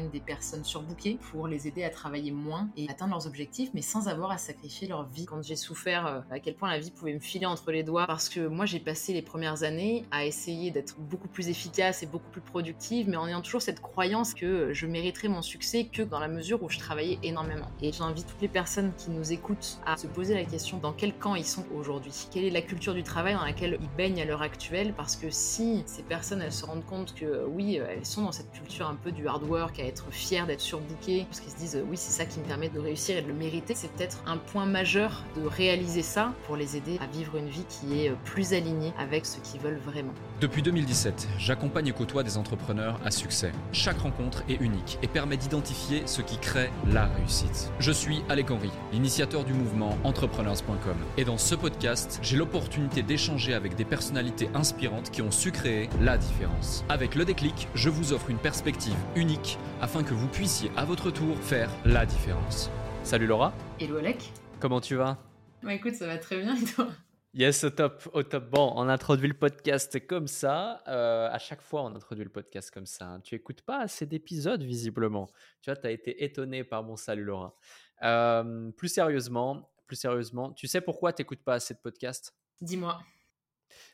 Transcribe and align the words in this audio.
des 0.00 0.20
personnes 0.20 0.64
surbookées 0.64 1.18
pour 1.30 1.48
les 1.48 1.66
aider 1.66 1.84
à 1.84 1.90
travailler 1.90 2.30
moins 2.30 2.68
et 2.76 2.88
atteindre 2.88 3.12
leurs 3.12 3.26
objectifs, 3.26 3.70
mais 3.74 3.82
sans 3.82 4.08
avoir 4.08 4.30
à 4.30 4.38
sacrifier 4.38 4.88
leur 4.88 5.08
vie. 5.08 5.26
Quand 5.26 5.42
j'ai 5.42 5.56
souffert 5.56 6.06
euh, 6.06 6.20
à 6.30 6.40
quel 6.40 6.54
point 6.54 6.70
la 6.70 6.78
vie 6.78 6.90
pouvait 6.90 7.14
me 7.14 7.20
filer 7.20 7.46
entre 7.46 7.70
les 7.72 7.82
doigts, 7.82 8.06
parce 8.06 8.28
que 8.28 8.46
moi 8.46 8.66
j'ai 8.66 8.80
passé 8.80 9.12
les 9.12 9.22
premières 9.22 9.62
années 9.62 10.04
à 10.10 10.24
essayer 10.24 10.70
d'être 10.70 10.98
beaucoup 10.98 11.28
plus 11.28 11.48
efficace 11.48 12.02
et 12.02 12.06
beaucoup 12.06 12.30
plus 12.30 12.40
productive, 12.40 13.08
mais 13.08 13.16
en 13.16 13.26
ayant 13.26 13.42
toujours 13.42 13.62
cette 13.62 13.80
croyance 13.80 14.34
que 14.34 14.72
je 14.72 14.86
mériterais 14.86 15.28
mon 15.28 15.42
succès 15.42 15.84
que 15.84 16.02
dans 16.02 16.18
la 16.18 16.28
mesure 16.28 16.62
où 16.62 16.68
je 16.68 16.78
travaillais 16.78 17.18
énormément. 17.22 17.68
Et 17.80 17.92
j'invite 17.92 18.26
toutes 18.26 18.42
les 18.42 18.48
personnes 18.48 18.92
qui 18.96 19.10
nous 19.10 19.32
écoutent 19.32 19.78
à 19.86 19.96
se 19.96 20.06
poser 20.06 20.34
la 20.34 20.44
question 20.44 20.78
dans 20.78 20.92
quel 20.92 21.16
camp 21.16 21.34
ils 21.34 21.44
sont 21.44 21.64
aujourd'hui? 21.74 22.28
Quelle 22.30 22.44
est 22.44 22.50
la 22.50 22.62
culture 22.62 22.94
du 22.94 23.02
travail 23.02 23.34
dans 23.34 23.44
laquelle 23.44 23.78
ils 23.80 23.96
baignent 23.96 24.20
à 24.20 24.24
l'heure 24.24 24.42
actuelle? 24.42 24.94
Parce 24.94 25.16
que 25.16 25.30
si 25.30 25.82
ces 25.86 26.02
personnes 26.02 26.42
elles 26.42 26.52
se 26.52 26.64
rendent 26.64 26.84
compte 26.84 27.14
que 27.14 27.44
oui, 27.46 27.76
elles 27.76 28.06
sont 28.06 28.22
dans 28.22 28.32
cette 28.32 28.52
culture 28.52 28.86
un 28.86 28.94
peu 28.94 29.12
du 29.12 29.26
hard 29.26 29.44
work, 29.44 29.78
être 29.86 30.10
fières 30.10 30.46
d'être 30.46 30.60
surbookées, 30.60 31.24
parce 31.28 31.40
qu'ils 31.40 31.52
se 31.52 31.56
disent 31.56 31.84
oui, 31.88 31.96
c'est 31.96 32.12
ça 32.12 32.24
qui 32.24 32.40
me 32.40 32.44
permet 32.44 32.68
de 32.68 32.78
réussir 32.78 33.16
et 33.16 33.22
de 33.22 33.28
le 33.28 33.34
mériter, 33.34 33.74
c'est 33.74 33.90
peut-être 33.92 34.22
un 34.26 34.36
point 34.36 34.66
majeur 34.66 35.24
de 35.36 35.46
réaliser 35.46 36.02
ça 36.02 36.32
pour 36.46 36.56
les 36.56 36.76
aider 36.76 36.98
à 37.00 37.06
vivre 37.06 37.36
une 37.36 37.48
vie 37.48 37.64
qui 37.68 38.00
est 38.00 38.12
plus 38.24 38.52
alignée 38.52 38.92
avec 38.98 39.26
ce 39.26 39.38
qu'ils 39.40 39.60
veulent 39.60 39.80
vraiment. 39.84 40.14
Depuis 40.38 40.60
2017, 40.60 41.28
j'accompagne 41.38 41.86
et 41.86 41.92
côtoie 41.92 42.22
des 42.22 42.36
entrepreneurs 42.36 43.00
à 43.06 43.10
succès. 43.10 43.52
Chaque 43.72 44.00
rencontre 44.00 44.42
est 44.50 44.60
unique 44.60 44.98
et 45.02 45.08
permet 45.08 45.38
d'identifier 45.38 46.02
ce 46.06 46.20
qui 46.20 46.36
crée 46.36 46.70
la 46.92 47.06
réussite. 47.06 47.72
Je 47.78 47.90
suis 47.90 48.20
Alec 48.28 48.50
Henry, 48.50 48.70
l'initiateur 48.92 49.44
du 49.44 49.54
mouvement 49.54 49.96
entrepreneurs.com. 50.04 50.96
Et 51.16 51.24
dans 51.24 51.38
ce 51.38 51.54
podcast, 51.54 52.18
j'ai 52.20 52.36
l'opportunité 52.36 53.02
d'échanger 53.02 53.54
avec 53.54 53.76
des 53.76 53.86
personnalités 53.86 54.50
inspirantes 54.54 55.10
qui 55.10 55.22
ont 55.22 55.30
su 55.30 55.52
créer 55.52 55.88
la 56.02 56.18
différence. 56.18 56.84
Avec 56.90 57.14
le 57.14 57.24
déclic, 57.24 57.66
je 57.74 57.88
vous 57.88 58.12
offre 58.12 58.28
une 58.28 58.36
perspective 58.36 58.96
unique 59.14 59.58
afin 59.80 60.02
que 60.02 60.12
vous 60.12 60.28
puissiez 60.28 60.70
à 60.76 60.84
votre 60.84 61.10
tour 61.10 61.34
faire 61.38 61.70
la 61.86 62.04
différence. 62.04 62.70
Salut 63.04 63.26
Laura. 63.26 63.54
Hello 63.80 63.96
Alec. 63.96 64.32
Comment 64.60 64.82
tu 64.82 64.96
vas? 64.96 65.16
Bah 65.62 65.72
écoute, 65.72 65.94
ça 65.94 66.06
va 66.06 66.18
très 66.18 66.42
bien 66.42 66.54
et 66.56 66.64
toi? 66.64 66.88
Yes, 67.36 67.64
au 67.64 67.70
top, 67.70 68.08
au 68.14 68.22
top. 68.22 68.48
Bon, 68.48 68.72
on 68.76 68.88
introduit 68.88 69.28
le 69.28 69.34
podcast 69.34 70.06
comme 70.06 70.26
ça. 70.26 70.82
Euh, 70.88 71.28
à 71.30 71.38
chaque 71.38 71.60
fois, 71.60 71.82
on 71.82 71.94
introduit 71.94 72.24
le 72.24 72.30
podcast 72.30 72.70
comme 72.70 72.86
ça. 72.86 73.04
Hein. 73.04 73.20
Tu 73.20 73.34
écoutes 73.34 73.60
pas 73.60 73.80
assez 73.80 74.06
d'épisodes, 74.06 74.62
visiblement. 74.62 75.26
Tu 75.60 75.68
vois, 75.68 75.76
tu 75.76 75.86
as 75.86 75.90
été 75.90 76.24
étonné 76.24 76.64
par 76.64 76.82
mon 76.82 76.96
salut, 76.96 77.24
Laura. 77.24 77.54
Euh, 78.02 78.70
plus 78.70 78.88
sérieusement, 78.88 79.70
plus 79.86 79.96
sérieusement, 79.96 80.54
tu 80.54 80.66
sais 80.66 80.80
pourquoi 80.80 81.12
tu 81.12 81.20
n'écoutes 81.20 81.42
pas 81.42 81.52
assez 81.52 81.74
de 81.74 81.78
podcasts? 81.78 82.34
Dis-moi. 82.62 82.98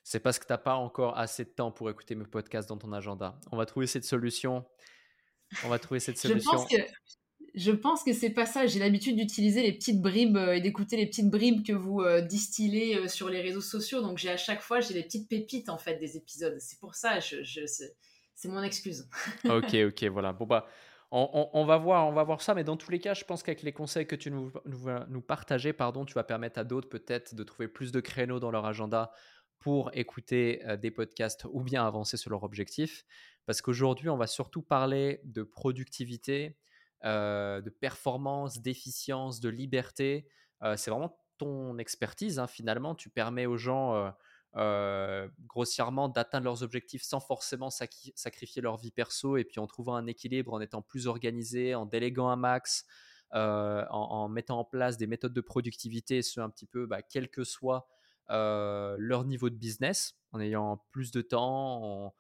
C'est 0.05 0.21
parce 0.21 0.39
que 0.39 0.47
tu 0.47 0.53
n'as 0.53 0.59
pas 0.59 0.77
encore 0.77 1.19
assez 1.19 1.45
de 1.45 1.51
temps 1.51 1.73
pour 1.73 1.91
écouter 1.91 2.15
mes 2.15 2.27
podcasts 2.27 2.69
dans 2.69 2.79
ton 2.79 2.93
agenda. 2.93 3.41
On 3.51 3.57
va 3.57 3.67
trouver 3.67 3.89
cette 3.89 4.05
solution. 4.05 4.65
On 5.65 5.69
va 5.69 5.81
trouver 5.81 5.99
cette 5.99 6.17
solution. 6.17 6.53
Je 6.53 6.57
pense 6.59 6.69
que 6.69 6.77
je 7.55 7.71
pense 7.71 8.03
que 8.03 8.13
c'est 8.13 8.31
pas 8.31 8.47
ça. 8.47 8.67
J'ai 8.67 8.79
l'habitude 8.79 9.17
d'utiliser 9.17 9.63
les 9.63 9.73
petites 9.73 10.01
bribes 10.01 10.37
euh, 10.37 10.55
et 10.55 10.61
d'écouter 10.61 10.97
les 10.97 11.07
petites 11.07 11.31
bribes 11.31 11.65
que 11.65 11.73
vous 11.73 12.01
euh, 12.01 12.23
distillez 12.23 12.97
euh, 12.97 13.09
sur 13.09 13.29
les 13.29 13.43
réseaux 13.43 13.61
sociaux. 13.61 14.01
Donc 14.01 14.19
j'ai 14.19 14.31
à 14.31 14.37
chaque 14.37 14.63
fois 14.63 14.81
j'ai 14.81 14.95
les 14.95 15.03
petites 15.03 15.29
pépites 15.29 15.69
en 15.69 15.79
fait 15.79 15.97
des 15.97 16.17
épisodes. 16.17 16.57
C'est 16.59 16.81
pour 16.81 16.95
ça. 16.95 17.19
C'est 17.21 18.49
mon 18.49 18.63
excuse. 18.63 19.09
ok, 19.45 19.75
ok, 19.89 20.05
voilà. 20.05 20.33
Bon 20.33 20.47
bah. 20.47 20.67
On, 21.15 21.67
va 21.67 21.77
voir, 21.77 22.09
on 22.09 22.13
va 22.13 22.23
voir 22.23 22.41
ça, 22.41 22.55
mais 22.55 22.65
dans 22.65 22.79
tous 22.79 22.91
les 22.91 22.99
cas, 22.99 23.13
je 23.13 23.25
pense 23.25 23.43
qu'avec 23.43 23.63
les 23.63 23.73
conseils 23.75 24.07
que 24.07 24.17
tu 24.17 24.31
nous, 24.31 24.51
nous, 24.65 24.87
nous 25.11 25.21
partager, 25.21 25.75
pardon, 25.75 26.07
tu 26.07 26.15
vas 26.15 26.25
permettre 26.25 26.59
à 26.59 26.65
d'autres 26.65 26.89
peut-être 26.89 27.35
de 27.35 27.45
trouver 27.45 27.69
plus 27.69 27.93
de 27.93 28.01
créneaux 28.01 28.41
dans 28.41 28.51
leur 28.51 28.65
agenda 28.65 29.13
pour 29.59 29.91
écouter 29.93 30.63
des 30.81 30.91
podcasts 30.91 31.45
ou 31.53 31.61
bien 31.61 31.85
avancer 31.87 32.17
sur 32.17 32.31
leur 32.31 32.45
objectif. 32.45 33.05
Parce 33.45 33.61
qu'aujourd'hui, 33.61 34.09
on 34.09 34.17
va 34.17 34.27
surtout 34.27 34.63
parler 34.63 35.21
de 35.25 35.43
productivité, 35.43 36.57
de 37.05 37.71
performance, 37.71 38.61
d'efficience, 38.61 39.41
de 39.41 39.49
liberté. 39.49 40.27
Euh, 40.63 40.77
c'est 40.77 40.91
vraiment 40.91 41.19
ton 41.39 41.79
expertise 41.79 42.39
hein, 42.39 42.47
finalement. 42.47 42.95
Tu 42.95 43.11
permets 43.11 43.47
aux 43.47 43.57
gens 43.57 44.13
euh, 44.57 45.29
grossièrement 45.47 46.09
d'atteindre 46.09 46.45
leurs 46.45 46.63
objectifs 46.63 47.03
sans 47.03 47.21
forcément 47.21 47.71
sacrifier 47.71 48.63
leur 48.63 48.77
vie 48.77 48.91
perso 48.91 49.37
et 49.37 49.45
puis 49.45 49.59
en 49.59 49.67
trouvant 49.67 49.97
un 49.97 50.07
équilibre, 50.07 50.53
en 50.53 50.61
étant 50.61 50.83
plus 50.83 51.07
organisé, 51.07 51.75
en 51.75 51.87
déléguant 51.87 52.29
un 52.29 52.37
max, 52.37 52.87
en, 53.33 54.29
mettant 54.29 54.59
en 54.59 54.65
place 54.65 54.99
des 54.99 55.07
méthodes 55.07 55.33
de 55.33 55.41
productivité, 55.41 56.23
ce 56.23 56.39
un 56.41 56.51
petit 56.51 56.67
peu, 56.67 56.87
bah, 56.87 57.03
quel 57.03 57.31
que 57.31 57.45
soit 57.45 57.89
leur 58.29 59.25
niveau 59.25 59.51
de 59.51 59.57
business, 59.57 60.15
en 60.33 60.41
ayant 60.41 60.85
plus 60.91 61.11
de 61.11 61.23
temps, 61.23 62.07
en 62.07 62.15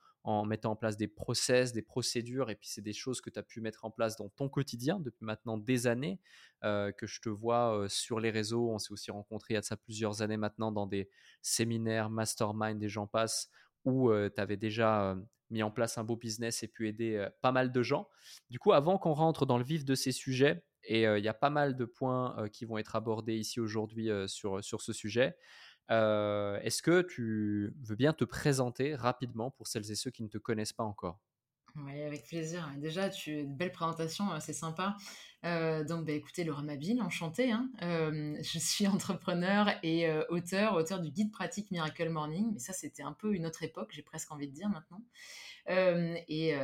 mettant 0.44 0.72
en 0.72 0.76
place 0.76 0.96
des 0.96 1.08
process, 1.08 1.72
des 1.72 1.82
procédures, 1.82 2.50
et 2.50 2.54
puis 2.54 2.68
c'est 2.68 2.82
des 2.82 2.92
choses 2.92 3.20
que 3.20 3.30
tu 3.30 3.38
as 3.38 3.42
pu 3.42 3.60
mettre 3.60 3.84
en 3.84 3.90
place 3.90 4.16
dans 4.16 4.28
ton 4.28 4.48
quotidien 4.48 5.00
depuis 5.00 5.24
maintenant 5.24 5.58
des 5.58 5.86
années, 5.86 6.20
euh, 6.64 6.92
que 6.92 7.06
je 7.06 7.20
te 7.20 7.28
vois 7.28 7.76
euh, 7.76 7.88
sur 7.88 8.20
les 8.20 8.30
réseaux. 8.30 8.70
On 8.70 8.78
s'est 8.78 8.92
aussi 8.92 9.10
rencontrés 9.10 9.54
il 9.54 9.56
y 9.56 9.58
a 9.58 9.62
ça 9.62 9.76
plusieurs 9.76 10.22
années 10.22 10.36
maintenant 10.36 10.70
dans 10.70 10.86
des 10.86 11.10
séminaires, 11.42 12.08
mastermind, 12.08 12.78
des 12.78 12.88
gens 12.88 13.08
passent, 13.08 13.50
où 13.84 14.10
euh, 14.10 14.30
tu 14.32 14.40
avais 14.40 14.56
déjà 14.56 15.16
mis 15.50 15.62
en 15.62 15.70
place 15.70 15.98
un 15.98 16.04
beau 16.04 16.16
business 16.16 16.62
et 16.62 16.68
pu 16.68 16.88
aider 16.88 17.28
pas 17.42 17.52
mal 17.52 17.72
de 17.72 17.82
gens. 17.82 18.08
Du 18.48 18.58
coup, 18.58 18.72
avant 18.72 18.98
qu'on 18.98 19.12
rentre 19.12 19.44
dans 19.44 19.58
le 19.58 19.64
vif 19.64 19.84
de 19.84 19.94
ces 19.94 20.12
sujets, 20.12 20.64
et 20.84 21.02
il 21.02 21.22
y 21.22 21.28
a 21.28 21.34
pas 21.34 21.50
mal 21.50 21.76
de 21.76 21.84
points 21.84 22.48
qui 22.52 22.64
vont 22.64 22.78
être 22.78 22.96
abordés 22.96 23.36
ici 23.36 23.60
aujourd'hui 23.60 24.08
sur, 24.26 24.64
sur 24.64 24.80
ce 24.80 24.92
sujet. 24.92 25.36
Est-ce 25.88 26.82
que 26.82 27.02
tu 27.02 27.74
veux 27.82 27.96
bien 27.96 28.12
te 28.12 28.24
présenter 28.24 28.94
rapidement 28.94 29.50
pour 29.50 29.66
celles 29.66 29.90
et 29.90 29.94
ceux 29.94 30.10
qui 30.10 30.22
ne 30.22 30.28
te 30.28 30.38
connaissent 30.38 30.72
pas 30.72 30.84
encore? 30.84 31.20
Oui, 31.76 32.02
avec 32.02 32.26
plaisir. 32.26 32.70
Déjà, 32.76 33.08
tu 33.08 33.32
une 33.40 33.56
belle 33.56 33.72
présentation, 33.72 34.26
c'est 34.40 34.52
sympa. 34.52 34.96
Donc, 35.42 36.04
bah, 36.04 36.12
écoutez, 36.12 36.44
Laura 36.44 36.62
Mabille, 36.62 37.00
enchantée. 37.00 37.50
Hein. 37.50 37.70
je 37.80 38.58
suis 38.58 38.86
entrepreneur 38.88 39.68
et 39.82 40.10
auteur, 40.28 40.74
auteur 40.74 41.00
du 41.00 41.10
guide 41.10 41.32
pratique 41.32 41.70
Miracle 41.70 42.10
Morning. 42.10 42.50
Mais 42.52 42.58
ça, 42.58 42.72
c'était 42.72 43.02
un 43.02 43.12
peu 43.12 43.34
une 43.34 43.46
autre 43.46 43.62
époque, 43.62 43.90
j'ai 43.92 44.02
presque 44.02 44.30
envie 44.32 44.48
de 44.48 44.52
dire 44.52 44.68
maintenant. 44.68 45.02
et 45.66 46.54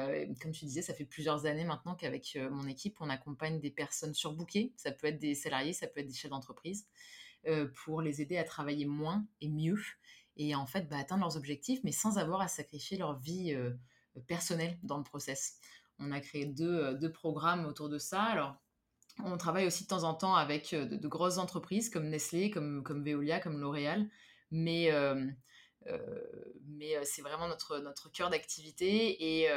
comme 0.43 0.53
tu 0.53 0.67
disais, 0.67 0.83
ça 0.83 0.93
fait 0.93 1.06
plusieurs 1.06 1.47
années 1.47 1.65
maintenant 1.65 1.95
qu'avec 1.95 2.39
mon 2.50 2.67
équipe, 2.67 2.97
on 3.00 3.09
accompagne 3.09 3.61
des 3.61 3.71
personnes 3.71 4.12
surbookées. 4.12 4.73
Ça 4.77 4.93
peut 4.93 5.06
être 5.06 5.19
des 5.19 5.35
salariés, 5.35 5.73
ça 5.73 5.87
peut 5.87 6.00
être 6.00 6.06
des 6.06 6.15
chefs 6.15 6.31
d'entreprise. 6.31 6.87
Euh, 7.47 7.69
pour 7.84 8.03
les 8.03 8.21
aider 8.21 8.37
à 8.37 8.43
travailler 8.43 8.84
moins 8.84 9.25
et 9.41 9.49
mieux 9.49 9.81
et 10.37 10.56
en 10.56 10.66
fait 10.66 10.88
bah, 10.88 10.99
atteindre 10.99 11.22
leurs 11.22 11.37
objectifs, 11.37 11.78
mais 11.84 11.93
sans 11.93 12.19
avoir 12.19 12.41
à 12.41 12.49
sacrifier 12.49 12.99
leur 12.99 13.16
vie 13.21 13.54
euh, 13.54 13.71
personnelle 14.26 14.76
dans 14.82 14.99
le 14.99 15.04
process. 15.04 15.56
On 16.00 16.10
a 16.10 16.21
créé 16.21 16.53
euh, 16.60 16.94
deux, 16.94 17.12
programmes 17.12 17.65
autour 17.65 17.88
de 17.88 17.99
ça. 17.99 18.22
Alors, 18.22 18.56
on 19.25 19.37
travaille 19.37 19.69
aussi 19.69 19.84
de 19.84 19.88
temps 19.88 20.03
en 20.03 20.15
temps 20.15 20.34
avec 20.34 20.75
de, 20.75 21.09
grosses 21.09 21.38
entreprises 21.38 21.91
comme 21.91 22.09
Nestlé, 22.09 22.50
comme, 22.50 22.82
Veolia, 23.04 23.38
comme 23.38 23.60
L'Oréal, 23.60 24.09
mais, 24.50 24.91
c'est 27.05 27.22
vraiment 27.22 27.47
notre, 27.47 28.10
cœur 28.12 28.31
d'activité. 28.31 29.41
Et, 29.41 29.49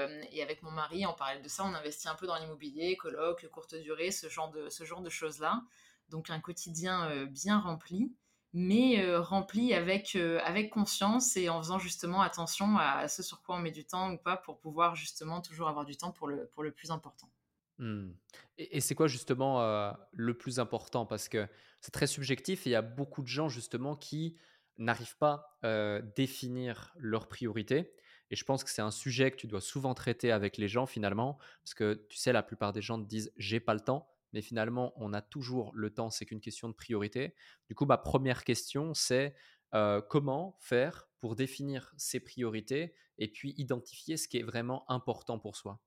avec 0.42 0.62
mon 0.62 0.72
mari, 0.72 1.06
en 1.06 1.14
parallèle 1.14 1.44
de 1.44 1.50
ça, 1.50 1.64
on 1.64 1.74
investit 1.74 2.08
un 2.08 2.16
peu 2.16 2.28
dans 2.28 2.38
l'immobilier, 2.38 2.96
colloques, 2.96 3.48
courte 3.50 3.76
durée, 3.76 4.12
ce 4.12 4.30
genre 4.30 4.52
de 4.52 5.10
choses-là. 5.10 5.64
Donc 6.12 6.30
un 6.30 6.42
quotidien 6.42 7.10
euh, 7.10 7.26
bien 7.26 7.60
rempli, 7.60 8.14
mais 8.54 9.02
euh, 9.02 9.22
rempli 9.22 9.74
avec, 9.74 10.16
euh, 10.16 10.40
avec 10.44 10.70
conscience 10.70 11.38
et 11.38 11.48
en 11.48 11.62
faisant 11.62 11.80
justement 11.80 12.22
attention 12.22 12.78
à 12.78 13.08
ce 13.08 13.24
sur 13.24 13.42
quoi 13.42 13.56
on 13.56 13.60
met 13.60 13.72
du 13.72 13.86
temps 13.86 14.12
ou 14.12 14.18
pas 14.18 14.36
pour 14.36 14.60
pouvoir 14.60 14.96
justement 14.96 15.42
toujours 15.42 15.70
avoir 15.70 15.86
du 15.86 15.96
temps 15.96 16.12
pour 16.12 16.28
le, 16.28 16.48
pour 16.48 16.64
le 16.64 16.72
plus 16.72 16.92
important. 16.92 17.32
Mmh. 17.78 18.12
Et, 18.58 18.82
c'est 18.82 18.94
quoi 18.94 19.08
justement 19.08 19.96
le 20.12 20.38
plus 20.38 20.60
important? 20.60 21.08
Parce 21.08 21.30
que 21.30 21.48
c'est 21.80 21.92
très 21.92 22.06
subjectif 22.06 22.68
et 22.68 22.70
il 22.70 22.74
y 22.74 22.76
a 22.76 22.84
beaucoup 22.84 23.24
de 23.24 23.28
gens 23.28 23.50
justement 23.50 23.96
qui 23.96 24.38
n'arrivent 24.78 25.18
pas 25.18 25.58
à 25.64 26.00
définir 26.16 26.94
leurs 26.98 27.28
priorités. 27.28 27.92
Et 28.30 28.36
je 28.36 28.46
pense 28.46 28.64
que 28.64 28.70
c'est 28.70 28.84
un 28.84 28.92
sujet 28.92 29.32
que 29.32 29.38
tu 29.38 29.48
dois 29.48 29.62
souvent 29.62 29.96
traiter 29.96 30.32
avec 30.32 30.58
les 30.58 30.68
gens 30.68 30.86
finalement, 30.86 31.40
parce 31.64 31.74
que 31.74 32.06
tu 32.10 32.18
sais, 32.18 32.32
la 32.32 32.44
plupart 32.44 32.72
des 32.72 32.82
gens 32.82 33.02
te 33.02 33.08
disent 33.08 33.34
j'ai 33.38 33.60
pas 33.60 33.74
le 33.74 33.80
temps 33.80 34.12
mais 34.34 34.42
finalement, 34.42 34.94
on 34.96 35.14
a 35.14 35.22
toujours 35.22 35.72
le 35.74 35.94
temps, 35.94 36.10
c'est 36.10 36.26
qu'une 36.26 36.42
question 36.42 36.70
de 36.70 36.74
priorité. 36.74 37.36
Du 37.68 37.76
coup, 37.76 37.86
ma 37.86 37.98
première 37.98 38.44
question, 38.44 38.94
c'est 38.94 39.36
euh, 39.74 40.02
comment 40.02 40.58
faire 40.60 41.10
pour 41.20 41.36
définir 41.36 41.94
ses 41.98 42.20
priorités 42.20 42.96
et 43.18 43.32
puis 43.32 43.54
identifier 43.58 44.18
ce 44.18 44.28
qui 44.28 44.38
est 44.38 44.44
vraiment 44.44 44.90
important 44.90 45.40
pour 45.40 45.56
soi? 45.56 45.82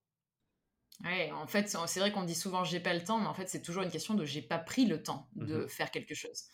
Ouais, 1.04 1.32
en 1.32 1.46
fait, 1.46 1.68
c'est 1.68 2.00
vrai 2.00 2.12
qu'on 2.12 2.22
dit 2.22 2.34
souvent 2.36 2.62
j'ai 2.62 2.78
pas 2.80 2.94
le 2.94 3.02
temps, 3.02 3.18
mais 3.20 3.26
en 3.26 3.34
fait, 3.34 3.48
c'est 3.48 3.62
toujours 3.62 3.82
une 3.82 3.90
question 3.90 4.14
de 4.14 4.24
j'ai 4.24 4.42
pas 4.42 4.58
pris 4.58 4.86
le 4.86 5.02
temps 5.02 5.28
de 5.34 5.64
mmh 5.64 5.68
faire 5.68 5.90
quelque 5.90 6.14
chose. 6.14 6.44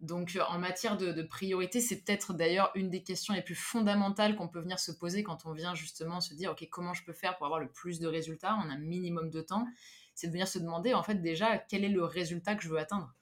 Donc, 0.00 0.36
euh, 0.36 0.42
en 0.48 0.58
matière 0.58 0.98
de, 0.98 1.12
de 1.12 1.22
priorité, 1.22 1.80
c'est 1.80 2.04
peut-être 2.04 2.34
d'ailleurs 2.34 2.70
une 2.74 2.90
des 2.90 3.02
questions 3.02 3.32
les 3.32 3.40
plus 3.40 3.54
fondamentales 3.54 4.36
qu'on 4.36 4.48
peut 4.48 4.60
venir 4.60 4.78
se 4.78 4.92
poser 4.92 5.22
quand 5.22 5.46
on 5.46 5.52
vient 5.54 5.74
justement 5.74 6.20
se 6.20 6.34
dire, 6.34 6.50
OK, 6.52 6.68
comment 6.70 6.92
je 6.92 7.04
peux 7.04 7.14
faire 7.14 7.36
pour 7.38 7.46
avoir 7.46 7.58
le 7.60 7.70
plus 7.72 7.98
de 7.98 8.06
résultats? 8.06 8.54
En 8.54 8.68
un 8.68 8.78
minimum 8.78 9.30
de 9.30 9.40
temps 9.40 9.66
c'est 10.16 10.26
de 10.26 10.32
venir 10.32 10.48
se 10.48 10.58
demander 10.58 10.94
en 10.94 11.04
fait 11.04 11.22
déjà 11.22 11.58
quel 11.58 11.84
est 11.84 11.90
le 11.90 12.02
résultat 12.02 12.56
que 12.56 12.62
je 12.62 12.68
veux 12.68 12.78
atteindre. 12.78 13.14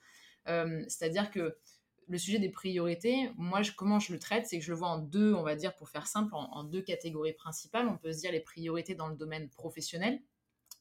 Euh, 0.49 0.82
c'est-à-dire 0.88 1.31
que 1.31 1.58
le 2.06 2.19
sujet 2.19 2.38
des 2.38 2.50
priorités, 2.50 3.31
moi, 3.37 3.62
je, 3.62 3.73
comment 3.73 3.99
je 3.99 4.12
le 4.12 4.19
traite, 4.19 4.46
c'est 4.46 4.58
que 4.58 4.64
je 4.64 4.70
le 4.70 4.79
vois 4.79 4.88
en 4.88 4.99
deux, 4.99 5.35
on 5.35 5.43
va 5.43 5.56
dire, 5.56 5.75
pour 5.75 5.88
faire 5.88 6.06
simple, 6.06 6.31
en, 6.35 6.62
deux 6.62 6.82
catégories 6.82 7.32
principales. 7.32 7.88
On 7.88 7.96
peut 7.96 8.12
se 8.12 8.20
dire 8.20 8.31
les 8.31 8.41
priorités 8.41 8.94
dans 8.94 9.08
le 9.08 9.17
domaine 9.17 9.49
professionnel. 9.49 10.20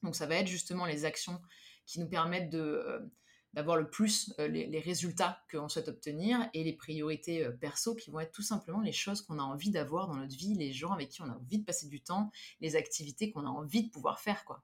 Donc 0.03 0.15
ça 0.15 0.27
va 0.27 0.35
être 0.35 0.47
justement 0.47 0.85
les 0.85 1.05
actions 1.05 1.41
qui 1.85 1.99
nous 1.99 2.07
permettent 2.07 2.49
de 2.49 3.11
d'avoir 3.53 3.77
le 3.77 3.87
plus 3.87 4.33
les, 4.39 4.79
résultats 4.79 5.39
qu'on 5.51 5.69
souhaite 5.69 5.87
obtenir 5.87 6.49
et 6.55 6.63
les 6.63 6.73
priorités 6.73 7.47
perso 7.61 7.93
qui 7.93 8.09
vont 8.09 8.19
être 8.19 8.31
tout 8.31 8.41
simplement 8.41 8.81
les 8.81 8.91
choses 8.91 9.21
qu'on 9.21 9.37
a 9.37 9.43
envie 9.43 9.69
d'avoir 9.69 10.07
dans 10.07 10.15
notre 10.15 10.35
vie, 10.35 10.55
les 10.55 10.73
gens 10.73 10.89
avec 10.89 11.09
qui 11.09 11.21
on 11.21 11.29
a 11.29 11.35
envie 11.35 11.59
de 11.59 11.63
passer 11.63 11.87
du 11.87 12.01
temps, 12.01 12.31
les 12.61 12.75
activités 12.75 13.31
qu'on 13.31 13.45
a 13.45 13.49
envie 13.49 13.83
de 13.83 13.91
pouvoir 13.91 14.19
faire. 14.19 14.43
quoi. 14.43 14.63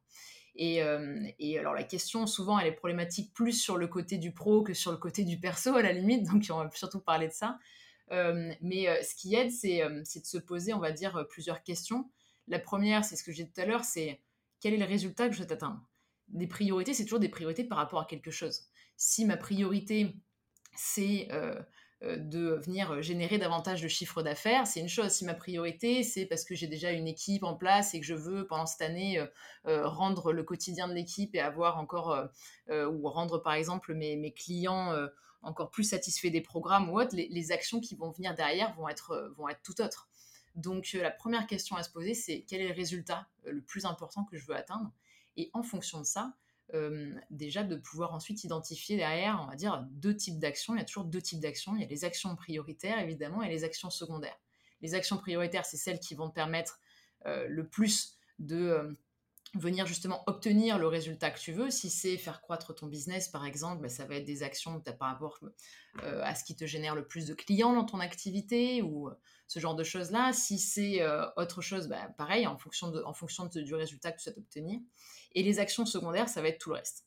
Et, 0.56 0.82
et, 1.40 1.60
alors 1.60 1.74
la 1.74 1.84
question, 1.84 2.28
souvent, 2.28 2.60
elle 2.60 2.68
est 2.68 2.74
problématique 2.74 3.34
plus 3.34 3.54
sur 3.54 3.78
le 3.78 3.88
côté 3.88 4.18
du 4.18 4.34
pro 4.34 4.62
que 4.62 4.74
sur 4.74 4.92
le 4.92 4.98
côté 4.98 5.24
du 5.24 5.40
perso, 5.40 5.76
à 5.76 5.82
la 5.82 5.94
limite, 5.94 6.24
donc 6.32 6.46
on 6.50 6.58
va 6.58 6.70
surtout 6.74 7.00
parler 7.00 7.28
de 7.28 7.34
ça. 7.34 7.58
mais 8.10 9.04
ce 9.04 9.16
qui 9.16 9.36
aide, 9.36 9.52
c'est 9.52 9.80
de 9.88 10.26
se 10.26 10.38
poser, 10.38 10.74
on 10.74 10.80
va 10.80 10.92
dire, 10.92 11.26
plusieurs 11.30 11.64
questions. 11.64 12.10
La 12.48 12.60
première, 12.60 13.06
c'est 13.06 13.16
ce 13.16 13.24
que 13.24 13.32
j'ai 13.32 13.44
dit 13.44 13.52
tout 13.54 13.62
à 13.62 13.66
l'heure, 13.66 13.86
c'est 13.86 14.22
quel 14.60 14.74
est 14.74 14.78
le 14.78 14.86
résultat 14.86 15.28
que 15.28 15.34
je 15.34 15.38
souhaite 15.38 15.52
atteindre? 15.52 15.82
Des 16.28 16.48
priorités, 16.48 16.94
c'est 16.94 17.04
toujours 17.04 17.20
des 17.20 17.30
priorités 17.30 17.64
par 17.64 17.78
rapport 17.78 18.02
à 18.02 18.06
quelque 18.06 18.32
chose 18.32 18.70
si 19.00 19.26
ma 19.26 19.38
priorité, 19.38 20.14
c'est 20.76 21.30
euh, 21.32 21.56
euh, 21.56 21.62
de 22.02 22.54
venir 22.64 23.02
générer 23.02 23.38
davantage 23.38 23.82
de 23.82 23.88
chiffres 23.88 24.24
d'affaires, 24.24 24.66
c'est 24.66 24.80
une 24.80 24.88
chose. 24.88 25.12
Si 25.12 25.26
ma 25.26 25.34
priorité, 25.34 26.04
c'est 26.04 26.26
parce 26.26 26.46
que 26.46 26.56
j'ai 26.56 26.68
déjà 26.68 26.92
une 26.92 27.08
équipe 27.08 27.44
en 27.44 27.56
place 27.56 27.94
et 27.94 28.00
que 28.00 28.06
je 28.06 28.14
veux, 28.14 28.48
pendant 28.48 28.66
cette 28.66 28.82
année, 28.82 29.20
euh, 29.68 29.88
rendre 29.88 30.32
le 30.32 30.44
quotidien 30.44 30.88
de 30.88 30.94
l'équipe 30.94 31.36
et 31.36 31.42
avoir 31.42 31.78
encore, 31.78 32.30
ou 32.70 33.10
rendre 33.10 33.40
par 33.40 33.54
exemple 33.54 33.94
mes, 33.94 34.34
clients 34.34 34.94
encore 35.42 35.72
plus 35.72 35.84
satisfaits 35.84 36.30
des 36.30 36.42
programmes 36.42 36.90
ou 36.90 37.00
autres, 37.00 37.16
les, 37.16 37.52
actions 37.52 37.80
qui 37.80 37.96
vont 37.96 38.12
venir 38.12 38.34
derrière 38.36 38.74
vont 38.76 38.88
être, 38.88 39.34
vont 39.38 39.50
être 39.50 39.62
tout 39.64 39.82
autres. 39.82 40.10
Donc 40.56 40.92
la 40.94 41.12
première 41.12 41.48
question 41.48 41.76
à 41.76 41.84
se 41.84 41.90
poser, 41.90 42.14
c'est 42.14 42.46
quel 42.48 42.62
est 42.62 42.68
le 42.68 42.74
résultat 42.74 43.28
le 43.46 43.62
plus 43.62 43.86
important 43.86 44.24
que 44.26 44.38
je 44.38 44.46
veux 44.46 44.56
atteindre? 44.56 44.92
Et 45.38 45.50
en 45.54 45.64
fonction 45.64 46.00
de 46.00 46.06
ça, 46.06 46.34
déjà 47.30 47.64
de 47.64 47.76
pouvoir 47.76 48.14
ensuite 48.14 48.44
identifier 48.44 48.98
derrière, 48.98 49.40
on 49.44 49.48
va 49.50 49.56
dire, 49.56 49.86
deux 49.92 50.16
types 50.16 50.40
d'actions. 50.40 50.76
Il 50.76 50.80
y 50.80 50.82
a 50.82 50.86
toujours 50.86 51.06
deux 51.06 51.22
types 51.22 51.40
d'actions. 51.40 51.76
Il 51.76 51.82
y 51.82 51.86
a 51.86 51.88
les 51.88 52.06
actions 52.06 52.36
prioritaires, 52.36 53.00
évidemment, 53.00 53.42
et 53.42 53.50
les 53.50 53.64
actions 53.64 53.90
secondaires. 53.90 54.38
Les 54.82 54.94
actions 54.96 55.18
prioritaires, 55.18 55.66
c'est 55.66 55.78
celles 55.78 56.00
qui 56.00 56.16
vont 56.16 56.30
te 56.30 56.36
permettre 56.36 56.80
le 57.26 57.64
plus 57.64 58.18
de 58.40 58.98
venir 59.56 59.88
justement 59.88 60.24
obtenir 60.28 60.78
le 60.78 60.88
résultat 60.88 61.32
que 61.32 61.40
tu 61.40 61.52
veux. 61.52 61.72
Si 61.72 61.90
c'est 61.90 62.18
faire 62.18 62.42
croître 62.42 62.76
ton 62.76 62.88
business, 62.88 63.30
par 63.30 63.46
exemple, 63.46 63.82
bah, 63.82 63.90
ça 63.90 64.06
va 64.06 64.16
être 64.16 64.26
des 64.26 64.44
actions 64.44 64.80
par 64.82 65.12
rapport 65.12 65.40
euh, 66.04 66.22
à 66.24 66.36
ce 66.36 66.44
qui 66.44 66.56
te 66.56 66.66
génère 66.66 66.96
le 66.96 67.08
plus 67.08 67.26
de 67.26 67.34
clients 67.34 67.74
dans 67.74 67.86
ton 67.86 68.00
activité 68.00 68.82
ou 68.82 69.08
euh, 69.08 69.18
ce 69.48 69.60
genre 69.60 69.76
de 69.76 69.84
choses-là. 69.84 70.34
Si 70.34 70.60
c'est 70.60 71.02
euh, 71.02 71.26
autre 71.36 71.62
chose, 71.62 71.88
bah, 71.88 72.10
pareil, 72.18 72.46
en 72.46 72.58
fonction, 72.58 72.92
de, 72.92 73.02
en 73.04 73.14
fonction 73.14 73.46
du 73.48 73.74
résultat 73.74 74.12
que 74.12 74.18
tu 74.18 74.24
souhaites 74.24 74.38
obtenir. 74.38 74.80
Et 75.34 75.42
les 75.42 75.60
actions 75.60 75.86
secondaires, 75.86 76.30
ça 76.30 76.42
va 76.42 76.50
être 76.50 76.60
tout 76.60 76.70
le 76.70 76.76
reste. 76.76 77.06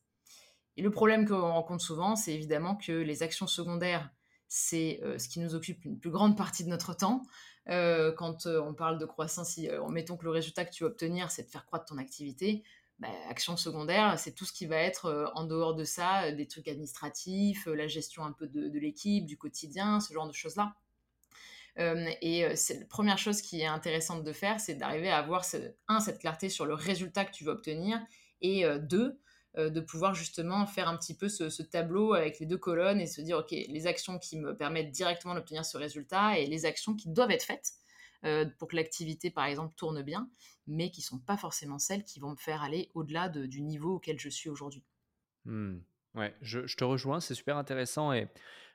Et 0.77 0.83
le 0.83 0.91
problème 0.91 1.29
qu'on 1.29 1.53
rencontre 1.53 1.85
souvent, 1.85 2.17
c'est 2.17 2.33
évidemment 2.33 2.77
que 2.77 2.93
les 2.93 3.23
actions 3.23 3.47
secondaires, 3.47 4.11
c'est 4.49 5.01
ce 5.19 5.29
qui 5.29 5.41
nous 5.41 5.55
occupe 5.55 5.85
une 5.85 5.99
plus 5.99 6.11
grande 6.11 6.37
partie 6.37 6.65
de 6.65 6.71
notre 6.71 6.95
temps. 6.95 7.23
Euh, 7.69 8.13
quand 8.13 8.47
euh, 8.47 8.61
on 8.61 8.75
parle 8.75 8.99
de 8.99 9.07
croissance, 9.07 9.51
si, 9.51 9.69
euh, 9.69 9.87
mettons 9.89 10.17
que 10.17 10.25
le 10.25 10.31
résultat 10.31 10.65
que 10.65 10.73
tu 10.73 10.85
vas 10.85 10.91
obtenir, 10.91 11.31
c'est 11.31 11.45
de 11.45 11.49
faire 11.49 11.65
croître 11.65 11.85
ton 11.87 11.99
activité, 11.99 12.65
bah, 12.99 13.09
action 13.29 13.57
secondaire, 13.57 14.19
c'est 14.19 14.33
tout 14.33 14.45
ce 14.45 14.53
qui 14.53 14.67
va 14.67 14.77
être 14.77 15.33
en 15.35 15.45
dehors 15.45 15.75
de 15.75 15.85
ça, 15.85 16.31
des 16.33 16.47
trucs 16.47 16.69
administratifs, 16.69 17.67
la 17.67 17.89
gestion 17.89 18.25
un 18.25 18.33
peu 18.33 18.47
de, 18.47 18.79
l'équipe, 18.79 19.27
du 19.27 19.37
quotidien, 19.37 20.01
ce 20.01 20.13
genre 20.13 20.29
de 20.29 20.33
choses-là. 20.33 20.75
et 21.79 22.55
c'est 22.55 22.81
la 22.81 22.87
première 22.87 23.19
chose 23.19 23.43
qui 23.43 23.61
est 23.61 23.67
intéressante 23.67 24.23
de 24.23 24.33
faire, 24.33 24.61
c'est 24.61 24.75
d'arriver 24.75 25.11
à 25.11 25.19
avoir, 25.19 25.45
un, 25.89 25.99
cette 25.99 26.21
clarté 26.21 26.49
sur 26.49 26.65
le 26.65 26.75
résultat 26.75 27.25
que 27.25 27.33
tu 27.33 27.45
vas 27.45 27.53
obtenir, 27.53 28.01
et 28.41 28.65
deux, 28.79 29.19
de 29.57 29.81
pouvoir 29.81 30.15
justement 30.15 30.67
faire 30.67 30.89
un 30.89 30.97
petit 30.97 31.15
peu 31.15 31.29
ce, 31.29 31.63
tableau 31.63 32.15
avec 32.15 32.39
les 32.39 32.47
deux 32.47 32.57
colonnes 32.57 33.01
et 33.01 33.07
se 33.07 33.21
dire, 33.21 33.39
OK, 33.39 33.51
les 33.51 33.87
actions 33.87 34.19
qui 34.19 34.39
me 34.39 34.57
permettent 34.57 34.91
directement 34.93 35.35
d'obtenir 35.35 35.65
ce 35.65 35.77
résultat 35.77 36.39
et 36.39 36.47
les 36.47 36.65
actions 36.65 36.95
qui 36.95 37.11
doivent 37.11 37.31
être 37.31 37.45
faites 37.45 37.73
euh, 38.25 38.47
pour 38.59 38.69
que 38.69 38.77
l'activité, 38.77 39.31
par 39.31 39.45
exemple, 39.47 39.75
tourne 39.75 40.03
bien, 40.03 40.31
mais 40.67 40.91
qui 40.91 41.01
ne 41.01 41.05
sont 41.07 41.19
pas 41.19 41.37
forcément 41.37 41.79
celles 41.79 42.05
qui 42.05 42.21
vont 42.21 42.31
me 42.31 42.37
faire 42.37 42.63
aller 42.63 42.91
au-delà 42.95 43.29
du 43.29 43.61
niveau 43.63 43.97
auquel 43.97 44.19
je 44.19 44.29
suis 44.29 44.49
aujourd'hui. 44.49 44.85
Mmh. 45.45 45.79
Ouais, 46.15 46.35
je, 46.43 46.61
te 46.77 46.85
rejoins, 46.85 47.21
c'est 47.21 47.35
super 47.35 47.57
intéressant 47.57 48.13
et 48.13 48.29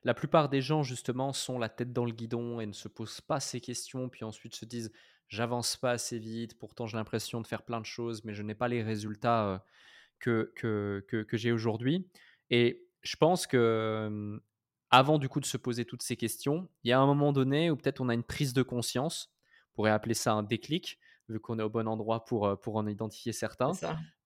la 0.03 0.13
plupart 0.13 0.49
des 0.49 0.61
gens 0.61 0.83
justement 0.83 1.33
sont 1.33 1.59
la 1.59 1.69
tête 1.69 1.93
dans 1.93 2.05
le 2.05 2.11
guidon 2.11 2.59
et 2.59 2.65
ne 2.65 2.73
se 2.73 2.87
posent 2.87 3.21
pas 3.21 3.39
ces 3.39 3.61
questions, 3.61 4.09
puis 4.09 4.23
ensuite 4.23 4.55
se 4.55 4.65
disent 4.65 4.91
j'avance 5.27 5.77
pas 5.77 5.91
assez 5.91 6.17
vite, 6.17 6.57
pourtant 6.57 6.87
j'ai 6.87 6.97
l'impression 6.97 7.39
de 7.39 7.47
faire 7.47 7.61
plein 7.61 7.79
de 7.79 7.85
choses, 7.85 8.23
mais 8.23 8.33
je 8.33 8.41
n'ai 8.41 8.55
pas 8.55 8.67
les 8.67 8.81
résultats 8.81 9.47
euh, 9.47 9.59
que, 10.19 10.51
que, 10.55 11.03
que, 11.07 11.37
j'ai 11.37 11.51
aujourd'hui. 11.51 12.07
Et 12.49 12.87
je 13.01 13.15
pense 13.15 13.47
que 13.47 14.39
avant 14.89 15.17
du 15.17 15.27
coup 15.29 15.39
de 15.39 15.45
se 15.45 15.57
poser 15.57 15.85
toutes 15.85 16.01
ces 16.01 16.15
questions, 16.15 16.69
il 16.83 16.89
y 16.89 16.93
a 16.93 16.99
un 16.99 17.05
moment 17.05 17.33
donné 17.33 17.69
où 17.69 17.75
peut-être 17.75 18.01
on 18.01 18.09
a 18.09 18.13
une 18.13 18.23
prise 18.23 18.53
de 18.53 18.63
conscience, 18.63 19.33
on 19.71 19.75
pourrait 19.75 19.91
appeler 19.91 20.13
ça 20.13 20.33
un 20.33 20.43
déclic, 20.43 20.99
vu 21.29 21.39
qu'on 21.39 21.59
est 21.59 21.63
au 21.63 21.69
bon 21.69 21.87
endroit 21.87 22.23
pour, 22.25 22.59
pour 22.61 22.77
en 22.77 22.87
identifier 22.87 23.33
certains. 23.33 23.73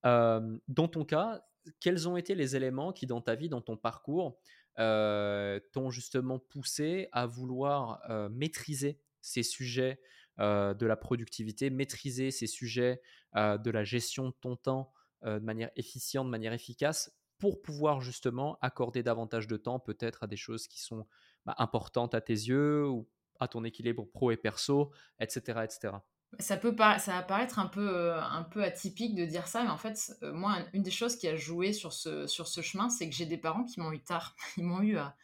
dans 0.03 0.87
ton 0.87 1.05
cas, 1.05 1.41
quels 1.79 2.07
ont 2.07 2.17
été 2.17 2.35
les 2.35 2.55
éléments 2.55 2.91
qui, 2.91 3.05
dans 3.05 3.21
ta 3.21 3.35
vie, 3.35 3.49
dans 3.49 3.61
ton 3.61 3.77
parcours, 3.77 4.39
t'ont 4.77 5.89
justement 5.89 6.39
poussé 6.39 7.07
à 7.11 7.25
vouloir 7.25 8.01
maîtriser 8.31 8.99
ces 9.21 9.43
sujets 9.43 9.99
de 10.37 10.85
la 10.85 10.95
productivité, 10.95 11.69
maîtriser 11.69 12.31
ces 12.31 12.47
sujets 12.47 13.01
de 13.35 13.71
la 13.71 13.83
gestion 13.83 14.29
de 14.29 14.35
ton 14.41 14.55
temps, 14.55 14.91
euh, 15.25 15.39
de 15.39 15.45
manière 15.45 15.69
efficiente, 15.75 16.25
de 16.25 16.31
manière 16.31 16.53
efficace, 16.53 17.11
pour 17.37 17.61
pouvoir 17.61 18.01
justement 18.01 18.57
accorder 18.61 19.03
davantage 19.03 19.47
de 19.47 19.57
temps 19.57 19.79
peut-être 19.79 20.23
à 20.23 20.27
des 20.27 20.37
choses 20.37 20.67
qui 20.67 20.81
sont 20.81 21.07
bah, 21.45 21.55
importantes 21.57 22.13
à 22.13 22.21
tes 22.21 22.33
yeux 22.33 22.87
ou 22.87 23.07
à 23.39 23.47
ton 23.47 23.63
équilibre 23.63 24.05
pro 24.05 24.31
et 24.31 24.37
perso, 24.37 24.91
etc. 25.19 25.61
etc. 25.63 25.93
Ça 26.39 26.57
peut 26.57 26.73
va 26.75 26.97
paraître 27.23 27.59
un 27.59 27.65
peu, 27.67 27.89
euh, 27.89 28.21
un 28.21 28.43
peu 28.43 28.63
atypique 28.63 29.15
de 29.15 29.25
dire 29.25 29.47
ça, 29.47 29.63
mais 29.63 29.69
en 29.69 29.77
fait, 29.77 30.13
euh, 30.23 30.31
moi, 30.33 30.59
une 30.73 30.83
des 30.83 30.91
choses 30.91 31.15
qui 31.15 31.27
a 31.27 31.35
joué 31.35 31.73
sur 31.73 31.91
ce, 31.93 32.25
chemin, 32.61 32.89
c'est 32.89 33.09
que 33.09 33.15
j'ai 33.15 33.25
des 33.25 33.37
parents 33.37 33.63
qui 33.63 33.79
m'ont 33.79 33.91
eu 33.91 34.01
tard. 34.01 34.35
Ils 34.57 34.63
m'ont 34.63 34.81
eu 34.81 34.97
à, 34.97 35.15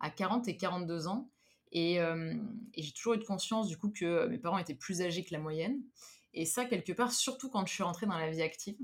à, 0.00 0.10
40 0.10 0.48
et 0.48 0.56
42 0.56 1.06
ans. 1.06 1.30
Et, 1.72 1.96
et 1.96 2.82
j'ai 2.82 2.92
toujours 2.92 3.14
eu 3.14 3.18
conscience 3.18 3.68
du 3.68 3.76
coup 3.76 3.90
que 3.90 4.28
mes 4.28 4.38
parents 4.38 4.56
étaient 4.56 4.74
plus 4.74 5.02
âgés 5.02 5.24
que 5.24 5.34
la 5.34 5.40
moyenne. 5.40 5.82
Et 6.32 6.44
ça, 6.44 6.66
quelque 6.66 6.92
part, 6.92 7.12
surtout 7.12 7.50
quand 7.50 7.66
je 7.66 7.72
suis 7.72 7.82
rentrée 7.82 8.06
dans 8.06 8.18
la 8.18 8.30
vie 8.30 8.42
active, 8.42 8.76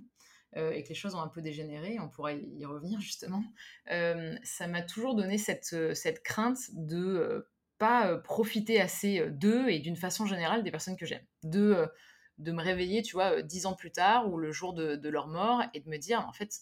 euh, 0.57 0.73
et 0.73 0.83
que 0.83 0.91
les 0.91 0.95
choses 0.95 1.15
ont 1.15 1.21
un 1.21 1.29
peu 1.29 1.41
dégénéré, 1.41 1.99
on 1.99 2.09
pourra 2.09 2.33
y 2.33 2.65
revenir 2.65 3.01
justement, 3.01 3.43
euh, 3.91 4.37
ça 4.45 4.67
m'a 4.67 4.83
toujours 4.83 5.15
donné 5.15 5.39
cette, 5.39 5.73
euh, 5.73 5.95
cette 5.95 6.23
crainte 6.23 6.59
de 6.73 7.49
pas 7.79 8.17
profiter 8.19 8.81
assez 8.81 9.29
d'eux 9.31 9.69
et 9.69 9.81
d'une 9.81 9.97
façon 9.97 10.25
générale 10.25 10.63
des 10.63 10.71
personnes 10.71 10.97
que 10.97 11.07
j'aime. 11.07 11.25
De, 11.43 11.89
de 12.39 12.53
me 12.53 12.63
réveiller, 12.63 13.03
tu 13.03 13.15
vois, 13.15 13.43
dix 13.43 13.67
ans 13.67 13.75
plus 13.75 13.91
tard 13.91 14.31
ou 14.31 14.39
le 14.39 14.53
jour 14.53 14.73
de, 14.73 14.95
de 14.95 15.09
leur 15.09 15.27
mort 15.27 15.63
et 15.75 15.81
de 15.81 15.89
me 15.89 15.97
dire, 15.97 16.25
en 16.29 16.33
fait, 16.33 16.55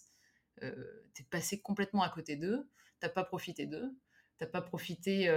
t'es 0.59 1.23
passé 1.29 1.61
complètement 1.61 2.01
à 2.01 2.09
côté 2.09 2.37
d'eux, 2.37 2.67
t'as 2.99 3.09
pas 3.09 3.23
profité 3.23 3.67
d'eux, 3.67 3.95
t'as 4.39 4.47
pas 4.47 4.61
profité 4.63 5.29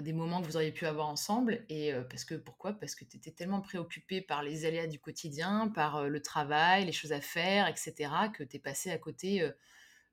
des 0.00 0.12
moments 0.12 0.40
que 0.40 0.46
vous 0.46 0.56
auriez 0.56 0.72
pu 0.72 0.86
avoir 0.86 1.08
ensemble. 1.08 1.64
Et 1.68 1.92
euh, 1.92 2.02
parce 2.02 2.24
que 2.24 2.34
pourquoi? 2.34 2.72
Parce 2.72 2.94
que 2.94 3.04
tu 3.04 3.16
étais 3.16 3.30
tellement 3.30 3.60
préoccupé 3.60 4.20
par 4.20 4.42
les 4.42 4.64
aléas 4.64 4.86
du 4.86 4.98
quotidien, 4.98 5.68
par 5.68 5.96
euh, 5.96 6.08
le 6.08 6.20
travail, 6.20 6.84
les 6.84 6.92
choses 6.92 7.12
à 7.12 7.20
faire, 7.20 7.68
etc., 7.68 8.10
que 8.34 8.42
tu 8.42 8.56
es 8.56 8.58
passé 8.58 8.90
à 8.90 8.98
côté 8.98 9.48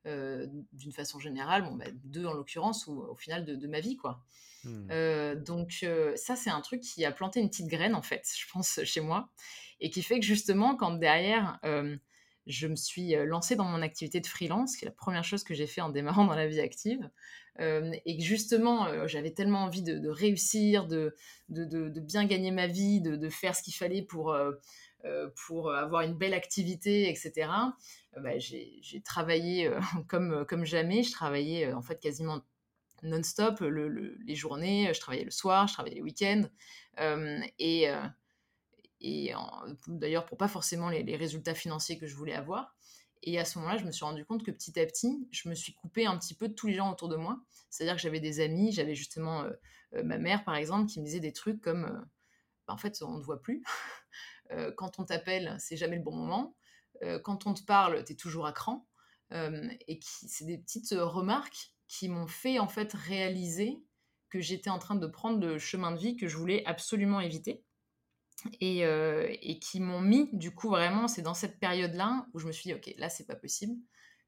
d'une 0.05 0.91
façon 0.91 1.17
générale, 1.17 1.63
bon, 1.63 1.75
bah, 1.75 1.85
deux 2.03 2.25
en 2.25 2.33
l'occurrence, 2.33 2.87
ou 2.87 3.03
au 3.03 3.15
final 3.15 3.45
de, 3.45 3.67
ma 3.67 3.79
vie, 3.79 3.95
quoi. 3.95 4.21
Mmh. 4.65 5.35
donc 5.35 5.85
ça, 6.17 6.35
c'est 6.35 6.49
un 6.49 6.59
truc 6.59 6.81
qui 6.81 7.05
a 7.05 7.11
planté 7.13 7.39
une 7.39 7.49
petite 7.49 7.67
graine, 7.67 7.95
en 7.95 8.01
fait, 8.01 8.29
je 8.37 8.45
pense, 8.51 8.81
chez 8.83 8.99
moi, 8.99 9.29
et 9.79 9.89
qui 9.89 10.03
fait 10.03 10.19
que 10.19 10.25
justement, 10.25 10.75
quand 10.75 10.91
derrière 10.91 11.57
je 12.47 12.67
me 12.67 12.75
suis 12.75 13.15
lancée 13.25 13.55
dans 13.55 13.63
mon 13.63 13.81
activité 13.81 14.19
de 14.19 14.27
freelance, 14.27 14.75
qui 14.75 14.83
est 14.83 14.89
la 14.89 14.93
première 14.93 15.23
chose 15.23 15.45
que 15.45 15.53
j'ai 15.53 15.67
fait 15.67 15.79
en 15.79 15.89
démarrant 15.89 16.25
dans 16.25 16.35
la 16.35 16.47
vie 16.47 16.59
active. 16.59 17.09
Et 17.59 18.17
que 18.17 18.23
justement, 18.23 19.07
j'avais 19.07 19.31
tellement 19.31 19.63
envie 19.63 19.83
de, 19.83 20.09
réussir, 20.09 20.87
de, 20.87 21.15
bien 21.49 22.25
gagner 22.25 22.51
ma 22.51 22.67
vie, 22.67 23.01
de, 23.01 23.29
faire 23.29 23.55
ce 23.55 23.63
qu'il 23.63 23.73
fallait 23.73 24.01
pour, 24.01 24.35
pour 25.45 25.71
avoir 25.71 26.01
une 26.01 26.15
belle 26.15 26.33
activité, 26.33 27.09
etc. 27.09 27.49
Bah, 28.17 28.37
j'ai 28.39 29.01
travaillé 29.05 29.71
comme, 30.07 30.65
jamais. 30.65 31.03
Je 31.03 31.11
travaillais 31.11 31.73
en 31.73 31.81
fait 31.81 31.99
quasiment 31.99 32.41
non-stop 33.03 33.59
les 33.61 34.35
journées. 34.35 34.91
Je 34.93 34.99
travaillais 34.99 35.25
le 35.25 35.31
soir, 35.31 35.67
je 35.67 35.73
travaillais 35.73 35.95
les 35.95 36.01
week-ends. 36.01 36.45
et 37.59 37.87
d'ailleurs 39.87 40.25
pour 40.25 40.37
pas 40.37 40.47
forcément 40.47 40.89
les, 40.89 41.15
résultats 41.15 41.53
financiers 41.53 41.97
que 41.97 42.07
je 42.07 42.15
voulais 42.15 42.33
avoir. 42.33 42.75
Et 43.25 43.39
à 43.39 43.45
ce 43.45 43.57
moment-là, 43.57 43.77
je 43.77 43.85
me 43.85 43.91
suis 43.91 44.03
rendu 44.03 44.25
compte 44.25 44.43
que 44.43 44.51
petit 44.51 44.77
à 44.79 44.85
petit, 44.85 45.27
je 45.31 45.47
me 45.47 45.55
suis 45.55 45.73
coupée 45.73 46.05
un 46.05 46.17
petit 46.17 46.35
peu 46.35 46.49
de 46.49 46.53
tous 46.53 46.67
les 46.67 46.73
gens 46.73 46.91
autour 46.91 47.07
de 47.07 47.15
moi. 47.15 47.39
C'est-à-dire 47.69 47.95
que 47.95 48.01
j'avais 48.01 48.19
des 48.19 48.41
amis, 48.41 48.73
j'avais 48.73 48.95
justement 48.95 49.43
euh, 49.43 49.51
euh, 49.95 50.03
ma 50.03 50.17
mère 50.17 50.43
par 50.43 50.55
exemple 50.55 50.91
qui 50.91 50.99
me 50.99 51.05
disait 51.05 51.21
des 51.21 51.31
trucs 51.31 51.61
comme 51.61 51.85
euh, 51.85 52.01
bah, 52.67 52.73
en 52.73 52.77
fait, 52.77 53.01
on 53.01 53.13
ne 53.13 53.21
te 53.21 53.25
voit 53.25 53.41
plus. 53.41 53.63
quand 54.75 54.99
on 54.99 55.05
t'appelle, 55.05 55.55
c'est 55.57 55.77
jamais 55.77 55.95
le 55.95 56.03
bon 56.03 56.15
moment. 56.15 56.55
quand 57.23 57.47
on 57.47 57.55
te 57.55 57.63
parle, 57.63 58.03
tu 58.03 58.13
es 58.13 58.15
toujours 58.15 58.45
à 58.45 58.51
cran. 58.51 58.85
et 59.31 59.99
c'est 60.01 60.45
des 60.45 60.59
petites 60.59 60.91
remarques 60.91 61.73
qui 61.87 62.07
m'ont 62.07 62.27
fait 62.27 62.59
en 62.59 62.67
fait 62.67 62.93
réaliser 62.93 63.83
que 64.29 64.41
j'étais 64.41 64.69
en 64.69 64.77
train 64.77 64.93
de 64.93 65.07
prendre 65.07 65.39
le 65.39 65.57
chemin 65.57 65.91
de 65.91 65.97
vie 65.97 66.15
que 66.17 66.27
je 66.27 66.37
voulais 66.37 66.63
absolument 66.65 67.19
éviter. 67.19 67.63
Et, 68.59 68.79
et 68.79 69.59
qui 69.59 69.79
m'ont 69.79 70.01
mis, 70.01 70.29
du 70.33 70.51
coup, 70.51 70.69
vraiment, 70.69 71.07
c'est 71.07 71.21
dans 71.21 71.33
cette 71.33 71.59
période-là 71.59 72.25
où 72.33 72.39
je 72.39 72.47
me 72.47 72.51
suis 72.51 72.69
dit, 72.69 72.73
ok, 72.73 72.93
là, 72.97 73.09
c'est 73.09 73.25
pas 73.25 73.35
possible. 73.35 73.75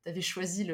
Tu 0.05 0.11
avais 0.11 0.21
choisi 0.21 0.67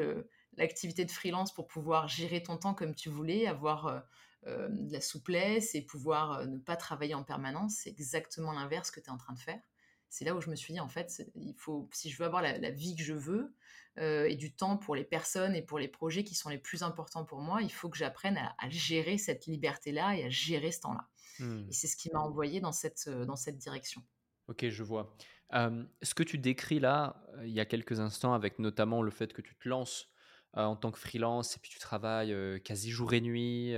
l'activité 0.56 1.04
de 1.04 1.10
freelance 1.10 1.52
pour 1.52 1.66
pouvoir 1.66 2.08
gérer 2.08 2.42
ton 2.42 2.56
temps 2.56 2.74
comme 2.74 2.94
tu 2.94 3.08
voulais, 3.08 3.46
avoir 3.46 3.86
euh, 3.86 4.00
euh, 4.46 4.68
de 4.70 4.92
la 4.92 5.00
souplesse 5.00 5.74
et 5.74 5.82
pouvoir 5.82 6.32
euh, 6.32 6.46
ne 6.46 6.58
pas 6.58 6.76
travailler 6.76 7.14
en 7.14 7.24
permanence. 7.24 7.76
C'est 7.82 7.90
exactement 7.90 8.52
l'inverse 8.52 8.90
que 8.90 9.00
tu 9.00 9.06
es 9.06 9.10
en 9.10 9.16
train 9.16 9.32
de 9.32 9.38
faire. 9.38 9.60
C'est 10.08 10.24
là 10.26 10.34
où 10.34 10.40
je 10.40 10.50
me 10.50 10.56
suis 10.56 10.74
dit, 10.74 10.80
en 10.80 10.88
fait, 10.88 11.22
il 11.34 11.54
faut, 11.54 11.88
si 11.92 12.10
je 12.10 12.18
veux 12.18 12.26
avoir 12.26 12.42
la, 12.42 12.70
vie 12.70 12.94
que 12.94 13.02
je 13.02 13.14
veux 13.14 13.54
et 13.96 14.36
du 14.36 14.54
temps 14.54 14.76
pour 14.76 14.94
les 14.94 15.04
personnes 15.04 15.54
et 15.54 15.62
pour 15.62 15.78
les 15.78 15.88
projets 15.88 16.22
qui 16.22 16.34
sont 16.34 16.50
les 16.50 16.58
plus 16.58 16.82
importants 16.82 17.24
pour 17.24 17.40
moi, 17.40 17.62
il 17.62 17.72
faut 17.72 17.88
que 17.88 17.96
j'apprenne 17.96 18.36
à, 18.36 18.68
gérer 18.68 19.16
cette 19.16 19.46
liberté-là 19.46 20.14
et 20.16 20.24
à 20.24 20.28
gérer 20.28 20.70
ce 20.70 20.80
temps-là. 20.80 21.08
Mmh. 21.38 21.68
Et 21.68 21.72
c'est 21.72 21.86
ce 21.86 21.96
qui 21.96 22.10
m'a 22.12 22.20
envoyé 22.20 22.60
dans 22.60 22.72
cette, 22.72 23.08
dans 23.08 23.36
cette 23.36 23.58
direction. 23.58 24.02
Ok, 24.48 24.68
je 24.68 24.82
vois. 24.82 25.16
ce 25.52 26.14
que 26.14 26.22
tu 26.22 26.38
décris 26.38 26.80
là, 26.80 27.24
il 27.42 27.52
y 27.52 27.60
a 27.60 27.64
quelques 27.64 28.00
instants, 28.00 28.34
avec 28.34 28.58
notamment 28.58 29.02
le 29.02 29.10
fait 29.10 29.32
que 29.32 29.42
tu 29.42 29.54
te 29.54 29.68
lances 29.68 30.08
en 30.54 30.76
tant 30.76 30.90
que 30.90 30.98
freelance 30.98 31.56
et 31.56 31.60
puis 31.60 31.70
tu 31.70 31.78
travailles 31.78 32.60
quasi 32.62 32.90
jour 32.90 33.12
et 33.14 33.20
nuit. 33.20 33.74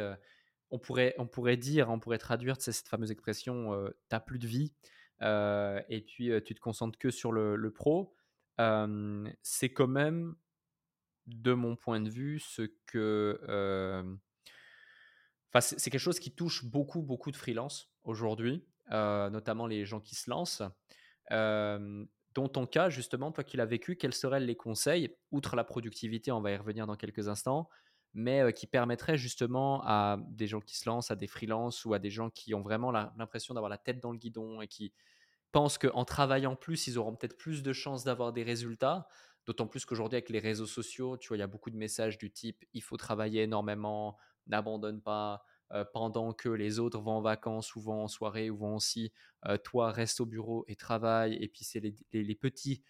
on, 0.71 0.79
pourrait, 0.79 1.15
on 1.19 1.27
pourrait 1.27 1.57
dire, 1.57 1.91
on 1.91 2.01
pourrait 2.01 2.19
traduire 2.19 2.57
cette 2.61 2.89
fameuse 2.89 3.11
expression 3.11 3.87
tu 3.87 3.95
t'as 4.09 4.21
plus 4.21 4.39
de 4.39 4.47
vie 4.47 4.73
et 5.21 6.05
puis 6.07 6.31
tu 6.45 6.55
te 6.55 6.61
concentres 6.61 6.99
que 6.99 7.11
sur 7.11 7.31
le, 7.31 7.71
pro. 7.71 8.17
c'est 8.59 9.73
quand 9.73 9.89
même, 9.89 10.35
de 11.27 11.53
mon 11.53 11.77
point 11.77 12.01
de 12.01 12.11
vue, 12.11 12.41
ce 12.41 12.63
que. 12.87 14.19
C'est 15.61 15.91
quelque 15.91 16.01
chose 16.01 16.19
qui 16.19 16.35
touche 16.35 16.65
beaucoup, 16.65 17.03
beaucoup 17.03 17.31
de 17.31 17.37
freelance 17.37 17.93
aujourd'hui, 18.03 18.67
notamment 18.91 19.67
les 19.67 19.85
gens 19.85 20.01
qui 20.01 20.15
se 20.15 20.31
lancent. 20.31 20.63
Dans 21.31 22.49
ton 22.49 22.67
cas, 22.67 22.91
justement, 22.91 23.31
toi 23.31 23.45
qui 23.45 23.57
l'as 23.57 23.67
vécu, 23.67 23.97
quels 23.97 24.15
seraient 24.15 24.41
les 24.41 24.57
conseils, 24.57 25.17
outre 25.31 25.55
la 25.55 25.63
productivité, 25.65 26.33
on 26.33 26.41
va 26.41 26.51
y 26.51 26.57
revenir 26.57 26.87
dans 26.87 26.97
quelques 26.97 27.29
instants, 27.29 27.69
mais 28.13 28.53
qui 28.53 28.67
permettraient 28.67 29.17
justement 29.17 29.83
à 29.85 30.19
des 30.29 30.49
gens 30.49 30.61
qui 30.61 30.77
se 30.77 30.89
lancent, 30.89 31.11
à 31.13 31.17
des 31.17 31.29
freelances 31.29 31.85
ou 31.85 31.95
à 31.95 31.99
des 32.01 32.11
gens 32.11 32.31
qui 32.31 32.55
ont 32.55 32.63
vraiment 32.63 32.91
l'impression 32.91 33.55
d'avoir 33.55 33.71
la 33.71 33.79
tête 33.79 34.01
dans 34.01 34.11
le 34.13 34.19
guidon 34.19 34.61
et 34.61 34.67
qui 34.69 34.93
pensent 35.53 35.79
qu'en 35.79 36.05
travaillant 36.05 36.57
plus, 36.57 36.89
ils 36.89 36.99
auront 36.99 37.15
peut-être 37.17 37.37
plus 37.39 37.63
de 37.63 37.73
chances 37.73 38.05
d'avoir 38.05 38.33
des 38.33 38.43
résultats. 38.43 39.09
D'autant 39.47 39.67
plus 39.69 39.85
qu'aujourd'hui, 39.85 40.17
avec 40.17 40.31
les 40.31 40.39
réseaux 40.41 40.67
sociaux, 40.67 41.19
tu 41.19 41.29
vois, 41.29 41.37
il 41.37 41.41
y 41.41 41.43
a 41.45 41.47
beaucoup 41.47 41.71
de 41.71 41.77
messages 41.77 42.19
du 42.19 42.33
type 42.33 42.65
il 42.73 42.83
faut 42.83 42.97
travailler 42.97 43.43
énormément, 43.43 44.17
n'abandonne 44.47 45.01
pas, 45.01 45.45
pendant 45.93 46.33
que 46.33 46.49
les 46.49 46.79
autres 46.79 47.01
vont 47.01 47.13
en 47.13 47.21
vacances 47.21 47.75
ou 47.75 47.81
vont 47.81 48.05
en 48.05 48.09
soirée 48.09 48.51
ou 48.51 48.57
vont 48.57 48.77
aussi, 48.77 49.13
toi 49.65 49.91
reste 49.91 50.21
au 50.21 50.27
bureau 50.27 50.65
et 50.69 50.77
travaille 50.77 51.35
et 51.35 51.49
puis 51.49 51.65
c'est 51.65 51.81
les, 51.81 52.35
petites 52.35 52.85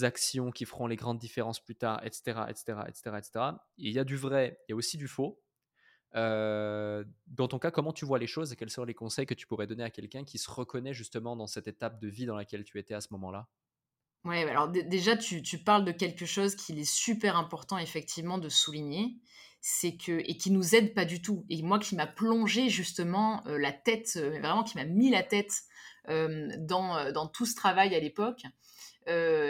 actions 0.00 0.50
qui 0.50 0.64
feront 0.64 0.86
les 0.86 0.96
grandes 0.96 1.18
différences 1.18 1.60
plus 1.60 1.76
tard, 1.76 2.00
etc., 2.04 2.46
etc., 2.48 2.78
etc., 2.88 3.30
il 3.76 3.92
y 3.92 3.98
a 3.98 4.04
du 4.04 4.16
vrai, 4.16 4.58
il 4.66 4.72
y 4.72 4.74
a 4.74 4.76
aussi 4.76 4.96
du 4.96 5.08
faux. 5.08 5.42
Dans 6.14 7.48
ton 7.48 7.58
cas, 7.58 7.70
comment 7.70 7.92
tu 7.92 8.04
vois 8.04 8.18
les 8.18 8.26
choses 8.26 8.52
et 8.52 8.56
quels 8.56 8.70
seraient 8.70 8.86
les 8.86 8.94
conseils 8.94 9.26
que 9.26 9.34
tu 9.34 9.46
pourrais 9.46 9.66
donner 9.66 9.84
à 9.84 9.90
quelqu'un 9.90 10.24
qui 10.24 10.38
se 10.38 10.50
reconnaît 10.50 10.94
justement 10.94 11.36
dans 11.36 11.46
cette 11.46 11.68
étape 11.68 12.00
de 12.00 12.08
vie 12.08 12.26
dans 12.26 12.36
laquelle 12.36 12.64
tu 12.64 12.78
étais 12.78 12.94
à 12.94 13.00
ce 13.00 13.08
moment-là? 13.12 13.48
Ouais, 14.24 14.44
bah 14.44 14.52
alors 14.52 14.68
déjà, 14.68 15.16
tu, 15.16 15.42
tu, 15.42 15.58
parles 15.58 15.84
de 15.84 15.90
quelque 15.90 16.26
chose 16.26 16.54
qu'il 16.54 16.78
est 16.78 16.90
super 16.90 17.36
important 17.36 17.76
effectivement 17.78 18.38
de 18.38 18.48
souligner, 18.48 19.16
c'est 19.60 19.96
que 19.96 20.20
et 20.28 20.36
qui 20.36 20.52
nous 20.52 20.76
aide 20.76 20.94
pas 20.94 21.04
du 21.04 21.20
tout. 21.20 21.44
Et 21.50 21.60
moi 21.62 21.80
qui 21.80 21.96
m'a 21.96 22.06
plongé 22.06 22.68
justement 22.68 23.44
euh, 23.46 23.58
la 23.58 23.72
tête, 23.72 24.12
euh, 24.16 24.38
vraiment 24.40 24.62
qui 24.62 24.76
m'a 24.76 24.84
mis 24.84 25.10
la 25.10 25.24
tête 25.24 25.62
euh, 26.08 26.48
dans, 26.58 27.10
dans, 27.12 27.26
tout 27.26 27.46
ce 27.46 27.56
travail 27.56 27.94
à 27.96 28.00
l'époque, 28.00 28.42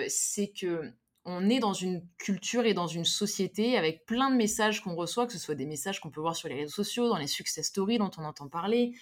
c'est 0.09 0.53
que 0.59 0.91
on 1.25 1.51
est 1.51 1.61
dans 1.61 1.75
une 1.75 2.07
culture 2.19 2.65
et 2.65 2.75
dans 2.75 2.87
une 2.87 3.05
société 3.05 3.77
avec 3.77 4.07
plein 4.07 4.31
de 4.31 4.37
messages 4.37 4.83
qu'on 4.83 4.95
reçoit, 4.95 5.27
que 5.27 5.33
ce 5.33 5.39
soit 5.39 5.55
des 5.55 5.67
messages 5.67 6.01
qu'on 6.01 6.11
peut 6.11 6.21
voir 6.21 6.35
sur 6.35 6.49
les 6.49 6.57
réseaux 6.57 6.73
sociaux, 6.73 7.09
dans 7.09 7.19
les 7.19 7.27
success 7.27 7.67
stories 7.67 7.99
dont 7.99 8.11
on 8.17 8.25
entend 8.25 8.49
parler, 8.49 8.95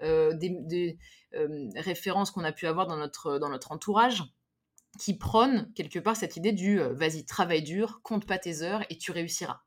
des, 0.00 0.98
références 1.76 2.30
qu'on 2.30 2.44
a 2.44 2.52
pu 2.52 2.66
avoir 2.66 2.86
dans 2.86 2.96
notre, 2.96 3.38
dans 3.38 3.50
notre 3.50 3.72
entourage 3.72 4.24
qui 4.98 5.16
prônent 5.16 5.72
quelque 5.74 5.98
part 5.98 6.16
cette 6.16 6.36
idée 6.36 6.52
du 6.52 6.78
vas-y, 6.78 7.24
travaille 7.24 7.62
dur, 7.62 8.00
compte 8.02 8.26
pas 8.26 8.38
tes 8.38 8.62
heures 8.62 8.84
et 8.90 8.98
tu 8.98 9.12
réussiras 9.12 9.60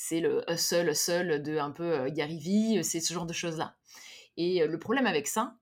c'est 0.00 0.20
le 0.20 0.44
hustle, 0.48 0.90
hustle 0.90 1.42
de 1.42 1.58
un 1.58 1.72
peu 1.72 1.82
euh, 1.82 2.08
Gary 2.08 2.38
Vee, 2.38 2.84
c'est 2.84 3.00
ce 3.00 3.12
genre 3.12 3.26
de 3.26 3.32
choses-là. 3.32 3.76
Et 4.36 4.62
euh, 4.62 4.68
le 4.68 4.78
problème 4.78 5.06
avec 5.06 5.26
ça, 5.26 5.56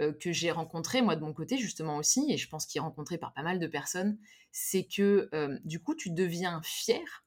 euh, 0.00 0.14
que 0.14 0.32
j'ai 0.32 0.50
rencontré 0.50 1.02
moi 1.02 1.14
de 1.14 1.20
mon 1.20 1.34
côté 1.34 1.58
justement 1.58 1.98
aussi, 1.98 2.24
et 2.30 2.38
je 2.38 2.48
pense 2.48 2.64
qu'il 2.64 2.78
est 2.78 2.82
rencontré 2.82 3.18
par 3.18 3.34
pas 3.34 3.42
mal 3.42 3.58
de 3.58 3.66
personnes, 3.66 4.16
c'est 4.50 4.84
que 4.84 5.30
du 5.64 5.82
coup 5.82 5.94
tu 5.94 6.10
deviens 6.10 6.60
fier 6.62 7.24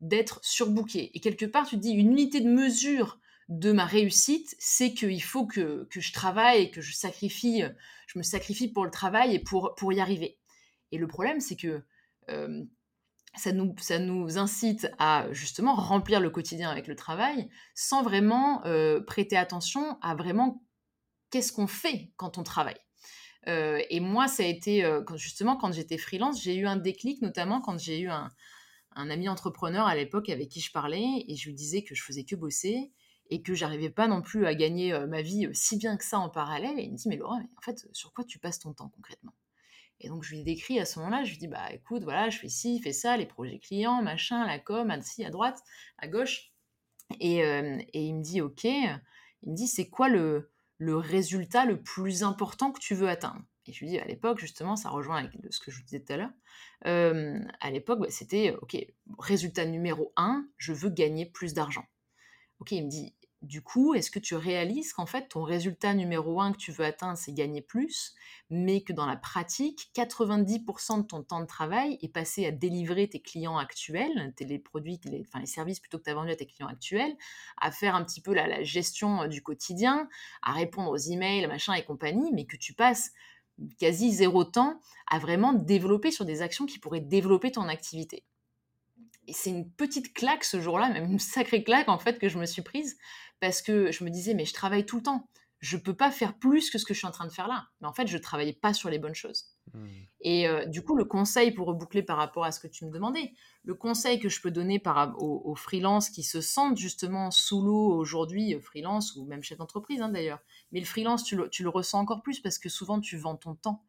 d'être 0.00 0.38
surbooké. 0.42 1.10
Et 1.14 1.20
quelque 1.20 1.46
part 1.46 1.66
tu 1.66 1.76
te 1.76 1.80
dis 1.80 1.92
une 1.92 2.12
unité 2.12 2.42
de 2.42 2.48
mesure 2.48 3.18
de 3.48 3.72
ma 3.72 3.86
réussite, 3.86 4.54
c'est 4.58 4.92
qu'il 4.92 5.22
faut 5.22 5.46
que, 5.46 5.86
que, 5.90 6.00
je 6.00 6.12
travaille 6.12 6.62
et 6.62 6.70
que 6.70 6.80
je 6.82 6.94
sacrifie, 6.94 7.62
je 8.06 8.18
me 8.18 8.22
sacrifie 8.22 8.68
pour 8.68 8.84
le 8.84 8.90
travail 8.90 9.34
et 9.34 9.38
pour, 9.38 9.74
pour 9.76 9.92
y 9.92 10.00
arriver. 10.00 10.38
Et 10.92 10.98
le 10.98 11.08
problème 11.08 11.40
c'est 11.40 11.56
que 11.56 11.82
ça 13.34 13.52
nous, 13.52 13.74
ça 13.78 13.98
nous 13.98 14.38
incite 14.38 14.90
à 14.98 15.26
justement 15.32 15.74
remplir 15.74 16.20
le 16.20 16.30
quotidien 16.30 16.70
avec 16.70 16.86
le 16.86 16.94
travail 16.94 17.48
sans 17.74 18.02
vraiment 18.02 18.64
euh, 18.66 19.00
prêter 19.00 19.36
attention 19.36 19.98
à 20.02 20.14
vraiment 20.14 20.62
qu'est-ce 21.30 21.52
qu'on 21.52 21.66
fait 21.66 22.12
quand 22.16 22.36
on 22.36 22.42
travaille. 22.42 22.80
Euh, 23.48 23.80
et 23.90 24.00
moi, 24.00 24.28
ça 24.28 24.42
a 24.42 24.46
été 24.46 24.84
euh, 24.84 25.02
justement 25.16 25.56
quand 25.56 25.72
j'étais 25.72 25.98
freelance, 25.98 26.42
j'ai 26.42 26.56
eu 26.56 26.66
un 26.66 26.76
déclic, 26.76 27.22
notamment 27.22 27.60
quand 27.60 27.78
j'ai 27.78 28.00
eu 28.00 28.08
un, 28.08 28.30
un, 28.94 29.10
ami 29.10 29.28
entrepreneur 29.28 29.86
à 29.86 29.96
l'époque 29.96 30.28
avec 30.28 30.50
qui 30.50 30.60
je 30.60 30.70
parlais 30.70 31.24
et 31.26 31.34
je 31.34 31.48
lui 31.48 31.54
disais 31.54 31.82
que 31.82 31.94
je 31.94 32.02
faisais 32.02 32.24
que 32.24 32.36
bosser 32.36 32.92
et 33.30 33.42
que 33.42 33.54
j'arrivais 33.54 33.90
pas 33.90 34.08
non 34.08 34.20
plus 34.20 34.46
à 34.46 34.54
gagner 34.54 34.96
ma 35.08 35.22
vie 35.22 35.48
si 35.54 35.78
bien 35.78 35.96
que 35.96 36.04
ça 36.04 36.18
en 36.18 36.28
parallèle. 36.28 36.78
Et 36.78 36.82
il 36.82 36.92
me 36.92 36.96
dit 36.96 37.08
mais 37.08 37.16
Laura, 37.16 37.38
mais 37.38 37.48
en 37.56 37.62
fait, 37.62 37.88
sur 37.92 38.12
quoi 38.12 38.24
tu 38.24 38.38
passes 38.38 38.58
ton 38.58 38.74
temps 38.74 38.90
concrètement? 38.90 39.32
Et 40.02 40.08
donc, 40.08 40.24
je 40.24 40.34
lui 40.34 40.42
décris 40.42 40.78
à 40.78 40.84
ce 40.84 40.98
moment-là, 40.98 41.24
je 41.24 41.30
lui 41.30 41.38
dis, 41.38 41.48
bah 41.48 41.72
écoute, 41.72 42.02
voilà, 42.02 42.28
je 42.28 42.38
fais 42.38 42.48
ci, 42.48 42.80
fais 42.80 42.92
ça, 42.92 43.16
les 43.16 43.26
projets 43.26 43.58
clients, 43.58 44.02
machin, 44.02 44.46
la 44.46 44.58
com, 44.58 44.90
à 44.90 45.00
ci, 45.00 45.24
à 45.24 45.30
droite, 45.30 45.62
à 45.98 46.08
gauche. 46.08 46.52
Et, 47.20 47.44
euh, 47.44 47.78
et 47.92 48.02
il 48.02 48.16
me 48.16 48.22
dit, 48.22 48.40
ok, 48.40 48.64
il 48.64 49.00
me 49.46 49.54
dit, 49.56 49.68
c'est 49.68 49.88
quoi 49.88 50.08
le, 50.08 50.50
le 50.78 50.96
résultat 50.96 51.64
le 51.64 51.80
plus 51.80 52.22
important 52.22 52.72
que 52.72 52.80
tu 52.80 52.94
veux 52.94 53.08
atteindre? 53.08 53.42
Et 53.66 53.72
je 53.72 53.80
lui 53.80 53.88
dis, 53.90 53.98
à 53.98 54.04
l'époque, 54.04 54.40
justement, 54.40 54.74
ça 54.74 54.90
rejoint 54.90 55.18
avec 55.18 55.32
ce 55.50 55.60
que 55.60 55.70
je 55.70 55.78
vous 55.78 55.84
disais 55.84 56.00
tout 56.00 56.12
à 56.12 56.16
l'heure. 56.16 56.32
Euh, 56.86 57.38
à 57.60 57.70
l'époque, 57.70 58.00
bah, 58.00 58.06
c'était, 58.10 58.56
ok, 58.60 58.76
résultat 59.18 59.66
numéro 59.66 60.12
un, 60.16 60.48
je 60.56 60.72
veux 60.72 60.90
gagner 60.90 61.26
plus 61.26 61.54
d'argent. 61.54 61.84
Ok, 62.58 62.72
il 62.72 62.84
me 62.84 62.90
dit, 62.90 63.14
du 63.42 63.60
coup, 63.60 63.94
est-ce 63.94 64.10
que 64.10 64.20
tu 64.20 64.36
réalises 64.36 64.92
qu'en 64.92 65.06
fait, 65.06 65.28
ton 65.28 65.42
résultat 65.42 65.94
numéro 65.94 66.40
un 66.40 66.52
que 66.52 66.58
tu 66.58 66.70
veux 66.70 66.84
atteindre, 66.84 67.18
c'est 67.18 67.32
gagner 67.32 67.60
plus, 67.60 68.14
mais 68.50 68.82
que 68.82 68.92
dans 68.92 69.04
la 69.04 69.16
pratique, 69.16 69.90
90% 69.96 71.02
de 71.02 71.06
ton 71.06 71.24
temps 71.24 71.40
de 71.40 71.46
travail 71.46 71.98
est 72.02 72.08
passé 72.08 72.46
à 72.46 72.52
délivrer 72.52 73.08
tes 73.08 73.20
clients 73.20 73.58
actuels, 73.58 74.32
les 74.38 74.58
produits, 74.60 75.00
enfin, 75.26 75.40
les 75.40 75.46
services 75.46 75.80
plutôt 75.80 75.98
que 75.98 76.04
tu 76.04 76.10
as 76.10 76.14
vendus 76.14 76.30
à 76.30 76.36
tes 76.36 76.46
clients 76.46 76.68
actuels, 76.68 77.16
à 77.60 77.72
faire 77.72 77.96
un 77.96 78.04
petit 78.04 78.20
peu 78.20 78.32
la, 78.32 78.62
gestion 78.62 79.22
euh, 79.22 79.26
du 79.26 79.42
quotidien, 79.42 80.08
à 80.42 80.52
répondre 80.52 80.90
aux 80.90 80.96
emails, 80.96 81.46
machin 81.48 81.74
et 81.74 81.84
compagnie, 81.84 82.30
mais 82.32 82.46
que 82.46 82.56
tu 82.56 82.74
passes 82.74 83.10
quasi 83.78 84.12
zéro 84.12 84.44
temps 84.44 84.80
à 85.08 85.18
vraiment 85.18 85.52
développer 85.52 86.12
sur 86.12 86.24
des 86.24 86.42
actions 86.42 86.66
qui 86.66 86.78
pourraient 86.78 87.00
développer 87.00 87.50
ton 87.50 87.68
activité. 87.68 88.24
Et 89.28 89.32
c'est 89.32 89.50
une 89.50 89.70
petite 89.70 90.14
claque 90.14 90.44
ce 90.44 90.60
jour-là, 90.60 90.90
même 90.90 91.10
une 91.10 91.18
sacrée 91.18 91.62
claque 91.62 91.88
en 91.88 91.98
fait 91.98 92.18
que 92.18 92.28
je 92.28 92.38
me 92.38 92.46
suis 92.46 92.62
prise 92.62 92.98
parce 93.42 93.60
que 93.60 93.90
je 93.90 94.04
me 94.04 94.10
disais, 94.10 94.34
mais 94.34 94.44
je 94.44 94.54
travaille 94.54 94.86
tout 94.86 94.98
le 94.98 95.02
temps. 95.02 95.28
Je 95.58 95.76
peux 95.76 95.96
pas 95.96 96.12
faire 96.12 96.38
plus 96.38 96.70
que 96.70 96.78
ce 96.78 96.84
que 96.84 96.94
je 96.94 96.98
suis 96.98 97.08
en 97.08 97.10
train 97.10 97.26
de 97.26 97.32
faire 97.32 97.48
là. 97.48 97.66
Mais 97.80 97.88
en 97.88 97.92
fait, 97.92 98.06
je 98.06 98.16
travaillais 98.16 98.52
pas 98.52 98.72
sur 98.72 98.88
les 98.88 99.00
bonnes 99.00 99.16
choses. 99.16 99.46
Mmh. 99.74 99.86
Et 100.20 100.46
euh, 100.46 100.64
du 100.66 100.82
coup, 100.84 100.94
le 100.94 101.04
conseil 101.04 101.50
pour 101.50 101.66
reboucler 101.66 102.04
par 102.04 102.18
rapport 102.18 102.44
à 102.44 102.52
ce 102.52 102.60
que 102.60 102.68
tu 102.68 102.86
me 102.86 102.92
demandais, 102.92 103.32
le 103.64 103.74
conseil 103.74 104.20
que 104.20 104.28
je 104.28 104.40
peux 104.40 104.52
donner 104.52 104.78
par, 104.78 105.20
aux, 105.20 105.42
aux 105.44 105.56
freelances 105.56 106.08
qui 106.08 106.22
se 106.22 106.40
sentent 106.40 106.78
justement 106.78 107.32
sous 107.32 107.62
l'eau 107.62 107.92
aujourd'hui, 107.96 108.54
euh, 108.54 108.60
freelance 108.60 109.16
ou 109.16 109.24
même 109.24 109.42
chef 109.42 109.58
d'entreprise 109.58 110.02
hein, 110.02 110.10
d'ailleurs, 110.10 110.38
mais 110.70 110.78
le 110.78 110.86
freelance, 110.86 111.24
tu 111.24 111.34
le, 111.34 111.48
tu 111.48 111.64
le, 111.64 111.68
ressens 111.68 111.98
encore 111.98 112.22
plus 112.22 112.38
parce 112.38 112.58
que 112.58 112.68
souvent 112.68 113.00
tu 113.00 113.16
vends 113.16 113.36
ton 113.36 113.56
temps. 113.56 113.82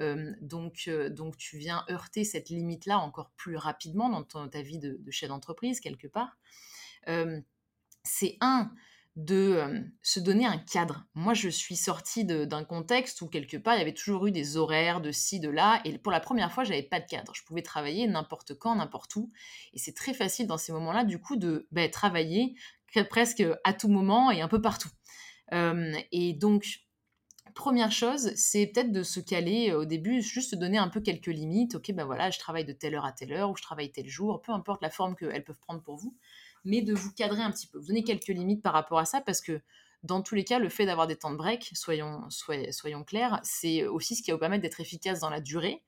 Euh, 0.00 0.32
donc, 0.40 0.90
donc 1.10 1.36
tu 1.36 1.58
viens 1.58 1.84
heurter 1.90 2.24
cette 2.24 2.48
limite-là 2.48 2.98
encore 2.98 3.30
plus 3.36 3.56
rapidement 3.56 4.10
dans 4.10 4.48
ta 4.48 4.62
vie 4.62 4.80
de, 4.80 4.98
chef 5.10 5.28
d'entreprise 5.28 5.78
quelque 5.78 6.08
part. 6.08 6.36
c'est 8.02 8.36
un, 8.40 8.72
de 9.16 9.82
se 10.02 10.20
donner 10.20 10.44
un 10.44 10.58
cadre. 10.58 11.06
Moi, 11.14 11.32
je 11.32 11.48
suis 11.48 11.74
sortie 11.74 12.26
d'un 12.26 12.64
contexte 12.64 13.22
où 13.22 13.28
quelque 13.28 13.56
part, 13.56 13.74
il 13.74 13.78
y 13.78 13.82
avait 13.82 13.94
toujours 13.94 14.26
eu 14.26 14.30
des 14.30 14.58
horaires 14.58 15.00
de 15.00 15.10
ci, 15.10 15.40
de 15.40 15.48
là, 15.48 15.80
et 15.86 15.96
pour 15.96 16.12
la 16.12 16.20
première 16.20 16.52
fois, 16.52 16.64
j'avais 16.64 16.82
pas 16.82 17.00
de 17.00 17.06
cadre. 17.06 17.32
Je 17.34 17.42
pouvais 17.44 17.62
travailler 17.62 18.06
n'importe 18.06 18.54
quand, 18.54 18.76
n'importe 18.76 19.16
où, 19.16 19.30
et 19.72 19.78
c'est 19.78 19.94
très 19.94 20.12
facile 20.12 20.46
dans 20.46 20.58
ces 20.58 20.70
moments-là, 20.72 21.04
du 21.04 21.18
coup, 21.18 21.36
de 21.36 21.66
bah, 21.72 21.88
travailler 21.88 22.56
presque 23.10 23.42
à 23.64 23.72
tout 23.72 23.88
moment 23.88 24.30
et 24.30 24.42
un 24.42 24.48
peu 24.48 24.60
partout. 24.60 24.90
et 25.52 26.34
donc, 26.34 26.80
première 27.54 27.92
chose, 27.92 28.32
c'est 28.36 28.66
peut-être 28.66 28.92
de 28.92 29.02
se 29.02 29.18
caler 29.18 29.72
au 29.72 29.86
début, 29.86 30.20
juste 30.20 30.50
se 30.50 30.56
donner 30.56 30.76
un 30.76 30.88
peu 30.88 31.00
quelques 31.00 31.26
limites. 31.26 31.76
Ok, 31.76 31.90
ben 31.92 32.04
voilà, 32.04 32.30
je 32.30 32.38
travaille 32.38 32.66
de 32.66 32.72
telle 32.74 32.94
heure 32.94 33.06
à 33.06 33.12
telle 33.12 33.32
heure, 33.32 33.50
ou 33.50 33.56
je 33.56 33.62
travaille 33.62 33.90
tel 33.90 34.06
jour, 34.08 34.42
peu 34.42 34.52
importe 34.52 34.82
la 34.82 34.90
forme 34.90 35.16
qu'elles 35.16 35.44
peuvent 35.44 35.60
prendre 35.60 35.82
pour 35.82 35.96
vous 35.96 36.14
mais 36.66 36.82
de 36.82 36.92
vous 36.92 37.12
cadrer 37.12 37.42
un 37.42 37.50
petit 37.50 37.66
peu, 37.66 37.78
vous 37.78 37.86
donner 37.86 38.04
quelques 38.04 38.28
limites 38.28 38.62
par 38.62 38.74
rapport 38.74 38.98
à 38.98 39.06
ça, 39.06 39.20
parce 39.22 39.40
que 39.40 39.62
dans 40.02 40.20
tous 40.22 40.34
les 40.34 40.44
cas, 40.44 40.58
le 40.58 40.68
fait 40.68 40.84
d'avoir 40.84 41.06
des 41.06 41.16
temps 41.16 41.30
de 41.30 41.36
break, 41.36 41.70
soyons, 41.72 42.28
soyons 42.28 43.04
clairs, 43.04 43.40
c'est 43.42 43.86
aussi 43.86 44.14
ce 44.14 44.22
qui 44.22 44.30
va 44.30 44.36
vous 44.36 44.40
permettre 44.40 44.62
d'être 44.62 44.80
efficace 44.80 45.20
dans 45.20 45.30
la 45.30 45.40
durée. 45.40 45.82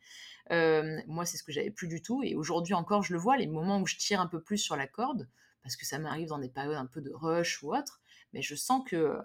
Euh, 0.50 0.99
moi, 1.06 1.26
c'est 1.26 1.37
ce 1.37 1.42
que 1.42 1.52
j'avais 1.52 1.70
plus 1.70 1.88
du 1.88 2.00
tout, 2.00 2.23
et 2.23 2.35
aujourd'hui 2.35 2.75
encore, 2.75 3.02
je 3.02 3.12
le 3.12 3.18
vois, 3.18 3.37
les 3.37 3.47
moments 3.47 3.80
où 3.80 3.87
je 3.87 3.97
tire 3.97 4.20
un 4.20 4.26
peu 4.26 4.42
plus 4.42 4.58
sur 4.58 4.76
la 4.76 4.87
corde, 4.87 5.28
parce 5.62 5.76
que 5.76 5.85
ça 5.85 5.99
m'arrive 5.99 6.28
dans 6.28 6.38
des 6.38 6.49
périodes 6.49 6.76
un 6.76 6.87
peu 6.87 7.02
de 7.02 7.12
rush 7.12 7.62
ou 7.62 7.75
autre, 7.75 8.00
mais 8.32 8.42
je 8.42 8.54
sens 8.54 8.82
que 8.87 9.18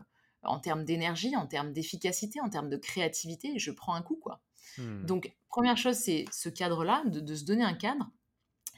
en 0.43 0.59
termes 0.59 0.83
d'énergie, 0.83 1.35
en 1.35 1.47
termes 1.47 1.71
d'efficacité, 1.71 2.41
en 2.41 2.49
termes 2.49 2.69
de 2.69 2.77
créativité, 2.77 3.57
je 3.59 3.71
prends 3.71 3.93
un 3.93 4.01
coup, 4.01 4.17
quoi. 4.21 4.41
Hmm. 4.77 5.05
Donc, 5.05 5.33
première 5.47 5.77
chose, 5.77 5.95
c'est 5.95 6.25
ce 6.31 6.49
cadre-là, 6.49 7.03
de, 7.05 7.35
se 7.35 7.45
donner 7.45 7.63
un 7.63 7.73
cadre. 7.73 8.09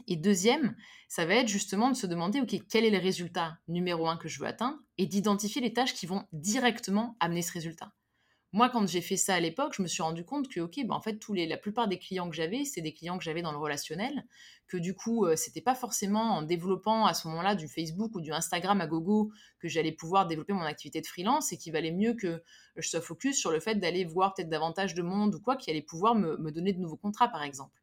Et 0.07 0.15
deuxième, 0.15 0.75
ça 1.07 1.25
va 1.25 1.35
être 1.35 1.47
justement 1.47 1.89
de 1.89 1.95
se 1.95 2.07
demander, 2.07 2.41
OK, 2.41 2.55
quel 2.69 2.85
est 2.85 2.89
le 2.89 2.97
résultat 2.97 3.57
numéro 3.67 4.07
un 4.07 4.17
que 4.17 4.27
je 4.27 4.39
veux 4.39 4.47
atteindre 4.47 4.77
et 4.97 5.05
d'identifier 5.05 5.61
les 5.61 5.73
tâches 5.73 5.93
qui 5.93 6.05
vont 6.05 6.25
directement 6.31 7.15
amener 7.19 7.41
ce 7.41 7.53
résultat. 7.53 7.93
Moi, 8.55 8.69
quand 8.69 8.87
j'ai 8.87 9.01
fait 9.01 9.17
ça 9.17 9.35
à 9.35 9.39
l'époque, 9.41 9.73
je 9.75 9.81
me 9.81 9.87
suis 9.87 10.01
rendu 10.01 10.23
compte 10.23 10.47
que, 10.47 10.61
OK, 10.61 10.79
bah, 10.85 10.95
en 10.95 11.01
fait, 11.01 11.17
tous 11.17 11.33
les, 11.33 11.45
la 11.45 11.57
plupart 11.57 11.89
des 11.89 11.99
clients 11.99 12.29
que 12.29 12.35
j'avais, 12.37 12.63
c'est 12.63 12.79
des 12.79 12.93
clients 12.93 13.17
que 13.17 13.23
j'avais 13.25 13.41
dans 13.41 13.51
le 13.51 13.57
relationnel, 13.57 14.25
que 14.67 14.77
du 14.77 14.95
coup, 14.95 15.25
euh, 15.25 15.35
c'était 15.35 15.59
pas 15.59 15.75
forcément 15.75 16.37
en 16.37 16.41
développant 16.41 17.05
à 17.05 17.13
ce 17.13 17.27
moment-là 17.27 17.55
du 17.55 17.67
Facebook 17.67 18.15
ou 18.15 18.21
du 18.21 18.31
Instagram 18.31 18.79
à 18.79 18.87
gogo 18.87 19.29
que 19.59 19.67
j'allais 19.67 19.91
pouvoir 19.91 20.25
développer 20.25 20.53
mon 20.53 20.61
activité 20.61 21.01
de 21.01 21.05
freelance 21.05 21.51
et 21.51 21.57
qu'il 21.57 21.73
valait 21.73 21.91
mieux 21.91 22.13
que 22.13 22.41
je 22.77 22.87
sois 22.87 23.01
focus 23.01 23.37
sur 23.37 23.51
le 23.51 23.59
fait 23.59 23.75
d'aller 23.75 24.05
voir 24.05 24.33
peut-être 24.33 24.47
davantage 24.47 24.93
de 24.93 25.01
monde 25.01 25.35
ou 25.35 25.41
quoi 25.41 25.57
qui 25.57 25.69
allait 25.69 25.81
pouvoir 25.81 26.15
me, 26.15 26.37
me 26.37 26.49
donner 26.49 26.71
de 26.71 26.79
nouveaux 26.79 26.95
contrats, 26.95 27.27
par 27.27 27.43
exemple. 27.43 27.81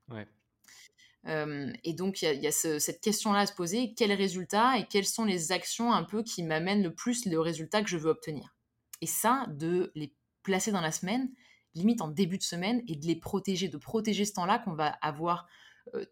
Et 1.26 1.92
donc, 1.92 2.22
il 2.22 2.40
y 2.40 2.46
a, 2.46 2.52
cette 2.52 3.00
question-là 3.00 3.40
à 3.40 3.46
se 3.46 3.52
poser 3.52 3.94
quels 3.94 4.12
résultats 4.12 4.78
et 4.78 4.86
quelles 4.86 5.06
sont 5.06 5.24
les 5.24 5.52
actions 5.52 5.92
un 5.92 6.02
peu 6.02 6.22
qui 6.22 6.42
m'amènent 6.42 6.82
le 6.82 6.94
plus 6.94 7.26
le 7.26 7.38
résultat 7.38 7.82
que 7.82 7.88
je 7.88 7.96
veux 7.96 8.10
obtenir? 8.10 8.56
Et 9.00 9.06
ça, 9.06 9.46
de 9.50 9.92
les 9.94 10.14
placer 10.42 10.72
dans 10.72 10.80
la 10.80 10.92
semaine, 10.92 11.30
limite 11.74 12.02
en 12.02 12.08
début 12.08 12.38
de 12.38 12.42
semaine, 12.42 12.82
et 12.88 12.96
de 12.96 13.06
les 13.06 13.16
protéger, 13.16 13.68
de 13.68 13.78
protéger 13.78 14.24
ce 14.24 14.32
temps-là 14.34 14.58
qu'on 14.58 14.74
va 14.74 14.88
avoir 14.88 15.46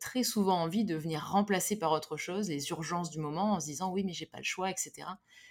très 0.00 0.22
souvent 0.22 0.62
envie 0.62 0.84
de 0.84 0.96
venir 0.96 1.24
remplacer 1.24 1.78
par 1.78 1.92
autre 1.92 2.16
chose, 2.16 2.48
les 2.48 2.70
urgences 2.70 3.10
du 3.10 3.18
moment, 3.18 3.54
en 3.54 3.60
se 3.60 3.66
disant 3.66 3.92
oui, 3.92 4.04
mais 4.04 4.12
j'ai 4.12 4.26
pas 4.26 4.38
le 4.38 4.44
choix, 4.44 4.70
etc. 4.70 5.08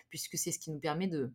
Puisque 0.09 0.37
c'est 0.37 0.51
ce 0.51 0.59
qui 0.59 0.71
nous 0.71 0.79
permet 0.79 1.07
de 1.07 1.31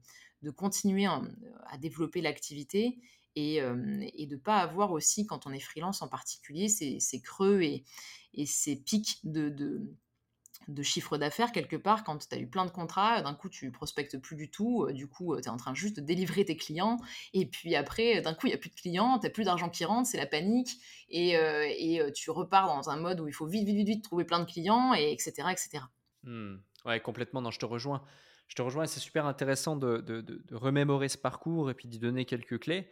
continuer 0.51 1.07
à 1.07 1.79
développer 1.79 2.21
l'activité 2.21 2.99
et, 3.37 3.61
de 3.61 4.35
ne 4.35 4.37
pas 4.37 4.59
avoir 4.59 4.93
aussi, 4.93 5.27
quand 5.27 5.47
on 5.47 5.53
est 5.53 5.61
freelance 5.61 6.03
en 6.03 6.09
particulier, 6.09 6.69
ces, 6.69 7.21
creux 7.23 7.63
et, 7.63 7.85
ces 8.47 8.77
pics 8.77 9.19
de, 9.25 9.49
de, 10.69 10.83
chiffre 10.83 11.19
d'affaires 11.19 11.53
quelque 11.53 11.77
part 11.77 12.05
quand 12.05 12.29
tu 12.29 12.35
as 12.35 12.39
eu 12.39 12.47
plein 12.47 12.65
de 12.65 12.71
contrats, 12.71 13.23
d'un 13.23 13.35
coup 13.35 13.49
tu 13.49 13.71
prospectes 13.71 14.19
plus 14.19 14.37
du 14.37 14.51
tout, 14.51 14.91
du 14.93 15.09
coup 15.09 15.37
tu 15.37 15.47
es 15.47 15.49
en 15.49 15.57
train 15.57 15.75
juste 15.75 15.97
de 15.97 16.01
délivrer 16.01 16.45
tes 16.45 16.57
clients, 16.57 16.99
et 17.33 17.47
puis 17.47 17.75
après 17.75 18.21
d'un 18.23 18.35
coup 18.35 18.47
il 18.47 18.51
n'y 18.51 18.55
a 18.55 18.59
plus 18.59 18.71
de 18.71 18.77
clients, 18.77 19.19
tu 19.19 19.27
n'as 19.27 19.31
plus 19.31 19.45
d'argent 19.45 19.69
qui 19.69 19.85
rentre, 19.85 20.09
c'est 20.09 20.19
la 20.19 20.27
panique, 20.27 20.71
et, 21.09 21.37
tu 22.15 22.31
repars 22.31 22.67
dans 22.67 22.91
un 22.91 22.97
mode 22.97 23.21
où 23.21 23.29
il 23.29 23.35
faut 23.35 23.47
vite, 23.47 23.67
vite, 23.67 23.77
vite, 23.77 23.89
vite 23.89 24.05
trouver 24.05 24.25
plein 24.25 24.41
de 24.41 24.51
clients, 24.51 24.95
et 24.95 25.13
etc. 25.13 25.49
etc. 25.51 25.85
Mmh. 26.23 26.57
Ouais, 26.85 27.01
complètement, 27.01 27.41
non, 27.41 27.51
je 27.51 27.59
te 27.59 27.67
rejoins. 27.67 28.05
Je 28.49 28.55
te 28.55 28.63
rejoins, 28.63 28.87
c'est 28.87 29.01
super 29.01 29.27
intéressant 29.27 29.77
de, 29.77 30.43
remémorer 30.53 31.09
ce 31.09 31.19
parcours 31.19 31.71
et 31.71 31.75
puis 31.75 31.89
d'y 31.89 31.99
donner 31.99 32.25
quelques 32.25 32.59
clés. 32.61 32.89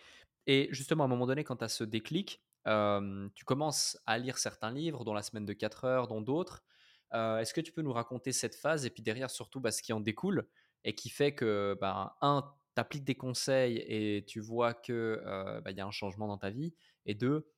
Et 0.47 0.69
justement, 0.73 1.05
à 1.05 1.07
un 1.07 1.11
moment 1.11 1.27
donné, 1.27 1.45
quand 1.45 1.57
tu 1.57 1.65
as 1.65 1.69
ce 1.69 1.85
déclic, 1.85 2.43
tu 2.67 3.45
commences 3.45 3.99
à 4.07 4.19
lire 4.19 4.39
certains 4.39 4.71
livres, 4.73 5.05
dont 5.05 5.15
La 5.15 5.23
semaine 5.23 5.45
de 5.45 5.53
4 5.53 5.85
heures, 5.85 6.09
dont 6.09 6.21
d'autres. 6.21 6.65
Est-ce 7.13 7.53
que 7.55 7.61
tu 7.61 7.73
peux 7.73 7.83
nous 7.83 7.93
raconter 7.93 8.33
cette 8.33 8.55
phase 8.55 8.87
et 8.87 8.91
puis 8.91 9.03
derrière, 9.03 9.31
surtout, 9.31 9.61
bah, 9.61 9.71
ce 9.71 9.83
qui 9.83 9.93
en 9.93 10.01
découle 10.01 10.49
et 10.85 10.95
qui 10.95 11.11
fait 11.11 11.35
que, 11.35 11.77
bah, 11.81 12.17
un, 12.23 12.43
tu 12.75 12.81
appliques 12.81 13.05
des 13.05 13.15
conseils 13.15 13.79
et 13.87 14.25
tu 14.27 14.41
vois 14.41 14.75
qu'il 14.75 15.21
bah, 15.25 15.71
y 15.71 15.81
a 15.81 15.87
un 15.87 15.91
changement 15.91 16.27
dans 16.27 16.39
ta 16.39 16.51
vie, 16.51 16.75
et 17.07 17.15
deux, 17.15 17.51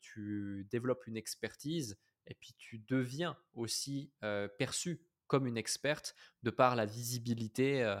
tu 0.00 0.66
développes 0.70 1.06
une 1.06 1.16
expertise 1.16 1.98
et 2.26 2.34
puis 2.34 2.54
tu 2.56 2.78
deviens 2.78 3.36
aussi 3.54 4.12
perçu 4.58 5.06
comme 5.26 5.46
une 5.46 5.56
experte 5.56 6.14
de 6.42 6.50
par 6.50 6.74
la 6.74 6.86
visibilité 6.86 8.00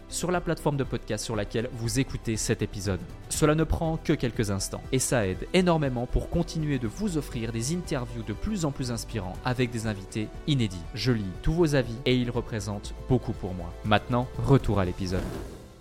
sur 0.11 0.31
la 0.31 0.41
plateforme 0.41 0.77
de 0.77 0.83
podcast 0.83 1.25
sur 1.25 1.35
laquelle 1.35 1.69
vous 1.73 1.99
écoutez 1.99 2.37
cet 2.37 2.61
épisode. 2.61 2.99
Cela 3.29 3.55
ne 3.55 3.63
prend 3.63 3.97
que 3.97 4.13
quelques 4.13 4.51
instants 4.51 4.83
et 4.91 4.99
ça 4.99 5.25
aide 5.25 5.47
énormément 5.53 6.05
pour 6.05 6.29
continuer 6.29 6.77
de 6.77 6.87
vous 6.87 7.17
offrir 7.17 7.51
des 7.51 7.73
interviews 7.73 8.23
de 8.23 8.33
plus 8.33 8.65
en 8.65 8.71
plus 8.71 8.91
inspirants 8.91 9.37
avec 9.45 9.71
des 9.71 9.87
invités 9.87 10.27
inédits. 10.47 10.83
Je 10.93 11.11
lis 11.11 11.25
tous 11.41 11.53
vos 11.53 11.75
avis 11.75 11.97
et 12.05 12.15
ils 12.15 12.29
représentent 12.29 12.93
beaucoup 13.09 13.33
pour 13.33 13.53
moi. 13.53 13.73
Maintenant, 13.85 14.27
retour 14.37 14.79
à 14.79 14.85
l'épisode. 14.85 15.23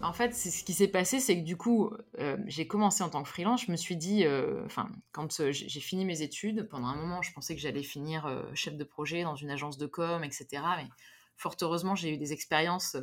En 0.02 0.14
fait, 0.14 0.34
ce 0.34 0.64
qui 0.64 0.72
s'est 0.72 0.88
passé, 0.88 1.20
c'est 1.20 1.36
que 1.38 1.44
du 1.44 1.58
coup, 1.58 1.90
euh, 2.18 2.38
j'ai 2.46 2.66
commencé 2.66 3.02
en 3.02 3.10
tant 3.10 3.22
que 3.22 3.28
freelance. 3.28 3.66
Je 3.66 3.70
me 3.70 3.76
suis 3.76 3.96
dit, 3.96 4.24
euh, 4.24 4.64
enfin, 4.64 4.88
quand 5.12 5.40
euh, 5.40 5.52
j'ai 5.52 5.80
fini 5.80 6.06
mes 6.06 6.22
études, 6.22 6.68
pendant 6.70 6.86
un 6.86 6.96
moment, 6.96 7.20
je 7.20 7.32
pensais 7.34 7.54
que 7.54 7.60
j'allais 7.60 7.82
finir 7.82 8.26
chef 8.54 8.76
de 8.76 8.84
projet 8.84 9.24
dans 9.24 9.36
une 9.36 9.50
agence 9.50 9.76
de 9.76 9.86
com, 9.86 10.24
etc. 10.24 10.46
Mais 10.78 10.88
fort 11.36 11.54
heureusement, 11.60 11.94
j'ai 11.94 12.14
eu 12.14 12.16
des 12.16 12.32
expériences 12.32 12.96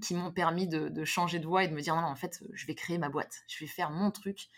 qui 0.00 0.14
m'ont 0.14 0.32
permis 0.32 0.66
de, 0.68 1.04
changer 1.04 1.38
de 1.38 1.46
voie 1.46 1.64
et 1.64 1.68
de 1.68 1.74
me 1.74 1.80
dire 1.80 1.94
non, 1.94 2.02
en 2.02 2.16
fait, 2.16 2.42
je 2.52 2.66
vais 2.66 2.74
créer 2.74 2.98
ma 2.98 3.08
boîte, 3.08 3.42
je 3.48 3.58
vais 3.64 3.70
faire 3.70 3.90
mon 3.90 4.10
truc 4.10 4.48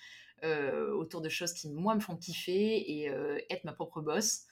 euh, 0.44 0.92
autour 0.92 1.22
de 1.22 1.29
choses 1.31 1.55
qui, 1.55 1.70
moi, 1.70 1.94
me 1.94 2.01
font 2.01 2.16
kiffer 2.16 3.01
et 3.01 3.09
euh, 3.09 3.38
être 3.49 3.64
ma 3.64 3.72
propre 3.72 4.03
boss. 4.03 4.42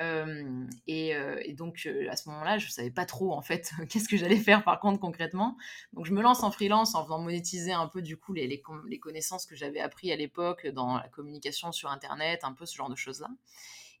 Euh, 0.00 0.66
et, 0.86 1.14
donc, 1.52 1.88
à 2.08 2.16
ce 2.16 2.28
moment-là, 2.30 2.58
je 2.58 2.66
ne 2.66 2.70
savais 2.70 2.90
pas 2.90 3.06
trop, 3.06 3.32
en 3.32 3.42
fait, 3.42 3.72
qu'est-ce 3.88 4.08
que 4.08 4.16
j'allais 4.16 4.38
faire, 4.38 4.62
par 4.62 4.78
contre, 4.78 5.00
concrètement. 5.00 5.56
Donc, 5.92 6.06
je 6.06 6.12
me 6.12 6.22
lance 6.22 6.42
en 6.42 6.50
freelance 6.50 6.94
en 6.94 7.02
faisant 7.02 7.18
monétiser 7.18 7.72
un 7.72 7.88
peu, 7.88 8.02
du 8.02 8.16
coup, 8.16 8.32
les, 8.32 8.46
les, 8.46 8.62
les 8.88 8.98
connaissances 8.98 9.44
que 9.44 9.56
j'avais 9.56 9.80
appris 9.80 10.12
à 10.12 10.16
l'époque 10.16 10.66
dans 10.68 10.96
la 10.96 11.08
communication 11.08 11.72
sur 11.72 11.90
Internet, 11.90 12.44
un 12.44 12.52
peu 12.52 12.64
ce 12.64 12.76
genre 12.76 12.90
de 12.90 12.96
choses-là. 12.96 13.28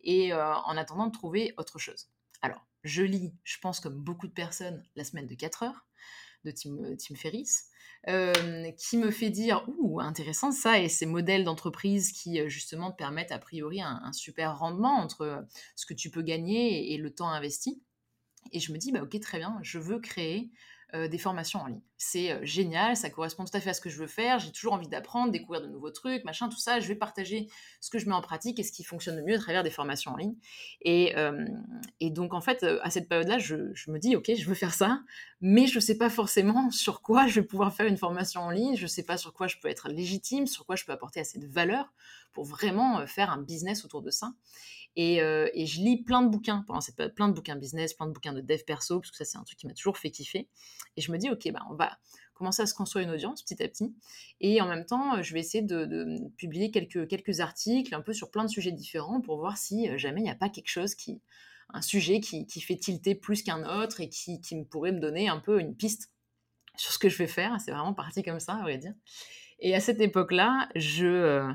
Et 0.04 0.32
en 0.34 0.76
attendant 0.76 1.06
de 1.06 1.12
trouver 1.12 1.54
autre 1.58 1.78
chose. 1.78 2.08
Alors, 2.40 2.66
je 2.82 3.02
lis, 3.02 3.32
je 3.44 3.58
pense 3.58 3.78
comme 3.78 3.94
beaucoup 3.94 4.26
de 4.26 4.32
personnes, 4.32 4.82
la 4.96 5.04
semaine 5.04 5.26
de 5.26 5.34
4 5.34 5.62
heures 5.62 5.86
de 6.44 6.50
Tim, 6.50 6.96
Tim 6.96 7.14
Ferriss, 7.14 7.68
qui 8.06 8.96
me 8.98 9.10
fait 9.10 9.30
dire 9.30 9.64
Ouh, 9.78 10.00
intéressant 10.00 10.52
ça, 10.52 10.80
et 10.80 10.88
ces 10.88 11.06
modèles 11.06 11.44
d'entreprise 11.44 12.12
qui 12.12 12.48
justement 12.48 12.90
te 12.90 12.96
permettent 12.96 13.32
a 13.32 13.38
priori 13.38 13.80
un, 13.80 14.12
super 14.12 14.58
rendement 14.58 14.98
entre 14.98 15.46
ce 15.76 15.86
que 15.86 15.94
tu 15.94 16.10
peux 16.10 16.22
gagner 16.22 16.92
et, 16.92 16.98
le 16.98 17.10
temps 17.10 17.28
investi. 17.28 17.82
Et 18.50 18.60
je 18.60 18.72
me 18.72 18.78
dis, 18.78 18.90
bah, 18.90 19.02
ok, 19.02 19.18
très 19.20 19.38
bien, 19.38 19.58
je 19.62 19.78
veux 19.78 20.00
créer 20.00 20.50
euh, 20.94 21.08
des 21.08 21.16
formations 21.16 21.60
en 21.60 21.66
ligne. 21.66 21.80
C'est 21.96 22.32
euh, 22.32 22.40
génial, 22.42 22.96
ça 22.96 23.08
correspond 23.08 23.44
tout 23.44 23.56
à 23.56 23.60
fait 23.60 23.70
à 23.70 23.74
ce 23.74 23.80
que 23.80 23.88
je 23.88 23.98
veux 23.98 24.06
faire. 24.06 24.38
J'ai 24.38 24.52
toujours 24.52 24.74
envie 24.74 24.88
d'apprendre, 24.88 25.32
découvrir 25.32 25.62
de 25.62 25.66
nouveaux 25.66 25.90
trucs, 25.90 26.22
machin, 26.24 26.50
tout 26.50 26.58
ça. 26.58 26.80
Je 26.80 26.88
vais 26.88 26.94
partager 26.94 27.48
ce 27.80 27.88
que 27.88 27.98
je 27.98 28.06
mets 28.06 28.14
en 28.14 28.20
pratique 28.20 28.58
et 28.58 28.62
ce 28.62 28.72
qui 28.72 28.84
fonctionne 28.84 29.16
le 29.16 29.22
mieux 29.22 29.36
à 29.36 29.38
travers 29.38 29.62
des 29.62 29.70
formations 29.70 30.12
en 30.12 30.16
ligne. 30.16 30.34
Et, 30.82 31.16
euh, 31.16 31.46
donc, 32.02 32.34
en 32.34 32.42
fait, 32.42 32.62
à 32.82 32.90
cette 32.90 33.08
période-là, 33.08 33.38
je, 33.38 33.72
je, 33.72 33.90
me 33.90 33.98
dis, 33.98 34.16
OK, 34.16 34.30
je 34.36 34.46
veux 34.46 34.54
faire 34.54 34.74
ça, 34.74 35.00
mais 35.40 35.66
je 35.66 35.76
ne 35.76 35.80
sais 35.80 35.96
pas 35.96 36.10
forcément 36.10 36.70
sur 36.70 37.00
quoi 37.00 37.26
je 37.26 37.40
vais 37.40 37.46
pouvoir 37.46 37.74
faire 37.74 37.86
une 37.86 37.96
formation 37.96 38.42
en 38.42 38.50
ligne. 38.50 38.76
Je 38.76 38.82
ne 38.82 38.88
sais 38.88 39.02
pas 39.02 39.16
sur 39.16 39.32
quoi 39.32 39.46
je 39.46 39.56
peux 39.62 39.68
être 39.68 39.88
légitime, 39.88 40.46
sur 40.46 40.66
quoi 40.66 40.76
je 40.76 40.84
peux 40.84 40.92
apporter 40.92 41.20
assez 41.20 41.38
de 41.38 41.46
valeur 41.46 41.92
pour 42.34 42.44
vraiment 42.44 43.06
faire 43.06 43.30
un 43.30 43.40
business 43.40 43.84
autour 43.84 44.02
de 44.02 44.10
ça. 44.10 44.32
Euh, 44.98 45.48
et, 45.54 45.66
je 45.66 45.80
lis 45.80 46.02
plein 46.02 46.22
de 46.22 46.28
bouquins 46.28 46.64
pendant 46.66 46.80
cette 46.80 46.96
période, 46.96 47.14
plein 47.14 47.28
de 47.28 47.34
bouquins 47.34 47.56
business, 47.56 47.94
plein 47.94 48.06
de 48.06 48.12
bouquins 48.12 48.32
de 48.32 48.40
dev 48.40 48.62
perso, 48.64 49.00
parce 49.00 49.10
que 49.10 49.16
ça, 49.16 49.24
c'est 49.24 49.38
un 49.38 49.44
truc 49.44 49.58
qui 49.58 49.66
m'a 49.66 49.74
toujours 49.74 49.96
fait 49.96 50.10
kiffer. 50.10 50.48
Et 50.96 51.00
je 51.00 51.10
me 51.10 51.18
dis, 51.18 51.30
OK, 51.30 51.50
bah, 51.50 51.64
on 51.70 51.74
va 51.74 51.98
commencer 52.34 52.62
à 52.62 52.66
se 52.66 52.74
construire 52.74 53.06
une 53.06 53.14
audience 53.14 53.42
petit 53.42 53.62
à 53.62 53.68
petit. 53.68 53.94
Et 54.40 54.60
en 54.60 54.66
même 54.66 54.84
temps, 54.84 55.22
je 55.22 55.32
vais 55.32 55.40
essayer 55.40 55.62
de, 55.62 56.18
publier 56.36 56.70
quelques, 56.70 57.08
quelques 57.08 57.40
articles 57.40 57.94
un 57.94 58.02
peu 58.02 58.12
sur 58.12 58.30
plein 58.30 58.44
de 58.44 58.50
sujets 58.50 58.72
différents 58.72 59.20
pour 59.20 59.38
voir 59.38 59.56
si 59.56 59.88
jamais 59.98 60.20
il 60.20 60.24
n'y 60.24 60.30
a 60.30 60.34
pas 60.34 60.48
quelque 60.48 60.68
chose 60.68 60.94
qui, 60.94 61.20
un 61.70 61.82
sujet 61.82 62.20
qui, 62.20 62.46
qui 62.46 62.60
fait 62.60 62.76
tilter 62.76 63.14
plus 63.14 63.42
qu'un 63.42 63.64
autre 63.80 64.00
et 64.00 64.08
qui, 64.08 64.40
qui 64.40 64.56
me 64.56 64.64
pourrait 64.64 64.92
me 64.92 65.00
donner 65.00 65.28
un 65.28 65.38
peu 65.38 65.60
une 65.60 65.74
piste 65.74 66.10
sur 66.76 66.92
ce 66.92 66.98
que 66.98 67.08
je 67.08 67.16
vais 67.16 67.26
faire. 67.26 67.58
C'est 67.60 67.70
vraiment 67.70 67.94
parti 67.94 68.22
comme 68.22 68.40
ça, 68.40 68.54
à 68.54 68.62
vrai 68.62 68.78
dire. 68.78 68.94
Et 69.60 69.74
à 69.74 69.80
cette 69.80 70.00
époque-là, 70.00 70.68
je, 70.74 71.52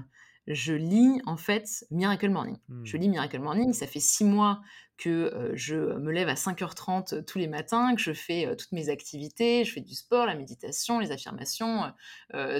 je 0.48 0.74
lis 0.74 1.22
en 1.26 1.38
fait 1.38 1.86
Miracle 1.92 2.30
Morning. 2.30 2.58
Je 2.84 2.98
mmh. 2.98 3.00
lis 3.00 3.10
Miracle 3.10 3.40
Morning, 3.40 3.74
ça 3.74 3.88
fait 3.88 4.00
six 4.00 4.24
mois 4.24 4.62
que 4.98 5.52
je 5.54 5.76
me 5.76 6.12
lève 6.12 6.28
à 6.28 6.34
5h30 6.34 7.24
tous 7.26 7.38
les 7.38 7.48
matins, 7.48 7.94
que 7.94 8.02
je 8.02 8.14
fais 8.14 8.56
toutes 8.56 8.72
mes 8.72 8.90
activités, 8.90 9.64
je 9.64 9.74
fais 9.74 9.82
du 9.82 9.94
sport, 9.94 10.26
la 10.26 10.34
méditation, 10.34 11.00
les 11.00 11.12
affirmations, 11.12 11.94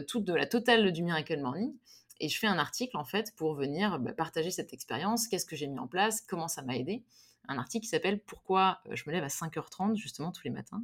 tout 0.08 0.20
de 0.20 0.34
la 0.34 0.46
totale 0.46 0.92
du 0.92 1.02
Miracle 1.02 1.40
Morning. 1.40 1.74
Et 2.20 2.30
je 2.30 2.38
fais 2.38 2.48
un 2.48 2.60
article 2.60 2.96
en 2.98 3.06
fait 3.06 3.34
pour 3.36 3.56
venir 3.56 3.98
bah, 4.00 4.14
partager 4.14 4.52
cette 4.52 4.72
expérience, 4.72 5.28
qu'est-ce 5.28 5.46
que 5.46 5.56
j'ai 5.56 5.68
mis 5.68 5.80
en 5.80 5.88
place, 5.88 6.22
comment 6.22 6.48
ça 6.48 6.62
m'a 6.62 6.76
aidé. 6.76 7.04
Un 7.48 7.58
article 7.58 7.86
qui 7.86 7.90
s'appelle 7.90 8.20
Pourquoi 8.20 8.82
je 8.92 9.04
me 9.08 9.14
lève 9.14 9.24
à 9.24 9.30
5h30 9.30 9.96
justement 9.96 10.32
tous 10.32 10.44
les 10.44 10.52
matins? 10.52 10.84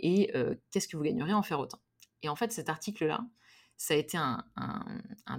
et 0.00 0.32
qu'est-ce 0.70 0.88
que 0.88 0.96
vous 0.96 1.02
gagneriez 1.02 1.34
en 1.34 1.42
faire 1.42 1.60
autant? 1.60 1.80
Et 2.22 2.28
en 2.28 2.36
fait 2.36 2.52
cet 2.52 2.68
article-là, 2.68 3.20
ça 3.78 3.94
a 3.94 3.96
été 3.96 4.18
un, 4.18 4.44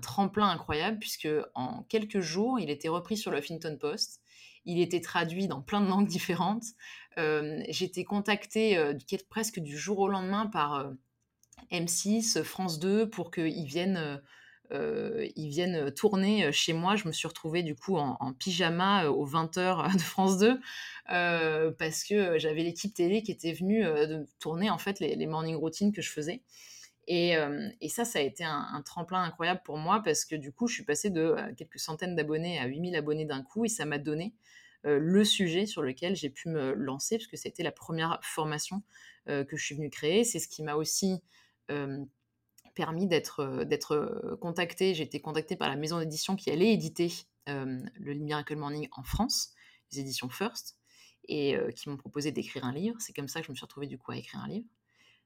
tremplin 0.01 0.49
incroyable 0.49 0.97
puisque 0.97 1.27
en 1.55 1.83
quelques 1.83 2.21
jours, 2.21 2.57
il 2.57 2.69
était 2.69 2.87
repris 2.87 3.17
sur 3.17 3.31
le 3.31 3.39
Huffington 3.39 3.77
Post. 3.79 4.21
Il 4.65 4.79
était 4.79 5.01
traduit 5.01 5.47
dans 5.47 5.61
plein 5.61 5.81
de 5.81 5.87
langues 5.87 6.07
différentes. 6.07 6.63
Euh, 7.17 7.61
été 7.67 8.05
contactée 8.05 8.77
euh, 8.77 8.93
presque 9.29 9.59
du 9.59 9.77
jour 9.77 9.99
au 9.99 10.07
lendemain 10.07 10.47
par 10.47 10.75
euh, 10.75 10.91
M6, 11.71 12.41
France 12.43 12.79
2 12.79 13.09
pour 13.09 13.29
qu'ils 13.29 13.65
viennent, 13.65 14.21
ils 14.71 15.49
viennent 15.49 15.91
tourner 15.91 16.49
chez 16.53 16.71
moi. 16.71 16.95
Je 16.95 17.07
me 17.09 17.11
suis 17.11 17.27
retrouvée 17.27 17.61
du 17.61 17.75
coup 17.75 17.97
en, 17.97 18.33
pyjama 18.33 19.09
aux 19.09 19.27
20h 19.27 19.93
de 19.97 20.01
France 20.01 20.37
2 20.37 20.61
parce 21.77 22.05
que 22.05 22.39
j'avais 22.39 22.63
l'équipe 22.63 22.93
télé 22.93 23.21
qui 23.21 23.31
était 23.31 23.51
venue 23.51 23.83
tourner 24.39 24.69
en 24.69 24.77
fait 24.77 25.01
les 25.01 25.27
morning 25.27 25.57
routines 25.57 25.91
que 25.91 26.01
je 26.01 26.09
faisais. 26.09 26.41
Et, 27.11 27.35
ça, 27.89 28.05
ça 28.05 28.19
a 28.19 28.21
été 28.21 28.43
un, 28.43 28.81
tremplin 28.85 29.23
incroyable 29.23 29.61
pour 29.65 29.77
moi 29.77 30.01
parce 30.03 30.25
que 30.25 30.35
du 30.35 30.51
coup, 30.51 30.67
je 30.67 30.75
suis 30.75 30.85
passée 30.85 31.09
de 31.09 31.35
quelques 31.57 31.79
centaines 31.79 32.15
d'abonnés 32.15 32.59
à 32.59 32.67
8000 32.67 32.95
abonnés 32.95 33.25
d'un 33.25 33.41
coup 33.41 33.65
et 33.65 33.67
ça 33.67 33.85
m'a 33.85 33.97
donné 33.97 34.35
le 34.83 35.23
sujet 35.25 35.65
sur 35.65 35.81
lequel 35.81 36.15
j'ai 36.15 36.29
pu 36.29 36.49
me 36.49 36.73
lancer 36.73 37.17
parce 37.17 37.25
que 37.25 37.35
c'était 37.35 37.63
la 37.63 37.71
première 37.71 38.19
formation 38.21 38.83
que 39.25 39.57
je 39.57 39.65
suis 39.65 39.73
venue 39.73 39.89
créer. 39.89 40.23
C'est 40.23 40.37
ce 40.37 40.47
qui 40.47 40.61
m'a 40.61 40.75
aussi 40.75 41.23
permis 42.75 43.07
d'être, 43.07 43.63
d'être 43.63 44.37
contactée. 44.39 44.93
J'ai 44.93 45.03
été 45.03 45.19
contactée 45.19 45.55
par 45.55 45.67
la 45.67 45.77
maison 45.77 45.97
d'édition 45.97 46.35
qui 46.35 46.51
allait 46.51 46.71
éditer 46.71 47.11
le 47.47 48.13
Miracle 48.13 48.55
Morning 48.55 48.87
en 48.91 49.01
France, 49.01 49.55
les 49.91 50.01
éditions 50.01 50.29
First, 50.29 50.77
et 51.27 51.57
qui 51.75 51.89
m'ont 51.89 51.97
proposé 51.97 52.31
d'écrire 52.31 52.65
un 52.65 52.71
livre. 52.71 52.97
C'est 52.99 53.13
comme 53.13 53.27
ça 53.27 53.39
que 53.39 53.47
je 53.47 53.51
me 53.51 53.55
suis 53.55 53.65
retrouvée 53.65 53.87
du 53.87 53.97
coup 53.97 54.11
à 54.11 54.17
écrire 54.17 54.41
un 54.41 54.47
livre. 54.47 54.67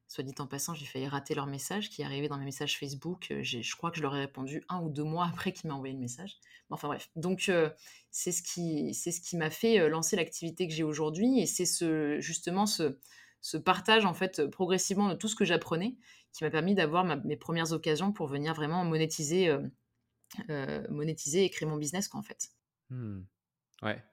Soit 0.07 0.23
dit 0.23 0.35
en 0.39 0.47
passant, 0.47 0.73
j'ai 0.75 0.85
failli 0.85 1.07
rater 1.07 1.33
leur 1.33 1.47
message 1.47 1.89
qui 1.89 2.01
est 2.01 2.05
arrivé 2.05 2.27
dans 2.27 2.37
mes 2.37 2.45
messages 2.45 2.77
Facebook. 2.77 3.31
Euh, 3.31 3.41
je 3.41 3.75
crois 3.75 3.89
que 3.89 3.97
je 3.97 4.01
leur 4.01 4.15
ai 4.15 4.19
répondu 4.19 4.63
un 4.69 4.81
ou 4.81 4.89
deux 4.89 5.03
mois 5.03 5.25
après 5.33 5.53
qu'ils 5.53 5.67
m'aient 5.67 5.75
envoyé 5.75 5.93
le 5.93 5.99
message. 5.99 6.37
enfin 6.69 6.87
bref, 6.87 7.09
donc 7.15 7.49
euh, 7.49 7.69
c'est 8.11 8.31
ce 8.31 8.43
qui, 8.43 8.93
ce 8.93 9.21
qui 9.21 9.37
m'a 9.37 9.49
fait 9.49 9.79
euh, 9.79 9.89
lancer 9.89 10.15
l'activité 10.15 10.67
que 10.67 10.73
j'ai 10.73 10.83
aujourd'hui 10.83 11.39
et 11.39 11.45
c'est 11.45 11.65
ce, 11.65 12.19
justement 12.19 12.65
ce, 12.65 12.99
ce 13.41 13.57
partage 13.57 14.05
en 14.05 14.13
fait 14.13 14.45
progressivement 14.47 15.09
de 15.09 15.15
tout 15.15 15.27
ce 15.27 15.35
que 15.35 15.45
j'apprenais 15.45 15.95
qui 16.31 16.43
m'a 16.43 16.49
permis 16.49 16.73
d'avoir 16.73 17.05
mes 17.05 17.37
premières 17.37 17.73
occasions 17.73 18.11
pour 18.11 18.25
venir 18.25 18.55
vraiment 18.55 18.83
monétiser, 18.85 19.55
monétiser 20.89 21.43
et 21.43 21.49
créer 21.51 21.69
mon 21.69 21.77
business 21.77 22.09
en 22.11 22.23
fait. 22.23 22.49
Mmh. 22.89 23.21
Ouais, 23.83 24.03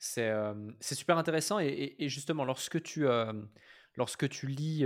c'est, 0.00 0.32
c'est 0.80 0.96
super 0.96 1.16
intéressant 1.16 1.60
et, 1.60 1.94
et, 1.96 2.08
justement 2.08 2.44
lorsque 2.44 2.82
tu 2.82 3.06
lorsque 3.94 4.28
tu 4.28 4.46
lis 4.46 4.84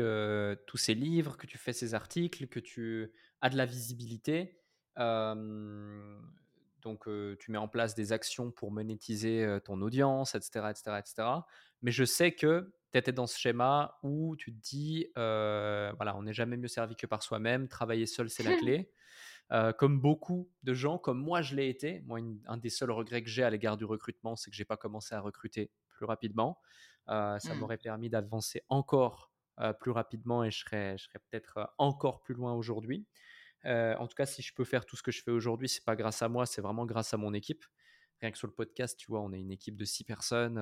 tous 0.67 0.77
ces 0.77 0.95
livres, 0.95 1.37
que 1.37 1.47
tu 1.47 1.59
fais 1.59 1.73
ces 1.73 1.95
articles, 1.95 2.47
que 2.47 2.61
tu 2.61 3.13
as 3.41 3.51
de 3.51 3.57
la 3.57 3.67
visibilité, 3.67 4.59
donc 4.97 7.09
tu 7.39 7.51
mets 7.51 7.59
en 7.59 7.69
place 7.69 7.95
des 7.95 8.13
actions 8.13 8.51
pour 8.51 8.71
monétiser 8.71 9.59
ton 9.65 9.81
audience, 9.83 10.35
etc., 10.35 10.67
etc., 10.71 10.99
etc. 10.99 11.29
Mais 11.83 11.91
je 11.91 12.05
sais 12.05 12.33
que 12.33 12.73
tu 12.93 12.99
étais 12.99 13.13
dans 13.13 13.27
ce 13.27 13.39
schéma 13.39 13.99
où 14.03 14.37
tu 14.37 14.55
te 14.55 14.61
dis, 14.61 15.09
voilà, 15.15 16.17
on 16.17 16.23
n'est 16.23 16.33
jamais 16.33 16.57
mieux 16.57 16.69
servi 16.69 16.97
que 16.97 17.07
par 17.07 17.23
soi-même, 17.23 17.69
travailler 17.69 18.07
seul, 18.07 18.31
c'est 18.31 18.43
la 18.43 18.57
clé. 18.57 18.91
comme 19.79 20.01
beaucoup 20.01 20.51
de 20.63 20.75
gens, 20.75 20.99
comme 20.99 21.19
moi 21.19 21.43
je 21.43 21.57
l'ai 21.57 21.69
été, 21.69 22.03
moi 22.07 22.21
un 22.47 22.57
des 22.57 22.71
seuls 22.71 22.91
regrets 22.91 23.23
que 23.23 23.31
j'ai 23.31 23.43
à 23.43 23.51
l'égard 23.51 23.77
du 23.77 23.85
recrutement, 23.85 24.37
c'est 24.37 24.51
que 24.51 24.57
j'ai 24.57 24.65
pas 24.65 24.77
commencé 24.77 25.15
à 25.15 25.21
recruter 25.21 25.71
plus 25.89 26.07
rapidement. 26.07 26.59
Euh, 27.09 27.39
ça 27.39 27.55
mmh. 27.55 27.59
m'aurait 27.59 27.79
permis 27.79 28.09
d'avancer 28.09 28.63
encore 28.69 29.31
euh, 29.61 29.73
plus 29.73 29.91
rapidement 29.91 30.43
et 30.43 30.51
je 30.51 30.61
serais, 30.61 30.97
je 30.97 31.05
serais 31.05 31.19
peut-être 31.31 31.59
euh, 31.59 31.65
encore 31.79 32.23
plus 32.23 32.35
loin 32.35 32.55
aujourd'hui. 32.55 33.07
en 33.65 34.07
tout 34.07 34.15
cas, 34.15 34.27
si 34.27 34.43
je 34.43 34.55
peux 34.55 34.65
faire 34.65 34.85
tout 34.87 34.97
ce 34.97 35.03
que 35.03 35.11
je 35.11 35.23
fais 35.23 35.31
aujourd'hui, 35.31 35.69
c'est 35.69 35.85
pas 35.85 35.97
grâce 35.97 36.23
à 36.23 36.29
moi, 36.29 36.47
c'est 36.47 36.61
vraiment 36.61 36.87
grâce 36.87 37.15
à 37.15 37.17
mon 37.17 37.33
équipe. 37.35 37.65
Rien 38.21 38.31
que 38.31 38.39
sur 38.39 38.47
le 38.47 38.55
podcast, 38.55 38.99
tu 38.99 39.07
vois, 39.09 39.21
on 39.21 39.33
est 39.33 39.41
une 39.41 39.51
équipe 39.51 39.77
de 39.77 39.85
six 39.85 40.05
personnes, 40.05 40.59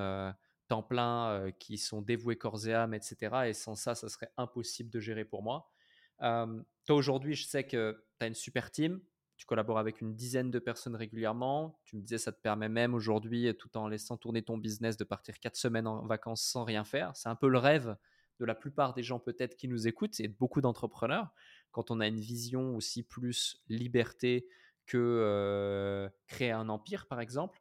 temps 0.68 0.82
plein, 0.82 1.50
qui 1.58 1.78
sont 1.78 2.00
dévouées 2.00 2.36
corps 2.36 2.66
et 2.66 2.74
âme, 2.74 2.94
etc. 2.94 3.48
Et 3.48 3.54
sans 3.54 3.74
ça, 3.74 3.94
ça 3.94 4.08
serait 4.08 4.30
impossible 4.36 4.88
de 4.90 5.00
gérer 5.00 5.24
pour 5.24 5.42
moi. 5.42 5.68
toi, 6.20 6.96
aujourd'hui, 6.96 7.34
je 7.34 7.44
sais 7.46 7.66
que 7.66 8.04
tu 8.20 8.24
as 8.24 8.28
une 8.28 8.34
super 8.34 8.70
team 8.70 9.00
tu 9.42 9.46
collabores 9.46 9.80
avec 9.80 10.00
une 10.00 10.14
dizaine 10.14 10.52
de 10.52 10.60
personnes 10.60 10.94
régulièrement. 10.94 11.76
Tu 11.82 11.96
me 11.96 12.00
disais, 12.00 12.18
ça 12.18 12.30
te 12.30 12.40
permet 12.40 12.68
même 12.68 12.94
aujourd'hui, 12.94 13.52
tout 13.56 13.76
en 13.76 13.88
laissant 13.88 14.16
tourner 14.16 14.42
ton 14.42 14.56
business, 14.56 14.96
de 14.96 15.02
partir 15.02 15.40
quatre 15.40 15.56
semaines 15.56 15.88
en 15.88 16.06
vacances 16.06 16.44
sans 16.44 16.62
rien 16.62 16.84
faire. 16.84 17.10
C'est 17.16 17.28
un 17.28 17.34
peu 17.34 17.48
le 17.48 17.58
rêve 17.58 17.96
de 18.38 18.44
la 18.44 18.54
plupart 18.54 18.94
des 18.94 19.02
gens 19.02 19.18
peut-être 19.18 19.56
qui 19.56 19.66
nous 19.66 19.88
écoutent 19.88 20.20
et 20.20 20.28
de 20.28 20.32
beaucoup 20.32 20.60
d'entrepreneurs. 20.60 21.32
Quand 21.72 21.90
on 21.90 21.98
a 21.98 22.06
une 22.06 22.20
vision 22.20 22.76
aussi 22.76 23.02
plus 23.02 23.60
liberté 23.68 24.46
que 24.86 24.96
euh, 24.96 26.08
créer 26.28 26.52
un 26.52 26.68
empire, 26.68 27.08
par 27.08 27.20
exemple. 27.20 27.60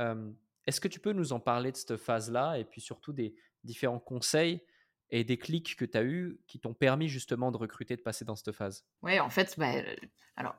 Euh, 0.00 0.30
est-ce 0.66 0.78
que 0.78 0.88
tu 0.88 1.00
peux 1.00 1.14
nous 1.14 1.32
en 1.32 1.40
parler 1.40 1.72
de 1.72 1.76
cette 1.78 1.96
phase-là 1.96 2.58
et 2.58 2.66
puis 2.66 2.82
surtout 2.82 3.14
des 3.14 3.34
différents 3.62 3.98
conseils 3.98 4.60
et 5.08 5.24
des 5.24 5.38
clics 5.38 5.74
que 5.74 5.86
tu 5.86 5.96
as 5.96 6.04
eus 6.04 6.38
qui 6.46 6.60
t'ont 6.60 6.74
permis 6.74 7.08
justement 7.08 7.50
de 7.50 7.56
recruter, 7.56 7.96
de 7.96 8.02
passer 8.02 8.26
dans 8.26 8.36
cette 8.36 8.52
phase? 8.52 8.84
Oui, 9.00 9.18
en 9.20 9.30
fait, 9.30 9.54
bah, 9.58 9.72
alors 10.36 10.54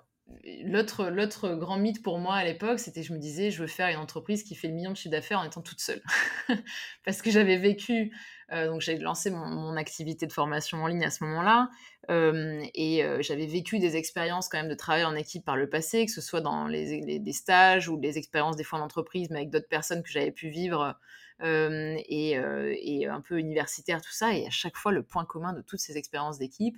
L'autre, 0.64 1.56
grand 1.56 1.78
mythe 1.78 2.02
pour 2.02 2.18
moi 2.18 2.36
à 2.36 2.44
l'époque, 2.44 2.80
c'était 2.80 3.04
je 3.04 3.14
me 3.14 3.20
disais, 3.20 3.52
je 3.52 3.62
veux 3.62 3.68
faire 3.68 3.90
une 3.90 3.98
entreprise 3.98 4.44
qui 4.44 4.56
fait 4.56 4.68
le 4.68 4.74
million 4.74 4.92
de 4.92 4.98
chiffre 4.98 5.12
d'affaires 5.12 5.40
en 5.40 5.44
étant 5.44 5.62
toute 5.62 5.80
seule. 5.80 6.02
Parce 7.06 7.22
que 7.22 7.30
j'avais 7.30 7.58
vécu, 7.58 8.12
euh, 8.52 8.68
donc 8.68 8.82
j'ai 8.82 8.98
lancé 8.98 9.30
mon, 9.30 9.76
activité 9.76 10.26
de 10.26 10.34
formation 10.34 10.84
en 10.84 10.88
ligne 10.88 11.06
à 11.06 11.12
ce 11.12 11.24
moment-là, 11.26 11.70
euh, 12.10 12.64
et 12.74 13.04
euh, 13.04 13.22
j'avais 13.22 13.46
vécu 13.46 13.78
des 13.78 13.98
expériences 13.98 14.50
quand 14.50 14.58
même 14.58 14.70
de 14.70 14.76
travail 14.76 15.06
en 15.06 15.16
équipe 15.16 15.46
par 15.46 15.58
le 15.58 15.70
passé, 15.70 16.06
que 16.08 16.12
ce 16.12 16.22
soit 16.22 16.42
dans 16.42 16.68
les, 16.68 17.32
stages 17.32 17.88
ou 17.88 18.00
les 18.00 18.18
expériences 18.18 18.56
des 18.56 18.64
fois 18.64 18.80
en 18.80 18.84
entreprise, 18.84 19.30
mais 19.30 19.38
avec 19.38 19.52
d'autres 19.52 19.70
personnes 19.70 20.02
que 20.02 20.10
j'avais 20.10 20.32
pu 20.32 20.50
vivre, 20.50 20.96
et, 21.44 22.32
et 22.32 23.08
un 23.08 23.22
peu 23.22 23.38
universitaire, 23.38 24.02
tout 24.02 24.14
ça. 24.14 24.34
Et 24.34 24.48
à 24.48 24.52
chaque 24.52 24.78
fois, 24.78 24.92
le 24.92 25.04
point 25.04 25.26
commun 25.26 25.54
de 25.54 25.62
toutes 25.62 25.80
ces 25.80 25.98
expériences 25.98 26.40
d'équipe, 26.40 26.78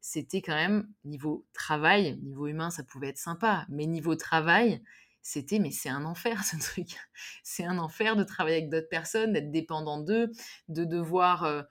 c'était 0.00 0.42
quand 0.42 0.54
même 0.54 0.88
niveau 1.04 1.46
travail, 1.52 2.18
niveau 2.22 2.46
humain, 2.46 2.70
ça 2.70 2.82
pouvait 2.82 3.08
être 3.08 3.18
sympa, 3.18 3.66
mais 3.68 3.86
niveau 3.86 4.14
travail, 4.14 4.82
c'était 5.22 5.58
mais 5.58 5.70
c'est 5.70 5.88
un 5.88 6.04
enfer 6.04 6.44
ce 6.44 6.56
truc. 6.56 6.96
C'est 7.42 7.64
un 7.64 7.78
enfer 7.78 8.16
de 8.16 8.24
travailler 8.24 8.58
avec 8.58 8.70
d'autres 8.70 8.88
personnes, 8.88 9.32
d'être 9.32 9.50
dépendant 9.50 10.00
d'eux, 10.00 10.30
de 10.68 10.84
devoir 10.84 11.66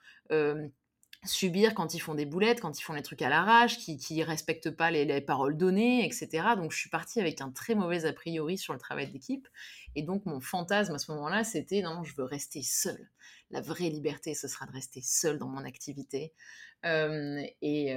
subir 1.24 1.74
quand 1.74 1.94
ils 1.94 1.98
font 1.98 2.14
des 2.14 2.26
boulettes, 2.26 2.60
quand 2.60 2.78
ils 2.78 2.82
font 2.82 2.92
les 2.92 3.02
trucs 3.02 3.22
à 3.22 3.28
l'arrache, 3.28 3.78
qui 3.78 4.16
ne 4.16 4.24
respectent 4.24 4.70
pas 4.70 4.90
les, 4.90 5.20
paroles 5.20 5.56
données, 5.56 6.04
etc. 6.04 6.54
Donc 6.56 6.72
je 6.72 6.78
suis 6.78 6.90
partie 6.90 7.20
avec 7.20 7.40
un 7.40 7.50
très 7.50 7.74
mauvais 7.74 8.04
a 8.04 8.12
priori 8.12 8.56
sur 8.58 8.72
le 8.72 8.78
travail 8.78 9.10
d'équipe. 9.10 9.48
Et 9.94 10.02
donc 10.02 10.26
mon 10.26 10.40
fantasme 10.40 10.94
à 10.94 10.98
ce 10.98 11.10
moment-là, 11.12 11.44
c'était 11.44 11.82
non, 11.82 12.04
je 12.04 12.14
veux 12.16 12.24
rester 12.24 12.62
seule. 12.62 13.10
La 13.50 13.60
vraie 13.60 13.88
liberté, 13.88 14.34
ce 14.34 14.48
sera 14.48 14.66
de 14.66 14.72
rester 14.72 15.00
seule 15.02 15.38
dans 15.38 15.48
mon 15.48 15.64
activité, 15.64 16.32
et, 16.84 17.94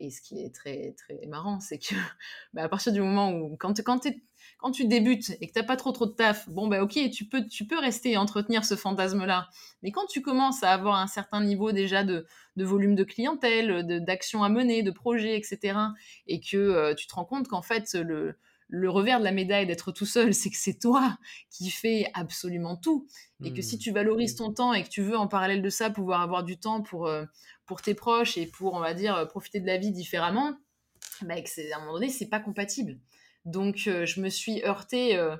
et, 0.00 0.10
ce 0.10 0.20
qui 0.20 0.42
est 0.42 0.52
très, 0.52 0.94
très 0.96 1.26
marrant, 1.26 1.60
c'est 1.60 1.78
que 1.78 1.94
bah, 2.52 2.64
à 2.64 2.68
partir 2.68 2.92
du 2.92 3.00
moment 3.00 3.30
où, 3.30 3.56
quand, 3.56 3.72
tu 4.72 4.86
débutes 4.86 5.30
et 5.40 5.46
que 5.46 5.52
tu 5.52 5.58
n'as 5.58 5.64
pas 5.64 5.76
trop 5.76 5.92
trop 5.92 6.06
de 6.06 6.12
taf, 6.12 6.48
bon, 6.48 6.66
bah 6.66 6.82
ok, 6.82 6.98
tu 7.10 7.26
peux, 7.26 7.78
rester 7.78 8.12
et 8.12 8.16
entretenir 8.16 8.64
ce 8.64 8.74
fantasme-là. 8.74 9.48
Mais 9.82 9.92
quand 9.92 10.06
tu 10.06 10.20
commences 10.20 10.62
à 10.62 10.72
avoir 10.72 10.96
un 10.96 11.06
certain 11.06 11.42
niveau 11.44 11.70
déjà 11.70 12.02
de, 12.02 12.26
de 12.56 12.64
volume 12.64 12.96
de 12.96 13.04
clientèle, 13.04 13.86
d'actions 14.04 14.42
à 14.42 14.48
mener, 14.48 14.82
de 14.82 14.90
projets, 14.90 15.36
etc., 15.36 15.78
et 16.26 16.40
que 16.40 16.92
tu 16.94 17.06
te 17.06 17.14
rends 17.14 17.24
compte 17.24 17.46
qu'en 17.46 17.62
fait, 17.62 17.94
le, 17.94 18.36
le 18.68 18.90
revers 18.90 19.18
de 19.18 19.24
la 19.24 19.32
médaille 19.32 19.66
d'être 19.66 19.92
tout 19.92 20.06
seul, 20.06 20.34
c'est 20.34 20.50
que 20.50 20.56
c'est 20.56 20.78
toi 20.78 21.16
qui 21.50 21.70
fais 21.70 22.10
absolument 22.14 22.76
tout. 22.76 23.06
Et 23.42 23.52
que 23.52 23.60
si 23.60 23.76
mmh. 23.76 23.80
tu 23.80 23.92
valorises 23.92 24.36
ton 24.36 24.52
temps 24.52 24.72
et 24.72 24.82
que 24.82 24.88
tu 24.88 25.02
veux, 25.02 25.16
en 25.16 25.28
parallèle 25.28 25.60
de 25.60 25.68
ça, 25.68 25.90
pouvoir 25.90 26.22
avoir 26.22 26.44
du 26.44 26.58
temps 26.58 26.82
pour, 26.82 27.06
euh, 27.06 27.24
pour 27.66 27.82
tes 27.82 27.94
proches 27.94 28.38
et 28.38 28.46
pour, 28.46 28.74
on 28.74 28.80
va 28.80 28.94
dire, 28.94 29.28
profiter 29.28 29.60
de 29.60 29.66
la 29.66 29.76
vie 29.76 29.90
différemment, 29.90 30.54
bah, 31.22 31.34
à 31.34 31.76
un 31.76 31.80
moment 31.80 31.94
donné, 31.94 32.08
c'est 32.08 32.28
pas 32.28 32.40
compatible. 32.40 32.98
Donc, 33.44 33.82
euh, 33.86 34.06
je 34.06 34.20
me 34.20 34.30
suis 34.30 34.62
heurtée 34.64 35.16
euh, 35.16 35.36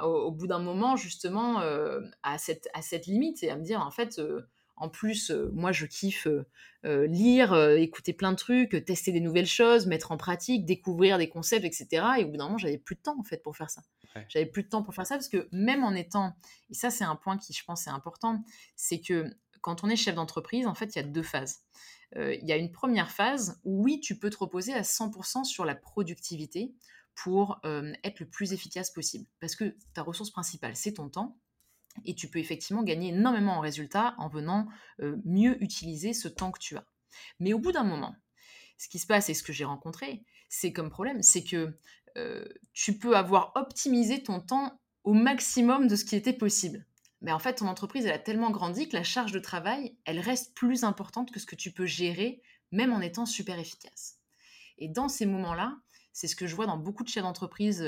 au, 0.00 0.30
bout 0.30 0.46
d'un 0.46 0.60
moment, 0.60 0.94
justement, 0.94 1.60
à, 2.22 2.38
cette, 2.38 2.68
à 2.74 2.82
cette 2.82 3.06
limite 3.06 3.42
et 3.42 3.50
à 3.50 3.56
me 3.56 3.64
dire, 3.64 3.80
en 3.80 3.90
fait, 3.90 4.20
en 4.80 4.88
plus, 4.88 5.30
moi, 5.52 5.72
je 5.72 5.86
kiffe 5.86 6.26
lire, 6.84 7.54
écouter 7.72 8.12
plein 8.12 8.32
de 8.32 8.36
trucs, 8.36 8.84
tester 8.84 9.12
des 9.12 9.20
nouvelles 9.20 9.46
choses, 9.46 9.86
mettre 9.86 10.12
en 10.12 10.16
pratique, 10.16 10.64
découvrir 10.64 11.18
des 11.18 11.28
concepts, 11.28 11.64
etc. 11.64 12.06
Et 12.18 12.24
au 12.24 12.28
bout 12.28 12.36
d'un 12.36 12.44
moment, 12.44 12.58
j'avais 12.58 12.78
plus 12.78 12.96
de 12.96 13.00
temps, 13.00 13.18
en 13.18 13.24
fait, 13.24 13.42
pour 13.42 13.56
faire 13.56 13.70
ça. 13.70 13.82
J'avais 14.28 14.46
plus 14.46 14.64
de 14.64 14.68
temps 14.68 14.82
pour 14.82 14.94
faire 14.94 15.06
ça 15.06 15.14
parce 15.14 15.28
que 15.28 15.48
même 15.52 15.84
en 15.84 15.92
étant, 15.92 16.34
et 16.70 16.74
ça, 16.74 16.90
c'est 16.90 17.04
un 17.04 17.16
point 17.16 17.38
qui, 17.38 17.52
je 17.52 17.64
pense, 17.64 17.86
est 17.86 17.90
important, 17.90 18.42
c'est 18.74 19.00
que 19.00 19.26
quand 19.60 19.84
on 19.84 19.88
est 19.88 19.96
chef 19.96 20.14
d'entreprise, 20.14 20.66
en 20.66 20.74
fait, 20.74 20.94
il 20.94 20.96
y 20.96 21.00
a 21.00 21.04
deux 21.04 21.22
phases. 21.22 21.60
Il 22.16 22.44
y 22.44 22.52
a 22.52 22.56
une 22.56 22.72
première 22.72 23.10
phase 23.10 23.60
où, 23.64 23.84
oui, 23.84 24.00
tu 24.00 24.18
peux 24.18 24.30
te 24.30 24.38
reposer 24.38 24.72
à 24.72 24.82
100% 24.82 25.44
sur 25.44 25.64
la 25.64 25.74
productivité 25.74 26.72
pour 27.14 27.60
être 27.64 28.20
le 28.20 28.28
plus 28.28 28.52
efficace 28.52 28.90
possible. 28.90 29.26
Parce 29.40 29.56
que 29.56 29.76
ta 29.92 30.02
ressource 30.02 30.30
principale, 30.30 30.74
c'est 30.74 30.94
ton 30.94 31.08
temps 31.08 31.36
et 32.04 32.14
tu 32.14 32.28
peux 32.28 32.38
effectivement 32.38 32.82
gagner 32.82 33.08
énormément 33.08 33.58
en 33.58 33.60
résultats 33.60 34.14
en 34.18 34.28
venant 34.28 34.68
mieux 35.24 35.62
utiliser 35.62 36.12
ce 36.12 36.28
temps 36.28 36.50
que 36.50 36.60
tu 36.60 36.76
as. 36.76 36.84
Mais 37.40 37.52
au 37.52 37.58
bout 37.58 37.72
d'un 37.72 37.84
moment, 37.84 38.14
ce 38.76 38.88
qui 38.88 38.98
se 38.98 39.06
passe 39.06 39.28
et 39.28 39.34
ce 39.34 39.42
que 39.42 39.52
j'ai 39.52 39.64
rencontré, 39.64 40.24
c'est 40.48 40.72
comme 40.72 40.90
problème, 40.90 41.22
c'est 41.22 41.44
que 41.44 41.74
tu 42.72 42.98
peux 42.98 43.16
avoir 43.16 43.52
optimisé 43.54 44.22
ton 44.22 44.40
temps 44.40 44.80
au 45.04 45.12
maximum 45.12 45.86
de 45.86 45.96
ce 45.96 46.04
qui 46.04 46.16
était 46.16 46.32
possible. 46.32 46.84
Mais 47.20 47.32
en 47.32 47.38
fait, 47.38 47.54
ton 47.54 47.66
entreprise, 47.66 48.06
elle 48.06 48.12
a 48.12 48.18
tellement 48.18 48.50
grandi 48.50 48.88
que 48.88 48.96
la 48.96 49.02
charge 49.02 49.32
de 49.32 49.40
travail, 49.40 49.96
elle 50.04 50.20
reste 50.20 50.54
plus 50.54 50.84
importante 50.84 51.32
que 51.32 51.40
ce 51.40 51.46
que 51.46 51.56
tu 51.56 51.72
peux 51.72 51.86
gérer, 51.86 52.42
même 52.70 52.92
en 52.92 53.00
étant 53.00 53.26
super 53.26 53.58
efficace. 53.58 54.18
Et 54.78 54.88
dans 54.88 55.08
ces 55.08 55.26
moments-là, 55.26 55.76
c'est 56.12 56.28
ce 56.28 56.36
que 56.36 56.46
je 56.46 56.54
vois 56.54 56.66
dans 56.66 56.76
beaucoup 56.76 57.02
de 57.02 57.08
chefs 57.08 57.24
d'entreprise 57.24 57.84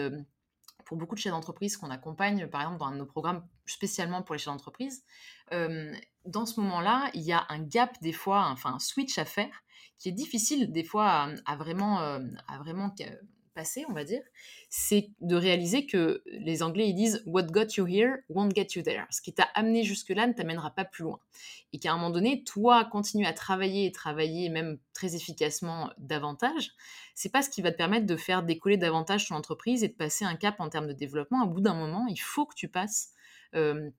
pour 0.90 0.98
beaucoup 0.98 1.14
de 1.14 1.20
chefs 1.20 1.31
d'entreprise 1.31 1.76
qu'on 1.76 1.90
accompagne, 1.90 2.48
par 2.48 2.62
exemple, 2.62 2.79
dans 2.81 2.90
nos 2.90 3.07
programmes 3.07 3.46
spécialement 3.64 4.22
pour 4.22 4.35
les 4.35 4.40
chefs 4.40 4.53
d'entreprise, 4.53 5.05
euh, 5.53 5.94
dans 6.24 6.46
ce 6.46 6.59
moment-là, 6.59 7.12
il 7.14 7.22
y 7.22 7.33
a 7.33 7.46
un 7.48 7.61
gap 7.61 7.94
des 8.03 8.11
fois, 8.12 8.48
enfin 8.50 8.74
un 8.74 8.81
switch 8.81 9.16
à 9.16 9.24
faire, 9.24 9.62
qui 9.98 10.09
est 10.09 10.12
difficile 10.12 10.72
des 10.72 10.83
fois 10.83 11.29
à, 11.46 11.55
vraiment, 11.55 12.00
euh, 12.00 12.18
à 12.48 12.59
vraiment 12.59 12.92
passé, 13.54 13.84
on 13.88 13.92
va 13.92 14.04
dire, 14.04 14.22
c'est 14.68 15.10
de 15.20 15.36
réaliser 15.36 15.86
que 15.86 16.22
les 16.26 16.62
Anglais 16.62 16.88
ils 16.88 16.94
disent 16.94 17.22
What 17.26 17.44
got 17.44 17.66
you 17.76 17.86
here 17.86 18.16
won't 18.28 18.54
get 18.54 18.68
you 18.76 18.82
there. 18.82 19.04
Ce 19.10 19.20
qui 19.20 19.32
t'a 19.32 19.48
amené 19.54 19.84
jusque-là 19.84 20.26
ne 20.26 20.32
t'amènera 20.32 20.70
pas 20.70 20.84
plus 20.84 21.04
loin. 21.04 21.20
Et 21.72 21.78
qu'à 21.78 21.92
un 21.92 21.96
moment 21.96 22.10
donné, 22.10 22.44
toi, 22.44 22.84
continuer 22.84 23.26
à 23.26 23.32
travailler 23.32 23.86
et 23.86 23.92
travailler 23.92 24.48
même 24.48 24.78
très 24.92 25.14
efficacement 25.14 25.90
davantage, 25.98 26.72
c'est 27.14 27.30
pas 27.30 27.42
ce 27.42 27.50
qui 27.50 27.62
va 27.62 27.72
te 27.72 27.76
permettre 27.76 28.06
de 28.06 28.16
faire 28.16 28.42
décoller 28.42 28.76
davantage 28.76 29.28
ton 29.28 29.34
entreprise 29.34 29.84
et 29.84 29.88
de 29.88 29.94
passer 29.94 30.24
un 30.24 30.36
cap 30.36 30.60
en 30.60 30.68
termes 30.68 30.86
de 30.86 30.92
développement. 30.92 31.44
Au 31.44 31.48
bout 31.48 31.60
d'un 31.60 31.74
moment, 31.74 32.06
il 32.08 32.20
faut 32.20 32.46
que 32.46 32.54
tu 32.54 32.68
passes. 32.68 33.12
Euh, 33.54 33.90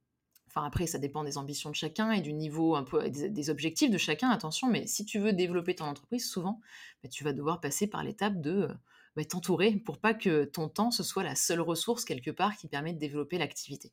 Enfin, 0.54 0.68
après, 0.68 0.86
ça 0.86 1.00
dépend 1.00 1.24
des 1.24 1.38
ambitions 1.38 1.70
de 1.70 1.76
chacun 1.76 2.12
et 2.12 2.20
du 2.20 2.34
niveau 2.34 2.76
un 2.76 2.84
peu 2.84 3.10
des, 3.10 3.50
objectifs 3.50 3.90
de 3.90 3.98
chacun, 3.98 4.30
attention, 4.30 4.68
mais 4.68 4.86
si 4.86 5.06
tu 5.06 5.18
veux 5.18 5.32
développer 5.32 5.76
ton 5.76 5.86
entreprise, 5.86 6.30
souvent, 6.30 6.60
bah, 7.02 7.10
tu 7.10 7.24
vas 7.24 7.32
devoir 7.32 7.62
passer 7.62 7.88
par 7.88 8.04
l'étape 8.04 8.42
de 8.42 8.64
euh, 8.64 8.74
bah, 9.16 9.26
t'entourer 9.26 9.74
pour 9.74 10.00
pas 10.00 10.14
que 10.14 10.46
ton 10.46 10.70
temps, 10.70 10.92
ce 10.92 11.04
soit 11.04 11.24
la 11.24 11.36
seule 11.36 11.62
ressource 11.62 12.06
quelque 12.06 12.32
part 12.32 12.56
qui 12.58 12.68
permet 12.68 12.94
de 12.94 13.00
développer 13.00 13.38
l'activité. 13.38 13.92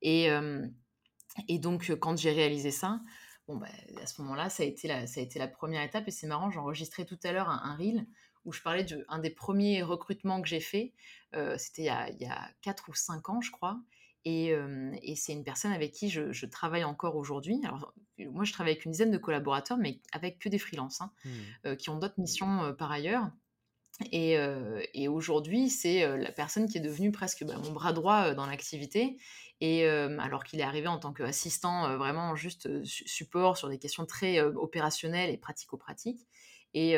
Et, 0.00 0.28
et 1.48 1.58
donc, 1.58 1.90
quand 2.00 2.16
j'ai 2.16 2.32
réalisé 2.32 2.70
ça, 2.70 3.00
bon, 3.46 3.56
bah, 3.56 3.68
à 4.00 4.06
ce 4.06 4.20
moment-là, 4.22 4.48
ça, 4.48 4.62
a 4.62 4.66
été 4.66 4.88
la, 4.88 5.06
ça 5.06 5.20
a 5.20 5.22
été 5.22 5.38
la 5.38 5.48
première 5.48 5.82
étape. 5.82 6.08
Et 6.08 6.10
c'est 6.10 6.26
marrant, 6.26 6.50
j'enregistrais 6.50 7.04
tout 7.04 7.18
à 7.24 7.32
l'heure 7.32 7.48
un, 7.48 7.76
reel 7.76 8.06
où 8.44 8.52
je 8.52 8.62
parlais 8.62 8.84
d'un 8.84 9.18
des 9.18 9.30
premiers 9.30 9.82
recrutements 9.82 10.40
que 10.40 10.48
j'ai 10.48 10.60
fait. 10.60 10.94
C'était 11.56 11.82
il, 11.82 12.20
y 12.20 12.26
a 12.26 12.50
4 12.62 12.88
ou 12.88 12.94
5 12.94 13.28
ans, 13.28 13.40
je 13.40 13.50
crois. 13.50 13.80
Et, 14.24 14.54
et 15.02 15.16
c'est 15.16 15.32
une 15.32 15.44
personne 15.44 15.72
avec 15.72 15.92
qui 15.92 16.08
je, 16.08 16.32
je 16.32 16.46
travaille 16.46 16.84
encore 16.84 17.16
aujourd'hui. 17.16 17.60
Alors, 17.64 17.92
moi, 18.18 18.44
je 18.44 18.52
travaille 18.52 18.72
avec 18.72 18.84
une 18.84 18.92
dizaine 18.92 19.10
de 19.10 19.18
collaborateurs, 19.18 19.78
mais 19.78 20.00
avec 20.12 20.38
que 20.38 20.48
des 20.48 20.58
freelances, 20.58 21.00
hein, 21.00 21.12
mmh. 21.24 21.76
qui 21.76 21.90
ont 21.90 21.98
d'autres 21.98 22.18
missions 22.20 22.74
par 22.78 22.90
ailleurs. 22.90 23.30
Et, 24.12 25.08
aujourd'hui, 25.08 25.70
c'est 25.70 26.06
la 26.16 26.32
personne 26.32 26.68
qui 26.68 26.78
est 26.78 26.82
devenue 26.82 27.10
presque 27.10 27.44
bah, 27.44 27.56
mon 27.62 27.72
bras 27.72 27.92
droit 27.92 28.34
dans 28.34 28.46
l'activité. 28.46 29.18
Et 29.60 29.86
alors 29.86 30.44
qu'il 30.44 30.60
est 30.60 30.64
arrivé 30.64 30.86
en 30.86 30.98
tant 30.98 31.12
qu'assistant, 31.12 31.96
vraiment 31.96 32.36
juste 32.36 32.84
support 32.84 33.56
sur 33.56 33.68
des 33.68 33.78
questions 33.78 34.06
très 34.06 34.40
opérationnelles 34.40 35.30
et 35.30 35.36
pratico-pratiques. 35.36 36.26
Et, 36.74 36.96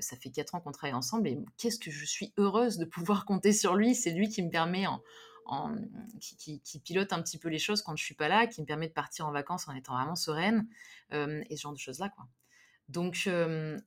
ça 0.00 0.16
fait 0.16 0.30
quatre 0.30 0.54
ans 0.54 0.60
qu'on 0.60 0.72
travaille 0.72 0.94
ensemble. 0.94 1.28
Et 1.28 1.38
qu'est-ce 1.56 1.78
que 1.78 1.90
je 1.90 2.04
suis 2.04 2.32
heureuse 2.36 2.78
de 2.78 2.84
pouvoir 2.84 3.24
compter 3.26 3.52
sur 3.52 3.74
lui. 3.74 3.94
C'est 3.94 4.12
lui 4.12 4.28
qui 4.28 4.42
me 4.42 4.50
permet, 4.50 4.84
qui, 6.20 6.80
pilote 6.84 7.12
un 7.14 7.22
petit 7.22 7.38
peu 7.38 7.48
les 7.48 7.58
choses 7.58 7.80
quand 7.80 7.96
je 7.96 8.04
suis 8.04 8.14
pas 8.14 8.28
là, 8.28 8.46
qui 8.46 8.60
me 8.60 8.66
permet 8.66 8.88
de 8.88 8.92
partir 8.92 9.26
en 9.26 9.32
vacances 9.32 9.68
en 9.68 9.74
étant 9.74 9.94
vraiment 9.94 10.16
sereine. 10.16 10.68
et 11.12 11.56
ce 11.56 11.62
genre 11.62 11.72
de 11.72 11.78
choses-là, 11.78 12.10
quoi. 12.10 12.26
Donc, 12.88 13.28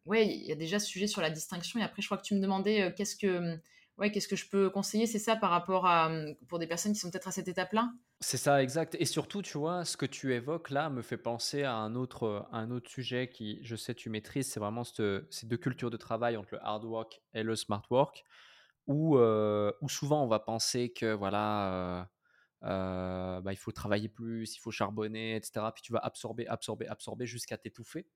ouais, 0.06 0.28
il 0.28 0.46
y 0.46 0.52
a 0.52 0.56
déjà 0.56 0.80
ce 0.80 0.88
sujet 0.88 1.08
sur 1.08 1.22
la 1.22 1.30
distinction. 1.30 1.80
Et 1.80 1.84
après, 1.84 2.02
je 2.02 2.08
crois 2.08 2.18
que 2.18 2.24
tu 2.24 2.36
me 2.36 2.40
demandais 2.42 2.94
qu'est-ce 2.96 3.16
que, 3.16 3.58
ouais, 3.98 4.12
qu'est-ce 4.12 4.28
que 4.28 4.36
je 4.36 4.50
peux 4.50 4.70
conseiller, 4.70 5.08
c'est 5.08 5.20
ça 5.20 5.36
par 5.36 5.52
rapport 5.52 5.86
à, 5.86 6.12
pour 6.48 6.60
des 6.60 6.68
personnes 6.68 6.94
qui 6.94 7.00
sont 7.00 7.12
peut-être 7.12 7.28
à 7.28 7.32
cette 7.32 7.48
étape-là? 7.48 7.92
C'est 8.20 8.38
ça, 8.38 8.64
exact. 8.64 8.96
Et 9.00 9.06
surtout, 9.06 9.44
tu 9.44 9.60
vois, 9.60 9.86
ce 9.86 9.96
que 9.96 10.06
tu 10.08 10.34
évoques 10.34 10.72
là 10.72 10.90
me 10.90 11.04
fait 11.04 11.18
penser 11.20 11.62
à 11.64 11.76
un 11.76 11.94
autre, 11.94 12.48
un 12.52 12.72
autre 12.72 12.90
sujet 12.90 13.30
qui, 13.30 13.60
je 13.64 13.76
sais, 13.76 13.94
tu 13.94 14.10
maîtrises. 14.10 14.48
C'est 14.52 14.60
vraiment 14.60 14.84
ces 14.84 15.46
deux 15.46 15.58
cultures 15.58 15.92
de 15.92 15.98
travail 15.98 16.36
entre 16.36 16.50
le 16.56 16.64
hard 16.66 16.84
work 16.84 17.22
et 17.36 17.44
le 17.44 17.56
smart 17.56 17.84
work, 17.92 18.24
où, 18.88 19.18
où 19.20 19.90
souvent 19.90 20.24
on 20.24 20.28
va 20.28 20.40
penser 20.40 20.92
que, 20.94 21.14
voilà, 21.14 22.10
bah, 22.62 23.52
il 23.54 23.58
faut 23.58 23.72
travailler 23.72 24.10
plus, 24.10 24.56
il 24.56 24.60
faut 24.60 24.72
charbonner, 24.72 25.36
etc. 25.36 25.72
Puis 25.72 25.84
tu 25.84 25.94
vas 25.94 26.00
absorber, 26.00 26.48
absorber, 26.48 26.88
absorber 26.88 27.28
jusqu'à 27.28 27.58
t'étouffer 27.58 28.08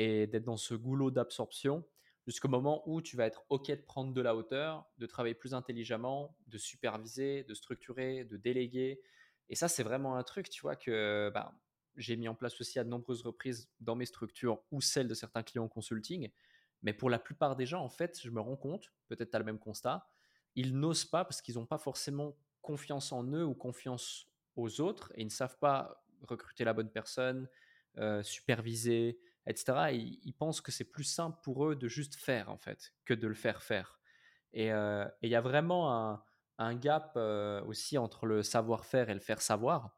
et 0.00 0.26
d'être 0.26 0.44
dans 0.44 0.56
ce 0.56 0.72
goulot 0.72 1.10
d'absorption 1.10 1.84
jusqu'au 2.26 2.48
moment 2.48 2.82
où 2.88 3.02
tu 3.02 3.16
vas 3.16 3.26
être 3.26 3.44
OK 3.50 3.68
de 3.68 3.82
prendre 3.82 4.14
de 4.14 4.20
la 4.22 4.34
hauteur, 4.34 4.88
de 4.96 5.04
travailler 5.04 5.34
plus 5.34 5.52
intelligemment, 5.52 6.34
de 6.46 6.56
superviser, 6.56 7.44
de 7.44 7.52
structurer, 7.52 8.24
de 8.24 8.38
déléguer. 8.38 9.02
Et 9.50 9.54
ça, 9.54 9.68
c'est 9.68 9.82
vraiment 9.82 10.16
un 10.16 10.22
truc, 10.22 10.48
tu 10.48 10.62
vois, 10.62 10.74
que 10.74 11.30
bah, 11.34 11.52
j'ai 11.96 12.16
mis 12.16 12.28
en 12.28 12.34
place 12.34 12.58
aussi 12.62 12.78
à 12.78 12.84
de 12.84 12.88
nombreuses 12.88 13.20
reprises 13.20 13.68
dans 13.80 13.94
mes 13.94 14.06
structures 14.06 14.62
ou 14.70 14.80
celles 14.80 15.06
de 15.06 15.12
certains 15.12 15.42
clients 15.42 15.68
consulting. 15.68 16.30
Mais 16.82 16.94
pour 16.94 17.10
la 17.10 17.18
plupart 17.18 17.54
des 17.54 17.66
gens, 17.66 17.84
en 17.84 17.90
fait, 17.90 18.18
je 18.22 18.30
me 18.30 18.40
rends 18.40 18.56
compte, 18.56 18.94
peut-être 19.08 19.30
tu 19.32 19.36
as 19.36 19.38
le 19.38 19.44
même 19.44 19.58
constat, 19.58 20.08
ils 20.54 20.74
n'osent 20.78 21.04
pas 21.04 21.26
parce 21.26 21.42
qu'ils 21.42 21.56
n'ont 21.56 21.66
pas 21.66 21.78
forcément 21.78 22.38
confiance 22.62 23.12
en 23.12 23.22
eux 23.24 23.44
ou 23.44 23.52
confiance 23.52 24.30
aux 24.56 24.80
autres 24.80 25.12
et 25.14 25.20
ils 25.20 25.26
ne 25.26 25.30
savent 25.30 25.58
pas 25.58 26.02
recruter 26.22 26.64
la 26.64 26.72
bonne 26.72 26.90
personne, 26.90 27.50
euh, 27.98 28.22
superviser, 28.22 29.20
etc. 29.50 29.92
ils, 29.92 30.32
pensent 30.32 30.60
que 30.60 30.72
c'est 30.72 30.84
plus 30.84 31.04
simple 31.04 31.38
pour 31.42 31.66
eux 31.66 31.76
de 31.76 31.88
juste 31.88 32.16
faire, 32.16 32.50
en 32.50 32.56
fait, 32.56 32.92
que 33.04 33.14
de 33.14 33.26
le 33.26 33.34
faire 33.34 33.62
faire. 33.62 34.00
Et 34.52 34.72
euh, 34.72 35.06
il 35.22 35.30
y 35.30 35.34
a 35.34 35.40
vraiment 35.40 36.22
un, 36.58 36.74
gap 36.74 37.12
euh, 37.16 37.62
aussi 37.64 37.98
entre 37.98 38.26
le 38.26 38.42
savoir-faire 38.42 39.10
et 39.10 39.14
le 39.14 39.20
faire 39.20 39.40
savoir 39.40 39.96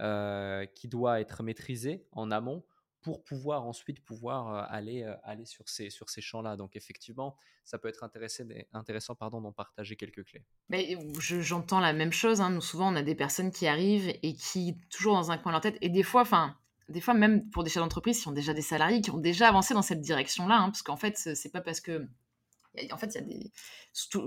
euh, 0.00 0.66
qui 0.66 0.88
doit 0.88 1.20
être 1.20 1.42
maîtrisé 1.42 2.06
en 2.12 2.30
amont 2.30 2.64
pour 3.00 3.22
pouvoir 3.22 3.66
ensuite 3.66 4.02
pouvoir 4.02 4.72
aller, 4.72 5.04
aller 5.24 5.44
sur 5.44 5.68
ces, 5.68 5.90
sur 5.90 6.08
ces 6.08 6.22
champs-là. 6.22 6.56
Donc 6.56 6.74
effectivement, 6.74 7.36
ça 7.62 7.78
peut 7.78 7.88
être 7.88 8.02
intéressant, 8.02 8.44
intéressant 8.72 9.14
pardon, 9.14 9.42
d'en 9.42 9.52
partager 9.52 9.94
quelques 9.94 10.24
clés. 10.24 10.42
Mais 10.70 10.96
j'entends 11.18 11.80
la 11.80 11.92
même 11.92 12.12
chose. 12.12 12.40
Hein. 12.40 12.48
Nous, 12.48 12.62
souvent, 12.62 12.90
on 12.90 12.96
a 12.96 13.02
des 13.02 13.14
personnes 13.14 13.52
qui 13.52 13.66
arrivent 13.66 14.08
et 14.22 14.34
qui, 14.34 14.78
toujours 14.88 15.14
dans 15.14 15.30
un 15.30 15.36
coin 15.36 15.52
de 15.52 15.56
leur 15.56 15.60
tête, 15.60 15.76
et 15.82 15.90
des 15.90 16.02
fois, 16.02 16.22
enfin, 16.22 16.56
des 16.88 17.00
fois, 17.00 17.14
même 17.14 17.48
pour 17.50 17.64
des 17.64 17.70
chefs 17.70 17.82
d'entreprise 17.82 18.20
qui 18.20 18.28
ont 18.28 18.32
déjà 18.32 18.52
des 18.52 18.62
salariés, 18.62 19.00
qui 19.00 19.10
ont 19.10 19.18
déjà 19.18 19.48
avancé 19.48 19.74
dans 19.74 19.82
cette 19.82 20.00
direction-là, 20.00 20.56
hein, 20.56 20.70
parce 20.70 20.82
qu'en 20.82 20.96
fait, 20.96 21.16
c'est 21.16 21.52
pas 21.52 21.60
parce 21.60 21.80
que. 21.80 22.06
En 22.90 22.96
fait, 22.96 23.06
il 23.06 23.14
y 23.14 23.18
a 23.18 23.20
des. 23.20 23.52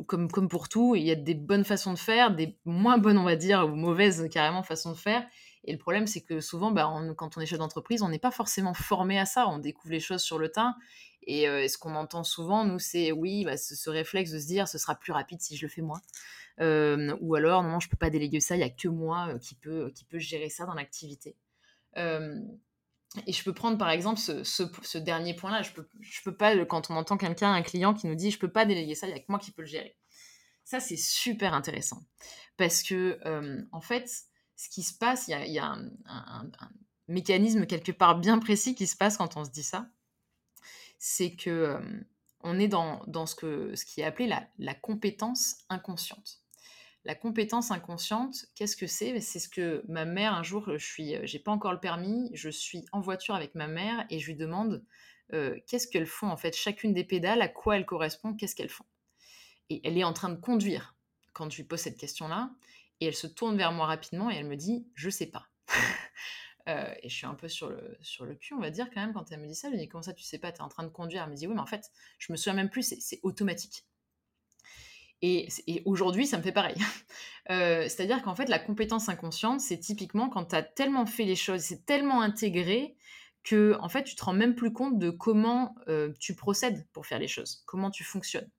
Comme, 0.06 0.32
comme 0.32 0.48
pour 0.48 0.70
tout, 0.70 0.96
il 0.96 1.04
y 1.04 1.12
a 1.12 1.16
des 1.16 1.36
bonnes 1.36 1.66
façons 1.66 1.94
de 1.94 2.00
faire, 2.00 2.34
des 2.34 2.58
moins 2.66 2.98
bonnes, 2.98 3.18
on 3.18 3.26
va 3.26 3.36
dire, 3.36 3.66
ou 3.66 3.76
mauvaises 3.76 4.28
carrément 4.32 4.64
façons 4.64 4.92
de 4.92 4.98
faire. 4.98 5.28
Et 5.66 5.74
le 5.74 5.78
problème, 5.78 6.08
c'est 6.08 6.22
que 6.22 6.40
souvent, 6.40 6.72
bah, 6.72 6.90
quand 7.18 7.38
on 7.38 7.42
est 7.42 7.46
chef 7.46 7.60
d'entreprise, 7.60 8.02
on 8.02 8.08
n'est 8.08 8.20
pas 8.20 8.32
forcément 8.32 8.74
formé 8.74 9.20
à 9.20 9.26
ça. 9.26 9.48
On 9.50 9.60
découvre 9.60 9.92
les 9.92 10.00
choses 10.00 10.22
sur 10.22 10.40
le 10.40 10.50
tas. 10.50 10.76
Et, 11.24 11.50
euh, 11.50 11.68
ce 11.68 11.78
qu'on 11.78 11.96
entend 11.96 12.24
souvent, 12.24 12.64
nous, 12.64 12.80
c'est 12.80 13.12
oui, 13.12 13.44
bah, 13.44 13.58
ce, 13.58 13.90
réflexe 13.90 14.32
de 14.32 14.40
se 14.40 14.48
dire 14.48 14.68
ce 14.68 14.78
sera 14.78 14.96
plus 14.96 15.12
rapide 15.12 15.42
si 15.42 15.58
je 15.58 15.66
le 15.66 15.70
fais 15.70 15.82
moi. 15.82 16.00
Euh, 16.62 17.16
ou 17.20 17.36
alors, 17.36 17.64
non, 17.64 17.82
je 17.82 17.90
peux 17.90 17.98
pas 17.98 18.10
déléguer 18.10 18.40
ça, 18.40 18.56
il 18.56 18.62
y 18.62 18.64
a 18.64 18.70
que 18.70 18.88
moi 18.88 19.28
euh, 19.30 19.38
qui, 19.38 19.56
peut, 19.56 19.92
qui 19.94 20.06
peut 20.06 20.20
gérer 20.20 20.50
ça 20.50 20.66
dans 20.66 20.74
l'activité. 20.74 21.36
Euh, 21.98 22.40
et 23.26 23.34
je 23.34 23.44
peux 23.44 23.54
prendre 23.54 23.78
par 23.78 23.90
exemple 23.90 24.20
ce, 24.20 24.98
dernier 24.98 25.34
point-là. 25.34 25.62
Je 25.64 25.72
peux, 26.24 26.36
pas, 26.36 26.66
quand 26.66 26.90
on 26.92 26.96
entend 26.96 27.18
quelqu'un, 27.18 27.54
un 27.54 27.62
client 27.62 27.94
qui 27.94 28.08
nous 28.08 28.16
dit 28.16 28.32
je 28.32 28.40
peux 28.40 28.52
pas 28.52 28.66
déléguer 28.66 28.96
ça, 28.96 29.08
il 29.08 29.14
n'y 29.14 29.20
a 29.20 29.20
que 29.20 29.30
moi 29.30 29.40
qui 29.40 29.52
peux 29.52 29.62
le 29.62 29.68
gérer. 29.68 29.98
ça 30.64 30.80
c'est 30.80 30.98
super 30.98 31.54
intéressant 31.54 32.04
parce 32.58 32.84
que 32.84 33.18
en 33.72 33.82
fait, 33.82 34.10
ce 34.56 34.70
qui 34.70 34.84
se 34.84 34.94
passe, 34.94 35.28
il 35.30 35.52
y 35.52 35.60
a, 35.60 35.78
un, 36.06 36.50
mécanisme 37.08 37.66
quelque 37.66 37.94
part 37.94 38.20
bien 38.20 38.38
précis 38.38 38.76
qui 38.76 38.86
se 38.86 38.98
passe 38.98 39.18
quand 39.18 39.38
on 39.38 39.46
se 39.46 39.50
dit 39.50 39.64
ça, 39.64 39.90
c'est 41.00 41.34
que 41.34 41.80
on 42.42 42.60
est 42.60 42.68
dans, 42.68 43.26
ce, 43.26 43.86
qui 43.86 44.02
est 44.02 44.04
appelé 44.04 44.32
la 44.60 44.74
compétence 44.76 45.56
inconsciente. 45.70 46.42
La 47.08 47.16
compétence 47.16 47.72
inconsciente, 47.72 48.48
qu'est-ce 48.54 48.76
que 48.76 48.86
c'est? 48.86 49.18
C'est 49.22 49.40
ce 49.40 49.48
que 49.48 49.82
ma 49.88 50.04
mère, 50.04 50.34
un 50.34 50.44
jour, 50.44 50.78
je 50.78 50.86
suis, 50.86 51.16
j'ai 51.24 51.40
pas 51.40 51.54
encore 51.54 51.72
le 51.72 51.80
permis, 51.80 52.30
je 52.34 52.50
suis 52.50 52.86
en 52.92 53.00
voiture 53.00 53.34
avec 53.34 53.56
ma 53.56 53.68
mère 53.68 54.06
et 54.10 54.20
je 54.20 54.28
lui 54.28 54.36
demande 54.36 54.84
qu'est-ce 55.32 55.88
qu'elles 55.88 56.06
font 56.06 56.28
en 56.28 56.36
fait, 56.36 56.54
chacune 56.54 56.94
des 56.94 57.06
pédales, 57.06 57.42
à 57.42 57.48
quoi 57.48 57.78
elles 57.78 57.86
correspondent, 57.86 58.38
qu'est-ce 58.38 58.56
qu'elles 58.56 58.68
font? 58.68 58.84
Et 59.70 59.80
elle 59.88 59.98
est 59.98 60.04
en 60.04 60.12
train 60.12 60.28
de 60.28 60.36
conduire 60.36 60.98
quand 61.32 61.50
je 61.50 61.56
lui 61.56 61.64
pose 61.64 61.80
cette 61.80 61.98
question-là, 61.98 62.52
et 63.00 63.06
elle 63.06 63.16
se 63.16 63.28
tourne 63.28 63.56
vers 63.56 63.72
moi 63.72 63.86
rapidement 63.86 64.30
et 64.30 64.36
elle 64.36 64.48
me 64.48 64.58
dit 64.58 64.86
je 64.94 65.10
sais 65.10 65.28
pas. 65.28 65.48
Euh, 66.70 66.94
et 67.02 67.08
je 67.08 67.16
suis 67.16 67.26
un 67.26 67.34
peu 67.34 67.48
sur 67.48 67.70
le, 67.70 67.98
sur 68.02 68.26
le 68.26 68.36
cul, 68.36 68.54
on 68.54 68.60
va 68.60 68.70
dire, 68.70 68.90
quand 68.94 69.00
même, 69.00 69.14
quand 69.14 69.32
elle 69.32 69.40
me 69.40 69.48
dit 69.48 69.56
ça. 69.56 69.70
Je 69.70 69.76
lui 69.76 69.80
dis, 69.80 69.88
comment 69.88 70.02
ça, 70.02 70.12
tu 70.12 70.24
sais 70.24 70.38
pas, 70.38 70.52
tu 70.52 70.58
es 70.58 70.62
en 70.62 70.68
train 70.68 70.84
de 70.84 70.90
conduire 70.90 71.24
Elle 71.24 71.30
me 71.30 71.36
dit, 71.38 71.48
oui, 71.48 71.54
mais 71.54 71.62
en 71.62 71.66
fait, 71.66 71.90
je 72.20 72.30
me 72.30 72.36
souviens 72.36 72.56
même 72.56 72.70
plus, 72.70 72.94
c'est 73.00 73.22
automatique. 73.24 73.86
Et, 75.22 75.48
aujourd'hui, 75.86 76.28
ça 76.28 76.38
me 76.38 76.44
fait 76.44 76.52
pareil. 76.52 76.78
Euh, 77.50 77.84
c'est-à-dire 77.84 78.24
qu'en 78.24 78.36
fait, 78.36 78.50
la 78.50 78.60
compétence 78.60 79.08
inconsciente, 79.08 79.62
c'est 79.62 79.78
typiquement 79.78 80.28
quand 80.28 80.48
tu 80.48 80.56
as 80.58 80.64
tellement 80.64 81.06
fait 81.06 81.24
les 81.24 81.38
choses, 81.38 81.62
c'est 81.62 81.86
tellement 81.86 82.20
intégré 82.22 82.98
que 83.46 83.78
en 83.80 83.88
fait, 83.88 84.04
tu 84.04 84.16
te 84.16 84.26
rends 84.26 84.34
même 84.34 84.54
plus 84.54 84.74
compte 84.74 85.00
de 85.00 85.10
comment 85.10 85.74
euh, 85.88 86.12
tu 86.20 86.36
procèdes 86.36 86.86
pour 86.92 87.06
faire 87.06 87.20
les 87.20 87.30
choses, 87.30 87.64
comment 87.66 87.90
tu 87.90 88.04
fonctionnes. 88.04 88.50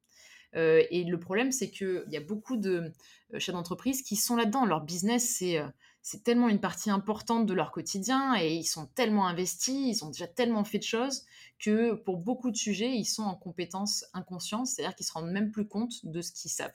et 0.54 1.04
le 1.04 1.20
problème, 1.20 1.52
c'est 1.52 1.70
qu'il 1.70 2.06
y 2.08 2.16
a 2.16 2.20
beaucoup 2.20 2.56
de 2.56 2.90
chefs 3.36 3.54
d'entreprise 3.54 4.00
qui 4.00 4.16
sont 4.16 4.36
là-dedans. 4.36 4.64
Leur 4.64 4.80
business, 4.80 5.36
c'est 5.36 5.62
c'est 6.02 6.22
tellement 6.22 6.48
une 6.48 6.60
partie 6.60 6.90
importante 6.90 7.46
de 7.46 7.54
leur 7.54 7.72
quotidien 7.72 8.34
et 8.36 8.54
ils 8.54 8.64
sont 8.64 8.86
tellement 8.86 9.26
investis, 9.26 9.98
ils 9.98 10.04
ont 10.04 10.10
déjà 10.10 10.26
tellement 10.26 10.64
fait 10.64 10.78
de 10.78 10.84
choses 10.84 11.24
que 11.58 11.94
pour 11.94 12.18
beaucoup 12.18 12.50
de 12.50 12.56
sujets, 12.56 12.94
ils 12.94 13.04
sont 13.04 13.24
en 13.24 13.34
compétence 13.34 14.04
inconsciente, 14.14 14.66
c'est-à-dire 14.66 14.94
qu'ils 14.94 15.06
se 15.06 15.12
rendent 15.12 15.30
même 15.30 15.50
plus 15.50 15.66
compte 15.66 16.04
de 16.04 16.22
ce 16.22 16.32
qu'ils 16.32 16.50
savent. 16.50 16.74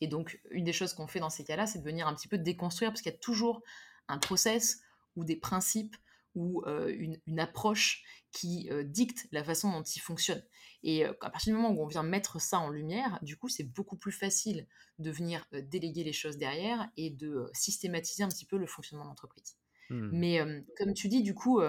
Et 0.00 0.06
donc, 0.06 0.40
une 0.50 0.64
des 0.64 0.72
choses 0.72 0.94
qu'on 0.94 1.06
fait 1.06 1.20
dans 1.20 1.30
ces 1.30 1.44
cas-là, 1.44 1.66
c'est 1.66 1.80
de 1.80 1.84
venir 1.84 2.06
un 2.08 2.14
petit 2.14 2.28
peu 2.28 2.38
déconstruire, 2.38 2.90
parce 2.90 3.02
qu'il 3.02 3.12
y 3.12 3.14
a 3.14 3.18
toujours 3.18 3.62
un 4.08 4.18
process 4.18 4.80
ou 5.16 5.24
des 5.24 5.36
principes 5.36 5.96
ou 6.34 6.62
une, 6.66 7.20
une, 7.26 7.40
approche 7.40 8.04
qui 8.32 8.68
dicte 8.84 9.26
la 9.32 9.42
façon 9.42 9.70
dont 9.72 9.82
il 9.82 10.00
fonctionne. 10.00 10.42
Et 10.82 11.04
à 11.04 11.12
partir 11.12 11.52
du 11.52 11.60
moment 11.60 11.74
où 11.74 11.82
on 11.82 11.86
vient 11.86 12.02
mettre 12.02 12.40
ça 12.40 12.58
en 12.58 12.70
lumière, 12.70 13.18
du 13.22 13.36
coup, 13.36 13.48
c'est 13.48 13.64
beaucoup 13.64 13.96
plus 13.96 14.12
facile 14.12 14.66
de 14.98 15.10
venir 15.10 15.46
déléguer 15.52 16.04
les 16.04 16.12
choses 16.12 16.38
derrière 16.38 16.88
et 16.96 17.10
de 17.10 17.50
systématiser 17.52 18.22
un 18.22 18.28
petit 18.28 18.46
peu 18.46 18.56
le 18.56 18.66
fonctionnement 18.66 19.04
de 19.04 19.10
l'entreprise. 19.10 19.56
Mmh. 19.90 20.08
Mais 20.12 20.64
comme 20.78 20.94
tu 20.94 21.08
dis, 21.08 21.22
du 21.22 21.34
coup, 21.34 21.60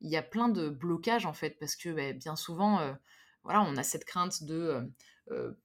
il 0.00 0.10
y 0.10 0.16
a 0.16 0.22
plein 0.22 0.48
de 0.48 0.68
blocages 0.68 1.26
en 1.26 1.32
fait, 1.32 1.58
parce 1.58 1.76
que 1.76 1.88
bah, 1.90 2.12
bien 2.12 2.36
souvent, 2.36 2.94
voilà, 3.44 3.62
on 3.62 3.76
a 3.76 3.82
cette 3.82 4.04
crainte 4.04 4.44
de 4.44 4.92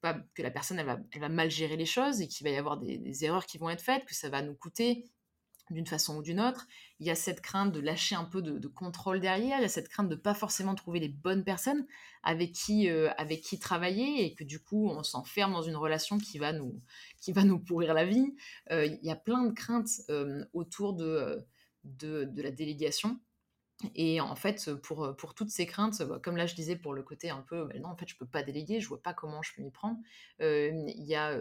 pas, 0.02 0.20
que 0.36 0.42
la 0.42 0.52
personne 0.52 0.80
elle 0.80 0.86
va, 0.86 1.00
elle 1.12 1.22
va, 1.22 1.30
mal 1.30 1.50
gérer 1.50 1.78
les 1.78 1.86
choses 1.86 2.22
et 2.22 2.28
qu'il 2.28 2.46
va 2.46 2.52
y 2.52 2.58
avoir 2.58 2.78
des, 2.78 2.98
des, 2.98 3.26
erreurs 3.26 3.46
qui 3.46 3.58
vont 3.58 3.70
être 3.70 3.82
faites, 3.82 4.06
que 4.06 4.16
ça 4.16 4.30
va 4.30 4.42
nous 4.42 4.56
coûter 4.56 5.06
d'une 5.70 5.86
façon 5.86 6.18
ou 6.18 6.22
d'une 6.22 6.40
autre. 6.40 6.68
Il 7.00 7.08
y 7.08 7.10
a 7.10 7.16
cette 7.16 7.42
crainte 7.42 7.72
de 7.72 7.80
lâcher 7.80 8.16
un 8.16 8.24
peu 8.24 8.42
de, 8.42 8.68
contrôle 8.68 9.20
derrière, 9.20 9.60
il 9.60 9.62
y 9.62 9.66
a 9.66 9.70
cette 9.70 9.90
crainte 9.90 10.10
de 10.10 10.16
pas 10.16 10.34
forcément 10.34 10.76
trouver 10.76 11.00
les 11.00 11.10
bonnes 11.10 11.44
personnes 11.44 11.86
avec 12.24 12.54
qui, 12.54 12.90
euh, 12.90 13.10
avec 13.18 13.42
qui 13.42 13.60
travailler 13.60 14.26
et 14.26 14.34
que 14.34 14.44
du 14.44 14.60
coup 14.60 14.90
on 14.90 15.04
s'enferme 15.04 15.54
dans 15.54 15.62
une 15.62 15.76
relation 15.76 16.18
qui 16.18 16.38
va 16.38 16.54
nous, 16.54 16.82
qui 17.20 17.32
va 17.32 17.44
nous 17.44 17.60
pourrir 17.60 17.94
la 17.94 18.06
vie. 18.06 18.36
Euh, 18.72 18.86
il 18.86 19.00
y 19.04 19.12
a 19.12 19.16
plein 19.16 19.44
de 19.44 19.54
craintes 19.54 20.02
euh, 20.10 20.44
autour 20.54 20.94
de, 20.94 21.46
de, 21.84 22.30
la 22.36 22.52
délégation. 22.52 23.20
Et 23.94 24.20
en 24.22 24.36
fait, 24.36 24.74
pour, 24.82 25.16
pour 25.18 25.36
toutes 25.36 25.52
ces 25.52 25.68
craintes, 25.68 26.02
bah, 26.02 26.20
comme 26.24 26.36
là 26.36 26.48
je 26.48 26.56
disais 26.56 26.76
pour 26.76 26.96
le 26.96 27.04
côté 27.04 27.30
un 27.30 27.42
peu, 27.42 27.66
bah, 27.66 27.78
non, 27.80 27.90
en 27.90 27.96
fait, 27.96 28.08
je 28.08 28.18
peux 28.18 28.26
pas 28.26 28.42
déléguer, 28.42 28.80
je 28.80 28.88
vois 28.88 29.02
pas 29.02 29.14
comment 29.14 29.44
je 29.44 29.54
peux 29.56 29.62
m'y 29.62 29.72
prendre, 29.72 30.00
il 30.40 31.06
y 31.06 31.16
a 31.16 31.40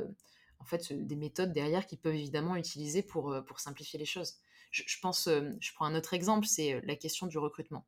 en 0.59 0.65
fait 0.65 0.93
des 0.93 1.17
méthodes 1.17 1.53
derrière 1.53 1.87
qui 1.87 1.97
peuvent 1.97 2.15
évidemment 2.15 2.57
utiliser 2.57 3.03
pour, 3.03 3.33
euh, 3.33 3.43
pour 3.43 3.61
simplifier 3.61 3.99
les 3.99 4.05
choses. 4.05 4.35
Je, 4.71 4.83
pense, 5.01 5.29
euh, 5.29 5.51
je 5.61 5.73
prends 5.75 5.87
un 5.87 5.95
autre 5.95 6.13
exemple, 6.13 6.47
c'est 6.47 6.75
euh, 6.75 6.81
la 6.85 6.97
question 6.97 7.27
du 7.27 7.39
recrutement. 7.39 7.87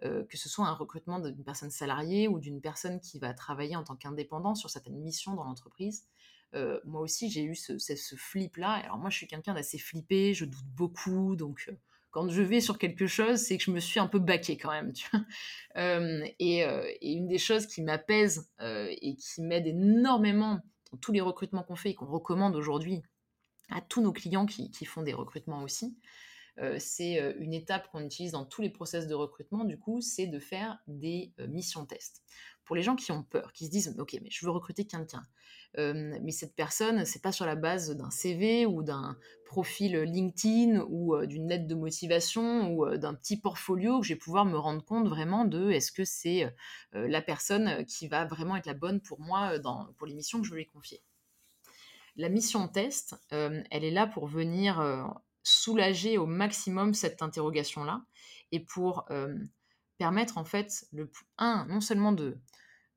que 0.00 0.36
ce 0.36 0.48
soit 0.48 0.66
un 0.66 0.74
recrutement 0.74 1.18
d'une 1.18 1.42
personne 1.42 1.72
salariée 1.72 2.28
ou 2.28 2.38
d'une 2.38 2.60
personne 2.60 3.00
qui 3.00 3.18
va 3.18 3.34
travailler 3.34 3.74
en 3.74 3.82
tant 3.82 3.96
qu'indépendant 3.96 4.54
sur 4.54 4.70
certaines 4.70 5.00
missions 5.00 5.34
dans 5.34 5.42
l'entreprise. 5.42 6.06
moi 6.84 7.00
aussi, 7.00 7.28
j'ai 7.30 7.42
eu 7.42 7.56
ce, 7.56 8.14
flip-là. 8.16 8.74
Alors 8.84 8.98
moi, 8.98 9.10
je 9.10 9.16
suis 9.16 9.26
quelqu'un 9.26 9.54
d'assez 9.54 9.78
flippé, 9.78 10.34
je 10.34 10.44
doute 10.44 10.68
beaucoup, 10.76 11.34
donc 11.34 11.68
quand 12.12 12.28
je 12.28 12.42
vais 12.42 12.60
sur 12.60 12.78
quelque 12.78 13.08
chose, 13.08 13.40
c'est 13.40 13.58
que 13.58 13.64
je 13.64 13.72
me 13.72 13.80
suis 13.80 13.98
un 13.98 14.06
peu 14.06 14.20
baqué 14.20 14.56
quand 14.56 14.70
même. 14.70 14.92
Et, 16.38 16.58
et, 16.58 17.12
une 17.12 17.26
des 17.26 17.38
choses 17.38 17.66
qui 17.66 17.82
m'apaise 17.82 18.48
et 18.60 19.16
qui 19.16 19.42
m'aide 19.42 19.66
énormément 19.66 20.60
tous 21.00 21.12
les 21.12 21.20
recrutements 21.20 21.62
qu'on 21.62 21.76
fait 21.76 21.90
et 21.90 21.94
qu'on 21.94 22.06
recommande 22.06 22.56
aujourd'hui 22.56 23.02
à 23.70 23.80
tous 23.80 24.00
nos 24.00 24.12
clients 24.12 24.46
qui, 24.46 24.84
font 24.84 25.02
des 25.02 25.12
recrutements 25.12 25.62
aussi, 25.62 25.98
euh, 26.58 26.76
c'est 26.78 27.20
euh, 27.20 27.34
une 27.38 27.54
étape 27.54 27.90
qu'on 27.90 28.04
utilise 28.04 28.32
dans 28.32 28.44
tous 28.44 28.62
les 28.62 28.70
process 28.70 29.06
de 29.06 29.14
recrutement, 29.14 29.64
du 29.64 29.78
coup, 29.78 30.00
c'est 30.00 30.26
de 30.26 30.38
faire 30.38 30.78
des 30.86 31.32
euh, 31.38 31.46
missions 31.46 31.84
tests. 31.86 32.22
Pour 32.68 32.76
les 32.76 32.82
gens 32.82 32.96
qui 32.96 33.10
ont 33.12 33.22
peur, 33.22 33.54
qui 33.54 33.64
se 33.64 33.70
disent, 33.70 33.96
ok, 33.98 34.18
mais 34.22 34.28
je 34.30 34.44
veux 34.44 34.52
recruter 34.52 34.84
quelqu'un, 34.84 35.26
mais 35.74 36.32
cette 36.32 36.54
personne, 36.54 37.06
c'est 37.06 37.22
pas 37.22 37.32
sur 37.32 37.46
la 37.46 37.54
base 37.54 37.96
d'un 37.96 38.10
CV 38.10 38.66
ou 38.66 38.82
d'un 38.82 39.16
profil 39.46 39.96
LinkedIn 40.02 40.84
ou 40.90 41.16
d'une 41.24 41.48
lettre 41.48 41.66
de 41.66 41.74
motivation 41.74 42.70
ou 42.70 42.94
d'un 42.98 43.14
petit 43.14 43.38
portfolio 43.38 44.00
que 44.00 44.06
je 44.06 44.12
vais 44.12 44.18
pouvoir 44.18 44.44
me 44.44 44.58
rendre 44.58 44.84
compte 44.84 45.08
vraiment 45.08 45.46
de 45.46 45.70
est-ce 45.70 45.92
que 45.92 46.04
c'est 46.04 46.54
la 46.92 47.22
personne 47.22 47.86
qui 47.86 48.06
va 48.06 48.26
vraiment 48.26 48.54
être 48.54 48.66
la 48.66 48.74
bonne 48.74 49.00
pour 49.00 49.18
moi 49.18 49.58
dans, 49.58 49.86
pour 49.96 50.06
les 50.06 50.14
missions 50.14 50.42
que 50.42 50.46
je 50.46 50.54
vais 50.54 50.66
confier. 50.66 51.00
La 52.16 52.28
mission 52.28 52.68
test, 52.68 53.16
elle 53.30 53.64
est 53.70 53.90
là 53.90 54.06
pour 54.06 54.26
venir 54.26 55.08
soulager 55.42 56.18
au 56.18 56.26
maximum 56.26 56.92
cette 56.92 57.22
interrogation-là 57.22 58.02
et 58.52 58.60
pour 58.60 59.08
permettre 59.98 60.38
en 60.38 60.44
fait, 60.44 60.86
le, 60.92 61.10
un, 61.36 61.66
non 61.66 61.80
seulement 61.80 62.12
de, 62.12 62.38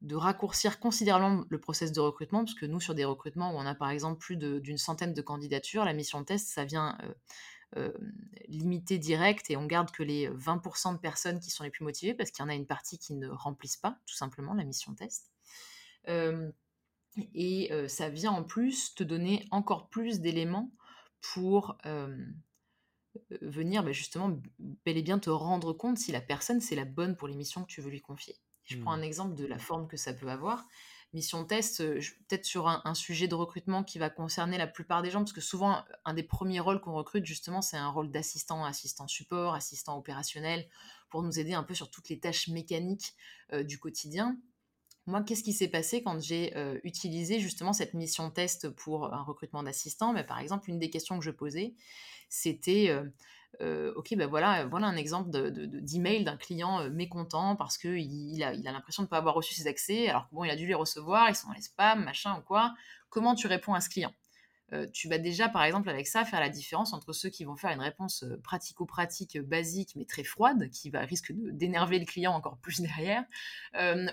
de 0.02 0.16
raccourcir 0.16 0.80
considérablement 0.80 1.46
le 1.50 1.60
process 1.60 1.92
de 1.92 2.00
recrutement, 2.00 2.44
parce 2.44 2.56
que 2.56 2.66
nous, 2.66 2.80
sur 2.80 2.96
des 2.96 3.06
recrutements 3.06 3.54
où 3.54 3.58
on 3.58 3.66
a 3.66 3.76
par 3.76 3.90
exemple 3.90 4.20
plus 4.20 4.36
d'une 4.36 4.78
centaine 4.78 5.14
de 5.14 5.22
candidatures, 5.22 5.86
la 5.86 5.94
mission 5.94 6.24
test, 6.24 6.48
ça 6.48 6.66
vient 6.66 6.98
limiter 8.48 8.98
direct 8.98 9.50
et 9.50 9.58
on 9.58 9.66
garde 9.66 9.92
que 9.92 10.04
les 10.04 10.30
20% 10.30 10.94
de 10.94 10.98
personnes 10.98 11.40
qui 11.40 11.52
sont 11.52 11.64
les 11.64 11.70
plus 11.70 11.86
motivées, 11.86 12.14
parce 12.14 12.32
qu'il 12.32 12.44
y 12.44 12.46
en 12.46 12.50
a 12.50 12.56
une 12.56 12.66
partie 12.66 12.98
qui 12.98 13.14
ne 13.14 13.30
remplissent 13.30 13.78
pas 13.78 13.98
tout 14.06 14.16
simplement 14.16 14.54
la 14.54 14.64
mission 14.64 14.94
test. 14.96 15.32
et 17.36 17.72
ça 17.88 18.10
vient 18.10 18.32
en 18.32 18.44
plus 18.44 18.96
te 18.96 19.04
donner 19.04 19.48
encore 19.52 19.90
plus 19.90 20.20
d'éléments 20.20 20.72
pour 21.22 21.78
venir 23.42 23.84
bah, 23.84 23.92
justement 23.92 24.42
bel 24.86 24.98
et 24.98 25.02
bien 25.02 25.20
te 25.20 25.30
rendre 25.30 25.74
compte 25.74 25.98
si 25.98 26.12
la 26.12 26.22
personne 26.22 26.62
c'est 26.62 26.76
la 26.76 26.86
bonne 26.86 27.16
pour 27.16 27.28
les 27.28 27.36
missions 27.36 27.64
que 27.64 27.72
tu 27.72 27.82
veux 27.82 27.90
lui 27.90 28.02
confier. 28.02 28.36
Je 28.72 28.78
prends 28.78 28.92
un 28.94 28.98
mmh. 28.98 29.04
exemple 29.04 29.36
de 29.36 29.46
la 29.46 29.58
forme 29.58 29.88
que 29.88 29.98
ça 29.98 30.14
peut 30.14 30.30
avoir. 30.30 30.66
Mission 31.14 31.44
test, 31.44 31.84
peut-être 31.84 32.46
sur 32.46 32.70
un, 32.70 32.94
sujet 32.96 33.28
de 33.28 33.36
recrutement 33.36 33.84
qui 33.84 34.00
va 34.00 34.10
concerner 34.10 34.58
la 34.58 34.68
plupart 34.68 35.02
des 35.02 35.12
gens, 35.12 35.20
parce 35.20 35.34
que 35.34 35.42
souvent, 35.42 35.84
un 36.06 36.14
des 36.14 36.24
premiers 36.24 36.62
rôles 36.62 36.80
qu'on 36.80 36.94
recrute, 36.94 37.26
justement, 37.26 37.62
c'est 37.62 37.76
un 37.76 37.90
rôle 37.90 38.12
d'assistant, 38.12 38.64
assistant 38.64 39.10
support, 39.10 39.54
assistant 39.54 39.98
opérationnel, 39.98 40.66
pour 41.10 41.22
nous 41.22 41.38
aider 41.38 41.54
un 41.54 41.64
peu 41.64 41.74
sur 41.74 41.92
toutes 41.92 42.08
les 42.08 42.18
tâches 42.18 42.48
mécaniques 42.48 43.14
du 43.64 43.78
quotidien. 43.78 44.38
Moi, 45.06 45.22
qu'est-ce 45.22 45.44
qui 45.44 45.52
s'est 45.52 45.68
passé 45.68 46.02
quand 46.02 46.22
j'ai 46.22 46.54
utilisé 46.86 47.42
justement 47.42 47.74
cette 47.74 47.94
mission 47.94 48.32
test 48.32 48.70
pour 48.70 49.14
un 49.14 49.24
recrutement 49.24 49.64
d'assistant? 49.64 50.14
Bah, 50.14 50.24
Par 50.24 50.40
exemple, 50.40 50.70
une 50.70 50.80
des 50.80 50.90
questions 50.90 51.20
que 51.20 51.26
je 51.26 51.32
posais, 51.32 51.74
c'était 52.30 52.90
ok, 53.60 54.16
ben 54.16 54.28
voilà, 54.28 54.66
voilà 54.66 54.88
un 54.88 54.96
exemple 54.96 55.30
d'email 55.30 56.20
de, 56.20 56.26
d'un 56.26 56.38
client 56.38 56.90
mécontent 56.90 57.56
parce 57.56 57.78
qu'il 57.78 58.00
il 58.00 58.44
a 58.44 58.72
l'impression 58.72 59.04
de 59.04 59.08
ne 59.08 59.10
pas 59.10 59.18
avoir 59.18 59.36
reçu 59.36 59.54
ses 59.54 59.68
accès, 59.68 60.10
alors 60.10 60.30
que 60.30 60.36
il 60.46 60.50
a 60.50 60.56
dû 60.56 60.66
les 60.66 60.74
recevoir, 60.74 61.30
ils 61.30 61.36
sont 61.36 61.48
dans 61.48 61.54
les 61.54 61.62
spams, 61.62 62.04
machin 62.04 62.38
ou 62.40 62.42
quoi. 62.42 62.74
Comment 63.10 63.36
tu 63.36 63.48
réponds 63.48 63.74
à 63.74 63.82
ce 63.82 63.90
client? 63.90 64.14
Euh, 64.74 64.88
tu 64.94 65.10
vas 65.10 65.18
déjà, 65.18 65.50
par 65.50 65.64
exemple, 65.64 65.90
avec 65.90 66.08
ça, 66.08 66.24
faire 66.24 66.40
la 66.40 66.50
différence 66.50 66.94
entre 66.94 67.12
ceux 67.12 67.30
qui 67.30 67.44
vont 67.44 67.58
faire 67.58 67.72
une 67.72 67.82
réponse 67.82 68.24
euh, 68.24 68.40
pratico-pratique 68.42 69.36
euh, 69.36 69.44
basique, 69.44 69.96
mais 69.96 70.06
très 70.06 70.24
froide, 70.24 70.70
qui 70.70 70.90
va 70.90 71.02
risque 71.02 71.34
d'énerver 71.34 72.00
le 72.00 72.06
client 72.06 72.34
encore 72.34 72.58
plus 72.58 72.80
derrière, 72.82 73.26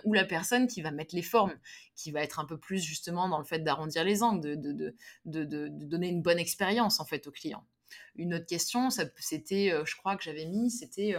ou 0.04 0.14
la 0.14 0.24
personne 0.24 0.66
qui 0.66 0.82
va 0.82 0.90
mettre 0.90 1.14
les 1.14 1.22
formes, 1.22 1.54
qui 1.94 2.10
va 2.10 2.22
être 2.22 2.40
un 2.40 2.44
peu 2.44 2.58
plus 2.58 2.82
justement 2.82 3.28
dans 3.28 3.38
le 3.38 3.44
fait 3.44 3.60
d'arrondir 3.60 4.04
les 4.04 4.22
angles, 4.22 4.60
de, 4.60 4.94
de, 5.24 5.68
donner 5.68 6.08
une 6.08 6.22
bonne 6.22 6.38
expérience 6.38 7.00
en 7.00 7.04
fait 7.04 7.26
au 7.26 7.30
client. 7.30 7.64
Une 8.16 8.34
autre 8.34 8.46
question, 8.46 8.90
c'était, 8.90 9.72
je 9.84 9.96
crois 9.96 10.16
que 10.16 10.22
j'avais 10.22 10.46
mis, 10.46 10.70
c'était 10.70 11.14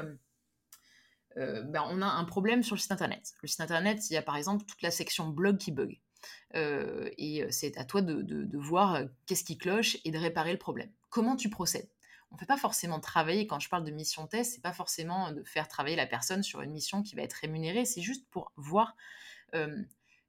ben, 1.35 1.83
on 1.89 2.01
a 2.01 2.07
un 2.07 2.25
problème 2.25 2.63
sur 2.63 2.75
le 2.75 2.81
site 2.81 2.91
internet. 2.91 3.33
Le 3.41 3.47
site 3.47 3.61
internet, 3.61 4.09
il 4.09 4.13
y 4.13 4.17
a 4.17 4.21
par 4.21 4.35
exemple 4.35 4.65
toute 4.65 4.81
la 4.81 4.91
section 4.91 5.29
blog 5.29 5.57
qui 5.57 5.71
bug. 5.71 5.99
et 6.53 7.45
c'est 7.51 7.77
à 7.77 7.85
toi 7.85 8.01
de, 8.01 8.57
voir 8.57 9.03
qu'est-ce 9.25 9.43
qui 9.43 9.57
cloche 9.57 9.97
et 10.03 10.11
de 10.11 10.17
réparer 10.17 10.51
le 10.51 10.59
problème. 10.59 10.91
Comment 11.09 11.35
tu 11.35 11.49
procèdes? 11.49 11.89
On 12.31 12.35
ne 12.35 12.39
fait 12.39 12.45
pas 12.45 12.57
forcément 12.57 12.99
travailler, 12.99 13.47
quand 13.47 13.59
je 13.59 13.69
parle 13.69 13.83
de 13.83 13.91
mission 13.91 14.27
test, 14.27 14.53
c'est 14.53 14.61
pas 14.61 14.73
forcément 14.73 15.31
de 15.31 15.43
faire 15.43 15.67
travailler 15.67 15.95
la 15.95 16.05
personne 16.05 16.43
sur 16.43 16.61
une 16.61 16.71
mission 16.71 17.01
qui 17.01 17.15
va 17.15 17.23
être 17.23 17.33
rémunérée, 17.33 17.85
c'est 17.85 18.01
juste 18.01 18.27
pour 18.29 18.51
voir 18.55 18.95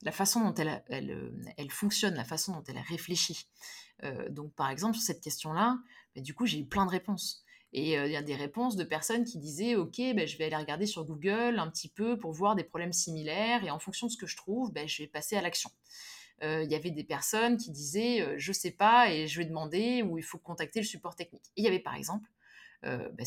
la 0.03 0.12
façon 0.12 0.41
dont 0.41 0.55
elle, 0.55 1.70
fonctionne, 1.70 2.14
la 2.14 2.24
façon 2.24 2.53
dont 2.53 2.64
elle 2.68 2.78
réfléchit. 2.78 3.49
donc 4.30 4.55
par 4.55 4.70
exemple, 4.70 4.97
sur 4.97 5.05
cette 5.05 5.20
question-là, 5.20 5.78
du 6.16 6.34
coup, 6.34 6.46
j'ai 6.46 6.58
eu 6.58 6.66
plein 6.66 6.86
de 6.86 6.90
réponses. 6.90 7.44
Et 7.72 7.92
il 7.92 8.11
y 8.11 8.16
a 8.16 8.22
des 8.22 8.34
réponses 8.34 8.74
de 8.74 8.82
personnes 8.82 9.24
qui 9.24 9.38
disaient, 9.38 9.76
OK, 9.76 9.98
ben, 9.98 10.26
je 10.26 10.36
vais 10.36 10.46
aller 10.46 10.56
regarder 10.56 10.86
sur 10.86 11.04
Google 11.04 11.56
un 11.58 11.70
petit 11.70 11.88
peu 11.88 12.18
pour 12.18 12.32
voir 12.32 12.56
des 12.56 12.64
problèmes 12.64 12.92
similaires, 12.92 13.62
et 13.62 13.70
en 13.70 13.78
fonction 13.78 14.08
de 14.08 14.12
ce 14.12 14.16
que 14.16 14.26
je 14.26 14.36
trouve, 14.36 14.72
ben, 14.72 14.88
je 14.88 15.02
vais 15.02 15.06
passer 15.06 15.36
à 15.36 15.40
l'action. 15.40 15.70
Euh, 16.42 16.62
il 16.64 16.70
y 16.70 16.74
avait 16.74 16.90
des 16.90 17.04
personnes 17.04 17.58
qui 17.58 17.70
disaient 17.70 18.38
je 18.38 18.50
je 18.50 18.52
sais 18.52 18.70
pas 18.70 19.12
et 19.12 19.26
je 19.28 19.38
vais 19.38 19.44
demander 19.44 20.02
ou 20.02 20.16
il 20.16 20.24
faut 20.24 20.38
contacter 20.38 20.80
le 20.80 20.86
support 20.86 21.14
technique. 21.14 21.44
Et 21.56 21.61
il 21.61 21.64
y 21.64 21.68
avait 21.68 21.80
par 21.80 21.94
exemple 21.94 22.28
euh, 22.84 23.11
bah, 23.11 23.24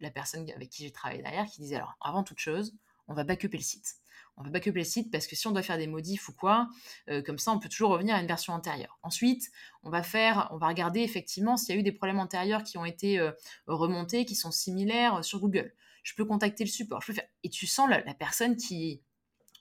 la 0.00 0.10
personne 0.10 0.48
avec 0.50 0.68
qui 0.68 0.84
j'ai 0.84 0.92
travaillé 0.92 1.22
derrière 1.22 1.46
qui 1.46 1.62
disait 1.62 1.76
alors 1.76 1.96
avant 2.00 2.22
toute 2.22 2.38
chose, 2.38 2.76
on 3.08 3.14
va 3.14 3.24
backuper 3.24 3.56
le 3.56 3.62
site. 3.62 3.96
On 4.36 4.42
va 4.42 4.50
backuper 4.50 4.80
le 4.80 4.84
site 4.84 5.10
parce 5.12 5.26
que 5.26 5.36
si 5.36 5.46
on 5.46 5.52
doit 5.52 5.62
faire 5.62 5.78
des 5.78 5.86
modifs 5.86 6.28
ou 6.28 6.32
quoi, 6.32 6.68
euh, 7.08 7.22
comme 7.22 7.38
ça 7.38 7.52
on 7.52 7.58
peut 7.58 7.68
toujours 7.68 7.90
revenir 7.90 8.16
à 8.16 8.20
une 8.20 8.26
version 8.26 8.52
antérieure. 8.52 8.98
Ensuite, 9.02 9.50
on 9.82 9.90
va 9.90 10.02
faire, 10.02 10.48
on 10.50 10.56
va 10.56 10.68
regarder 10.68 11.00
effectivement 11.00 11.56
s'il 11.56 11.74
y 11.74 11.78
a 11.78 11.80
eu 11.80 11.84
des 11.84 11.92
problèmes 11.92 12.18
antérieurs 12.18 12.64
qui 12.64 12.78
ont 12.78 12.84
été 12.84 13.30
remontés, 13.66 14.24
qui 14.24 14.34
sont 14.34 14.50
similaires 14.50 15.24
sur 15.24 15.40
Google. 15.40 15.72
Je 16.04 16.14
peux 16.14 16.24
contacter 16.24 16.64
le 16.64 16.70
support. 16.70 17.00
Je 17.00 17.08
peux 17.08 17.12
faire. 17.14 17.28
Et 17.42 17.50
tu 17.50 17.66
sens 17.66 17.88
la, 17.90 18.14
personne 18.14 18.56
qui 18.56 19.02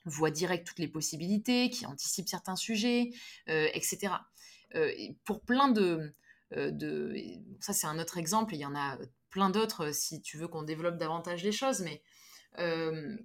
voit 0.05 0.29
direct 0.29 0.67
toutes 0.67 0.79
les 0.79 0.89
possibilités, 0.89 1.69
qui 1.69 1.85
anticipe 1.85 2.27
certains 2.27 2.57
sujets, 2.57 3.11
euh, 3.49 3.67
etc. 3.73 4.13
Euh, 4.75 4.91
pour 5.23 5.41
plein 5.41 5.69
de, 5.69 6.13
euh, 6.57 6.71
de 6.71 7.15
ça 7.61 7.71
c'est 7.71 7.87
un 7.87 7.97
autre 7.99 8.17
exemple, 8.17 8.53
il 8.53 8.59
y 8.59 8.65
en 8.65 8.75
a 8.75 8.97
plein 9.29 9.49
d'autres 9.49 9.93
si 9.93 10.21
tu 10.21 10.37
veux 10.37 10.47
qu'on 10.47 10.63
développe 10.63 10.97
davantage 10.97 11.43
les 11.43 11.53
choses, 11.53 11.81
mais 11.81 12.03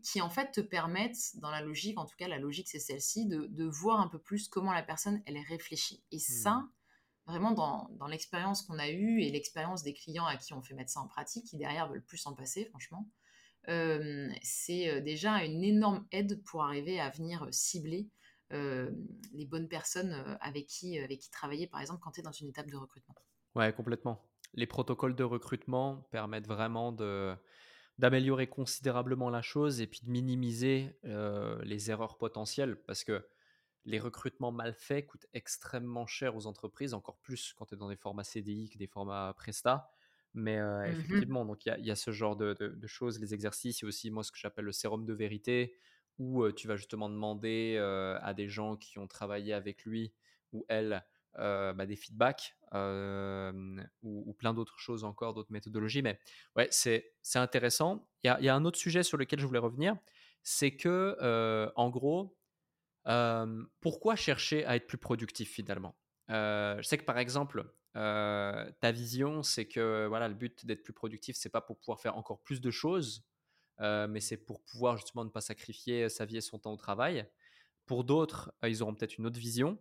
qui 0.02 0.20
en 0.20 0.30
fait 0.30 0.52
te 0.52 0.60
permettent, 0.60 1.36
dans 1.36 1.50
la 1.50 1.60
logique, 1.60 1.98
en 1.98 2.06
tout 2.06 2.16
cas 2.16 2.28
la 2.28 2.38
logique 2.38 2.68
c'est 2.68 2.78
celle-ci, 2.78 3.26
de, 3.26 3.64
voir 3.64 4.00
un 4.00 4.08
peu 4.08 4.18
plus 4.18 4.48
comment 4.48 4.72
la 4.72 4.82
personne 4.82 5.22
elle 5.26 5.36
est 5.36 5.42
réfléchie. 5.42 6.02
Et 6.12 6.18
ça, 6.18 6.56
mmh. 6.56 6.70
vraiment 7.26 7.52
dans, 7.52 7.88
dans 7.98 8.06
l'expérience 8.06 8.62
qu'on 8.62 8.78
a 8.78 8.88
eue 8.88 9.20
et 9.22 9.30
l'expérience 9.30 9.82
des 9.82 9.94
clients 9.94 10.26
à 10.26 10.36
qui 10.36 10.54
on 10.54 10.62
fait 10.62 10.74
mettre 10.74 10.90
ça 10.90 11.00
en 11.00 11.08
pratique, 11.08 11.46
qui 11.46 11.56
derrière 11.56 11.88
veulent 11.88 12.04
plus 12.04 12.26
en 12.26 12.34
passer, 12.34 12.66
franchement, 12.66 13.08
c'est 14.42 15.02
déjà 15.02 15.44
une 15.44 15.62
énorme 15.62 16.06
aide 16.12 16.42
pour 16.44 16.64
arriver 16.64 17.00
à 17.00 17.10
venir 17.10 17.46
cibler 17.50 18.08
les 18.50 19.46
bonnes 19.46 19.68
personnes 19.68 20.38
avec 20.40 20.66
qui, 20.66 20.98
avec 20.98 21.20
qui 21.20 21.30
travailler, 21.30 21.66
par 21.66 21.80
exemple, 21.80 22.00
quand 22.02 22.12
tu 22.12 22.20
es 22.20 22.22
dans 22.22 22.32
une 22.32 22.48
étape 22.48 22.70
de 22.70 22.76
recrutement. 22.76 23.14
Ouais, 23.54 23.72
complètement. 23.72 24.24
Les 24.54 24.66
protocoles 24.66 25.14
de 25.14 25.24
recrutement 25.24 26.08
permettent 26.10 26.46
vraiment 26.46 26.92
de 26.92 27.36
d'améliorer 27.98 28.46
considérablement 28.46 29.30
la 29.30 29.42
chose 29.42 29.80
et 29.80 29.86
puis 29.86 30.00
de 30.04 30.10
minimiser 30.10 30.96
les 31.62 31.90
erreurs 31.90 32.16
potentielles 32.16 32.76
parce 32.86 33.04
que 33.04 33.26
les 33.84 33.98
recrutements 33.98 34.52
mal 34.52 34.74
faits 34.74 35.06
coûtent 35.06 35.26
extrêmement 35.32 36.06
cher 36.06 36.36
aux 36.36 36.46
entreprises, 36.46 36.94
encore 36.94 37.18
plus 37.18 37.54
quand 37.54 37.66
tu 37.66 37.74
es 37.74 37.78
dans 37.78 37.88
des 37.88 37.96
formats 37.96 38.24
CDI 38.24 38.70
que 38.70 38.78
des 38.78 38.86
formats 38.86 39.32
Presta. 39.36 39.90
Mais 40.34 40.60
mmh 40.60 40.84
effectivement, 40.84 41.44
donc 41.44 41.64
il 41.64 41.84
y, 41.84 41.90
a 41.90 41.96
ce 41.96 42.10
genre 42.10 42.36
de, 42.36 42.76
choses, 42.86 43.18
les 43.18 43.34
exercices, 43.34 43.82
et 43.82 43.86
aussi 43.86 44.10
moi 44.10 44.22
ce 44.22 44.30
que 44.30 44.38
j'appelle 44.38 44.66
le 44.66 44.72
sérum 44.72 45.06
de 45.06 45.14
vérité, 45.14 45.74
où 46.18 46.50
tu 46.52 46.68
vas 46.68 46.76
justement 46.76 47.08
demander 47.08 47.78
à 48.22 48.34
des 48.34 48.48
gens 48.48 48.76
qui 48.76 48.98
ont 48.98 49.06
travaillé 49.06 49.54
avec 49.54 49.84
lui 49.84 50.12
ou 50.52 50.64
elle 50.68 51.04
bah, 51.36 51.86
des 51.86 51.96
feedbacks 51.96 52.56
ou, 54.02 54.36
plein 54.38 54.54
d'autres 54.54 54.78
choses 54.78 55.04
encore, 55.04 55.34
d'autres 55.34 55.52
méthodologies. 55.52 56.02
Mais 56.02 56.18
ouais, 56.56 56.68
c'est 56.70 57.12
intéressant. 57.34 58.08
Il 58.24 58.36
y, 58.40 58.44
y 58.44 58.48
a, 58.48 58.54
un 58.54 58.64
autre 58.64 58.78
sujet 58.78 59.02
sur 59.02 59.16
lequel 59.16 59.40
je 59.40 59.46
voulais 59.46 59.58
revenir, 59.58 59.96
c'est 60.42 60.76
que 60.76 61.70
en 61.76 61.90
gros, 61.90 62.36
pourquoi 63.80 64.16
chercher 64.16 64.64
à 64.64 64.76
être 64.76 64.86
plus 64.86 64.98
productif 64.98 65.50
finalement? 65.50 65.96
Je 66.28 66.82
sais 66.82 66.98
que 66.98 67.04
par 67.04 67.18
exemple, 67.18 67.64
euh, 67.96 68.70
ta 68.80 68.92
vision, 68.92 69.42
c'est 69.42 69.66
que 69.66 70.06
voilà, 70.06 70.28
le 70.28 70.34
but 70.34 70.66
d'être 70.66 70.82
plus 70.82 70.92
productif, 70.92 71.36
c'est 71.36 71.48
pas 71.48 71.60
pour 71.60 71.78
pouvoir 71.78 72.00
faire 72.00 72.16
encore 72.16 72.40
plus 72.42 72.60
de 72.60 72.70
choses, 72.70 73.24
euh, 73.80 74.06
mais 74.08 74.20
c'est 74.20 74.36
pour 74.36 74.62
pouvoir 74.62 74.96
justement 74.96 75.24
ne 75.24 75.30
pas 75.30 75.40
sacrifier 75.40 76.08
sa 76.08 76.24
vie 76.24 76.36
et 76.36 76.40
son 76.40 76.58
temps 76.58 76.72
au 76.72 76.76
travail. 76.76 77.28
Pour 77.86 78.04
d'autres, 78.04 78.52
euh, 78.62 78.68
ils 78.68 78.82
auront 78.82 78.94
peut-être 78.94 79.18
une 79.18 79.26
autre 79.26 79.40
vision. 79.40 79.78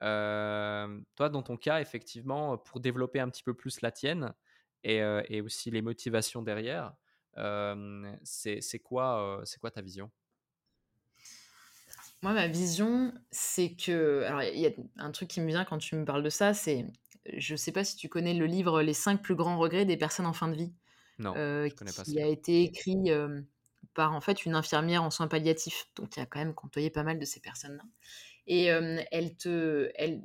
Toi, 0.00 1.28
dans 1.28 1.42
ton 1.42 1.56
cas, 1.56 1.80
effectivement, 1.80 2.58
pour 2.58 2.80
développer 2.80 3.20
un 3.20 3.28
petit 3.28 3.42
peu 3.42 3.54
plus 3.54 3.80
la 3.80 3.90
tienne 3.90 4.34
et, 4.84 4.98
et 5.28 5.40
aussi 5.40 5.70
les 5.70 5.82
motivations 5.82 6.42
derrière, 6.42 6.94
c'est 8.24 8.78
quoi, 8.82 9.42
c'est 9.44 9.58
quoi 9.60 9.70
ta 9.70 9.80
vision? 9.82 10.10
Moi, 12.22 12.32
ma 12.32 12.48
vision, 12.48 13.12
c'est 13.30 13.74
que. 13.74 14.22
Alors, 14.24 14.42
il 14.42 14.58
y 14.58 14.66
a 14.66 14.70
un 14.96 15.10
truc 15.12 15.28
qui 15.28 15.40
me 15.40 15.46
vient 15.46 15.64
quand 15.64 15.78
tu 15.78 15.94
me 15.96 16.04
parles 16.04 16.22
de 16.22 16.30
ça, 16.30 16.54
c'est 16.54 16.86
je 17.36 17.52
ne 17.52 17.56
sais 17.56 17.72
pas 17.72 17.84
si 17.84 17.96
tu 17.96 18.08
connais 18.08 18.34
le 18.34 18.46
livre 18.46 18.82
Les 18.82 18.94
cinq 18.94 19.22
plus 19.22 19.34
grands 19.34 19.58
regrets 19.58 19.84
des 19.84 19.96
personnes 19.96 20.26
en 20.26 20.32
fin 20.32 20.48
de 20.48 20.54
vie. 20.54 20.72
Non, 21.18 21.34
euh, 21.36 21.68
je 21.68 21.74
connais 21.74 21.92
pas 21.92 22.04
qui 22.04 22.20
a 22.20 22.26
été 22.26 22.62
écrit 22.62 23.10
euh, 23.10 23.42
par 23.94 24.14
en 24.14 24.20
fait 24.20 24.46
une 24.46 24.54
infirmière 24.54 25.02
en 25.02 25.10
soins 25.10 25.28
palliatifs, 25.28 25.86
donc 25.96 26.16
il 26.16 26.20
a 26.20 26.26
quand 26.26 26.38
même 26.38 26.54
côtoyé 26.54 26.90
pas 26.90 27.02
mal 27.02 27.18
de 27.18 27.24
ces 27.24 27.40
personnes-là. 27.40 27.84
Et 28.50 28.64
elle 28.64 29.36
te, 29.36 29.90
les 30.00 30.16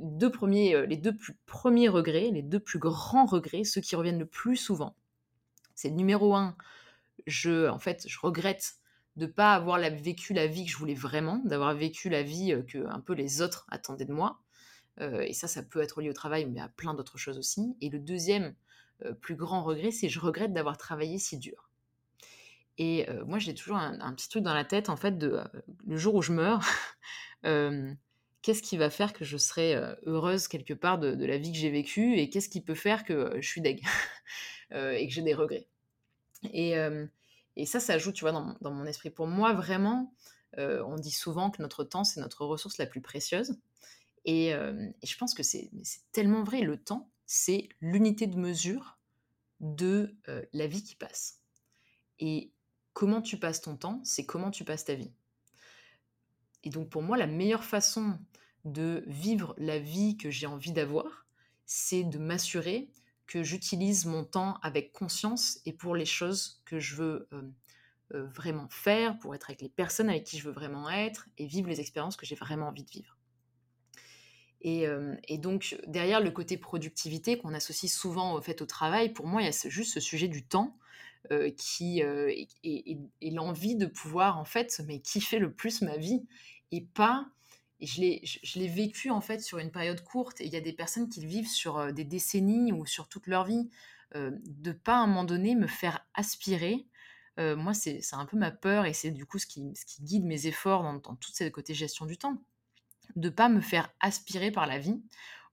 deux 0.98 1.14
plus 1.16 1.36
premiers 1.46 1.90
regrets, 1.90 2.32
les 2.32 2.42
deux 2.42 2.62
plus 2.62 2.80
grands 2.80 3.26
regrets, 3.26 3.66
ceux 3.66 3.82
qui 3.82 3.98
reviennent 3.98 4.20
le 4.20 4.26
plus 4.26 4.56
souvent, 4.56 4.96
c'est 5.76 5.90
numéro 5.90 6.34
un, 6.34 6.56
je, 7.28 7.68
en 7.68 7.80
fait, 7.80 8.06
je 8.08 8.18
regrette 8.20 8.76
de 9.18 9.26
pas 9.26 9.54
avoir 9.54 9.78
vécu 9.92 10.34
la 10.34 10.48
vie 10.48 10.66
que 10.66 10.72
je 10.72 10.78
voulais 10.78 10.94
vraiment, 10.94 11.42
d'avoir 11.44 11.74
vécu 11.76 12.10
la 12.10 12.24
vie 12.24 12.56
que 12.68 12.88
un 12.88 13.02
peu 13.02 13.14
les 13.14 13.42
autres 13.42 13.66
attendaient 13.70 14.06
de 14.06 14.14
moi. 14.14 14.40
Et 15.02 15.34
ça, 15.34 15.48
ça 15.50 15.62
peut 15.62 15.82
être 15.82 16.02
lié 16.02 16.10
au 16.10 16.14
travail, 16.14 16.46
mais 16.46 16.62
à 16.62 16.70
plein 16.70 16.94
d'autres 16.94 17.18
choses 17.18 17.38
aussi. 17.38 17.76
Et 17.82 17.90
le 17.90 18.00
deuxième 18.00 18.56
plus 19.22 19.36
grand 19.36 19.64
regret, 19.64 19.92
c'est 19.92 20.08
je 20.08 20.20
regrette 20.22 20.54
d'avoir 20.54 20.78
travaillé 20.78 21.20
si 21.20 21.38
dur. 21.38 21.70
Et 22.78 23.06
moi, 23.28 23.38
j'ai 23.38 23.54
toujours 23.54 23.78
un, 23.78 24.14
petit 24.14 24.30
truc 24.30 24.44
dans 24.44 24.54
la 24.54 24.66
tête, 24.66 24.90
en 24.90 24.96
fait, 24.96 25.18
de 25.18 25.42
le 25.86 25.98
jour 25.98 26.16
où 26.16 26.22
je 26.22 26.32
meurs, 26.32 26.64
qu'est-ce 28.44 28.62
qui 28.62 28.78
va 28.78 28.92
faire 28.92 29.14
que 29.14 29.26
je 29.26 29.38
serai 29.38 29.74
heureuse 30.06 30.48
quelque 30.48 30.76
part 30.76 31.00
de, 31.00 31.26
la 31.26 31.38
vie 31.38 31.52
que 31.52 31.58
j'ai 31.58 31.72
vécue 31.72 32.18
et 32.18 32.30
qu'est-ce 32.30 32.50
qui 32.50 32.62
peut 32.62 32.76
faire 32.76 33.04
que 33.04 33.42
je 33.42 33.48
suis 33.48 33.62
deg 33.62 33.82
et 34.72 35.08
que 35.08 35.14
j'ai 35.14 35.24
des 35.24 35.34
regrets. 35.34 35.68
Et, 36.52 36.76
et, 37.56 37.66
ça, 37.66 37.80
ça 37.80 37.98
joue, 37.98 38.12
tu 38.12 38.22
vois, 38.22 38.32
dans, 38.34 38.56
dans, 38.62 38.72
mon 38.72 38.86
esprit. 38.86 39.10
Pour 39.10 39.28
moi, 39.28 39.54
vraiment, 39.54 40.14
on 40.58 40.96
dit 40.98 41.12
souvent 41.12 41.50
que 41.50 41.62
notre 41.62 41.84
temps, 41.84 42.04
c'est 42.04 42.20
notre 42.20 42.46
ressource 42.46 42.78
la 42.78 42.86
plus 42.86 43.02
précieuse. 43.02 43.58
Et, 44.26 44.54
je 45.04 45.18
pense 45.18 45.34
que 45.34 45.44
c'est 45.44 45.72
tellement 46.12 46.44
vrai, 46.44 46.62
le 46.62 46.78
temps, 46.78 47.10
c'est 47.26 47.70
l'unité 47.82 48.28
de 48.28 48.38
mesure 48.38 49.00
de 49.60 50.16
la 50.54 50.68
vie 50.68 50.84
qui 50.84 50.96
passe. 50.96 51.40
Et 52.20 52.52
comment 52.94 53.22
tu 53.22 53.38
passes 53.38 53.62
ton 53.62 53.76
temps, 53.76 54.02
c'est 54.04 54.26
comment 54.26 54.52
tu 54.52 54.64
passes 54.64 54.86
ta 54.86 54.96
vie. 54.96 55.12
Et 56.64 56.70
donc 56.70 56.90
pour 56.90 57.02
moi, 57.02 57.18
la 57.18 57.28
meilleure 57.28 57.64
façon 57.64 58.18
de 58.66 59.04
vivre 59.08 59.54
la 59.58 59.80
vie 59.80 60.18
que 60.18 60.30
j'ai 60.30 60.48
envie 60.48 60.72
d'avoir, 60.72 61.26
c'est 61.66 62.04
de 62.04 62.18
m'assurer 62.18 62.90
que 63.28 63.44
j'utilise 63.44 64.06
mon 64.06 64.24
temps 64.24 64.58
avec 64.62 64.92
conscience 64.92 65.60
et 65.66 65.74
pour 65.74 65.96
les 65.96 66.06
choses 66.06 66.62
que 66.66 66.80
je 66.80 66.96
veux 66.96 67.30
vraiment 68.12 68.68
faire, 68.70 69.18
pour 69.20 69.34
être 69.34 69.50
avec 69.50 69.62
les 69.62 69.70
personnes 69.70 70.10
avec 70.10 70.26
qui 70.26 70.38
je 70.38 70.44
veux 70.44 70.54
vraiment 70.54 70.90
être 70.90 71.28
et 71.38 71.46
vivre 71.46 71.68
les 71.68 71.80
expériences 71.80 72.16
que 72.16 72.26
j'ai 72.26 72.36
vraiment 72.36 72.68
envie 72.68 72.84
de 72.84 72.92
vivre. 72.92 73.18
Et, 74.64 75.38
donc, 75.38 75.78
derrière 75.88 76.22
le 76.22 76.32
côté 76.32 76.58
productivité 76.58 77.38
qu'on 77.38 77.54
associe 77.54 77.92
souvent 77.92 78.34
au 78.34 78.42
fait 78.42 78.62
au 78.62 78.66
travail, 78.66 79.12
pour 79.12 79.28
moi, 79.28 79.42
il 79.42 79.46
y 79.46 79.50
a 79.50 79.70
juste 79.70 79.94
ce 79.94 80.00
sujet 80.00 80.30
du 80.30 80.46
temps 80.46 80.78
qui 81.58 82.00
est, 82.00 82.98
l'envie 83.22 83.76
de 83.76 83.86
pouvoir, 83.86 84.38
en 84.38 84.46
fait, 84.46 84.82
mais 84.88 85.00
kiffer 85.00 85.40
le 85.40 85.52
plus 85.52 85.82
ma 85.82 85.98
vie 85.98 86.26
et 86.72 86.82
pas. 86.82 87.28
Et 87.80 87.88
je 87.88 88.60
l'ai 88.60 88.68
vécu, 88.68 89.10
en 89.10 89.22
fait, 89.22 89.42
sur 89.42 89.60
une 89.60 89.72
période 89.72 90.04
courte. 90.04 90.40
Et 90.42 90.46
il 90.46 90.54
y 90.54 90.56
a 90.56 90.62
des 90.62 90.74
personnes 90.74 91.10
qui 91.10 91.22
le 91.22 91.28
vivent 91.28 91.50
sur 91.50 91.92
des 91.92 92.06
décennies 92.06 92.72
ou 92.72 92.86
sur 92.86 93.10
toute 93.10 93.28
leur 93.28 93.46
vie. 93.46 93.70
de 94.16 94.72
pas, 94.72 94.96
à 94.96 95.00
un 95.00 95.08
moment 95.08 95.26
donné, 95.26 95.56
me 95.56 95.68
faire 95.68 96.06
aspirer. 96.14 96.88
moi, 97.38 97.74
c'est 97.74 98.02
un 98.14 98.26
peu 98.26 98.38
ma 98.38 98.52
peur 98.52 98.86
et 98.86 98.94
c'est 98.94 99.12
du 99.12 99.26
coup 99.26 99.40
ce 99.40 99.48
qui, 99.48 99.76
ce 99.76 99.86
qui 99.86 100.04
guide 100.04 100.24
mes 100.24 100.48
efforts 100.48 100.84
dans, 100.84 100.94
dans 100.94 101.16
tout 101.16 101.32
ce 101.34 101.50
côté 101.50 101.74
gestion 101.74 102.06
du 102.06 102.18
temps 102.18 102.38
de 103.16 103.30
pas 103.30 103.50
me 103.50 103.62
faire 103.62 103.92
aspirer 104.00 104.52
par 104.52 104.68
la 104.68 104.80
vie 104.80 105.02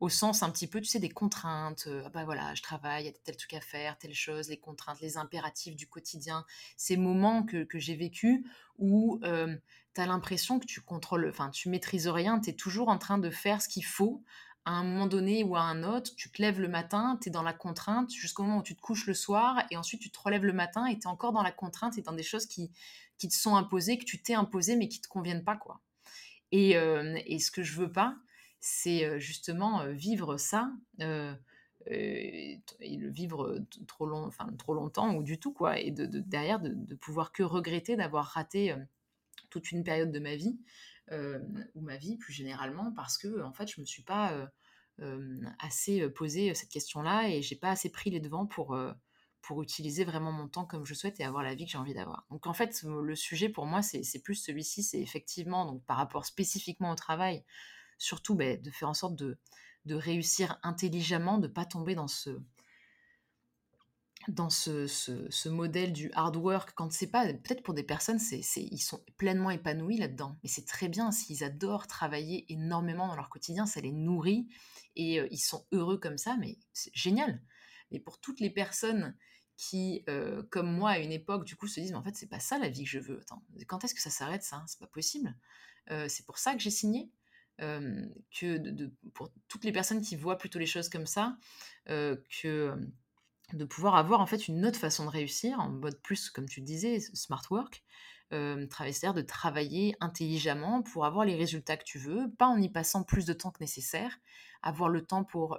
au 0.01 0.09
sens 0.09 0.42
un 0.42 0.51
petit 0.51 0.66
peu, 0.66 0.80
tu 0.80 0.86
sais, 0.86 0.98
des 0.98 1.11
contraintes. 1.11 1.88
ah 2.05 2.09
bah 2.09 2.24
voilà, 2.24 2.55
je 2.55 2.62
travaille, 2.62 3.05
il 3.05 3.07
y 3.07 3.11
a 3.11 3.12
tel 3.22 3.36
truc 3.36 3.55
à 3.55 3.61
faire, 3.61 3.98
telle 3.98 4.14
chose, 4.14 4.48
les 4.48 4.59
contraintes, 4.59 5.01
les 5.01 5.18
impératifs 5.18 5.76
du 5.76 5.86
quotidien. 5.86 6.44
Ces 6.76 6.96
moments 6.96 7.42
que, 7.42 7.64
que 7.64 7.78
j'ai 7.78 7.96
vécu 7.96 8.46
où 8.78 9.20
tu 9.22 10.01
as 10.01 10.07
l'impression 10.07 10.59
que 10.59 10.66
tu 10.66 10.80
contrôles, 10.80 11.28
enfin, 11.28 11.51
tu 11.51 11.68
maîtrises 11.68 12.09
rien, 12.09 12.40
tu 12.40 12.51
es 12.51 12.55
toujours 12.55 12.88
en 12.88 12.98
train 12.98 13.18
de 13.18 13.30
faire 13.30 13.61
ce 13.61 13.68
qu'il 13.68 13.84
faut 13.84 14.24
à 14.64 14.72
un 14.72 14.84
moment 14.84 15.07
donné 15.07 15.42
ou 15.42 15.57
à 15.57 15.62
un 15.62 15.82
autre, 15.82 16.14
tu 16.16 16.30
te 16.30 16.40
lèves 16.40 16.61
le 16.61 16.68
matin, 16.68 17.18
tu 17.20 17.28
es 17.28 17.32
dans 17.32 17.42
la 17.42 17.53
contrainte 17.53 18.12
jusqu'au 18.12 18.42
moment 18.42 18.59
où 18.59 18.62
tu 18.62 18.76
te 18.76 18.80
couches 18.80 19.07
le 19.07 19.14
soir, 19.14 19.62
et 19.70 19.76
ensuite 19.76 20.01
tu 20.01 20.11
te 20.11 20.18
relèves 20.18 20.44
le 20.44 20.53
matin 20.53 20.86
et 20.86 20.98
tu 20.98 21.03
es 21.03 21.07
encore 21.07 21.32
dans 21.32 21.42
la 21.42 21.51
contrainte 21.51 21.96
et 21.98 22.03
dans 22.03 22.12
des 22.12 22.22
choses 22.22 22.46
qui, 22.46 22.70
qui 23.18 23.28
te 23.28 23.34
sont 23.34 23.57
imposées, 23.57 23.98
que 23.98 24.05
tu 24.05 24.22
t'es 24.22 24.34
imposées 24.34 24.76
mais 24.76 24.88
qui 24.88 25.01
te 25.01 25.09
conviennent 25.09 25.44
pas. 25.44 25.57
quoi. 25.57 25.80
Et, 26.53 26.70
et 26.72 27.38
ce 27.38 27.51
que 27.51 27.62
je 27.62 27.74
veux 27.76 27.90
pas, 27.90 28.16
c'est 28.61 29.18
justement 29.18 29.86
vivre 29.92 30.36
ça, 30.36 30.72
et 31.86 32.61
le 32.80 33.11
vivre 33.11 33.58
trop, 33.86 34.06
long, 34.06 34.26
enfin, 34.26 34.52
trop 34.58 34.74
longtemps 34.74 35.14
ou 35.14 35.22
du 35.22 35.38
tout, 35.40 35.52
quoi, 35.52 35.78
et 35.78 35.90
de, 35.90 36.06
derrière 36.06 36.61
de, 36.61 36.94
pouvoir 36.94 37.32
que 37.32 37.42
regretter 37.42 37.96
d'avoir 37.96 38.26
raté 38.26 38.74
toute 39.48 39.72
une 39.72 39.82
période 39.82 40.12
de 40.12 40.18
ma 40.18 40.36
vie, 40.36 40.58
ou 41.74 41.80
ma 41.80 41.96
vie 41.96 42.16
plus 42.16 42.32
généralement, 42.32 42.92
parce 42.92 43.18
que 43.18 43.42
en 43.42 43.52
fait, 43.52 43.68
je 43.68 43.80
me 43.80 43.86
suis 43.86 44.02
pas 44.02 44.50
assez 45.58 46.08
posé 46.11 46.54
cette 46.54 46.68
question-là 46.68 47.30
et 47.30 47.40
j'ai 47.42 47.56
pas 47.56 47.70
assez 47.70 47.90
pris 47.90 48.11
les 48.11 48.20
devants 48.20 48.46
pour 48.46 48.78
pour 49.42 49.62
utiliser 49.62 50.04
vraiment 50.04 50.32
mon 50.32 50.48
temps 50.48 50.66
comme 50.66 50.84
je 50.84 50.94
souhaite 50.94 51.18
et 51.18 51.24
avoir 51.24 51.42
la 51.42 51.54
vie 51.54 51.64
que 51.64 51.70
j'ai 51.70 51.78
envie 51.78 51.94
d'avoir. 51.94 52.26
Donc 52.30 52.46
en 52.46 52.52
fait, 52.52 52.82
le 52.82 53.16
sujet 53.16 53.48
pour 53.48 53.66
moi, 53.66 53.82
c'est 53.82 54.22
plus 54.22 54.34
celui-ci, 54.34 54.82
c'est 54.82 55.00
effectivement, 55.00 55.64
donc 55.64 55.84
par 55.86 55.96
rapport 55.96 56.26
spécifiquement 56.26 56.92
au 56.92 56.94
travail, 56.94 57.42
surtout 58.01 58.34
bah, 58.34 58.57
de 58.57 58.70
faire 58.70 58.88
en 58.88 58.94
sorte 58.94 59.14
de, 59.14 59.38
réussir 59.86 60.59
intelligemment, 60.62 61.38
de 61.38 61.46
ne 61.46 61.53
pas 61.53 61.64
tomber 61.64 61.94
dans 61.94 62.09
ce 62.09 62.38
modèle 65.48 65.92
du 65.92 66.11
hard 66.14 66.36
work, 66.36 66.72
quand 66.74 66.92
c'est 66.92 67.09
pas, 67.09 67.26
peut-être 67.26 67.62
pour 67.62 67.74
des 67.74 67.82
personnes, 67.82 68.18
c'est, 68.18 68.40
ils 68.57 68.78
sont 68.78 69.05
pleinement 69.16 69.51
épanouis 69.51 69.98
là-dedans, 69.98 70.38
mais 70.42 70.48
c'est 70.48 70.66
très 70.66 70.88
bien 70.88 71.11
s'ils 71.12 71.44
adorent 71.44 71.86
travailler 71.86 72.51
énormément 72.53 73.09
dans 73.09 73.16
leur 73.16 73.30
quotidien, 73.30 73.66
ça 73.66 73.80
les 73.80 73.92
nourrit 73.92 74.48
et 74.96 75.20
euh, 75.20 75.28
ils 75.30 75.38
sont 75.38 75.66
heureux 75.72 75.98
comme 75.98 76.18
ça, 76.18 76.36
mais 76.38 76.59
c'est 76.72 76.94
génial. 76.94 77.40
Mais 77.90 77.98
pour 77.98 78.20
toutes 78.20 78.40
les 78.40 78.51
personnes 78.51 79.16
qui, 79.57 80.05
euh, 80.09 80.42
comme 80.51 80.72
moi 80.72 80.90
à 80.90 80.98
une 80.98 81.12
époque, 81.12 81.44
du 81.44 81.57
coup, 81.57 81.66
se 81.66 81.80
disent, 81.80 81.90
mais 81.90 81.98
en 81.98 82.03
fait, 82.03 82.16
c'est 82.16 82.28
pas 82.28 82.40
ça 82.40 82.59
la 82.59 82.68
vie 82.68 82.84
que 82.84 82.90
je 82.90 82.98
veux. 82.98 83.20
Quand 83.66 83.84
est-ce 83.84 83.94
que 83.94 84.01
ça 84.01 84.11
s'arrête 84.11 84.42
ça? 84.42 84.64
C'est 84.66 84.78
pas 84.78 84.86
possible. 84.86 85.36
Euh, 85.90 86.07
c'est 86.09 86.24
pour 86.24 86.38
ça 86.38 86.55
que 86.55 86.61
j'ai 86.61 86.70
signé 86.70 87.11
que 87.61 88.56
de, 88.56 88.90
pour 89.14 89.30
toutes 89.48 89.64
les 89.64 89.72
personnes 89.72 90.00
qui 90.00 90.16
voient 90.16 90.38
plutôt 90.38 90.58
les 90.58 90.66
choses 90.66 90.88
comme 90.88 91.06
ça, 91.06 91.36
que 91.86 92.74
de 93.52 93.64
pouvoir 93.64 93.96
avoir 93.96 94.20
en 94.20 94.26
fait 94.26 94.48
une 94.48 94.64
autre 94.64 94.78
façon 94.78 95.04
de 95.04 95.11
réussir, 95.11 95.61
en 95.61 95.68
mode 95.68 96.00
plus, 96.00 96.30
comme 96.30 96.48
tu 96.48 96.61
disais, 96.61 97.00
smart 97.00 97.42
work, 97.50 97.84
c'est-à-dire 98.30 99.14
de 99.14 99.22
travailler 99.22 99.96
intelligemment 100.00 100.82
pour 100.82 101.04
avoir 101.04 101.24
les 101.24 101.34
résultats 101.36 101.76
que 101.76 101.84
tu 101.84 101.98
veux, 101.98 102.30
pas 102.38 102.46
en 102.46 102.61
y 102.61 102.68
passant 102.68 103.02
plus 103.02 103.26
de 103.26 103.32
temps 103.32 103.50
que 103.50 103.61
nécessaire, 103.61 104.18
avoir 104.62 104.88
le 104.88 105.04
temps 105.04 105.24
pour 105.24 105.58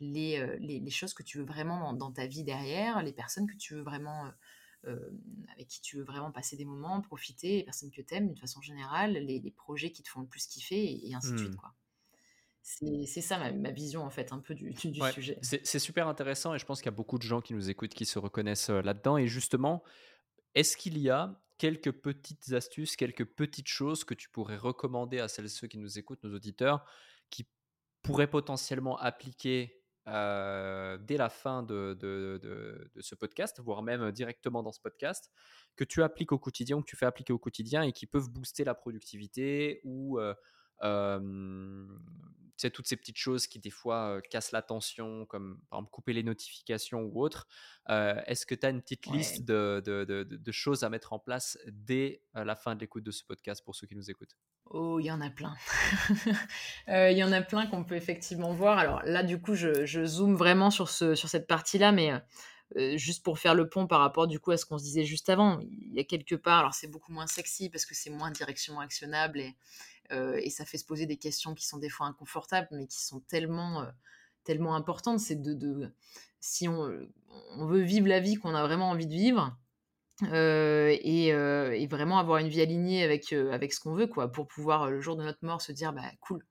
les, 0.00 0.90
choses 0.90 1.14
que 1.14 1.22
tu 1.22 1.38
veux 1.38 1.44
vraiment 1.44 1.92
dans, 1.92 2.10
ta 2.10 2.26
vie 2.26 2.44
derrière, 2.44 3.02
les 3.02 3.12
personnes 3.12 3.46
que 3.46 3.56
tu 3.56 3.74
veux 3.74 3.82
vraiment 3.82 4.26
euh, 4.26 4.30
avec 4.84 5.68
qui 5.68 5.80
tu 5.80 5.98
veux 5.98 6.04
vraiment 6.04 6.30
passer 6.30 6.56
des 6.56 6.64
moments, 6.64 7.00
profiter, 7.00 7.58
les 7.58 7.64
personnes 7.64 7.90
que 7.90 8.00
tu 8.00 8.14
aimes 8.14 8.28
d'une 8.28 8.36
façon 8.36 8.60
générale, 8.62 9.12
les, 9.12 9.50
projets 9.50 9.90
qui 9.90 10.02
te 10.02 10.08
font 10.08 10.20
le 10.20 10.26
plus 10.26 10.46
kiffer 10.46 11.06
et, 11.06 11.14
ainsi 11.14 11.32
de 11.32 11.38
suite. 11.38 11.52
Mmh. 11.52 11.56
Quoi. 11.56 11.74
C'est 12.62 13.20
ça 13.20 13.52
ma, 13.52 13.70
vision 13.70 14.04
en 14.04 14.10
fait 14.10 14.32
un 14.32 14.38
peu 14.38 14.54
du, 14.54 14.70
du 14.70 15.00
sujet. 15.12 15.38
C'est 15.42 15.78
super 15.78 16.08
intéressant 16.08 16.54
et 16.54 16.58
je 16.58 16.64
pense 16.64 16.80
qu'il 16.80 16.86
y 16.86 16.94
a 16.94 16.96
beaucoup 16.96 17.18
de 17.18 17.22
gens 17.22 17.40
qui 17.40 17.54
nous 17.54 17.70
écoutent 17.70 17.94
qui 17.94 18.04
se 18.04 18.18
reconnaissent 18.18 18.70
euh, 18.70 18.82
là-dedans. 18.82 19.16
Et 19.16 19.26
justement, 19.26 19.82
est-ce 20.54 20.76
qu'il 20.76 20.98
y 20.98 21.10
a 21.10 21.40
quelques 21.58 21.92
petites 21.92 22.52
astuces, 22.52 22.96
quelques 22.96 23.24
petites 23.24 23.68
choses 23.68 24.04
que 24.04 24.14
tu 24.14 24.28
pourrais 24.28 24.56
recommander 24.56 25.20
à 25.20 25.28
celles 25.28 25.46
et 25.46 25.48
ceux 25.48 25.68
qui 25.68 25.78
nous 25.78 25.98
écoutent, 25.98 26.22
nos 26.22 26.34
auditeurs, 26.34 26.84
qui 27.28 27.46
pourraient 28.02 28.30
potentiellement 28.30 28.98
appliquer 28.98 29.79
dès 30.10 31.16
la 31.16 31.28
fin 31.28 31.62
de, 31.62 31.94
de, 31.94 32.90
ce 33.00 33.14
podcast, 33.14 33.60
voire 33.60 33.82
même 33.82 34.10
directement 34.12 34.62
dans 34.62 34.72
ce 34.72 34.80
podcast, 34.80 35.30
que 35.76 35.84
tu 35.84 36.02
appliques 36.02 36.32
au 36.32 36.38
quotidien 36.38 36.80
que 36.80 36.86
tu 36.86 36.96
fais 36.96 37.06
appliquer 37.06 37.32
au 37.32 37.38
quotidien 37.38 37.82
et 37.82 37.92
qui 37.92 38.06
peuvent 38.06 38.28
booster 38.28 38.64
la 38.64 38.74
productivité 38.74 39.80
ou 39.84 40.18
sais, 40.80 42.70
toutes 42.70 42.86
ces 42.86 42.96
petites 42.96 43.16
choses 43.16 43.46
qui 43.46 43.58
des 43.58 43.70
fois 43.70 44.20
cassent 44.30 44.52
l'attention, 44.52 45.26
comme 45.26 45.60
par 45.70 45.78
exemple 45.78 45.90
couper 45.90 46.12
les 46.12 46.22
notifications 46.22 47.02
ou 47.02 47.22
autre. 47.22 47.48
Est-ce 47.88 48.46
que 48.46 48.54
tu 48.54 48.66
as 48.66 48.70
une 48.70 48.82
petite 48.82 49.06
liste 49.06 49.44
de, 49.44 49.80
de, 49.84 50.52
choses 50.52 50.84
à 50.84 50.90
mettre 50.90 51.12
en 51.12 51.18
place 51.18 51.58
dès 51.68 52.22
la 52.34 52.54
fin 52.54 52.74
de 52.74 52.80
l'écoute 52.80 53.04
de 53.04 53.10
ce 53.10 53.24
podcast 53.24 53.64
pour 53.64 53.74
ceux 53.74 53.86
qui 53.86 53.96
nous 53.96 54.10
écoutent? 54.10 54.36
Oh, 54.66 55.00
il 55.00 55.06
y 55.06 55.10
en 55.10 55.20
a 55.20 55.30
plein. 55.30 55.54
Il 56.88 57.16
y 57.16 57.24
en 57.24 57.32
a 57.32 57.40
plein 57.40 57.66
qu'on 57.66 57.82
peut 57.82 57.96
effectivement 57.96 58.52
voir. 58.52 58.78
Alors 58.78 59.02
là, 59.04 59.24
du 59.24 59.40
coup, 59.40 59.54
je, 59.54 59.84
je 59.84 60.04
zoome 60.04 60.36
vraiment 60.36 60.70
sur, 60.70 60.88
ce, 60.88 61.16
sur 61.16 61.28
cette 61.28 61.48
partie-là, 61.48 61.90
mais 61.90 62.12
juste 62.96 63.24
pour 63.24 63.38
faire 63.38 63.54
le 63.54 63.68
pont 63.68 63.86
par 63.86 64.00
rapport 64.00 64.28
du 64.28 64.38
coup 64.38 64.52
à 64.52 64.56
ce 64.56 64.64
qu'on 64.64 64.78
se 64.78 64.84
disait 64.84 65.04
juste 65.04 65.28
avant, 65.28 65.58
il 65.60 65.92
y 65.92 65.98
a 65.98 66.04
quelque 66.04 66.36
part, 66.36 66.60
alors 66.60 66.74
c'est 66.74 66.86
beaucoup 66.86 67.12
moins 67.12 67.26
sexy 67.26 67.68
parce 67.68 67.84
que 67.84 67.94
c'est 67.94 68.10
moins 68.10 68.30
direction 68.30 68.78
actionnable 68.78 69.40
et, 69.40 69.56
et 70.10 70.50
ça 70.50 70.64
fait 70.64 70.78
se 70.78 70.84
poser 70.84 71.06
des 71.06 71.16
questions 71.16 71.54
qui 71.54 71.66
sont 71.66 71.78
des 71.78 71.88
fois 71.88 72.06
inconfortables, 72.06 72.68
mais 72.72 72.86
qui 72.86 73.02
sont 73.02 73.20
tellement, 73.20 73.86
tellement 74.44 74.74
importantes. 74.74 75.20
C'est 75.20 75.40
de, 75.40 75.92
si 76.40 76.68
on, 76.68 76.90
on, 77.56 77.66
veut 77.66 77.82
vivre 77.82 78.08
la 78.08 78.20
vie 78.20 78.36
qu'on 78.36 78.54
a 78.54 78.62
vraiment 78.62 78.90
envie 78.90 79.06
de 79.06 79.14
vivre, 79.14 79.56
et, 80.22 81.28
et, 81.28 81.86
vraiment 81.86 82.18
avoir 82.18 82.38
une 82.38 82.48
vie 82.48 82.60
alignée 82.60 83.02
avec, 83.04 83.32
avec 83.32 83.72
ce 83.72 83.80
qu'on 83.80 83.94
veut, 83.94 84.06
quoi, 84.06 84.30
pour 84.30 84.46
pouvoir, 84.46 84.90
le 84.90 85.00
jour 85.00 85.16
de 85.16 85.22
notre 85.22 85.44
mort, 85.44 85.62
se 85.62 85.72
dire, 85.72 85.92
bah 85.92 86.10
cool, 86.20 86.44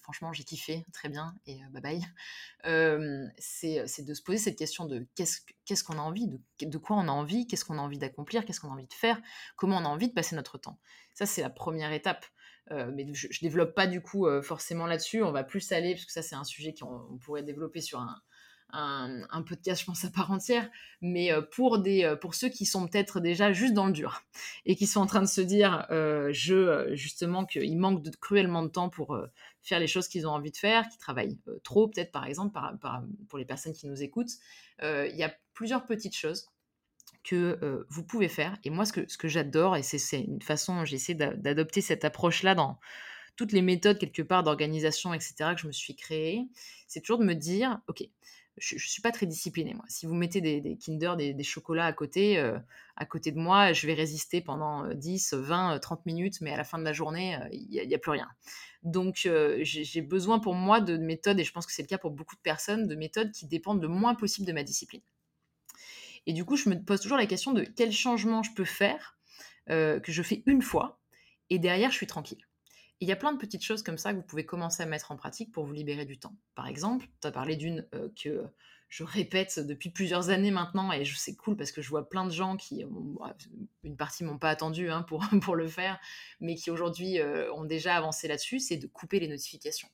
franchement, 0.00 0.32
j'ai 0.32 0.44
kiffé, 0.44 0.84
très 0.92 1.08
bien, 1.08 1.34
et 1.46 1.60
bye 1.70 1.82
bye. 1.82 2.02
c'est 3.38 4.04
de 4.04 4.14
se 4.14 4.22
poser 4.22 4.38
cette 4.38 4.58
question 4.58 4.86
de 4.86 5.06
qu'est-ce 5.14 5.84
qu'on 5.84 5.98
a 5.98 6.02
envie, 6.02 6.28
de, 6.28 6.40
de, 6.60 6.78
quoi 6.78 6.96
on 6.96 7.08
a 7.08 7.12
envie, 7.12 7.46
qu'est-ce 7.46 7.64
qu'on 7.64 7.78
a 7.78 7.82
envie 7.82 7.98
d'accomplir, 7.98 8.44
qu'est-ce 8.44 8.60
qu'on 8.60 8.70
a 8.70 8.74
envie 8.74 8.86
de 8.86 8.94
faire, 8.94 9.20
comment 9.56 9.76
on 9.78 9.84
a 9.84 9.88
envie 9.88 10.08
de 10.08 10.14
passer 10.14 10.36
notre 10.36 10.58
temps. 10.58 10.78
Ça, 11.14 11.26
c'est 11.26 11.42
la 11.42 11.50
première 11.50 11.92
étape. 11.92 12.24
Mais 12.94 13.06
je, 13.12 13.26
ne 13.26 13.48
développe 13.48 13.74
pas 13.74 13.86
du 13.86 14.00
coup 14.00 14.26
forcément 14.42 14.86
là-dessus. 14.86 15.22
On 15.22 15.32
va 15.32 15.44
plus 15.44 15.72
aller, 15.72 15.94
parce 15.94 16.04
que 16.04 16.12
ça, 16.12 16.22
c'est 16.22 16.34
un 16.34 16.44
sujet 16.44 16.74
qu'on 16.74 17.18
pourrait 17.18 17.42
développer 17.42 17.80
sur 17.80 18.00
un, 18.00 18.22
un, 18.72 19.42
podcast, 19.42 19.82
je 19.82 19.86
pense, 19.86 20.04
à 20.04 20.10
part 20.10 20.30
entière, 20.30 20.68
mais 21.00 21.32
euh, 21.32 21.42
pour, 21.42 21.78
des, 21.78 22.04
euh, 22.04 22.16
pour 22.16 22.34
ceux 22.34 22.48
qui 22.48 22.64
sont 22.64 22.86
peut-être 22.86 23.20
déjà 23.20 23.52
juste 23.52 23.74
dans 23.74 23.86
le 23.86 23.92
dur 23.92 24.22
et 24.66 24.76
qui 24.76 24.86
sont 24.86 25.00
en 25.00 25.06
train 25.06 25.20
de 25.20 25.26
se 25.26 25.40
dire, 25.40 25.86
euh, 25.90 26.30
je, 26.32 26.94
justement, 26.94 27.44
qu'ils 27.44 27.78
manquent 27.78 28.02
de, 28.02 28.10
cruellement 28.16 28.62
de 28.62 28.68
temps 28.68 28.88
pour 28.88 29.18
faire 29.62 29.78
les 29.78 29.86
choses 29.86 30.08
qu'ils 30.08 30.26
ont 30.26 30.32
envie 30.32 30.50
de 30.50 30.56
faire, 30.56 30.88
qui 30.88 30.98
travaillent 30.98 31.38
trop, 31.64 31.88
peut-être, 31.88 32.12
par 32.12 32.26
exemple, 32.26 32.58
pour 33.28 33.38
les 33.38 33.44
personnes 33.44 33.74
qui 33.74 33.86
nous 33.86 34.02
écoutent, 34.02 34.32
il 34.82 35.14
y 35.14 35.22
a 35.22 35.32
plusieurs 35.54 35.84
petites 35.86 36.16
choses 36.16 36.48
que 37.24 37.86
vous 37.88 38.04
pouvez 38.04 38.28
faire. 38.28 38.58
Et 38.64 38.70
moi, 38.70 38.84
ce 38.84 38.92
que, 38.92 39.28
j'adore, 39.28 39.76
et 39.76 39.82
c'est 39.82 40.20
une 40.20 40.42
façon, 40.42 40.84
j'essaie 40.84 41.14
d'adopter 41.14 41.80
cette 41.80 42.04
approche-là 42.04 42.54
dans 42.54 42.78
toutes 43.36 43.52
les 43.52 43.62
méthodes, 43.62 43.98
quelque 43.98 44.22
part, 44.22 44.42
d'organisation, 44.42 45.14
etc., 45.14 45.34
que 45.54 45.60
je 45.60 45.66
me 45.66 45.72
suis 45.72 45.96
créée, 45.96 46.48
c'est 46.86 47.00
toujours 47.00 47.18
de 47.18 47.24
me 47.24 47.34
dire, 47.34 47.80
OK, 47.88 48.04
je, 48.58 48.74
ne 48.74 48.80
suis 48.80 49.00
pas 49.02 49.12
très 49.12 49.26
disciplinée 49.26 49.74
moi. 49.74 49.84
Si 49.88 50.06
vous 50.06 50.14
mettez 50.14 50.40
des, 50.40 50.76
Kinder, 50.76 51.16
des, 51.16 51.42
chocolats 51.42 51.86
à 51.86 51.92
côté, 51.92 52.38
euh, 52.38 52.58
à 52.96 53.06
côté 53.06 53.32
de 53.32 53.38
moi, 53.38 53.72
je 53.72 53.86
vais 53.86 53.94
résister 53.94 54.40
pendant 54.42 54.92
10, 54.92 55.34
20, 55.34 55.78
30 55.78 56.06
minutes, 56.06 56.40
mais 56.40 56.52
à 56.52 56.56
la 56.56 56.64
fin 56.64 56.78
de 56.78 56.84
la 56.84 56.92
journée, 56.92 57.36
euh, 57.36 57.48
il 57.52 57.68
n'y 57.70 57.94
a, 57.94 57.98
plus 57.98 58.10
rien. 58.10 58.28
Donc 58.82 59.22
euh, 59.26 59.58
j'ai 59.62 60.02
besoin 60.02 60.38
pour 60.38 60.54
moi 60.54 60.80
de 60.80 60.96
méthodes, 60.96 61.40
et 61.40 61.44
je 61.44 61.52
pense 61.52 61.66
que 61.66 61.72
c'est 61.72 61.82
le 61.82 61.88
cas 61.88 61.98
pour 61.98 62.10
beaucoup 62.10 62.36
de 62.36 62.40
personnes, 62.40 62.86
de 62.86 62.94
méthodes 62.94 63.32
qui 63.32 63.46
dépendent 63.46 63.80
le 63.80 63.88
moins 63.88 64.14
possible 64.14 64.46
de 64.46 64.52
ma 64.52 64.64
discipline. 64.64 65.02
Et 66.26 66.32
du 66.32 66.44
coup, 66.44 66.56
je 66.56 66.68
me 66.68 66.76
pose 66.76 67.00
toujours 67.00 67.18
la 67.18 67.26
question 67.26 67.52
de 67.52 67.62
quel 67.64 67.92
changement 67.92 68.42
je 68.42 68.52
peux 68.52 68.64
faire 68.64 69.18
que 69.68 70.02
je 70.08 70.22
fais 70.22 70.42
une 70.46 70.60
fois, 70.60 71.00
et 71.48 71.58
derrière, 71.58 71.90
je 71.90 71.96
suis 71.96 72.06
tranquille 72.08 72.44
il 73.02 73.08
y 73.08 73.12
a 73.12 73.16
plein 73.16 73.32
de 73.32 73.38
petites 73.38 73.64
choses 73.64 73.82
comme 73.82 73.98
ça 73.98 74.12
que 74.12 74.18
vous 74.18 74.22
pouvez 74.22 74.46
commencer 74.46 74.80
à 74.80 74.86
mettre 74.86 75.10
en 75.10 75.16
pratique 75.16 75.50
pour 75.50 75.64
vous 75.64 75.72
libérer 75.72 76.04
du 76.04 76.20
temps. 76.20 76.36
Par 76.54 76.68
exemple, 76.68 77.08
tu 77.20 77.26
as 77.26 77.32
parlé 77.32 77.56
d'une 77.56 77.84
euh, 77.94 78.08
que 78.14 78.44
je 78.88 79.02
répète 79.02 79.58
depuis 79.58 79.90
plusieurs 79.90 80.30
années 80.30 80.52
maintenant, 80.52 80.92
et 80.92 81.04
c'est 81.04 81.34
cool 81.34 81.56
parce 81.56 81.72
que 81.72 81.82
je 81.82 81.88
vois 81.88 82.08
plein 82.08 82.24
de 82.24 82.30
gens 82.30 82.56
qui, 82.56 82.84
une 83.82 83.96
partie 83.96 84.22
m'ont 84.22 84.38
pas 84.38 84.50
attendu 84.50 84.88
hein, 84.88 85.02
pour, 85.02 85.24
pour 85.42 85.56
le 85.56 85.66
faire, 85.66 85.98
mais 86.38 86.54
qui 86.54 86.70
aujourd'hui 86.70 87.18
euh, 87.18 87.52
ont 87.54 87.64
déjà 87.64 87.96
avancé 87.96 88.28
là-dessus, 88.28 88.60
c'est 88.60 88.76
de 88.76 88.86
couper 88.86 89.18
les 89.18 89.26
notifications. 89.26 89.88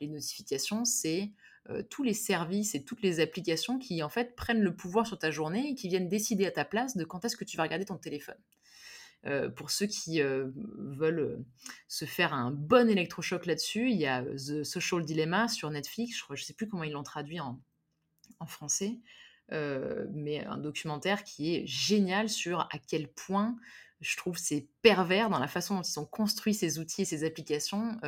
Les 0.00 0.08
notifications, 0.08 0.86
c'est 0.86 1.32
euh, 1.70 1.82
tous 1.82 2.02
les 2.02 2.14
services 2.14 2.74
et 2.74 2.84
toutes 2.84 3.02
les 3.02 3.20
applications 3.20 3.78
qui 3.78 4.02
en 4.02 4.08
fait 4.08 4.36
prennent 4.36 4.62
le 4.62 4.74
pouvoir 4.74 5.06
sur 5.06 5.18
ta 5.18 5.30
journée 5.30 5.70
et 5.70 5.74
qui 5.74 5.88
viennent 5.88 6.08
décider 6.08 6.46
à 6.46 6.50
ta 6.50 6.64
place 6.64 6.96
de 6.96 7.04
quand 7.04 7.24
est-ce 7.24 7.36
que 7.36 7.44
tu 7.44 7.56
vas 7.56 7.64
regarder 7.64 7.84
ton 7.84 7.98
téléphone. 7.98 8.38
pour 9.56 9.70
ceux 9.70 9.86
qui 9.86 10.20
veulent 10.20 11.44
se 11.88 12.04
faire 12.04 12.32
un 12.32 12.52
bon 12.52 12.88
électrochoc 12.88 13.46
là-dessus, 13.46 13.90
il 13.90 13.96
y 13.96 14.06
a 14.06 14.22
The 14.22 14.62
Social 14.62 15.04
Dilemma 15.04 15.48
sur 15.48 15.68
Netflix. 15.70 16.22
Je 16.28 16.32
ne 16.32 16.36
sais 16.36 16.52
plus 16.52 16.68
comment 16.68 16.84
ils 16.84 16.92
l'ont 16.92 17.02
traduit 17.02 17.40
en 17.40 17.58
français. 18.46 19.00
mais 19.50 20.44
un 20.44 20.58
documentaire 20.58 21.24
qui 21.24 21.56
est 21.56 21.66
génial 21.66 22.28
sur 22.28 22.60
à 22.60 22.78
quel 22.86 23.08
point 23.08 23.56
je 24.00 24.16
trouve 24.16 24.36
c'est 24.36 24.68
pervers 24.82 25.30
dans 25.30 25.38
la 25.38 25.48
façon 25.48 25.76
dont 25.76 25.82
ils 25.82 25.98
ont 25.98 26.04
construit 26.04 26.54
ces 26.54 26.78
outils 26.78 27.02
et 27.02 27.04
ces 27.06 27.24
applications 27.24 27.98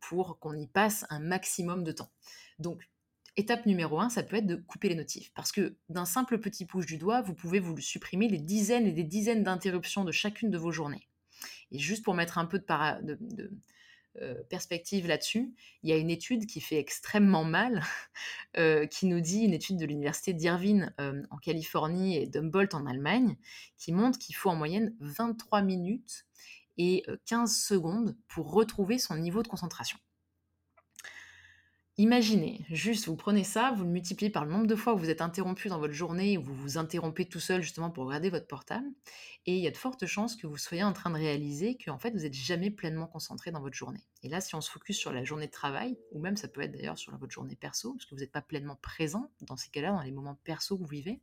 pour 0.00 0.38
qu'on 0.38 0.56
y 0.56 0.66
passe 0.66 1.04
un 1.10 1.20
maximum 1.20 1.84
de 1.84 1.92
temps. 1.92 2.10
Donc, 2.58 2.88
étape 3.36 3.66
numéro 3.66 4.00
un, 4.00 4.08
ça 4.08 4.22
peut 4.22 4.36
être 4.36 4.46
de 4.46 4.56
couper 4.56 4.88
les 4.88 4.94
notifs. 4.94 5.32
Parce 5.34 5.52
que 5.52 5.76
d'un 5.88 6.04
simple 6.04 6.38
petit 6.38 6.66
pouce 6.66 6.86
du 6.86 6.98
doigt, 6.98 7.22
vous 7.22 7.34
pouvez 7.34 7.60
vous 7.60 7.76
supprimer 7.78 8.28
des 8.28 8.38
dizaines 8.38 8.86
et 8.86 8.92
des 8.92 9.04
dizaines 9.04 9.42
d'interruptions 9.42 10.04
de 10.04 10.12
chacune 10.12 10.50
de 10.50 10.58
vos 10.58 10.72
journées. 10.72 11.08
Et 11.70 11.78
juste 11.78 12.04
pour 12.04 12.14
mettre 12.14 12.38
un 12.38 12.44
peu 12.44 12.58
de, 12.58 13.50
euh, 14.20 14.42
perspective 14.50 15.06
là-dessus, 15.06 15.54
il 15.82 15.88
y 15.88 15.92
a 15.92 15.96
une 15.96 16.10
étude 16.10 16.46
qui 16.46 16.60
fait 16.60 16.78
extrêmement 16.78 17.44
mal, 17.44 17.82
euh, 18.58 18.86
qui 18.86 19.06
nous 19.06 19.20
dit, 19.20 19.44
une 19.44 19.54
étude 19.54 19.78
de 19.78 19.86
l'université 19.86 20.34
d'Irvine 20.34 20.94
euh, 21.00 21.22
en 21.30 21.38
Californie 21.38 22.18
et 22.18 22.26
d'Humboldt 22.26 22.76
en 22.76 22.86
Allemagne, 22.86 23.36
qui 23.78 23.92
montre 23.92 24.18
qu'il 24.18 24.36
faut 24.36 24.50
en 24.50 24.56
moyenne 24.56 24.94
23 25.00 25.62
minutes 25.62 26.26
et 26.78 27.04
15 27.26 27.56
secondes 27.56 28.16
pour 28.28 28.52
retrouver 28.52 28.98
son 28.98 29.16
niveau 29.16 29.42
de 29.42 29.48
concentration. 29.48 29.98
Imaginez, 31.98 32.64
juste 32.70 33.06
vous 33.06 33.16
prenez 33.16 33.44
ça, 33.44 33.70
vous 33.76 33.84
le 33.84 33.90
multipliez 33.90 34.30
par 34.30 34.46
le 34.46 34.50
nombre 34.50 34.66
de 34.66 34.74
fois 34.74 34.94
où 34.94 34.98
vous 34.98 35.10
êtes 35.10 35.20
interrompu 35.20 35.68
dans 35.68 35.78
votre 35.78 35.92
journée, 35.92 36.38
où 36.38 36.42
vous 36.42 36.54
vous 36.54 36.78
interrompez 36.78 37.26
tout 37.26 37.38
seul 37.38 37.60
justement 37.60 37.90
pour 37.90 38.06
regarder 38.06 38.30
votre 38.30 38.46
portable, 38.46 38.86
et 39.44 39.56
il 39.56 39.62
y 39.62 39.66
a 39.66 39.70
de 39.70 39.76
fortes 39.76 40.06
chances 40.06 40.34
que 40.34 40.46
vous 40.46 40.56
soyez 40.56 40.82
en 40.82 40.94
train 40.94 41.10
de 41.10 41.16
réaliser 41.16 41.76
que 41.76 41.90
en 41.90 41.98
fait 41.98 42.12
vous 42.12 42.20
n'êtes 42.20 42.32
jamais 42.32 42.70
pleinement 42.70 43.06
concentré 43.06 43.50
dans 43.50 43.60
votre 43.60 43.76
journée. 43.76 44.02
Et 44.22 44.30
là, 44.30 44.40
si 44.40 44.54
on 44.54 44.62
se 44.62 44.70
focus 44.70 44.96
sur 44.96 45.12
la 45.12 45.22
journée 45.22 45.48
de 45.48 45.52
travail, 45.52 45.98
ou 46.12 46.18
même 46.18 46.36
ça 46.36 46.48
peut 46.48 46.62
être 46.62 46.72
d'ailleurs 46.72 46.96
sur 46.96 47.14
votre 47.14 47.30
journée 47.30 47.56
perso, 47.56 47.92
parce 47.92 48.06
que 48.06 48.14
vous 48.14 48.22
n'êtes 48.22 48.32
pas 48.32 48.40
pleinement 48.40 48.76
présent 48.76 49.30
dans 49.42 49.58
ces 49.58 49.68
cas-là, 49.68 49.92
dans 49.92 50.00
les 50.00 50.12
moments 50.12 50.38
perso 50.44 50.78
que 50.78 50.82
vous 50.82 50.88
vivez, 50.88 51.20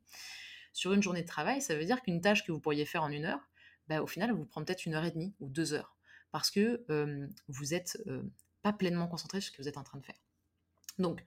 sur 0.71 0.93
une 0.93 1.01
journée 1.01 1.23
de 1.23 1.27
travail, 1.27 1.63
ça 1.63 1.75
veut 1.75 1.85
dire 1.85 2.03
qu'une 2.03 2.21
tâche 2.21 2.45
que 2.45 2.51
vous 2.51 2.59
pourriez 2.59 2.85
faire 2.85 3.01
en 3.01 3.09
une 3.09 3.25
heure, 3.25 3.49
bah, 3.89 4.01
au 4.01 4.07
final, 4.07 4.29
elle 4.29 4.35
vous 4.35 4.45
prend 4.45 4.63
peut-être 4.63 4.85
une 4.85 4.93
heure 4.93 5.03
et 5.03 5.11
demie 5.11 5.33
ou 5.39 5.49
deux 5.49 5.73
heures, 5.73 5.97
parce 6.31 6.51
que 6.51 6.85
vous 7.47 7.65
n'êtes 7.71 8.01
pas 8.61 8.71
pleinement 8.71 9.07
concentré 9.07 9.41
sur 9.41 9.51
ce 9.51 9.57
que 9.57 9.61
vous 9.61 9.67
êtes 9.67 9.77
en 9.77 9.83
train 9.83 9.99
de 9.99 10.05
faire. 10.05 10.21
Donc, 10.99 11.23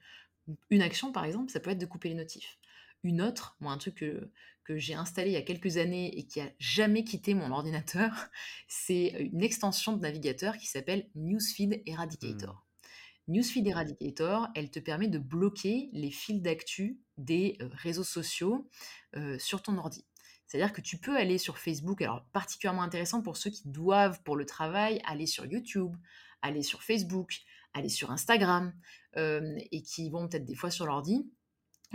une 0.70 0.82
action, 0.82 1.12
par 1.12 1.24
exemple, 1.24 1.50
ça 1.50 1.60
peut 1.60 1.70
être 1.70 1.78
de 1.78 1.86
couper 1.86 2.08
les 2.08 2.14
notifs. 2.14 2.58
Une 3.04 3.20
autre, 3.20 3.56
moi, 3.60 3.72
un 3.72 3.78
truc 3.78 3.96
que, 3.96 4.30
j'ai 4.68 4.94
installé 4.94 5.30
il 5.30 5.34
y 5.34 5.36
a 5.36 5.42
quelques 5.42 5.76
années 5.76 6.18
et 6.18 6.26
qui 6.26 6.40
a 6.40 6.50
jamais 6.58 7.04
quitté 7.04 7.34
mon 7.34 7.50
ordinateur, 7.52 8.30
c'est 8.68 9.08
une 9.32 9.42
extension 9.42 9.94
de 9.94 10.00
navigateur 10.00 10.56
qui 10.56 10.66
s'appelle 10.66 11.08
Newsfeed 11.14 11.82
Eradicator. 11.84 12.54
Mmh. 12.54 13.32
Newsfeed 13.32 13.66
Eradicator, 13.66 14.48
elle 14.54 14.70
te 14.70 14.78
permet 14.78 15.08
de 15.08 15.18
bloquer 15.18 15.90
les 15.92 16.10
fils 16.10 16.40
d'actu 16.40 16.98
des 17.18 17.58
réseaux 17.60 18.04
sociaux 18.04 18.68
euh, 19.16 19.38
sur 19.38 19.62
ton 19.62 19.76
ordi. 19.78 20.04
C'est-à-dire 20.53 20.74
que 20.74 20.82
tu 20.82 20.98
peux 20.98 21.16
aller 21.16 21.38
sur 21.38 21.57
Facebook, 21.57 22.03
alors 22.03 22.26
particulièrement 22.34 22.82
intéressant 22.82 23.22
pour 23.22 23.38
ceux 23.38 23.48
qui 23.48 23.66
doivent 23.70 24.22
pour 24.22 24.36
le 24.36 24.44
travail 24.44 25.00
aller 25.07 25.24
sur 25.24 25.46
YouTube, 25.46 25.96
aller 26.42 26.62
sur 26.62 26.82
Facebook, 26.82 27.40
aller 27.72 27.88
sur 27.88 28.11
Instagram 28.11 28.74
et 29.16 29.82
qui 29.82 30.11
vont 30.11 30.28
peut-être 30.28 30.44
des 30.44 30.55
fois 30.55 30.70
sur 30.70 30.84
l'ordi 30.84 31.26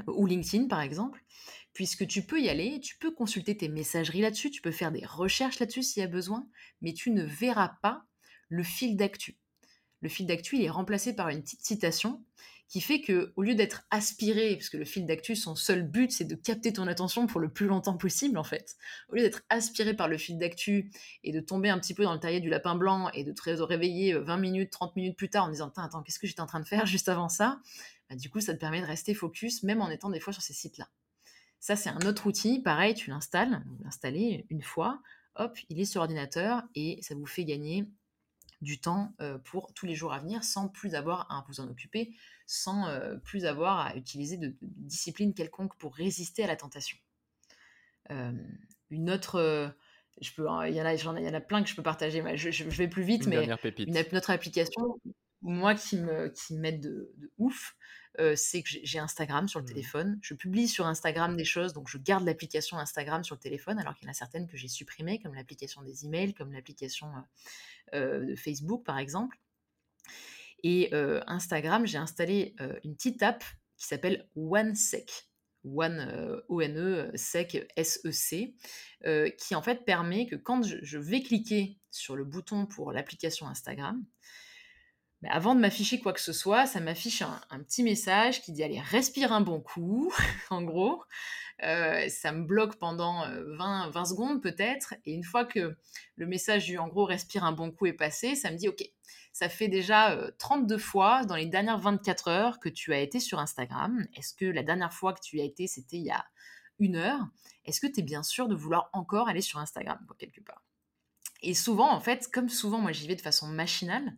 ou 0.07 0.25
LinkedIn 0.25 0.65
par 0.69 0.81
exemple, 0.81 1.23
puisque 1.73 2.07
tu 2.07 2.23
peux 2.23 2.41
y 2.41 2.49
aller, 2.49 2.79
tu 2.79 2.97
peux 2.97 3.11
consulter 3.11 3.55
tes 3.55 3.69
messageries 3.69 4.21
là-dessus, 4.21 4.49
tu 4.49 4.63
peux 4.63 4.71
faire 4.71 4.91
des 4.91 5.05
recherches 5.05 5.59
là-dessus 5.59 5.83
s'il 5.83 6.01
y 6.01 6.03
a 6.03 6.07
besoin, 6.07 6.47
mais 6.81 6.93
tu 6.93 7.11
ne 7.11 7.23
verras 7.23 7.77
pas 7.83 8.05
le 8.49 8.63
fil 8.63 8.97
d'actu. 8.97 9.37
Le 10.01 10.09
fil 10.09 10.25
d'actu, 10.25 10.55
il 10.55 10.63
est 10.63 10.69
remplacé 10.71 11.15
par 11.15 11.29
une 11.29 11.43
petite 11.43 11.63
citation 11.63 12.25
qui 12.67 12.81
fait 12.81 13.01
que 13.01 13.31
au 13.35 13.43
lieu 13.43 13.55
d'être 13.55 13.83
aspiré, 13.91 14.55
parce 14.55 14.69
que 14.69 14.77
le 14.77 14.85
fil 14.85 15.05
d'actu, 15.05 15.35
son 15.35 15.55
seul 15.55 15.83
but, 15.83 16.11
c'est 16.11 16.25
de 16.25 16.35
capter 16.35 16.73
ton 16.73 16.87
attention 16.87 17.27
pour 17.27 17.39
le 17.39 17.49
plus 17.49 17.67
longtemps 17.67 17.97
possible, 17.97 18.37
en 18.37 18.43
fait, 18.43 18.75
au 19.09 19.15
lieu 19.15 19.21
d'être 19.21 19.43
aspiré 19.49 19.93
par 19.93 20.07
le 20.07 20.17
fil 20.17 20.37
d'actu 20.37 20.91
et 21.23 21.31
de 21.31 21.39
tomber 21.39 21.69
un 21.69 21.79
petit 21.79 21.93
peu 21.93 22.03
dans 22.03 22.13
le 22.13 22.19
taillet 22.19 22.41
du 22.41 22.49
lapin 22.49 22.75
blanc 22.75 23.09
et 23.13 23.23
de 23.23 23.31
te 23.31 23.49
réveiller 23.49 24.13
20 24.13 24.37
euh, 24.37 24.41
minutes, 24.41 24.71
30 24.71 24.95
minutes 24.95 25.17
plus 25.17 25.29
tard 25.29 25.45
en 25.45 25.49
disant 25.49 25.71
Attends, 25.77 26.03
qu'est-ce 26.03 26.19
que 26.19 26.27
j'étais 26.27 26.41
en 26.41 26.45
train 26.47 26.59
de 26.59 26.67
faire 26.67 26.85
juste 26.85 27.09
avant 27.09 27.29
ça? 27.29 27.59
Bah, 28.09 28.15
Du 28.15 28.29
coup, 28.29 28.41
ça 28.41 28.53
te 28.53 28.59
permet 28.59 28.81
de 28.81 28.85
rester 28.85 29.13
focus, 29.13 29.63
même 29.63 29.81
en 29.81 29.89
étant 29.89 30.09
des 30.09 30.19
fois 30.19 30.33
sur 30.33 30.41
ces 30.41 30.53
sites-là. 30.53 30.89
Ça, 31.59 31.75
c'est 31.75 31.89
un 31.89 32.01
autre 32.01 32.27
outil. 32.27 32.61
Pareil, 32.61 32.93
tu 32.93 33.09
l'installes, 33.09 33.63
vous 33.65 33.83
l'installez 33.83 34.45
une 34.49 34.61
fois, 34.61 35.01
hop, 35.35 35.57
il 35.69 35.79
est 35.79 35.85
sur 35.85 36.01
ordinateur 36.01 36.63
et 36.75 36.99
ça 37.01 37.15
vous 37.15 37.25
fait 37.25 37.45
gagner 37.45 37.87
du 38.61 38.79
temps 38.79 39.13
euh, 39.21 39.37
pour 39.37 39.73
tous 39.73 39.85
les 39.85 39.95
jours 39.95 40.13
à 40.13 40.19
venir 40.19 40.43
sans 40.43 40.67
plus 40.67 40.95
avoir 40.95 41.31
à 41.31 41.45
vous 41.47 41.59
en 41.59 41.67
occuper 41.69 42.15
sans 42.45 42.87
euh, 42.87 43.17
plus 43.17 43.45
avoir 43.45 43.79
à 43.79 43.95
utiliser 43.95 44.37
de, 44.37 44.55
discipline 44.61 45.33
quelconque 45.33 45.75
pour 45.77 45.95
résister 45.95 46.43
à 46.43 46.47
la 46.47 46.55
tentation. 46.55 46.97
Euh, 48.09 48.31
une 48.89 49.11
autre, 49.11 49.75
je 50.21 50.31
peux, 50.31 50.47
il 50.67 50.73
y 50.73 50.81
en 50.81 50.85
a, 50.85 50.93
il 50.93 51.25
y 51.25 51.29
en 51.29 51.33
a 51.33 51.41
plein 51.41 51.61
que 51.61 51.69
je 51.69 51.75
peux 51.75 51.83
partager. 51.83 52.23
Je, 52.37 52.63
vais 52.63 52.87
plus 52.87 53.03
vite, 53.03 53.27
mais 53.27 53.43
une, 53.79 54.17
autre 54.17 54.29
application, 54.29 54.97
moi 55.41 55.75
qui 55.75 55.97
me 55.97 56.29
qui 56.29 56.55
m'aide 56.55 56.79
de, 56.79 57.13
ouf, 57.37 57.75
c'est 58.35 58.63
que 58.63 58.69
j'ai 58.69 58.99
Instagram 58.99 59.47
sur 59.47 59.59
le 59.59 59.65
mmh. 59.65 59.69
téléphone. 59.69 60.19
Je 60.21 60.33
publie 60.33 60.67
sur 60.67 60.87
Instagram 60.87 61.35
des 61.37 61.45
choses, 61.45 61.73
donc 61.73 61.87
je 61.87 61.97
garde 61.97 62.25
l'application 62.25 62.77
Instagram 62.77 63.23
sur 63.23 63.35
le 63.35 63.39
téléphone, 63.39 63.79
alors 63.79 63.95
qu'il 63.95 64.05
y 64.05 64.07
en 64.07 64.11
a 64.11 64.13
certaines 64.13 64.47
que 64.47 64.57
j'ai 64.57 64.67
supprimées, 64.67 65.19
comme 65.19 65.35
l'application 65.35 65.81
des 65.81 66.05
emails, 66.05 66.33
comme 66.33 66.51
l'application 66.53 67.07
de 67.93 68.35
Facebook 68.35 68.83
par 68.85 68.97
exemple. 68.97 69.37
Et 70.63 70.89
Instagram, 71.27 71.85
j'ai 71.85 71.97
installé 71.97 72.55
une 72.83 72.95
petite 72.95 73.21
app 73.23 73.43
qui 73.77 73.85
s'appelle 73.85 74.27
OneSec. 74.35 75.27
One, 75.63 76.41
O-N-E, 76.47 77.11
Sec, 77.15 77.67
S-E-C, 77.75 78.55
qui 79.37 79.55
en 79.55 79.61
fait 79.61 79.85
permet 79.85 80.27
que 80.27 80.35
quand 80.35 80.63
je, 80.63 80.97
vais 80.97 81.21
cliquer 81.21 81.77
sur 81.91 82.15
le 82.15 82.23
bouton 82.23 82.65
pour 82.65 82.91
l'application 82.91 83.47
Instagram, 83.47 84.03
avant 85.29 85.55
de 85.55 85.59
m'afficher 85.59 85.99
quoi 85.99 86.13
que 86.13 86.21
ce 86.21 86.33
soit, 86.33 86.65
ça 86.65 86.79
m'affiche 86.79 87.21
un, 87.21 87.59
petit 87.59 87.83
message 87.83 88.41
qui 88.41 88.51
dit 88.51 88.63
allez, 88.63 88.79
respire 88.79 89.31
un 89.31 89.41
bon 89.41 89.59
coup, 89.59 90.11
en 90.49 90.61
gros. 90.63 91.03
ça 91.59 92.31
me 92.31 92.43
bloque 92.43 92.75
pendant 92.77 93.25
20, 93.57 93.89
20 93.89 94.05
secondes 94.05 94.41
peut-être. 94.41 94.95
Et 95.05 95.13
une 95.13 95.23
fois 95.23 95.45
que 95.45 95.77
le 96.15 96.25
message 96.25 96.65
du 96.65 96.77
en 96.77 96.87
gros 96.87 97.05
respire 97.05 97.43
un 97.43 97.51
bon 97.51 97.71
coup 97.71 97.85
est 97.85 97.93
passé, 97.93 98.35
ça 98.35 98.51
me 98.51 98.57
dit 98.57 98.69
ok, 98.69 98.83
ça 99.37 99.49
fait 99.49 99.67
déjà 99.67 100.17
32 100.39 100.79
fois 100.79 101.23
dans 101.23 101.35
les 101.35 101.45
dernières 101.45 101.77
24 101.77 102.27
heures 102.27 102.59
que 102.59 102.69
tu 102.69 102.91
as 102.93 102.99
été 102.99 103.19
sur 103.19 103.37
Instagram. 103.37 104.07
Est-ce 104.15 104.33
que 104.33 104.45
la 104.45 104.63
dernière 104.63 104.93
fois 104.93 105.13
que 105.13 105.21
tu 105.21 105.37
y 105.37 105.41
as 105.41 105.45
été, 105.45 105.67
c'était 105.67 105.97
il 105.97 106.05
y 106.05 106.11
a 106.11 106.25
une 106.79 106.95
heure? 106.95 107.19
Est-ce 107.65 107.79
que 107.79 107.85
tu 107.85 107.99
es 107.99 108.03
bien 108.03 108.23
sûr 108.23 108.47
de 108.47 108.55
vouloir 108.55 108.89
encore 108.93 109.29
aller 109.29 109.41
sur 109.41 109.59
Instagram, 109.59 109.99
quelque 110.17 110.41
part? 110.41 110.63
Et 111.43 111.53
souvent, 111.53 111.91
en 111.91 111.99
fait, 111.99 112.29
comme 112.33 112.49
souvent, 112.49 112.79
moi 112.79 112.91
j'y 112.91 113.07
vais 113.07 113.15
de 113.15 113.21
façon 113.21 113.47
machinale, 113.47 114.17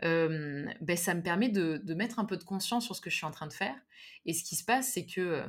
ben, 0.00 0.96
ça 0.96 1.14
me 1.14 1.22
permet 1.22 1.48
de, 1.48 1.94
mettre 1.94 2.18
un 2.18 2.24
peu 2.24 2.36
de 2.36 2.44
conscience 2.44 2.84
sur 2.84 2.94
ce 2.94 3.00
que 3.00 3.10
je 3.10 3.16
suis 3.16 3.26
en 3.26 3.30
train 3.30 3.46
de 3.46 3.52
faire. 3.52 3.76
Et 4.26 4.32
ce 4.32 4.44
qui 4.44 4.56
se 4.56 4.64
passe, 4.64 4.92
c'est 4.92 5.06
que 5.06 5.42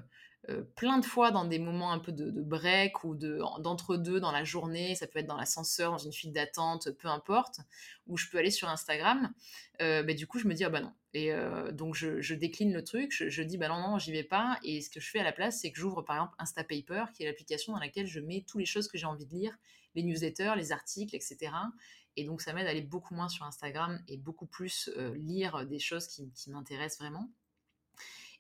plein 0.76 0.97
de 0.97 1.06
fois 1.06 1.32
dans 1.32 1.45
des 1.45 1.60
moments 1.60 1.91
un 1.91 2.00
peu 2.00 2.12
de, 2.12 2.32
break 2.41 3.04
ou 3.04 3.16
d'entre-deux 3.16 4.20
dans 4.20 4.32
la 4.32 4.43
journée, 4.43 4.95
ça 4.95 5.06
peut 5.06 5.20
être 5.20 5.28
dans 5.28 5.38
l'ascenseur, 5.38 5.91
dans 5.91 5.97
une 5.97 6.14
file 6.14 6.34
d'attente, 6.34 6.91
peu 6.91 7.08
importe, 7.08 7.60
où 8.08 8.18
je 8.18 8.28
peux 8.30 8.38
aller 8.38 8.52
sur 8.52 8.70
Instagram, 8.70 9.32
bah, 9.80 10.14
du 10.14 10.28
coup 10.28 10.39
je 10.39 10.47
me 10.47 10.54
dis 10.54 10.64
ah 10.64 10.70
bah 10.70 10.82
non. 10.82 10.93
Et 11.14 11.32
donc 11.72 11.95
je, 11.95 12.34
décline 12.34 12.74
le 12.74 12.84
truc, 12.84 13.12
je, 13.12 13.41
dis 13.41 13.58
bah 13.58 13.68
non, 13.68 13.80
non, 13.80 14.00
j'y 14.00 14.12
vais 14.12 14.24
pas. 14.24 14.58
Et 14.64 14.82
ce 14.82 14.89
que 14.89 15.00
je 15.00 15.10
fais 15.10 15.20
à 15.20 15.24
la 15.24 15.34
place, 15.34 15.60
c'est 15.62 15.72
que 15.72 15.80
j'ouvre 15.80 16.02
par 16.02 16.16
exemple 16.16 16.36
Instapaper, 16.39 17.06
qui 17.14 17.24
est 17.24 17.26
l'application 17.28 17.74
dans 17.74 17.80
laquelle 17.80 18.08
je 18.08 18.20
mets 18.20 18.43
toutes 18.47 18.60
les 18.60 18.66
choses 18.66 18.88
que 18.88 18.97
j'ai 18.97 19.06
envie 19.06 19.26
de 19.26 19.32
lire, 19.32 19.56
les 19.95 20.04
newsletters, 20.04 20.54
les 20.56 20.72
articles, 20.72 21.16
etc. 21.16 21.52
Et 22.16 22.26
donc 22.26 22.41
ça 22.41 22.53
m'aide 22.53 22.68
à 22.68 22.72
aller 22.72 22.82
beaucoup 22.82 23.14
moins 23.14 23.30
sur 23.30 23.45
Instagram 23.45 24.01
et 24.07 24.18
beaucoup 24.18 24.45
plus 24.45 24.89
lire 25.16 25.66
des 25.66 25.80
choses 25.80 26.07
qui 26.07 26.49
m'intéressent 26.49 26.99
vraiment. 26.99 27.32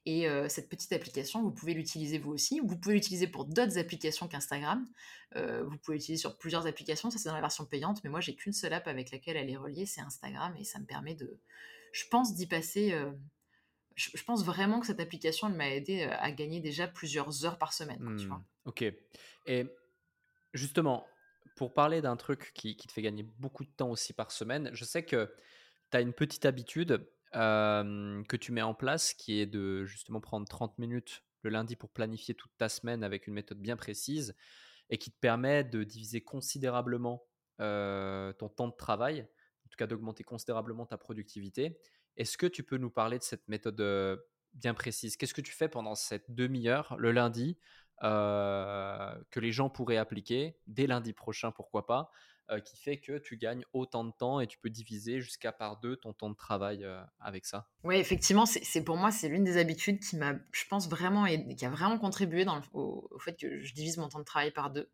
Et 0.05 0.27
cette 0.47 0.69
petite 0.69 0.91
application, 0.93 1.41
vous 1.43 1.51
pouvez 1.51 1.73
l'utiliser 1.73 2.17
vous 2.17 2.31
aussi. 2.31 2.61
Vous 2.61 2.77
pouvez 2.77 2.95
l'utiliser 2.95 3.27
pour 3.27 3.45
d'autres 3.45 3.77
applications 3.77 4.27
qu'Instagram. 4.27 4.87
vous 5.35 5.77
pouvez 5.83 5.97
l'utiliser 5.97 6.19
sur 6.19 6.37
plusieurs 6.37 6.65
applications. 6.65 7.11
Ça, 7.11 7.19
c'est 7.19 7.29
dans 7.29 7.35
la 7.35 7.41
version 7.41 7.65
payante. 7.65 8.03
Mais 8.03 8.09
moi, 8.09 8.21
j'ai 8.21 8.35
qu'une 8.35 8.53
seule 8.53 8.73
app 8.73 8.87
avec 8.87 9.11
laquelle 9.11 9.37
elle 9.37 9.49
est 9.49 9.57
reliée, 9.57 9.85
c'est 9.85 10.01
Instagram. 10.01 10.55
Et 10.57 10.63
ça 10.63 10.79
me 10.79 10.85
permet 10.85 11.15
de, 11.15 11.37
je 11.91 12.05
pense, 12.09 12.33
d'y 12.35 12.47
passer. 12.47 12.97
Je, 13.95 14.23
pense 14.23 14.43
vraiment 14.45 14.79
que 14.79 14.87
cette 14.87 15.01
application, 15.01 15.47
elle 15.47 15.55
m'a 15.55 15.69
aidé 15.69 16.03
à 16.03 16.31
gagner 16.31 16.61
déjà 16.61 16.87
plusieurs 16.87 17.45
heures 17.45 17.57
par 17.57 17.73
semaine. 17.73 18.01
Mmh, 18.01 18.43
ok. 18.65 18.85
Et 19.45 19.65
justement, 20.53 21.05
pour 21.59 21.73
parler 21.73 22.01
d'un 22.01 22.15
truc 22.15 22.53
qui, 22.55 22.77
te 22.77 22.89
fait 22.89 23.01
gagner 23.01 23.23
beaucoup 23.37 23.65
de 23.65 23.69
temps 23.69 23.89
aussi 23.89 24.13
par 24.13 24.31
semaine, 24.31 24.69
je 24.71 24.85
sais 24.85 25.03
que 25.03 25.29
tu 25.91 25.97
as 25.97 25.99
une 25.99 26.13
petite 26.13 26.45
habitude 26.45 27.05
que 27.33 28.35
tu 28.37 28.53
mets 28.53 28.61
en 28.61 28.73
place, 28.73 29.13
qui 29.13 29.41
est 29.41 29.45
de 29.45 29.83
justement 29.83 30.21
prendre 30.21 30.47
30 30.47 30.77
minutes 30.79 31.21
le 31.41 31.49
lundi 31.49 31.75
pour 31.75 31.89
planifier 31.89 32.33
toute 32.33 32.53
ta 32.57 32.69
semaine 32.69 33.03
avec 33.03 33.27
une 33.27 33.33
méthode 33.33 33.59
bien 33.59 33.75
précise. 33.75 34.37
et 34.89 34.97
qui 34.97 35.11
te 35.11 35.19
permet 35.19 35.65
de 35.65 35.83
diviser 35.83 36.21
considérablement 36.21 37.27
ton 37.57 38.49
temps 38.55 38.69
de 38.69 38.77
travail, 38.77 39.27
en 39.65 39.69
tout 39.69 39.75
cas 39.77 39.85
d'augmenter 39.85 40.23
considérablement 40.23 40.85
ta 40.85 40.97
productivité. 40.97 41.77
Est-ce 42.15 42.37
que 42.37 42.47
tu 42.47 42.63
peux 42.63 42.77
nous 42.77 42.89
parler 42.89 43.17
de 43.17 43.23
cette 43.23 43.45
méthode 43.49 44.23
bien 44.53 44.73
précise? 44.73 45.17
Qu'est-ce 45.17 45.33
que 45.33 45.41
tu 45.41 45.51
fais 45.51 45.67
pendant 45.67 45.95
cette 45.95 46.33
demi-heure 46.33 46.95
le 46.97 47.11
lundi 47.11 47.57
que 48.01 49.39
les 49.39 49.51
gens 49.51 49.69
pourraient 49.69 49.97
appliquer 49.97 50.57
dès 50.67 50.87
lundi 50.87 51.13
prochain, 51.13 51.51
pourquoi 51.51 51.85
pas, 51.85 52.11
qui 52.65 52.77
fait 52.77 52.97
que 52.97 53.19
tu 53.19 53.37
gagnes 53.37 53.63
autant 53.73 54.03
de 54.03 54.11
temps 54.11 54.39
et 54.39 54.47
tu 54.47 54.57
peux 54.57 54.69
diviser 54.71 55.21
jusqu'à 55.21 55.51
par 55.51 55.77
deux 55.77 55.95
ton 55.95 56.13
temps 56.13 56.29
de 56.29 56.35
travail 56.35 56.85
avec 57.19 57.45
ça. 57.45 57.69
Oui, 57.83 57.97
effectivement, 57.97 58.45
c'est 58.45 58.83
pour 58.83 58.97
moi, 58.97 59.11
c'est 59.11 59.27
l'une 59.29 59.43
des 59.43 59.57
habitudes 59.57 59.99
qui 59.99 60.15
m'a, 60.17 60.33
je 60.51 60.63
pense 60.67 60.89
vraiment, 60.89 61.25
qui 61.25 61.65
a 61.65 61.69
vraiment 61.69 61.99
contribué 61.99 62.45
dans 62.45 62.59
au, 62.73 63.07
fait 63.19 63.35
que 63.35 63.61
je 63.61 63.73
divise 63.73 63.97
mon 63.97 64.09
temps 64.09 64.19
de 64.19 64.23
travail 64.23 64.51
par 64.51 64.71
deux. 64.71 64.89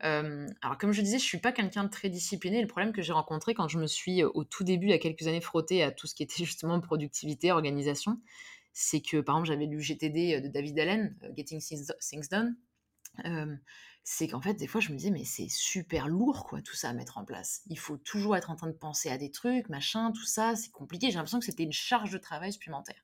alors, 0.00 0.78
comme 0.78 0.92
je 0.92 1.00
disais, 1.00 1.18
je 1.18 1.24
suis 1.24 1.38
pas 1.38 1.52
quelqu'un 1.52 1.84
de 1.84 1.90
très 1.90 2.08
discipliné. 2.08 2.60
Le 2.60 2.68
problème 2.68 2.92
que 2.92 3.02
j'ai 3.02 3.12
rencontré 3.12 3.54
quand 3.54 3.68
je 3.68 3.78
me 3.78 3.86
suis 3.86 4.24
au 4.24 4.44
tout 4.44 4.64
début, 4.64 4.86
il 4.86 4.90
y 4.90 4.94
a 4.94 4.98
quelques 4.98 5.26
années, 5.28 5.40
frotté 5.40 5.82
à 5.82 5.92
tout 5.92 6.06
ce 6.06 6.14
qui 6.14 6.22
était 6.22 6.44
justement 6.44 6.80
productivité, 6.80 7.52
organisation, 7.52 8.20
c'est 8.78 9.00
que, 9.00 9.22
par 9.22 9.36
exemple, 9.36 9.48
j'avais 9.48 9.66
lu 9.66 9.80
GTD 9.80 10.40
de 10.42 10.48
David 10.48 10.78
Allen, 10.78 11.16
Getting 11.34 11.60
Things 11.60 12.28
Done 12.30 12.56
c'est 14.08 14.28
qu'en 14.28 14.40
fait, 14.40 14.54
des 14.54 14.68
fois, 14.68 14.80
je 14.80 14.92
me 14.92 14.96
disais, 14.96 15.10
mais 15.10 15.24
c'est 15.24 15.48
super 15.48 16.06
lourd, 16.06 16.44
quoi, 16.44 16.62
tout 16.62 16.76
ça 16.76 16.90
à 16.90 16.92
mettre 16.92 17.18
en 17.18 17.24
place. 17.24 17.62
Il 17.66 17.78
faut 17.78 17.96
toujours 17.96 18.36
être 18.36 18.50
en 18.50 18.54
train 18.54 18.68
de 18.68 18.72
penser 18.72 19.10
à 19.10 19.18
des 19.18 19.32
trucs, 19.32 19.68
machin, 19.68 20.12
tout 20.12 20.24
ça, 20.24 20.54
c'est 20.54 20.70
compliqué. 20.70 21.08
J'ai 21.08 21.14
l'impression 21.14 21.40
que 21.40 21.44
c'était 21.44 21.64
une 21.64 21.72
charge 21.72 22.12
de 22.12 22.18
travail 22.18 22.52
supplémentaire. 22.52 23.02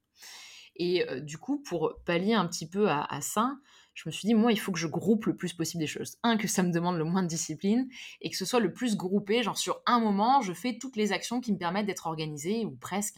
Et 0.76 1.04
du 1.22 1.38
coup, 1.38 1.58
pour 1.58 1.94
pallier 2.04 2.34
un 2.34 2.46
petit 2.46 2.68
peu 2.68 2.88
à, 2.88 3.20
ça, 3.20 3.56
je 3.94 4.04
me 4.06 4.12
suis 4.12 4.28
dit, 4.28 4.34
moi, 4.34 4.52
il 4.52 4.60
faut 4.60 4.70
que 4.70 4.78
je 4.78 4.86
groupe 4.86 5.26
le 5.26 5.34
plus 5.34 5.52
possible 5.54 5.80
des 5.80 5.88
choses. 5.88 6.18
Un, 6.22 6.36
que 6.36 6.46
ça 6.46 6.62
me 6.62 6.70
demande 6.70 6.98
le 6.98 7.04
moins 7.04 7.24
de 7.24 7.28
discipline, 7.28 7.88
et 8.20 8.30
que 8.30 8.36
ce 8.36 8.44
soit 8.44 8.60
le 8.60 8.72
plus 8.72 8.96
groupé, 8.96 9.42
genre 9.42 9.58
sur 9.58 9.82
un 9.86 9.98
moment, 9.98 10.40
je 10.40 10.52
fais 10.52 10.78
toutes 10.78 10.94
les 10.94 11.10
actions 11.10 11.40
qui 11.40 11.52
me 11.52 11.58
permettent 11.58 11.86
d'être 11.86 12.06
organisée, 12.06 12.64
ou 12.64 12.76
presque. 12.76 13.16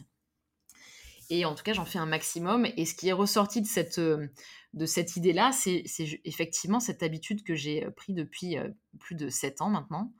Et 1.29 1.45
en 1.45 1.55
tout 1.55 1.63
cas, 1.63 1.73
j'en 1.73 1.85
fais 1.85 1.99
un 1.99 2.05
maximum. 2.05 2.67
Et 2.77 2.85
ce 2.85 2.93
qui 2.93 3.09
est 3.09 3.13
ressorti 3.13 3.61
de 3.61 3.67
cette, 3.67 3.99
euh, 3.99 4.27
de 4.73 4.85
cette 4.85 5.15
idée-là, 5.15 5.51
c'est 5.51 5.83
effectivement 6.23 6.79
cette 6.79 7.03
habitude 7.03 7.43
que 7.43 7.55
j'ai 7.55 7.85
euh, 7.85 7.91
pris 7.91 8.13
depuis 8.13 8.57
euh, 8.57 8.69
plus 8.99 9.15
de 9.15 9.29
sept 9.29 9.61
ans 9.61 9.69
maintenant, 9.69 10.13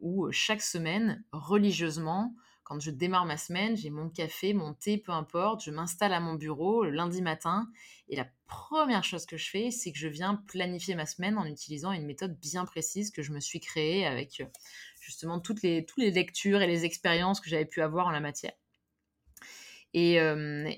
où 0.00 0.30
chaque 0.32 0.62
semaine, 0.62 1.22
religieusement, 1.30 2.34
quand 2.64 2.80
je 2.80 2.90
démarre 2.90 3.26
ma 3.26 3.36
semaine, 3.36 3.76
j'ai 3.76 3.90
mon 3.90 4.08
café, 4.08 4.54
mon 4.54 4.74
thé, 4.74 4.98
peu 4.98 5.12
importe, 5.12 5.62
je 5.64 5.70
m'installe 5.70 6.12
à 6.12 6.18
mon 6.18 6.34
bureau 6.34 6.82
le 6.82 6.90
lundi 6.90 7.22
matin. 7.22 7.68
Et 8.08 8.16
la 8.16 8.26
première 8.48 9.04
chose 9.04 9.26
que 9.26 9.36
je 9.36 9.48
fais, 9.48 9.70
c'est 9.70 9.92
que 9.92 9.98
je 9.98 10.08
viens 10.08 10.34
planifier 10.48 10.96
ma 10.96 11.06
semaine 11.06 11.38
en 11.38 11.44
utilisant 11.44 11.92
une 11.92 12.06
méthode 12.06 12.36
bien 12.40 12.64
précise 12.64 13.12
que 13.12 13.22
je 13.22 13.32
me 13.32 13.40
suis 13.40 13.60
créée 13.60 14.04
avec 14.04 14.42
justement 15.00 15.38
toutes 15.38 15.62
les, 15.62 15.84
toutes 15.84 16.02
les 16.02 16.10
lectures 16.10 16.60
et 16.60 16.66
les 16.66 16.84
expériences 16.84 17.40
que 17.40 17.50
j'avais 17.50 17.66
pu 17.66 17.82
avoir 17.82 18.08
en 18.08 18.10
la 18.10 18.20
matière. 18.20 18.52
Et, 19.92 20.18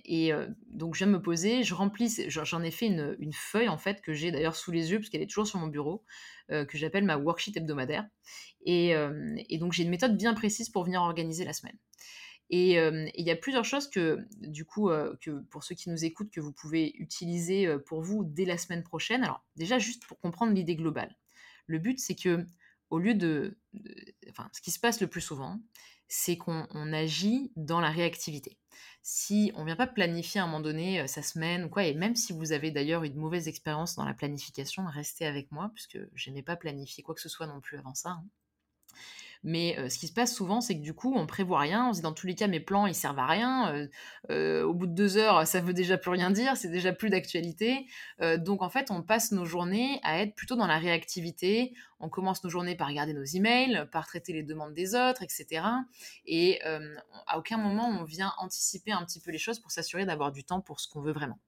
et 0.05 0.33
donc, 0.71 0.95
je 0.95 1.05
viens 1.05 1.13
me 1.13 1.21
poser, 1.21 1.63
je 1.65 1.75
remplis, 1.75 2.15
j'en 2.29 2.63
ai 2.63 2.71
fait 2.71 2.87
une, 2.87 3.33
feuille 3.33 3.69
en 3.69 3.79
fait 3.79 4.01
que 4.01 4.13
j'ai 4.15 4.31
d'ailleurs 4.31 4.57
sous 4.57 4.71
les 4.71 4.91
yeux, 4.91 4.99
parce 4.99 5.11
qu'elle 5.11 5.23
est 5.23 5.27
toujours 5.27 5.47
sur 5.47 5.59
mon 5.59 5.67
bureau, 5.67 6.05
que 6.49 6.79
j'appelle 6.79 7.05
ma 7.05 7.17
worksheet 7.17 7.53
hebdomadaire. 7.57 8.07
Et, 8.65 8.95
donc, 9.59 9.73
j'ai 9.73 9.83
une 9.83 9.91
méthode 9.91 10.17
bien 10.17 10.35
précise 10.35 10.71
pour 10.71 10.85
venir 10.85 11.03
organiser 11.03 11.45
la 11.45 11.53
semaine. 11.53 11.77
Et 12.49 12.77
il 12.77 13.27
y 13.27 13.31
a 13.31 13.37
plusieurs 13.37 13.65
choses 13.65 13.91
que, 13.91 14.19
du 14.41 14.65
coup, 14.65 14.91
que 15.21 15.43
pour 15.51 15.63
ceux 15.63 15.75
qui 15.75 15.91
nous 15.91 16.05
écoutent, 16.05 16.31
que 16.31 16.41
vous 16.41 16.53
pouvez 16.53 16.95
utiliser 16.97 17.69
pour 17.87 18.01
vous 18.01 18.25
dès 18.25 18.47
la 18.47 18.57
semaine 18.57 18.83
prochaine. 18.83 19.23
Alors, 19.25 19.45
déjà, 19.57 19.79
juste 19.79 20.07
pour 20.07 20.19
comprendre 20.21 20.53
l'idée 20.53 20.77
globale. 20.77 21.15
Le 21.67 21.79
but, 21.79 21.99
c'est 21.99 22.15
que, 22.15 22.47
au 22.89 22.99
lieu 22.99 23.15
de, 23.15 23.57
Enfin, 24.31 24.49
ce 24.53 24.61
qui 24.61 24.71
se 24.71 24.81
passe 24.81 25.01
le 25.01 25.07
plus 25.07 25.21
souvent, 25.21 25.61
c'est 26.13 26.37
qu'on 26.37 26.93
agit 26.93 27.53
dans 27.57 27.81
la 27.81 27.91
réactivité 27.91 28.59
si 29.03 29.51
on 29.57 29.65
vient 29.65 29.77
pas 29.77 29.87
planifier 29.87 30.41
à 30.41 30.45
un 30.45 30.47
moment 30.47 30.61
donné 30.61 31.01
euh, 31.01 31.07
sa 31.07 31.23
semaine 31.23 31.69
quoi, 31.69 31.85
et 31.85 31.95
même 31.95 32.15
si 32.15 32.33
vous 32.33 32.53
avez 32.53 32.71
d'ailleurs 32.71 33.03
une 33.03 33.17
mauvaise 33.17 33.49
expérience 33.49 33.97
dans 33.97 34.05
la 34.05 34.15
planification, 34.15 34.87
restez 34.87 35.27
avec 35.27 35.51
moi, 35.51 35.71
puisque 35.75 35.99
je 36.15 36.31
n'aimais 36.31 36.43
pas 36.43 36.57
planifier 36.57 37.03
quoi 37.03 37.15
que 37.15 37.21
ce 37.21 37.29
soit 37.29 37.47
non 37.47 37.61
plus 37.61 37.79
avant 37.79 37.95
ça. 37.95 38.11
Hein. 38.11 38.25
Mais 39.45 39.77
ce 39.89 39.99
qui 39.99 40.07
se 40.07 40.13
passe 40.13 40.35
souvent, 40.35 40.61
c'est 40.61 40.77
que 40.77 40.83
du 40.83 40.95
coup, 40.95 41.13
on 41.17 41.27
prévoit 41.27 41.61
rien. 41.61 41.89
On 41.89 41.93
se 41.93 41.99
dit 41.99 42.03
dans 42.03 42.13
tous 42.13 42.27
les 42.27 42.35
cas, 42.35 42.47
mes 42.47 42.61
plans, 42.61 42.87
ils 42.87 42.95
servent 42.95 43.19
à 43.19 43.27
rien. 43.27 43.89
au 44.29 44.75
bout 44.75 44.87
de 44.87 44.95
deux 44.95 45.17
heures, 45.17 45.47
ça 45.47 45.61
veut 45.61 45.73
déjà 45.73 45.99
plus 45.99 46.11
rien 46.11 46.31
dire. 46.31 46.57
C'est 46.57 46.69
déjà 46.69 46.93
plus 46.93 47.11
d'actualité. 47.11 47.87
donc 48.39 48.63
en 48.63 48.71
fait, 48.71 48.91
on 48.91 49.03
passe 49.03 49.33
nos 49.33 49.45
journées 49.45 50.01
à 50.03 50.21
être 50.23 50.35
plutôt 50.35 50.57
dans 50.57 50.67
la 50.67 50.79
réactivité. 50.79 51.75
On 52.01 52.09
commence 52.09 52.43
nos 52.43 52.51
journées 52.51 52.77
par 52.77 52.89
regarder 52.89 53.15
nos 53.15 53.25
emails, 53.25 53.87
par 53.93 54.07
traiter 54.07 54.33
les 54.33 54.43
demandes 54.43 54.75
des 54.75 54.95
autres, 54.95 55.23
etc. 55.23 55.63
Et 56.27 56.61
à 57.27 57.39
aucun 57.39 57.59
moment 57.59 57.89
on 57.89 58.05
vient 58.05 58.33
anticiper 58.39 58.93
un 58.93 59.05
petit 59.05 59.21
peu 59.21 59.31
les 59.31 59.39
choses 59.39 59.59
pour 59.59 59.71
s'assurer 59.71 60.05
d'avoir 60.05 60.33
du 60.33 60.45
temps 60.45 60.61
pour 60.61 60.81
ce 60.81 60.89
qu'on 60.89 61.01
veut 61.01 61.13
vraiment 61.13 61.39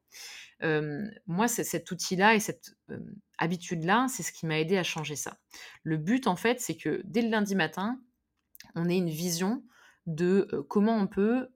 moi, 1.27 1.49
cet 1.49 1.91
outil-là 1.91 2.35
et 2.35 2.41
cette 2.41 2.77
habitude-là, 3.39 4.07
c'est 4.09 4.23
ce 4.23 4.33
qui 4.33 4.47
m'a 4.47 4.59
aidé 4.59 4.77
à 4.77 4.83
changer 4.83 5.17
ça. 5.17 5.39
Le 5.83 5.97
but, 5.97 6.27
en 6.27 6.37
fait, 6.37 6.61
c'est 6.61 6.77
que 6.77 7.03
dès 7.05 7.23
le 7.23 7.29
lundi 7.29 7.55
matin, 7.55 8.01
on 8.75 8.89
ait 8.89 8.97
une 8.97 9.11
vision 9.11 9.63
de 10.07 10.49
comment 10.69 10.97
on 10.97 11.07
peut 11.07 11.49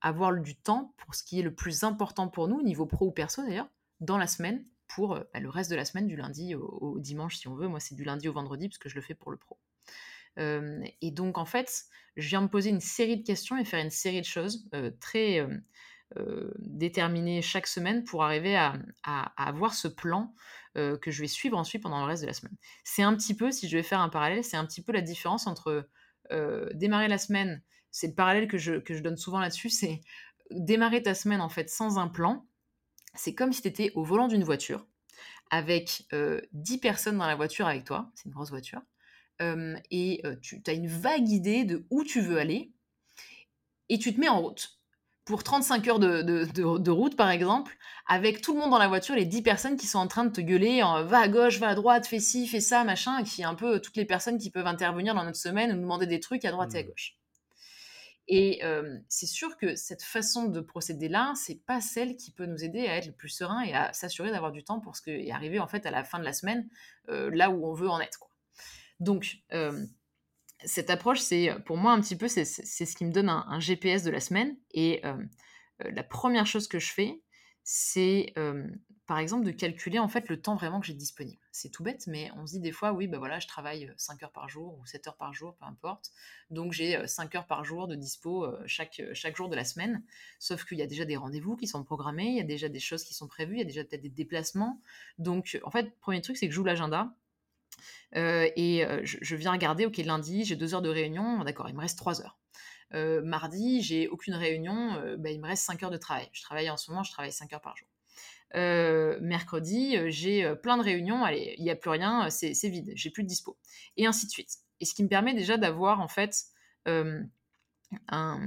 avoir 0.00 0.34
du 0.34 0.56
temps 0.56 0.94
pour 0.98 1.14
ce 1.14 1.22
qui 1.22 1.40
est 1.40 1.42
le 1.42 1.54
plus 1.54 1.84
important 1.84 2.28
pour 2.28 2.48
nous, 2.48 2.56
au 2.56 2.62
niveau 2.62 2.86
pro 2.86 3.06
ou 3.06 3.12
perso 3.12 3.42
d'ailleurs, 3.42 3.68
dans 4.00 4.18
la 4.18 4.26
semaine, 4.26 4.64
pour 4.88 5.14
bah, 5.14 5.40
le 5.40 5.48
reste 5.48 5.70
de 5.70 5.76
la 5.76 5.84
semaine, 5.84 6.06
du 6.06 6.16
lundi 6.16 6.54
au, 6.54 6.98
dimanche 6.98 7.36
si 7.36 7.48
on 7.48 7.54
veut. 7.54 7.68
Moi, 7.68 7.80
c'est 7.80 7.94
du 7.94 8.04
lundi 8.04 8.28
au 8.28 8.32
vendredi 8.32 8.68
parce 8.68 8.78
que 8.78 8.88
je 8.88 8.94
le 8.94 9.00
fais 9.00 9.14
pour 9.14 9.30
le 9.30 9.36
pro. 9.36 9.58
et 10.38 11.10
donc, 11.10 11.38
en 11.38 11.46
fait, 11.46 11.84
je 12.16 12.28
viens 12.28 12.40
me 12.40 12.48
poser 12.48 12.70
une 12.70 12.80
série 12.80 13.16
de 13.16 13.24
questions 13.24 13.56
et 13.56 13.64
faire 13.64 13.82
une 13.82 13.90
série 13.90 14.20
de 14.20 14.26
choses 14.26 14.68
très 15.00 15.46
déterminer 16.58 17.42
chaque 17.42 17.66
semaine 17.66 18.04
pour 18.04 18.22
arriver 18.22 18.56
à, 18.56 18.74
avoir 19.36 19.74
ce 19.74 19.88
plan 19.88 20.34
euh, 20.76 20.96
que 20.98 21.10
je 21.10 21.20
vais 21.20 21.28
suivre 21.28 21.56
ensuite 21.56 21.82
pendant 21.82 22.00
le 22.00 22.06
reste 22.06 22.22
de 22.22 22.26
la 22.26 22.32
semaine. 22.32 22.56
C'est 22.84 23.02
un 23.02 23.14
petit 23.16 23.34
peu, 23.34 23.50
si 23.50 23.68
je 23.68 23.76
vais 23.76 23.82
faire 23.82 24.00
un 24.00 24.08
parallèle, 24.08 24.44
c'est 24.44 24.56
un 24.56 24.66
petit 24.66 24.82
peu 24.82 24.92
la 24.92 25.00
différence 25.00 25.46
entre 25.46 25.88
euh, 26.32 26.68
démarrer 26.74 27.08
la 27.08 27.18
semaine, 27.18 27.62
c'est 27.90 28.08
le 28.08 28.14
parallèle 28.14 28.46
que 28.46 28.58
je, 28.58 28.74
que 28.74 28.94
je 28.94 29.02
donne 29.02 29.16
souvent 29.16 29.40
là-dessus, 29.40 29.70
c'est 29.70 30.00
démarrer 30.50 31.02
ta 31.02 31.14
semaine 31.14 31.40
en 31.40 31.48
fait 31.48 31.70
sans 31.70 31.98
un 31.98 32.08
plan, 32.08 32.46
c'est 33.14 33.34
comme 33.34 33.52
si 33.52 33.62
tu 33.62 33.68
étais 33.68 33.90
au 33.94 34.04
volant 34.04 34.28
d'une 34.28 34.44
voiture 34.44 34.86
avec 35.50 36.08
10 36.52 36.78
personnes 36.78 37.18
dans 37.18 37.26
la 37.26 37.36
voiture 37.36 37.66
avec 37.66 37.84
toi, 37.84 38.10
c'est 38.14 38.26
une 38.26 38.32
grosse 38.32 38.50
voiture, 38.50 38.82
et 39.40 40.22
tu 40.42 40.62
as 40.66 40.72
une 40.72 40.88
vague 40.88 41.28
idée 41.28 41.64
de 41.64 41.86
où 41.90 42.02
tu 42.02 42.20
veux 42.20 42.38
aller, 42.38 42.72
et 43.88 43.98
tu 43.98 44.12
te 44.12 44.20
mets 44.20 44.28
en 44.28 44.40
route 44.40 44.76
pour 45.26 45.42
35 45.42 45.88
heures 45.88 45.98
de, 45.98 46.90
route, 46.90 47.16
par 47.16 47.30
exemple, 47.30 47.76
avec 48.06 48.40
tout 48.40 48.54
le 48.54 48.60
monde 48.60 48.70
dans 48.70 48.78
la 48.78 48.86
voiture, 48.86 49.16
les 49.16 49.26
10 49.26 49.42
personnes 49.42 49.76
qui 49.76 49.88
sont 49.88 49.98
en 49.98 50.06
train 50.06 50.24
de 50.24 50.30
te 50.30 50.40
gueuler 50.40 50.80
va 51.04 51.18
à 51.18 51.28
gauche, 51.28 51.58
va 51.58 51.68
à 51.68 51.74
droite, 51.74 52.06
fais 52.06 52.20
ci, 52.20 52.46
fais 52.46 52.60
ça, 52.60 52.84
machin, 52.84 53.24
qui 53.24 53.42
est 53.42 53.44
un 53.44 53.56
peu 53.56 53.80
toutes 53.80 53.96
les 53.96 54.04
personnes 54.04 54.38
qui 54.38 54.50
peuvent 54.50 54.68
intervenir 54.68 55.14
dans 55.16 55.24
notre 55.24 55.36
semaine 55.36 55.72
ou 55.72 55.74
nous 55.74 55.82
demander 55.82 56.06
des 56.06 56.20
trucs 56.20 56.44
à 56.44 56.52
droite 56.52 56.74
et 56.76 56.78
à 56.78 56.82
mmh. 56.82 56.86
gauche. 56.86 57.16
Et 58.28 58.62
c'est 59.08 59.26
sûr 59.26 59.56
que 59.56 59.74
cette 59.74 60.02
façon 60.02 60.44
de 60.44 60.60
procéder-là, 60.60 61.32
c'est 61.34 61.60
pas 61.66 61.80
celle 61.80 62.16
qui 62.16 62.30
peut 62.30 62.46
nous 62.46 62.62
aider 62.62 62.86
à 62.86 62.96
être 62.96 63.06
le 63.06 63.12
plus 63.12 63.28
serein 63.28 63.62
et 63.62 63.74
à 63.74 63.92
s'assurer 63.92 64.30
d'avoir 64.30 64.52
du 64.52 64.62
temps 64.62 64.78
pour 64.78 64.96
ce 64.96 65.02
que, 65.02 65.10
et 65.10 65.32
arriver 65.32 65.58
en 65.58 65.66
fait 65.66 65.86
à 65.86 65.90
la 65.90 66.04
fin 66.04 66.20
de 66.20 66.24
la 66.24 66.32
semaine 66.32 66.68
là 67.08 67.50
où 67.50 67.66
on 67.66 67.72
veut 67.72 67.90
en 67.90 67.98
être. 67.98 68.20
Quoi. 68.20 68.30
Donc, 69.00 69.38
cette 70.66 70.90
approche, 70.90 71.20
c'est 71.20 71.54
pour 71.64 71.76
moi 71.76 71.92
un 71.92 72.00
petit 72.00 72.16
peu, 72.16 72.28
c'est 72.28 72.44
ce 72.44 72.96
qui 72.96 73.04
me 73.04 73.12
donne 73.12 73.28
un, 73.28 73.60
GPS 73.60 74.02
de 74.02 74.10
la 74.10 74.20
semaine. 74.20 74.56
Et 74.72 75.00
euh, 75.06 75.14
euh, 75.84 75.90
la 75.92 76.02
première 76.02 76.46
chose 76.46 76.66
que 76.66 76.80
je 76.80 76.92
fais, 76.92 77.22
c'est 77.62 78.32
euh, 78.36 78.66
par 79.06 79.18
exemple 79.18 79.44
de 79.44 79.52
calculer 79.52 79.98
en 79.98 80.08
fait 80.08 80.28
le 80.28 80.40
temps 80.40 80.56
vraiment 80.56 80.80
que 80.80 80.86
j'ai 80.86 80.94
disponible. 80.94 81.40
C'est 81.52 81.70
tout 81.70 81.84
bête, 81.84 82.06
mais 82.08 82.30
on 82.36 82.46
se 82.46 82.52
dit 82.54 82.60
des 82.60 82.72
fois, 82.72 82.92
oui, 82.92 83.06
bah 83.06 83.18
voilà, 83.18 83.38
je 83.38 83.46
travaille 83.46 83.92
5 83.96 84.24
heures 84.24 84.32
par 84.32 84.48
jour 84.48 84.76
ou 84.78 84.84
7 84.86 85.06
heures 85.06 85.16
par 85.16 85.32
jour, 85.32 85.54
peu 85.54 85.64
importe. 85.64 86.10
Donc 86.50 86.72
j'ai 86.72 87.06
5 87.06 87.34
heures 87.36 87.46
par 87.46 87.64
jour 87.64 87.86
de 87.86 87.94
dispo 87.94 88.46
chaque, 88.66 89.00
chaque 89.14 89.36
jour 89.36 89.48
de 89.48 89.54
la 89.54 89.64
semaine. 89.64 90.02
Sauf 90.40 90.64
qu'il 90.64 90.78
y 90.78 90.82
a 90.82 90.86
déjà 90.86 91.04
des 91.04 91.16
rendez-vous 91.16 91.56
qui 91.56 91.68
sont 91.68 91.84
programmés, 91.84 92.26
il 92.26 92.36
y 92.36 92.40
a 92.40 92.44
déjà 92.44 92.68
des 92.68 92.80
choses 92.80 93.04
qui 93.04 93.14
sont 93.14 93.28
prévues, 93.28 93.54
il 93.54 93.58
y 93.58 93.62
a 93.62 93.66
déjà 93.66 93.84
peut-être 93.84 94.02
des 94.02 94.10
déplacements. 94.10 94.80
Donc 95.18 95.60
en 95.62 95.70
fait, 95.70 95.96
premier 96.00 96.20
truc, 96.20 96.36
c'est 96.36 96.46
que 96.46 96.52
je 96.52 96.56
joue 96.56 96.64
l'agenda 96.64 97.14
et 98.14 98.84
je, 99.02 99.36
viens 99.36 99.52
regarder, 99.52 99.86
ok, 99.86 99.96
lundi, 99.98 100.44
j'ai 100.44 100.56
deux 100.56 100.74
heures 100.74 100.82
de 100.82 100.88
réunion, 100.88 101.44
d'accord, 101.44 101.68
il 101.68 101.74
me 101.74 101.80
reste 101.80 101.98
trois 101.98 102.20
heures. 102.22 102.38
mardi, 103.22 103.82
j'ai 103.82 104.08
aucune 104.08 104.34
réunion, 104.34 105.16
bah, 105.18 105.30
il 105.30 105.40
me 105.40 105.46
reste 105.46 105.64
cinq 105.64 105.82
heures 105.82 105.90
de 105.90 105.96
travail. 105.96 106.28
Je 106.32 106.42
travaille 106.42 106.70
en 106.70 106.76
ce 106.76 106.90
moment, 106.90 107.02
je 107.02 107.12
travaille 107.12 107.32
cinq 107.32 107.52
heures 107.52 107.60
par 107.60 107.76
jour. 107.76 107.88
mercredi, 109.20 109.96
j'ai 110.10 110.54
plein 110.62 110.76
de 110.76 110.82
réunions, 110.82 111.24
allez, 111.24 111.54
il 111.58 111.64
n'y 111.64 111.70
a 111.70 111.76
plus 111.76 111.90
rien, 111.90 112.30
c'est 112.30 112.68
vide, 112.68 112.92
j'ai 112.94 113.10
plus 113.10 113.22
de 113.22 113.28
dispo. 113.28 113.58
Et 113.96 114.06
ainsi 114.06 114.26
de 114.26 114.30
suite. 114.30 114.58
Et 114.80 114.84
ce 114.84 114.94
qui 114.94 115.02
me 115.02 115.08
permet 115.08 115.34
déjà 115.34 115.56
d'avoir 115.56 116.00
en 116.00 116.08
fait 116.08 116.44
un, 118.08 118.46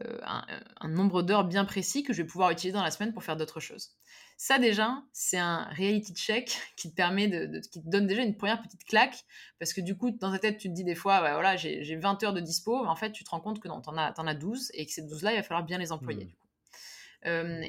un, 0.00 0.88
nombre 0.88 1.22
d'heures 1.22 1.44
bien 1.44 1.64
précis 1.64 2.02
que 2.02 2.12
je 2.12 2.22
vais 2.22 2.26
pouvoir 2.26 2.50
utiliser 2.50 2.72
dans 2.72 2.82
la 2.82 2.90
semaine 2.90 3.12
pour 3.12 3.22
faire 3.22 3.36
d'autres 3.36 3.60
choses. 3.60 3.92
Ça 4.36 4.58
déjà, 4.58 5.02
c'est 5.12 5.38
un 5.38 5.64
reality 5.76 6.12
check 6.14 6.58
qui 6.76 6.90
te 6.90 6.96
permet 6.96 7.28
de, 7.28 7.60
qui 7.60 7.82
te 7.82 7.88
donne 7.88 8.06
déjà 8.06 8.22
une 8.22 8.36
première 8.36 8.60
petite 8.62 8.84
claque 8.84 9.24
parce 9.58 9.72
que 9.72 9.80
du 9.80 9.96
coup, 9.96 10.10
dans 10.10 10.32
ta 10.32 10.38
tête, 10.38 10.58
tu 10.58 10.68
te 10.68 10.74
dis 10.74 10.84
des 10.84 10.94
fois, 10.94 11.20
voilà, 11.20 11.56
j'ai 11.56 11.96
20 11.96 12.22
heures 12.24 12.32
de 12.32 12.40
dispo, 12.40 12.82
mais 12.82 12.88
en 12.88 12.96
fait, 12.96 13.12
tu 13.12 13.24
te 13.24 13.30
rends 13.30 13.40
compte 13.40 13.60
que 13.60 13.68
non, 13.68 13.80
t'en 13.80 13.96
as, 13.96 14.18
en 14.18 14.26
as 14.26 14.34
12 14.34 14.70
et 14.74 14.86
que 14.86 14.92
ces 14.92 15.02
12-là, 15.02 15.32
il 15.32 15.36
va 15.36 15.42
falloir 15.42 15.64
bien 15.64 15.78
les 15.78 15.92
employer. 15.92 16.24
Mmh. 16.24 16.28
Du 16.28 16.34
coup. 16.34 16.48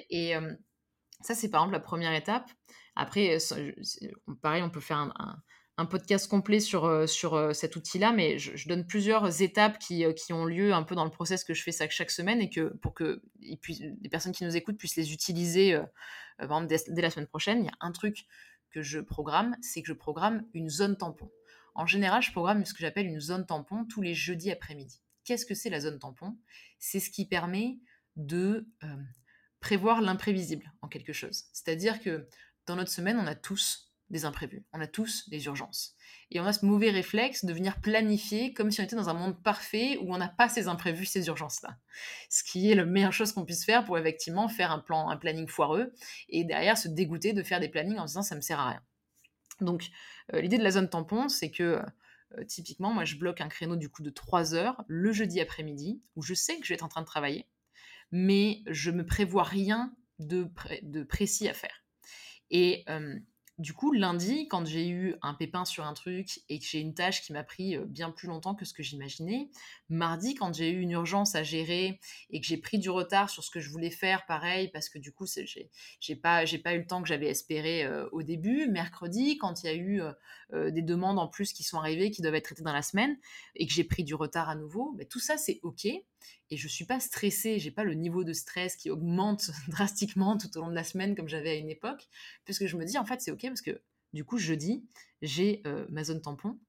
et 0.10 0.34
ça, 1.22 1.36
c'est 1.36 1.50
par 1.50 1.62
exemple 1.62 1.74
la 1.74 1.80
première 1.80 2.14
étape. 2.14 2.50
Après, 2.96 3.38
pareil, 4.42 4.64
on 4.64 4.70
peut 4.70 4.80
faire 4.80 4.98
un 4.98 5.14
un 5.18 5.42
podcast 5.84 6.30
complet 6.30 6.62
sur, 6.62 6.86
euh, 6.86 7.06
sur 7.06 7.34
euh, 7.34 7.52
cet 7.52 7.76
outil-là, 7.76 8.14
mais 8.14 8.40
je, 8.40 8.68
donne 8.70 8.88
plusieurs 8.88 9.42
étapes 9.42 9.78
qui, 9.78 10.06
euh, 10.06 10.14
qui, 10.14 10.32
ont 10.32 10.46
lieu 10.46 10.74
un 10.74 10.84
peu 10.84 10.96
dans 10.96 11.04
le 11.04 11.12
process 11.12 11.44
que 11.44 11.54
je 11.54 11.62
fais 11.62 11.74
chaque 11.90 12.12
semaine 12.12 12.40
et 12.40 12.50
que 12.50 12.74
pour 12.78 12.94
que 12.94 13.22
les 13.42 14.10
personnes 14.10 14.32
qui 14.32 14.46
nous 14.46 14.56
écoutent 14.56 14.78
puissent 14.78 14.96
les 14.96 15.12
utiliser 15.12 15.78
dès, 16.40 17.02
la 17.02 17.10
semaine 17.10 17.28
prochaine, 17.28 17.60
il 17.60 17.66
y 17.66 17.70
a 17.70 17.78
un 17.82 17.92
truc 17.92 18.26
que 18.72 18.82
je 18.82 19.00
programme, 19.00 19.58
c'est 19.62 19.82
que 19.82 19.88
je 19.90 19.94
programme 19.94 20.46
une 20.54 20.70
zone 20.70 20.98
tampon. 20.98 21.30
En 21.74 21.86
général, 21.86 22.22
je 22.22 22.32
programme 22.32 22.64
ce 22.64 22.74
que 22.74 22.80
j'appelle 22.80 23.08
une 23.08 23.20
zone 23.20 23.46
tampon 23.46 23.84
tous 23.86 24.02
les 24.02 24.14
jeudis 24.14 24.52
après-midi. 24.52 25.02
Qu'est-ce 25.26 25.46
que 25.46 25.56
c'est 25.56 25.70
la 25.70 25.82
zone 25.82 26.00
tampon? 26.00 26.38
C'est 26.80 27.02
ce 27.02 27.10
qui 27.10 27.28
permet 27.28 27.80
de 28.16 28.66
prévoir 29.60 30.02
l'imprévisible 30.02 30.72
en 30.82 30.88
quelque 30.88 31.12
chose. 31.12 31.46
C'est-à-dire 31.52 32.00
que 32.00 32.30
dans 32.66 32.78
notre 32.78 32.92
semaine, 32.92 33.18
on 33.20 33.28
a 33.28 33.36
tous 33.36 33.85
des 34.10 34.26
imprévus. 34.26 34.64
On 34.74 34.82
a 34.82 34.88
tous 34.88 35.30
des 35.30 35.46
urgences. 35.46 35.96
Et 36.32 36.40
on 36.40 36.46
a 36.46 36.54
ce 36.54 36.66
mauvais 36.66 36.90
réflexe 36.90 37.46
de 37.46 37.54
venir 37.54 37.80
planifier 37.82 38.54
comme 38.54 38.72
si 38.72 38.82
on 38.82 38.84
était 38.84 38.96
dans 38.96 39.10
un 39.10 39.14
monde 39.14 39.42
parfait 39.42 39.98
où 40.02 40.14
on 40.14 40.18
n'a 40.18 40.28
pas 40.28 40.50
ces 40.50 40.68
imprévus, 40.68 41.06
ces 41.06 41.28
urgences-là. 41.28 41.78
Ce 42.30 42.44
qui 42.44 42.72
est 42.72 42.76
la 42.76 42.86
meilleure 42.86 43.14
chose 43.14 43.32
qu'on 43.32 43.46
puisse 43.46 43.66
faire 43.66 43.86
pour 43.86 43.98
effectivement 43.98 44.48
faire 44.48 44.72
un 44.72 44.80
plan, 44.80 45.10
un 45.10 45.18
planning 45.18 45.48
foireux 45.48 45.94
et 46.30 46.44
derrière 46.44 46.78
se 46.78 46.88
dégoûter 46.88 47.34
de 47.34 47.44
faire 47.44 47.60
des 47.60 47.70
plannings 47.70 47.98
en 47.98 48.06
disant 48.06 48.22
ça 48.22 48.36
me 48.36 48.42
sert 48.42 48.60
à 48.60 48.70
rien. 48.70 48.82
Donc 49.62 49.90
euh, 50.34 50.42
l'idée 50.42 50.58
de 50.58 50.64
la 50.64 50.72
zone 50.72 50.90
tampon, 50.90 51.30
c'est 51.30 51.52
que 51.52 51.82
euh, 52.38 52.44
typiquement, 52.46 52.94
moi 52.94 53.06
je 53.06 53.16
bloque 53.16 53.42
un 53.42 53.50
créneau 53.50 53.76
du 53.76 53.90
coup 53.90 54.04
de 54.04 54.10
3 54.10 54.54
heures 54.54 54.84
le 54.88 55.12
jeudi 55.12 55.40
après-midi 55.40 56.02
où 56.16 56.22
je 56.22 56.34
sais 56.34 56.60
que 56.60 56.66
je 56.66 56.70
vais 56.70 56.76
être 56.76 56.86
en 56.86 56.90
train 56.90 57.02
de 57.02 57.08
travailler, 57.08 57.48
mais 58.12 58.62
je 58.68 58.92
me 58.92 59.06
prévois 59.06 59.44
rien 59.44 59.94
de, 60.20 60.48
de 60.82 61.04
précis 61.04 61.48
à 61.48 61.54
faire. 61.54 61.84
Et 62.52 62.84
euh, 62.90 63.18
du 63.58 63.74
coup, 63.74 63.94
lundi, 63.94 64.48
quand 64.50 64.66
j'ai 64.66 64.90
eu 64.90 65.16
un 65.22 65.34
pépin 65.34 65.64
sur 65.64 65.86
un 65.86 65.94
truc 65.94 66.42
et 66.50 66.60
que 66.60 66.66
j'ai 66.66 66.80
une 66.80 66.94
tâche 66.94 67.22
qui 67.22 67.32
m'a 67.32 67.44
pris 67.44 67.78
bien 67.88 68.12
plus 68.12 68.28
longtemps 68.28 68.54
que 68.54 68.66
ce 68.66 68.74
que 68.74 68.84
j'imaginais, 68.84 69.50
mardi, 69.88 70.36
quand 70.36 70.54
j'ai 70.54 70.72
eu 70.72 70.82
une 70.82 70.92
urgence 70.92 71.36
à 71.36 71.44
gérer 71.44 72.00
et 72.32 72.42
que 72.42 72.46
j'ai 72.46 72.58
pris 72.58 72.80
du 72.80 72.90
retard 72.90 73.30
sur 73.30 73.44
ce 73.44 73.50
que 73.50 73.62
je 73.62 73.70
voulais 73.70 73.92
faire, 73.92 74.26
pareil, 74.26 74.70
parce 74.74 74.90
que 74.90 75.00
du 75.00 75.14
coup, 75.14 75.26
j'ai 75.26 76.16
pas, 76.16 76.44
eu 76.44 76.78
le 76.78 76.86
temps 76.86 77.02
que 77.02 77.08
j'avais 77.08 77.28
espéré 77.28 77.88
au 78.12 78.24
début, 78.24 78.68
mercredi, 78.68 79.38
quand 79.38 79.64
il 79.64 79.68
y 79.68 79.70
a 79.70 79.76
eu 79.76 80.02
des 80.72 80.82
demandes 80.82 81.18
en 81.18 81.28
plus 81.28 81.54
qui 81.54 81.64
sont 81.64 81.78
arrivées, 81.78 82.12
qui 82.12 82.22
doivent 82.22 82.36
être 82.36 82.46
traitées 82.46 82.64
dans 82.64 82.74
la 82.74 82.82
semaine, 82.82 83.18
et 83.56 83.66
que 83.66 83.74
j'ai 83.74 83.86
pris 83.86 84.04
du 84.04 84.16
retard 84.16 84.50
à 84.50 84.56
nouveau, 84.56 84.94
ben, 84.98 85.08
tout 85.08 85.20
ça, 85.20 85.38
c'est 85.38 85.62
OK 85.64 85.88
et 86.50 86.58
je 86.58 86.68
suis 86.68 86.86
pas 86.86 87.00
stressée, 87.00 87.60
j'ai 87.60 87.72
pas 87.72 87.84
le 87.84 87.94
niveau 87.94 88.24
de 88.24 88.34
stress 88.34 88.76
qui 88.76 88.90
augmente 88.90 89.52
drastiquement 89.68 90.38
tout 90.38 90.56
au 90.58 90.62
long 90.62 90.70
de 90.70 90.76
la 90.76 90.84
semaine 90.84 91.16
comme 91.16 91.28
j'avais 91.28 91.52
à 91.52 91.56
une 91.56 91.70
époque, 91.70 92.08
puisque 92.44 92.68
je 92.68 92.78
me 92.78 92.86
dis 92.86 92.98
en 92.98 93.06
fait 93.06 93.22
c'est 93.22 93.32
ok 93.32 93.42
parce 93.44 93.62
que 93.62 93.82
du 94.14 94.24
coup 94.24 94.38
jeudi 94.38 94.86
j'ai 95.22 95.62
euh, 95.66 95.86
ma 95.90 96.04
zone 96.04 96.22
tampon 96.22 96.60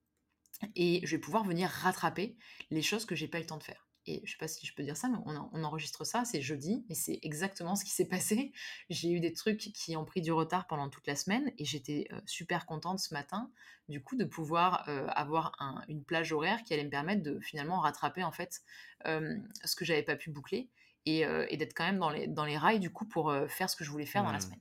et 0.74 1.00
je 1.04 1.10
vais 1.16 1.20
pouvoir 1.20 1.44
venir 1.44 1.68
rattraper 1.68 2.36
les 2.70 2.82
choses 2.82 3.04
que 3.04 3.14
j'ai 3.14 3.28
pas 3.28 3.38
eu 3.38 3.42
le 3.42 3.46
temps 3.46 3.58
de 3.58 3.62
faire 3.62 3.85
et 4.06 4.22
je 4.24 4.32
sais 4.32 4.38
pas 4.38 4.48
si 4.48 4.66
je 4.66 4.74
peux 4.74 4.82
dire 4.82 4.96
ça, 4.96 5.08
mais 5.08 5.18
on, 5.24 5.64
enregistre 5.64 6.04
ça, 6.04 6.24
c'est 6.24 6.40
jeudi, 6.40 6.84
et 6.88 6.94
c'est 6.94 7.18
exactement 7.22 7.74
ce 7.74 7.84
qui 7.84 7.90
s'est 7.90 8.06
passé. 8.06 8.52
J'ai 8.90 9.10
eu 9.10 9.20
des 9.20 9.32
trucs 9.32 9.58
qui 9.58 9.96
ont 9.96 10.04
pris 10.04 10.20
du 10.20 10.32
retard 10.32 10.66
pendant 10.66 10.88
toute 10.88 11.06
la 11.06 11.16
semaine, 11.16 11.52
et 11.58 11.64
j'étais 11.64 12.06
euh, 12.12 12.20
super 12.24 12.66
contente 12.66 13.00
ce 13.00 13.12
matin, 13.12 13.50
du 13.88 14.02
coup, 14.02 14.16
de 14.16 14.24
pouvoir 14.24 14.88
euh, 14.88 15.06
avoir 15.08 15.52
une 15.88 16.04
plage 16.04 16.32
horaire 16.32 16.62
qui 16.62 16.72
allait 16.74 16.84
me 16.84 16.90
permettre 16.90 17.22
de 17.22 17.40
finalement 17.40 17.80
rattraper 17.80 18.22
en 18.22 18.32
fait 18.32 18.62
euh, 19.06 19.36
ce 19.64 19.76
que 19.76 19.84
j'avais 19.84 20.02
pas 20.02 20.16
pu 20.16 20.30
boucler, 20.30 20.70
et, 21.04 21.24
d'être 21.56 21.74
quand 21.74 21.84
même 21.84 21.98
dans 22.00 22.10
les, 22.10 22.26
dans 22.26 22.44
les 22.44 22.58
rails 22.58 22.80
du 22.80 22.90
coup 22.90 23.04
pour 23.04 23.32
faire 23.48 23.70
ce 23.70 23.76
que 23.76 23.84
je 23.84 23.90
voulais 23.90 24.06
faire 24.06 24.24
dans 24.24 24.32
la 24.32 24.38
mmh. 24.38 24.40
semaine. 24.40 24.60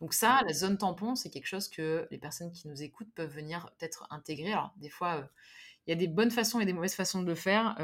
Donc 0.00 0.12
ça, 0.12 0.42
la 0.46 0.52
zone 0.52 0.78
tampon, 0.78 1.16
c'est 1.16 1.30
quelque 1.30 1.46
chose 1.46 1.68
que 1.68 2.06
les 2.12 2.18
personnes 2.18 2.52
qui 2.52 2.68
nous 2.68 2.82
écoutent 2.82 3.12
peuvent 3.14 3.34
venir 3.34 3.68
peut-être 3.78 4.06
intégrer. 4.10 4.52
Alors 4.52 4.72
des 4.76 4.90
fois 4.90 5.28
il 5.86 5.90
y 5.90 5.92
a 5.92 5.96
des 5.96 6.08
bonnes 6.08 6.30
façons 6.30 6.60
et 6.60 6.66
des 6.66 6.72
mauvaises 6.72 6.94
façons 6.94 7.22
de 7.22 7.26
le 7.26 7.34
faire. 7.34 7.76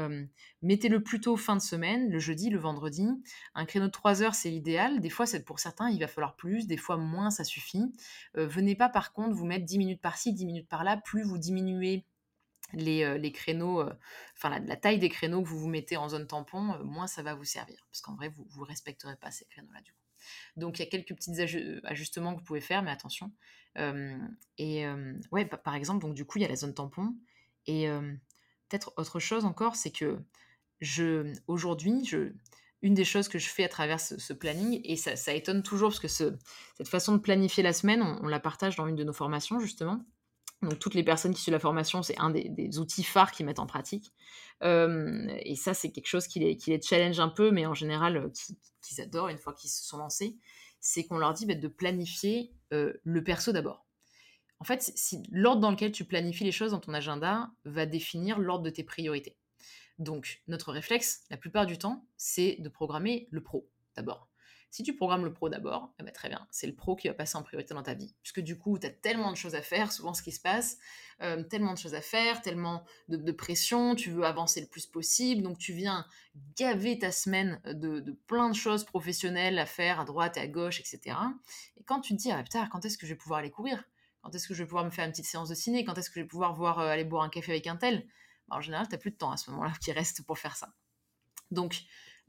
Mettez-le 0.61 1.01
plutôt 1.01 1.37
fin 1.37 1.55
de 1.55 1.61
semaine, 1.61 2.09
le 2.09 2.19
jeudi, 2.19 2.49
le 2.49 2.59
vendredi. 2.59 3.07
Un 3.55 3.65
créneau 3.65 3.85
de 3.85 3.91
3 3.91 4.21
heures, 4.21 4.35
c'est 4.35 4.49
l'idéal. 4.49 4.99
Des 4.99 5.09
fois, 5.09 5.25
pour 5.45 5.59
certains, 5.59 5.89
il 5.89 5.99
va 5.99 6.07
falloir 6.07 6.35
plus, 6.35 6.67
des 6.67 6.77
fois 6.77 6.97
moins, 6.97 7.29
ça 7.29 7.43
suffit. 7.43 7.93
venez 8.33 8.75
pas 8.75 8.89
par 8.89 9.13
contre 9.13 9.35
vous 9.35 9.45
mettre 9.45 9.65
10 9.65 9.77
minutes 9.77 10.01
par-ci, 10.01 10.33
10 10.33 10.45
minutes 10.45 10.67
par-là. 10.67 10.97
Plus 10.97 11.23
vous 11.23 11.37
diminuez 11.37 12.05
les, 12.73 13.31
créneaux, 13.31 13.83
enfin 14.35 14.59
la, 14.59 14.75
taille 14.75 14.99
des 14.99 15.09
créneaux 15.09 15.41
que 15.41 15.47
vous 15.47 15.59
vous 15.59 15.69
mettez 15.69 15.95
en 15.95 16.09
zone 16.09 16.27
tampon, 16.27 16.83
moins 16.83 17.07
ça 17.07 17.23
va 17.23 17.35
vous 17.35 17.45
servir. 17.45 17.85
Parce 17.89 18.01
qu'en 18.01 18.15
vrai, 18.15 18.29
vous 18.29 18.45
ne 18.59 18.65
respecterez 18.65 19.15
pas 19.15 19.31
ces 19.31 19.45
créneaux-là 19.45 19.81
du 19.81 19.93
coup. 19.93 19.99
Donc 20.55 20.79
il 20.79 20.83
y 20.83 20.85
a 20.85 20.89
quelques 20.89 21.15
petits 21.15 21.39
ajustements 21.83 22.33
que 22.33 22.39
vous 22.39 22.45
pouvez 22.45 22.61
faire, 22.61 22.83
mais 22.83 22.91
attention. 22.91 23.31
et 24.57 24.85
ouais, 25.31 25.45
par 25.45 25.75
exemple, 25.75 26.01
donc 26.01 26.15
du 26.15 26.25
coup, 26.25 26.37
il 26.39 26.41
y 26.41 26.45
a 26.45 26.49
la 26.49 26.55
zone 26.55 26.73
tampon. 26.73 27.15
Et 27.67 27.87
peut-être 28.69 28.93
autre 28.97 29.19
chose 29.19 29.45
encore, 29.45 29.75
c'est 29.75 29.91
que 29.91 30.19
je, 30.81 31.33
aujourd'hui, 31.47 32.03
je, 32.05 32.33
une 32.81 32.93
des 32.93 33.05
choses 33.05 33.29
que 33.29 33.39
je 33.39 33.47
fais 33.47 33.63
à 33.63 33.69
travers 33.69 33.99
ce, 33.99 34.33
planning, 34.33 34.81
et 34.83 34.97
ça, 34.97 35.33
étonne 35.33 35.63
toujours 35.63 35.89
parce 35.89 35.99
que 35.99 36.07
ce, 36.07 36.35
cette 36.77 36.89
façon 36.89 37.13
de 37.13 37.19
planifier 37.19 37.63
la 37.63 37.73
semaine, 37.73 38.01
on, 38.01 38.27
la 38.27 38.39
partage 38.39 38.75
dans 38.75 38.87
une 38.87 38.95
de 38.95 39.03
nos 39.03 39.13
formations 39.13 39.59
justement. 39.59 40.05
Donc 40.61 40.79
toutes 40.79 40.93
les 40.93 41.03
personnes 41.03 41.33
qui 41.33 41.41
suivent 41.41 41.53
la 41.53 41.59
formation, 41.59 42.03
c'est 42.03 42.17
un 42.19 42.29
des, 42.29 42.79
outils 42.79 43.03
phares 43.03 43.31
qu'ils 43.31 43.45
mettent 43.45 43.59
en 43.59 43.65
pratique. 43.65 44.13
et 44.61 45.55
ça, 45.55 45.73
c'est 45.73 45.91
quelque 45.91 46.07
chose 46.07 46.27
qui 46.27 46.39
les, 46.39 46.81
challenge 46.81 47.19
un 47.19 47.29
peu, 47.29 47.51
mais 47.51 47.65
en 47.65 47.73
général, 47.73 48.31
qu'ils 48.81 49.01
adorent 49.01 49.29
une 49.29 49.37
fois 49.37 49.53
qu'ils 49.53 49.69
se 49.69 49.83
sont 49.83 49.97
lancés. 49.97 50.37
C'est 50.79 51.05
qu'on 51.05 51.17
leur 51.17 51.33
dit 51.33 51.45
bah, 51.45 51.55
de 51.55 51.67
planifier 51.69 52.53
le 52.71 53.23
perso 53.23 53.53
d'abord. 53.53 53.85
En 54.63 54.65
fait, 54.65 54.93
si, 54.95 55.21
l'ordre 55.29 55.59
dans 55.59 55.71
lequel 55.71 55.91
tu 55.91 56.05
planifies 56.05 56.45
les 56.45 56.53
choses 56.53 56.71
dans 56.71 56.79
ton 56.79 56.93
agenda 56.93 57.51
va 57.65 57.85
définir 57.85 58.39
l'ordre 58.39 58.63
de 58.63 58.69
tes 58.69 58.85
priorités. 58.85 59.35
Donc, 59.99 60.41
notre 60.47 60.71
réflexe, 60.71 61.25
la 61.29 61.35
plupart 61.35 61.65
du 61.65 61.77
temps, 61.77 62.07
c'est 62.15 62.55
de 62.59 62.69
programmer 62.69 63.27
le 63.29 63.43
pro 63.43 63.69
d'abord. 63.97 64.29
Si 64.69 64.81
tu 64.81 64.95
programmes 64.95 65.25
le 65.25 65.33
pro 65.33 65.49
d'abord, 65.49 65.93
eh 65.99 66.03
ben, 66.03 66.13
très 66.13 66.29
bien, 66.29 66.47
c'est 66.49 66.65
le 66.65 66.75
pro 66.75 66.95
qui 66.95 67.09
va 67.09 67.13
passer 67.13 67.37
en 67.37 67.43
priorité 67.43 67.73
dans 67.73 67.83
ta 67.83 67.93
vie. 67.93 68.15
Puisque 68.23 68.39
du 68.39 68.57
coup, 68.57 68.79
tu 68.79 68.87
as 68.87 68.89
tellement 68.89 69.31
de 69.31 69.35
choses 69.35 69.53
à 69.53 69.61
faire, 69.61 69.91
souvent 69.91 70.13
ce 70.13 70.23
qui 70.23 70.31
se 70.31 70.39
passe, 70.39 70.77
euh, 71.21 71.43
tellement 71.43 71.73
de 71.73 71.77
choses 71.77 71.93
à 71.93 72.01
faire, 72.01 72.41
tellement 72.41 72.85
de, 73.09 73.31
pression, 73.33 73.95
tu 73.95 74.11
veux 74.11 74.23
avancer 74.23 74.61
le 74.61 74.67
plus 74.67 74.85
possible, 74.85 75.41
donc 75.41 75.57
tu 75.57 75.73
viens 75.73 76.07
gaver 76.55 76.97
ta 76.99 77.11
semaine 77.11 77.59
de, 77.65 78.17
plein 78.27 78.49
de 78.49 78.55
choses 78.55 78.85
professionnelles 78.85 79.59
à 79.59 79.65
faire 79.65 79.99
à 79.99 80.05
droite 80.05 80.37
et 80.37 80.39
à 80.39 80.47
gauche, 80.47 80.79
etc. 80.79 81.17
Et 81.75 81.83
quand 81.83 81.99
tu 81.99 82.15
te 82.15 82.21
dis, 82.21 82.31
ah 82.31 82.41
putain, 82.41 82.65
quand 82.67 82.85
est-ce 82.85 82.97
que 82.97 83.05
je 83.05 83.11
vais 83.11 83.17
pouvoir 83.17 83.39
aller 83.39 83.51
courir? 83.51 83.83
Quand 84.23 84.33
est-ce 84.33 84.47
que 84.47 84.53
je 84.53 84.63
vais 84.63 84.67
pouvoir 84.67 84.85
me 84.85 84.89
faire 84.89 85.05
une 85.05 85.11
petite 85.11 85.25
séance 85.25 85.49
de 85.49 85.55
ciné? 85.55 85.83
Quand 85.83 85.97
est-ce 85.97 86.09
que 86.09 86.15
je 86.15 86.21
vais 86.21 86.27
pouvoir 86.27 86.55
voir, 86.55 86.79
euh, 86.79 86.87
aller 86.87 87.03
boire 87.03 87.23
un 87.23 87.29
café 87.29 87.51
avec 87.51 87.67
un 87.67 87.75
tel? 87.75 88.07
Bah, 88.47 88.55
En 88.55 88.61
général, 88.61 88.87
tu 88.87 88.93
n'as 88.93 88.97
plus 88.97 89.11
de 89.11 89.17
temps 89.17 89.31
à 89.31 89.37
ce 89.37 89.51
moment-là 89.51 89.73
qui 89.81 89.91
reste 89.91 90.25
pour 90.25 90.39
faire 90.39 90.55
ça. 90.55 90.73
Donc, 91.51 91.81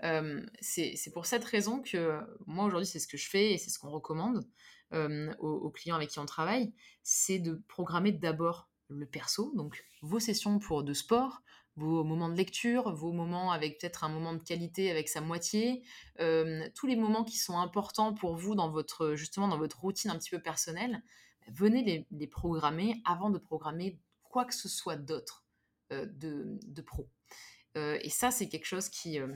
euh, 0.02 0.44
c'est 0.60 1.12
pour 1.12 1.24
cette 1.24 1.44
raison 1.44 1.80
que 1.80 2.18
moi, 2.46 2.64
aujourd'hui, 2.64 2.86
c'est 2.86 2.98
ce 2.98 3.06
que 3.06 3.16
je 3.16 3.28
fais 3.28 3.52
et 3.52 3.58
c'est 3.58 3.70
ce 3.70 3.78
qu'on 3.78 3.90
recommande 3.90 4.44
euh, 4.92 5.32
aux, 5.38 5.70
clients 5.70 5.94
avec 5.94 6.10
qui 6.10 6.18
on 6.18 6.26
travaille, 6.26 6.74
c'est 7.04 7.38
de 7.38 7.62
programmer 7.68 8.10
d'abord 8.10 8.70
le 8.88 9.06
perso, 9.06 9.52
donc 9.54 9.84
vos 10.02 10.18
sessions 10.18 10.58
pour 10.58 10.82
de 10.82 10.92
sport, 10.92 11.42
vos 11.76 12.04
moments 12.04 12.28
de 12.28 12.36
lecture, 12.36 12.92
vos 12.92 13.12
moments 13.12 13.50
avec 13.50 13.78
peut-être 13.80 14.04
un 14.04 14.08
moment 14.08 14.34
de 14.34 14.42
qualité 14.42 14.90
avec 14.90 15.08
sa 15.08 15.20
moitié, 15.20 15.82
tous 16.18 16.86
les 16.86 16.96
moments 16.96 17.24
qui 17.24 17.38
sont 17.38 17.58
importants 17.58 18.14
pour 18.14 18.36
vous 18.36 18.54
dans 18.54 18.70
votre 18.70 19.14
justement 19.14 19.48
dans 19.48 19.58
votre 19.58 19.80
routine 19.80 20.10
un 20.10 20.18
petit 20.18 20.30
peu 20.30 20.40
personnelle, 20.40 21.02
venez 21.48 22.06
les, 22.10 22.26
programmer 22.26 23.00
avant 23.04 23.30
de 23.30 23.38
programmer 23.38 23.98
quoi 24.22 24.44
que 24.44 24.54
ce 24.54 24.68
soit 24.68 24.96
d'autre 24.96 25.44
euh, 25.92 26.06
de, 26.06 26.82
pro. 26.82 27.08
Euh, 27.76 27.98
et 28.02 28.10
ça, 28.10 28.30
c'est 28.30 28.48
quelque 28.48 28.66
chose 28.66 28.88
qui, 28.88 29.20
euh, 29.20 29.34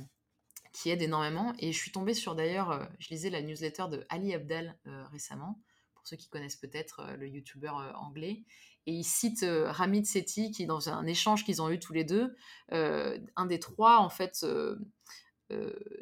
qui 0.72 0.90
aide 0.90 1.02
énormément. 1.02 1.54
Et 1.58 1.72
je 1.72 1.78
suis 1.78 1.92
tombée 1.92 2.14
sur 2.14 2.34
d'ailleurs, 2.34 2.88
je 2.98 3.10
lisais 3.10 3.30
la 3.30 3.42
newsletter 3.42 3.86
de 3.90 4.06
Ali 4.08 4.34
Abdal 4.34 4.78
récemment, 5.12 5.60
pour 5.94 6.06
ceux 6.06 6.16
qui 6.16 6.28
connaissent 6.28 6.56
peut-être 6.56 7.14
le 7.18 7.28
youtubeur 7.28 7.74
anglais. 8.00 8.44
Et 8.86 8.92
il 8.92 9.04
cite 9.04 9.44
Ramit 9.44 10.06
Sethi, 10.06 10.50
qui, 10.50 10.66
dans 10.66 10.88
un 10.88 11.06
échange 11.06 11.44
qu'ils 11.44 11.60
ont 11.60 11.68
eu 11.68 11.78
tous 11.78 11.92
les 11.92 12.04
deux, 12.04 12.34
un 12.70 13.46
des 13.46 13.60
trois, 13.60 13.98
en 13.98 14.08
fait, 14.08 14.44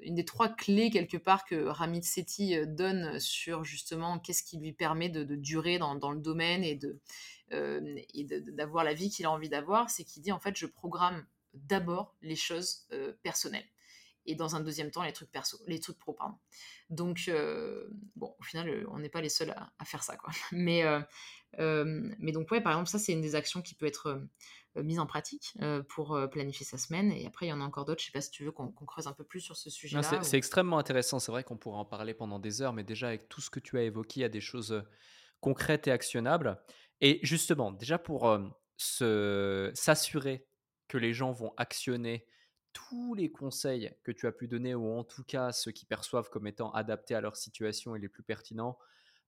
une 0.02 0.14
des 0.14 0.24
trois 0.24 0.48
clés 0.48 0.90
quelque 0.90 1.16
part 1.16 1.44
que 1.44 1.66
Ramit 1.66 2.02
Sethi 2.02 2.56
euh, 2.56 2.66
donne 2.66 3.20
sur 3.20 3.64
justement 3.64 4.18
qu'est-ce 4.18 4.42
qui 4.42 4.58
lui 4.58 4.72
permet 4.72 5.08
de, 5.08 5.24
durer 5.36 5.78
dans, 5.78 6.10
le 6.10 6.20
domaine 6.20 6.64
et 6.64 6.74
de 6.74 6.98
euh, 7.52 8.00
d'avoir 8.52 8.82
la 8.84 8.94
vie 8.94 9.10
qu'il 9.10 9.26
a 9.26 9.30
envie 9.30 9.48
d'avoir, 9.48 9.90
c'est 9.90 10.04
qu'il 10.04 10.22
dit 10.22 10.32
en 10.32 10.40
fait 10.40 10.56
je 10.56 10.66
programme 10.66 11.24
d'abord 11.54 12.14
les 12.22 12.36
choses 12.36 12.86
personnelles. 13.22 13.64
et 14.26 14.34
dans 14.34 14.56
un 14.56 14.60
deuxième 14.60 14.90
temps 14.90 15.02
les 15.02 15.12
trucs 15.12 15.30
perso, 15.30 15.58
les 15.66 15.80
trucs 15.80 15.98
pro, 15.98 16.12
pardon. 16.12 16.36
Donc, 16.90 17.24
euh, 17.28 17.88
bon, 18.14 18.34
au 18.38 18.42
final, 18.42 18.68
euh, 18.68 18.84
on 18.90 18.98
n'est 18.98 19.08
pas 19.08 19.20
les 19.20 19.28
seuls 19.28 19.54
à, 19.78 19.84
faire 19.84 20.02
ça, 20.02 20.16
quoi. 20.16 20.30
Mais, 20.52 20.84
euh, 21.58 22.10
mais 22.18 22.32
donc, 22.32 22.50
ouais, 22.50 22.60
par 22.60 22.72
exemple, 22.72 22.90
ça, 22.90 22.98
c'est 22.98 23.12
une 23.12 23.22
des 23.22 23.34
actions 23.34 23.62
qui 23.62 23.74
peut 23.74 23.86
être 23.86 24.20
mise 24.82 24.98
en 24.98 25.06
pratique 25.06 25.56
pour 25.88 26.18
planifier 26.30 26.66
sa 26.66 26.78
semaine. 26.78 27.12
Et 27.12 27.26
après, 27.26 27.46
il 27.46 27.48
y 27.50 27.52
en 27.52 27.60
a 27.60 27.64
encore 27.64 27.84
d'autres. 27.84 28.00
Je 28.00 28.06
sais 28.06 28.12
pas 28.12 28.20
si 28.20 28.30
tu 28.30 28.44
veux 28.44 28.52
qu'on 28.52 28.70
creuse 28.70 29.06
un 29.06 29.12
peu 29.12 29.24
plus 29.24 29.40
sur 29.40 29.56
ce 29.56 29.70
sujet-là. 29.70 30.22
C'est 30.22 30.36
extrêmement 30.36 30.78
intéressant. 30.78 31.18
C'est 31.18 31.32
vrai 31.32 31.44
qu'on 31.44 31.56
pourrait 31.56 31.78
en 31.78 31.84
parler 31.84 32.14
pendant 32.14 32.38
des 32.38 32.62
heures, 32.62 32.72
mais 32.72 32.84
déjà, 32.84 33.08
avec 33.08 33.28
tout 33.28 33.40
ce 33.40 33.50
que 33.50 33.60
tu 33.60 33.78
as 33.78 33.82
évoqué, 33.82 34.20
il 34.20 34.22
y 34.22 34.24
a 34.24 34.28
des 34.28 34.40
choses 34.40 34.84
concrètes 35.40 35.86
et 35.86 35.90
actionnables. 35.90 36.60
Et 37.00 37.20
justement, 37.22 37.72
déjà 37.72 37.98
pour 37.98 38.38
s'assurer 38.76 40.46
que 40.88 40.98
les 40.98 41.12
gens 41.12 41.32
vont 41.32 41.52
actionner 41.56 42.26
tous 42.72 43.14
les 43.14 43.32
conseils 43.32 43.90
que 44.04 44.12
tu 44.12 44.26
as 44.26 44.32
pu 44.32 44.48
donner, 44.48 44.74
ou 44.74 44.98
en 44.98 45.02
tout 45.02 45.24
cas 45.24 45.50
ceux 45.52 45.72
qui 45.72 45.86
perçoivent 45.86 46.28
comme 46.28 46.46
étant 46.46 46.70
adaptés 46.72 47.14
à 47.14 47.22
leur 47.22 47.36
situation 47.36 47.96
et 47.96 47.98
les 47.98 48.08
plus 48.08 48.22
pertinents, 48.22 48.78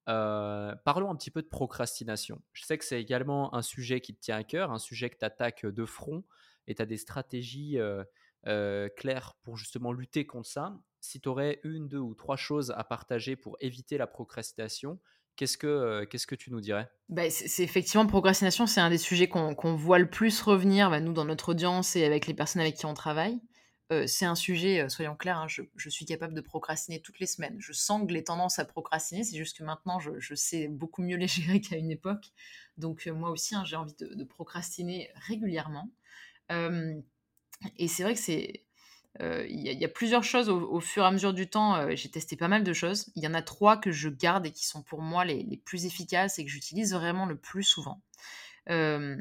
euh, 0.09 0.75
parlons 0.85 1.11
un 1.11 1.17
petit 1.17 1.31
peu 1.31 1.43
de 1.43 1.49
procrastination. 1.49 2.41
Je 2.53 2.65
sais 2.65 2.79
que 2.79 2.85
c'est 2.85 3.01
également 3.01 3.55
un 3.55 3.63
sujet 3.63 4.01
qui 4.01 4.15
te 4.15 4.21
tient 4.21 4.37
à 4.37 4.45
cœur, 4.45 4.73
un 4.73 4.79
sujet 4.79 5.11
que 5.11 5.19
tu 5.19 5.25
attaques 5.25 5.67
de 5.67 5.85
front, 5.85 6.25
et 6.67 6.75
tu 6.75 6.83
as 6.83 6.87
des 6.87 6.97
stratégies 6.97 7.79
euh, 7.79 8.05
euh, 8.47 8.89
claires 8.97 9.37
pour 9.43 9.57
justement 9.57 9.93
lutter 9.93 10.27
contre 10.27 10.49
ça. 10.49 10.79
Si 11.01 11.21
tu 11.21 11.29
aurais 11.29 11.61
une, 11.63 11.89
deux 11.89 11.99
ou 11.99 12.15
trois 12.15 12.37
choses 12.37 12.73
à 12.77 12.85
partager 12.85 13.37
pour 13.37 13.57
éviter 13.61 13.99
la 13.99 14.07
procrastination, 14.07 14.99
Qu'est-ce 15.39 15.57
que, 15.57 16.05
que 16.05 16.35
tu 16.35 16.51
nous 16.51 16.61
dirais? 16.61 16.91
Bah, 17.09 17.31
c'est, 17.31 17.63
effectivement 17.63 18.05
procrastination, 18.09 18.67
c'est 18.67 18.81
un 18.81 18.91
des 18.91 18.99
sujets 18.99 19.29
qu'on, 19.29 19.55
voit 19.77 20.01
le 20.01 20.11
plus 20.11 20.43
revenir, 20.43 20.91
bah, 20.91 20.99
nous 20.99 21.13
dans 21.13 21.25
notre 21.25 21.51
audience 21.51 21.95
et 21.95 22.05
avec 22.05 22.27
les 22.27 22.35
personnes 22.35 22.61
avec 22.61 22.75
qui 22.75 22.87
on 22.87 22.95
travaille. 22.95 23.39
C'est 24.07 24.27
un 24.27 24.35
sujet, 24.35 24.89
soyons 24.89 25.17
clairs, 25.17 25.39
hein, 25.39 25.47
je, 25.49 25.89
suis 25.89 26.05
capable 26.05 26.35
de 26.35 26.41
procrastiner 26.41 27.01
toutes 27.01 27.21
les 27.21 27.27
semaines. 27.27 27.57
Je 27.59 27.73
sens 27.73 28.07
que 28.07 28.13
les 28.13 28.25
tendances 28.25 28.59
à 28.59 28.65
procrastiner, 28.65 29.25
c'est 29.25 29.37
juste 29.37 29.57
que 29.57 29.65
maintenant 29.65 29.99
je, 29.99 30.35
sais 30.35 30.69
beaucoup 30.69 31.03
mieux 31.03 31.17
les 31.19 31.29
gérer 31.29 31.61
qu'à 31.61 31.77
une 31.77 31.91
époque. 31.91 32.33
Donc 32.77 33.07
moi 33.07 33.31
aussi, 33.31 33.55
hein, 33.55 33.65
j'ai 33.65 33.77
envie 33.77 33.95
de, 33.99 34.25
procrastiner 34.25 35.11
régulièrement. 35.27 35.91
et 36.51 37.89
c'est 37.89 38.03
vrai 38.03 38.15
que 38.15 38.21
c'est, 38.21 38.65
euh, 39.21 39.45
il 39.49 39.61
y, 39.61 39.85
a 39.85 39.89
plusieurs 39.89 40.23
choses 40.23 40.49
au, 40.49 40.81
fur 40.81 41.03
et 41.03 41.07
à 41.07 41.11
mesure 41.11 41.33
du 41.33 41.49
temps. 41.49 41.75
Euh, 41.75 41.91
j'ai 41.95 42.09
testé 42.09 42.37
pas 42.37 42.49
mal 42.49 42.63
de 42.63 42.73
choses. 42.73 43.11
Il 43.17 43.23
y 43.23 43.27
en 43.27 43.35
a 43.35 43.43
trois 43.43 43.77
que 43.77 43.91
je 43.91 44.09
garde 44.09 44.47
et 44.47 44.53
qui 44.53 44.67
sont 44.67 44.83
pour 44.83 45.03
moi 45.03 45.25
les, 45.25 45.61
plus 45.65 45.87
efficaces 45.87 46.39
et 46.39 46.45
que 46.45 46.51
j'utilise 46.51 46.95
vraiment 46.95 47.27
le 47.27 47.37
plus 47.37 47.65
souvent. 47.65 48.01
Euh, 48.71 49.17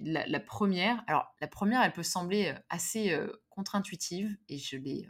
la, 0.00 0.40
première, 0.40 1.04
alors 1.06 1.34
la 1.40 1.46
première, 1.46 1.82
elle 1.82 1.92
peut 1.92 2.02
sembler 2.02 2.54
assez 2.70 3.16
contre-intuitive 3.56 4.36
et 4.48 4.58
je 4.58 4.76
l'ai, 4.76 5.08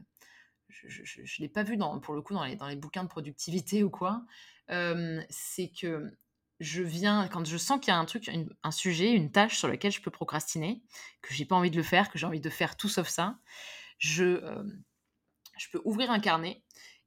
je, 0.69 1.43
l'ai 1.43 1.49
pas 1.49 1.63
vue 1.63 1.77
dans, 1.77 2.01
pour 2.01 2.15
le 2.15 2.23
coup 2.23 2.33
dans 2.33 2.45
les, 2.45 2.77
bouquins 2.77 3.05
de 3.05 3.09
productivité 3.09 3.83
ou 3.85 3.91
quoi. 3.91 4.25
c'est 4.69 5.69
que 5.79 6.11
je 6.59 6.83
viens 6.83 7.29
quand 7.29 7.45
je 7.45 7.59
sens 7.59 7.79
qu'il 7.81 7.93
y 7.93 7.97
a 7.97 8.07
un 8.63 8.71
sujet, 8.71 9.13
une 9.13 9.31
tâche 9.31 9.59
sur 9.59 9.69
laquelle 9.69 9.93
je 9.93 10.01
peux 10.01 10.11
procrastiner, 10.11 10.83
que 11.21 11.35
j'ai 11.35 11.45
pas 11.45 11.57
envie 11.57 11.71
de 11.71 11.77
le 11.77 11.83
faire, 11.83 12.11
que 12.11 12.19
j'ai 12.19 12.27
envie 12.27 12.41
de 12.41 12.49
faire 12.49 12.79
tout 12.79 12.89
sauf 12.89 13.09
ça 13.09 13.39
je, 13.99 14.25
euh, 14.25 14.63
peux 15.73 15.81
ouvrir 15.85 16.11
un 16.11 16.21
carnet 16.21 16.63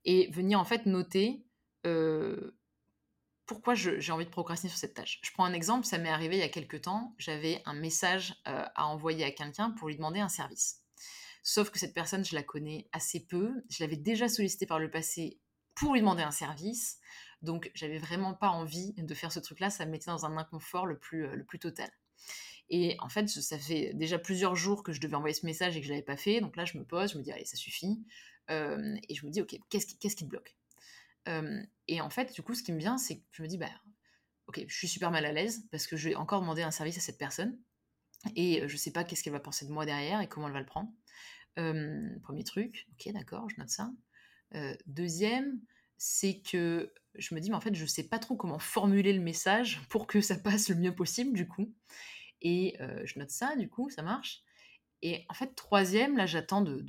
et 0.06 0.30
venir 0.32 0.60
en 0.60 0.66
fait 0.66 0.86
noter 0.86 1.46
euh, 1.86 2.56
pourquoi 3.46 3.74
j'ai 3.74 4.12
envie 4.12 4.26
de 4.26 4.30
procrastiner 4.30 4.70
sur 4.70 4.80
cette 4.80 4.94
tâche. 4.94 5.20
Je 5.24 5.32
prends 5.32 5.46
un 5.46 5.54
exemple, 5.54 5.86
ça 5.86 5.98
m'est 5.98 6.10
arrivé 6.10 6.38
il 6.38 6.40
y 6.40 6.44
a 6.44 6.50
quelques 6.50 6.82
temps, 6.82 7.16
j'avais 7.18 7.64
un 7.66 7.74
message 7.74 8.36
euh, 8.48 8.64
à 8.76 8.86
envoyer 8.88 9.26
à 9.26 9.32
quelqu'un 9.32 9.72
pour 9.72 9.88
lui 9.88 9.96
demander 9.96 10.20
un 10.20 10.30
service. 10.30 10.84
Sauf 11.50 11.72
que 11.72 11.80
cette 11.80 11.96
personne, 11.96 12.24
je 12.24 12.36
la 12.36 12.44
connais 12.44 12.88
assez 12.92 13.20
peu, 13.20 13.64
je 13.72 13.84
l'avais 13.84 13.96
déjà 13.96 14.30
sollicité 14.30 14.68
par 14.68 14.78
le 14.78 14.92
passé 14.92 15.40
pour 15.74 15.94
lui 15.94 16.00
demander 16.00 16.22
un 16.22 16.30
service, 16.30 17.00
donc 17.42 17.72
j'avais 17.74 17.98
vraiment 17.98 18.36
pas 18.36 18.50
envie 18.50 18.94
de 18.94 19.14
faire 19.16 19.32
ce 19.32 19.40
truc-là, 19.40 19.72
ça 19.72 19.88
me 19.88 19.92
mettait 19.92 20.12
dans 20.12 20.28
un 20.28 20.38
inconfort 20.38 20.86
le 20.86 21.00
plus, 21.00 21.28
plus 21.48 21.58
total. 21.58 21.90
Et 22.70 22.98
en 23.00 23.10
fait, 23.10 23.28
ça 23.28 23.58
fait 23.58 23.96
déjà 23.96 24.20
plusieurs 24.20 24.56
jours 24.56 24.84
que 24.84 24.94
je 24.94 25.02
devais 25.02 25.16
envoyer 25.16 25.34
ce 25.34 25.44
message 25.44 25.76
et 25.76 25.80
que 25.80 25.88
je 25.88 25.92
l'avais 25.92 26.04
pas 26.04 26.18
fait. 26.18 26.40
Donc 26.40 26.56
là, 26.56 26.66
je 26.66 26.78
me 26.78 26.86
pose, 26.86 27.14
je 27.14 27.18
me 27.18 27.24
dis, 27.24 27.32
allez, 27.32 27.46
ça 27.46 27.58
suffit. 27.58 28.06
et 28.48 29.16
je 29.16 29.26
me 29.26 29.32
dis, 29.32 29.42
ok, 29.42 29.58
qu'est-ce 29.72 29.88
qui, 29.88 29.98
te 29.98 30.26
bloque? 30.26 30.56
Et 31.88 32.00
en 32.00 32.12
fait, 32.12 32.32
du 32.32 32.44
coup, 32.44 32.54
ce 32.54 32.62
qui 32.62 32.74
me 32.74 32.78
vient, 32.78 33.00
c'est 33.00 33.18
que 33.18 33.26
je 33.32 33.42
me 33.42 33.48
dis, 33.48 33.58
bah, 33.58 33.72
ok, 34.46 34.64
je 34.68 34.78
suis 34.78 34.88
super 34.88 35.10
mal 35.10 35.26
à 35.26 35.32
l'aise 35.32 35.66
parce 35.72 35.88
que 35.88 35.98
je 35.98 36.10
vais 36.10 36.16
encore 36.16 36.42
demander 36.42 36.62
un 36.62 36.70
service 36.70 37.00
à 37.00 37.02
cette 37.02 37.18
personne. 37.18 37.58
Et 38.36 38.68
je 38.68 38.78
sais 38.78 38.92
pas 38.92 39.04
qu'est-ce 39.04 39.24
qu'elle 39.24 39.34
va 39.34 39.40
penser 39.40 39.66
de 39.66 39.72
moi 39.72 39.88
derrière 39.88 40.22
et 40.22 40.28
comment 40.28 40.46
elle 40.46 40.54
va 40.54 40.60
le 40.60 40.66
prendre. 40.68 40.92
Premier 42.24 42.44
truc, 42.44 42.88
ok, 42.94 43.14
d'accord, 43.14 43.50
je 43.50 43.60
note 43.60 43.70
ça. 43.70 43.92
deuxième, 44.86 45.60
c'est 45.98 46.40
que 46.40 46.94
je 47.16 47.36
me 47.36 47.40
dis, 47.40 47.50
mais 47.50 47.56
en 47.56 47.62
fait, 47.62 47.76
je 47.76 47.82
ne 47.82 47.88
sais 47.88 48.08
pas 48.08 48.20
trop 48.20 48.36
comment 48.36 48.60
formuler 48.60 49.14
le 49.14 49.22
message 49.22 49.82
pour 49.90 50.08
que 50.08 50.22
ça 50.22 50.38
passe 50.38 50.70
le 50.70 50.76
mieux 50.76 50.96
possible, 50.96 51.34
du 51.34 51.48
coup. 51.48 51.74
Et 52.42 52.78
je 53.04 53.20
note 53.20 53.32
ça, 53.32 53.56
du 53.56 53.68
coup, 53.70 53.90
ça 53.90 54.02
marche. 54.02 54.42
Et 55.02 55.26
en 55.30 55.34
fait, 55.34 55.56
troisième, 55.56 56.18
là, 56.18 56.26
j'attends 56.26 56.62
de, 56.62 56.86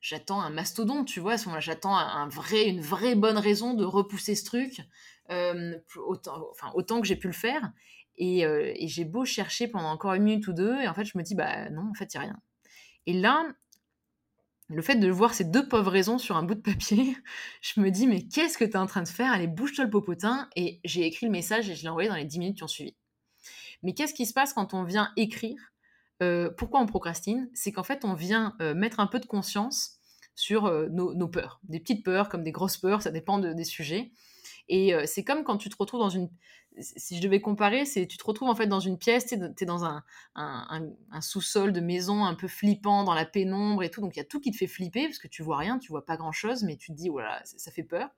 j'attends 0.00 0.40
un 0.40 0.50
mastodonte, 0.50 1.06
tu 1.06 1.20
vois. 1.20 1.34
À 1.34 1.38
ce 1.38 1.44
moment-là, 1.46 1.60
j'attends 1.60 1.96
un 1.96 2.28
vrai, 2.28 2.68
une 2.68 2.80
vraie 2.80 3.14
bonne 3.14 3.38
raison 3.38 3.74
de 3.74 3.84
repousser 3.84 4.34
ce 4.34 4.44
truc, 4.44 4.80
autant, 5.96 6.48
enfin, 6.50 6.72
autant 6.74 7.00
que 7.00 7.06
j'ai 7.06 7.16
pu 7.16 7.28
le 7.28 7.32
faire. 7.32 7.72
Et, 8.16 8.40
et 8.40 8.88
j'ai 8.88 9.04
beau 9.04 9.24
chercher 9.24 9.68
pendant 9.68 9.90
encore 9.90 10.14
une 10.14 10.24
minute 10.24 10.48
ou 10.48 10.52
deux, 10.52 10.80
et 10.80 10.88
en 10.88 10.94
fait, 10.94 11.04
je 11.04 11.16
me 11.16 11.22
dis, 11.22 11.34
bah 11.34 11.70
non, 11.70 11.90
en 11.90 11.94
fait, 11.94 12.12
il 12.14 12.18
n'y 12.18 12.24
a 12.24 12.26
rien. 12.26 12.40
Et 13.06 13.12
là, 13.12 13.46
le 14.68 14.82
fait 14.82 14.96
de 14.96 15.10
voir 15.10 15.34
ces 15.34 15.44
deux 15.44 15.68
pauvres 15.68 15.90
raisons 15.90 16.18
sur 16.18 16.36
un 16.36 16.42
bout 16.42 16.54
de 16.54 16.60
papier, 16.60 17.16
je 17.62 17.80
me 17.80 17.90
dis, 17.90 18.06
mais 18.06 18.26
qu'est-ce 18.26 18.58
que 18.58 18.64
tu 18.64 18.72
es 18.72 18.76
en 18.76 18.86
train 18.86 19.02
de 19.02 19.08
faire? 19.08 19.32
Allez, 19.32 19.46
bouge-toi 19.46 19.84
le 19.84 19.90
popotin. 19.90 20.48
Et 20.56 20.80
j'ai 20.84 21.06
écrit 21.06 21.26
le 21.26 21.32
message 21.32 21.68
et 21.68 21.74
je 21.74 21.82
l'ai 21.82 21.88
envoyé 21.88 22.08
dans 22.08 22.16
les 22.16 22.24
10 22.24 22.38
minutes 22.38 22.56
qui 22.56 22.64
ont 22.64 22.68
suivi. 22.68 22.96
Mais 23.82 23.94
qu'est-ce 23.94 24.14
qui 24.14 24.26
se 24.26 24.32
passe 24.32 24.52
quand 24.52 24.74
on 24.74 24.84
vient 24.84 25.12
écrire 25.16 25.58
euh, 26.22 26.50
Pourquoi 26.56 26.80
on 26.80 26.86
procrastine? 26.86 27.50
C'est 27.52 27.72
qu'en 27.72 27.82
fait, 27.82 28.04
on 28.04 28.14
vient 28.14 28.54
euh, 28.60 28.74
mettre 28.74 29.00
un 29.00 29.06
peu 29.06 29.18
de 29.18 29.26
conscience 29.26 29.98
sur 30.34 30.66
euh, 30.66 30.88
nos, 30.88 31.28
peurs. 31.28 31.60
Des 31.64 31.80
petites 31.80 32.04
peurs 32.04 32.28
comme 32.28 32.42
des 32.42 32.52
grosses 32.52 32.78
peurs, 32.78 33.02
ça 33.02 33.10
dépend 33.10 33.38
des 33.38 33.64
sujets. 33.64 34.12
Et 34.68 34.94
c'est 35.06 35.24
comme 35.24 35.44
quand 35.44 35.58
tu 35.58 35.68
te 35.68 35.76
retrouves 35.76 36.00
dans 36.00 36.10
une... 36.10 36.30
Si 36.78 37.16
je 37.16 37.22
devais 37.22 37.40
comparer, 37.40 37.84
c'est 37.84 38.06
tu 38.06 38.16
te 38.16 38.24
retrouves 38.24 38.48
en 38.48 38.54
fait 38.54 38.66
dans 38.66 38.80
une 38.80 38.96
pièce, 38.96 39.26
tu 39.26 39.34
es, 39.34 39.66
dans 39.66 39.84
un, 39.84 40.02
sous-sol 41.20 41.72
de 41.72 41.80
maison 41.80 42.24
un 42.24 42.34
peu 42.34 42.48
flippant, 42.48 43.04
dans 43.04 43.12
la 43.12 43.26
pénombre 43.26 43.82
et 43.82 43.90
tout. 43.90 44.00
Donc 44.00 44.16
il 44.16 44.18
y 44.18 44.22
a 44.22 44.24
tout 44.24 44.40
qui 44.40 44.50
te 44.50 44.56
fait 44.56 44.66
flipper 44.66 45.04
parce 45.04 45.18
que 45.18 45.28
tu 45.28 45.42
vois 45.42 45.58
rien, 45.58 45.78
tu 45.78 45.90
vois 45.90 46.06
pas 46.06 46.16
grand-chose, 46.16 46.62
mais 46.62 46.76
tu 46.76 46.92
te 46.92 46.96
dis, 46.96 47.10
voilà, 47.10 47.44
ça, 47.44 47.58
ça 47.58 47.70
fait 47.70 47.82
peur. 47.82 48.08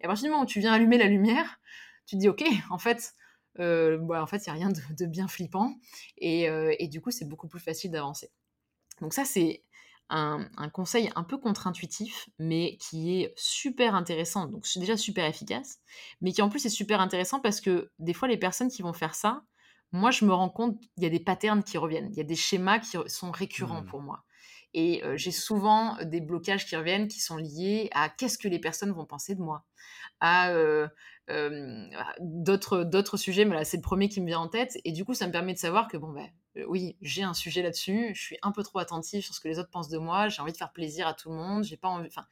Et 0.00 0.04
à 0.04 0.08
partir 0.08 0.24
du 0.24 0.30
moment 0.30 0.42
où 0.42 0.46
tu 0.46 0.60
viens 0.60 0.72
allumer 0.72 0.98
la 0.98 1.06
lumière, 1.06 1.58
tu 2.06 2.16
te 2.16 2.20
dis, 2.20 2.28
ok, 2.28 2.44
en 2.70 2.78
fait, 2.78 3.14
euh, 3.60 3.98
bah, 3.98 4.22
en 4.22 4.26
fait, 4.26 4.46
il 4.46 4.52
n'y 4.52 4.62
a 4.62 4.66
rien 4.66 4.70
de, 4.70 5.06
bien 5.06 5.28
flippant. 5.28 5.74
Euh, 6.22 6.74
et, 6.78 6.88
du 6.88 7.00
coup, 7.00 7.10
c'est 7.10 7.28
beaucoup 7.28 7.48
plus 7.48 7.60
facile 7.60 7.90
d'avancer. 7.90 8.30
Donc 9.00 9.12
ça, 9.12 9.24
c'est 9.24 9.62
un, 10.08 10.68
conseil 10.72 11.10
un 11.16 11.24
peu 11.24 11.38
contre-intuitif, 11.38 12.28
mais 12.38 12.76
qui 12.76 13.20
est 13.20 13.32
super 13.36 13.94
intéressant. 13.94 14.46
Donc 14.46 14.66
c'est 14.66 14.80
déjà 14.80 14.96
super 14.96 15.24
efficace, 15.24 15.78
mais 16.20 16.32
qui 16.32 16.42
en 16.42 16.48
plus 16.48 16.64
est 16.66 16.70
super 16.70 17.00
intéressant 17.00 17.40
parce 17.40 17.60
que 17.60 17.90
des 17.98 18.14
fois, 18.14 18.28
les 18.28 18.36
personnes 18.36 18.68
qui 18.68 18.82
vont 18.82 18.92
faire 18.92 19.14
ça, 19.14 19.42
moi, 19.92 20.10
je 20.10 20.24
me 20.24 20.32
rends 20.32 20.50
compte, 20.50 20.78
il 20.96 21.04
y 21.04 21.06
a 21.06 21.10
des 21.10 21.20
patterns 21.20 21.62
qui 21.62 21.78
reviennent, 21.78 22.08
il 22.10 22.16
y 22.16 22.20
a 22.20 22.24
des 22.24 22.36
schémas 22.36 22.80
qui 22.80 22.96
sont 23.06 23.30
récurrents 23.30 23.82
mmh. 23.82 23.86
pour 23.86 24.00
moi. 24.00 24.24
Et 24.74 25.02
euh, 25.04 25.16
j'ai 25.16 25.30
souvent 25.30 25.96
des 26.02 26.20
blocages 26.20 26.66
qui 26.66 26.76
reviennent 26.76 27.08
qui 27.08 27.20
sont 27.20 27.36
liés 27.36 27.88
à 27.92 28.08
qu'est-ce 28.08 28.36
que 28.36 28.48
les 28.48 28.58
personnes 28.58 28.92
vont 28.92 29.06
penser 29.06 29.34
de 29.34 29.40
moi, 29.40 29.64
à 30.20 30.52
d'autres 32.20 32.84
d'autres 32.84 33.16
sujets, 33.16 33.44
mais 33.44 33.54
là 33.56 33.64
c'est 33.64 33.78
le 33.78 33.82
premier 33.82 34.08
qui 34.08 34.20
me 34.20 34.26
vient 34.26 34.40
en 34.40 34.48
tête. 34.48 34.78
Et 34.84 34.92
du 34.92 35.04
coup, 35.04 35.14
ça 35.14 35.26
me 35.26 35.32
permet 35.32 35.54
de 35.54 35.58
savoir 35.58 35.88
que 35.88 35.96
bon 35.96 36.12
ben 36.12 36.28
oui, 36.66 36.96
j'ai 37.02 37.22
un 37.22 37.34
sujet 37.34 37.62
là-dessus. 37.62 38.12
Je 38.14 38.20
suis 38.20 38.38
un 38.42 38.52
peu 38.52 38.62
trop 38.62 38.78
attentive 38.78 39.22
sur 39.22 39.34
ce 39.34 39.40
que 39.40 39.48
les 39.48 39.58
autres 39.58 39.70
pensent 39.70 39.88
de 39.88 39.98
moi. 39.98 40.28
J'ai 40.28 40.42
envie 40.42 40.52
de 40.52 40.56
faire 40.56 40.72
plaisir 40.72 41.06
à 41.06 41.14
tout 41.14 41.30
le 41.30 41.36
monde. 41.36 41.64
J'ai 41.64 41.76
pas 41.76 41.88
envie. 41.88 42.08
Enfin, 42.08 42.26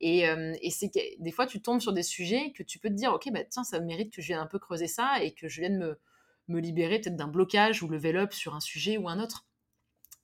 et, 0.00 0.20
et 0.62 0.70
c'est 0.70 0.90
que 0.90 1.00
des 1.20 1.32
fois 1.32 1.46
tu 1.46 1.60
tombes 1.60 1.80
sur 1.80 1.92
des 1.92 2.04
sujets 2.04 2.52
que 2.52 2.62
tu 2.62 2.78
peux 2.78 2.88
te 2.88 2.94
dire 2.94 3.12
ok 3.12 3.32
bah 3.32 3.42
tiens 3.42 3.64
ça 3.64 3.80
mérite 3.80 4.12
que 4.12 4.22
je 4.22 4.28
vienne 4.28 4.38
un 4.38 4.46
peu 4.46 4.60
creuser 4.60 4.86
ça 4.86 5.20
et 5.22 5.32
que 5.34 5.48
je 5.48 5.60
vienne 5.60 5.76
me 5.76 5.98
me 6.46 6.60
libérer 6.60 7.00
peut-être 7.00 7.16
d'un 7.16 7.26
blocage 7.26 7.82
ou 7.82 7.88
level 7.88 8.16
up 8.16 8.32
sur 8.32 8.54
un 8.54 8.60
sujet 8.60 8.96
ou 8.96 9.08
un 9.08 9.18
autre. 9.18 9.46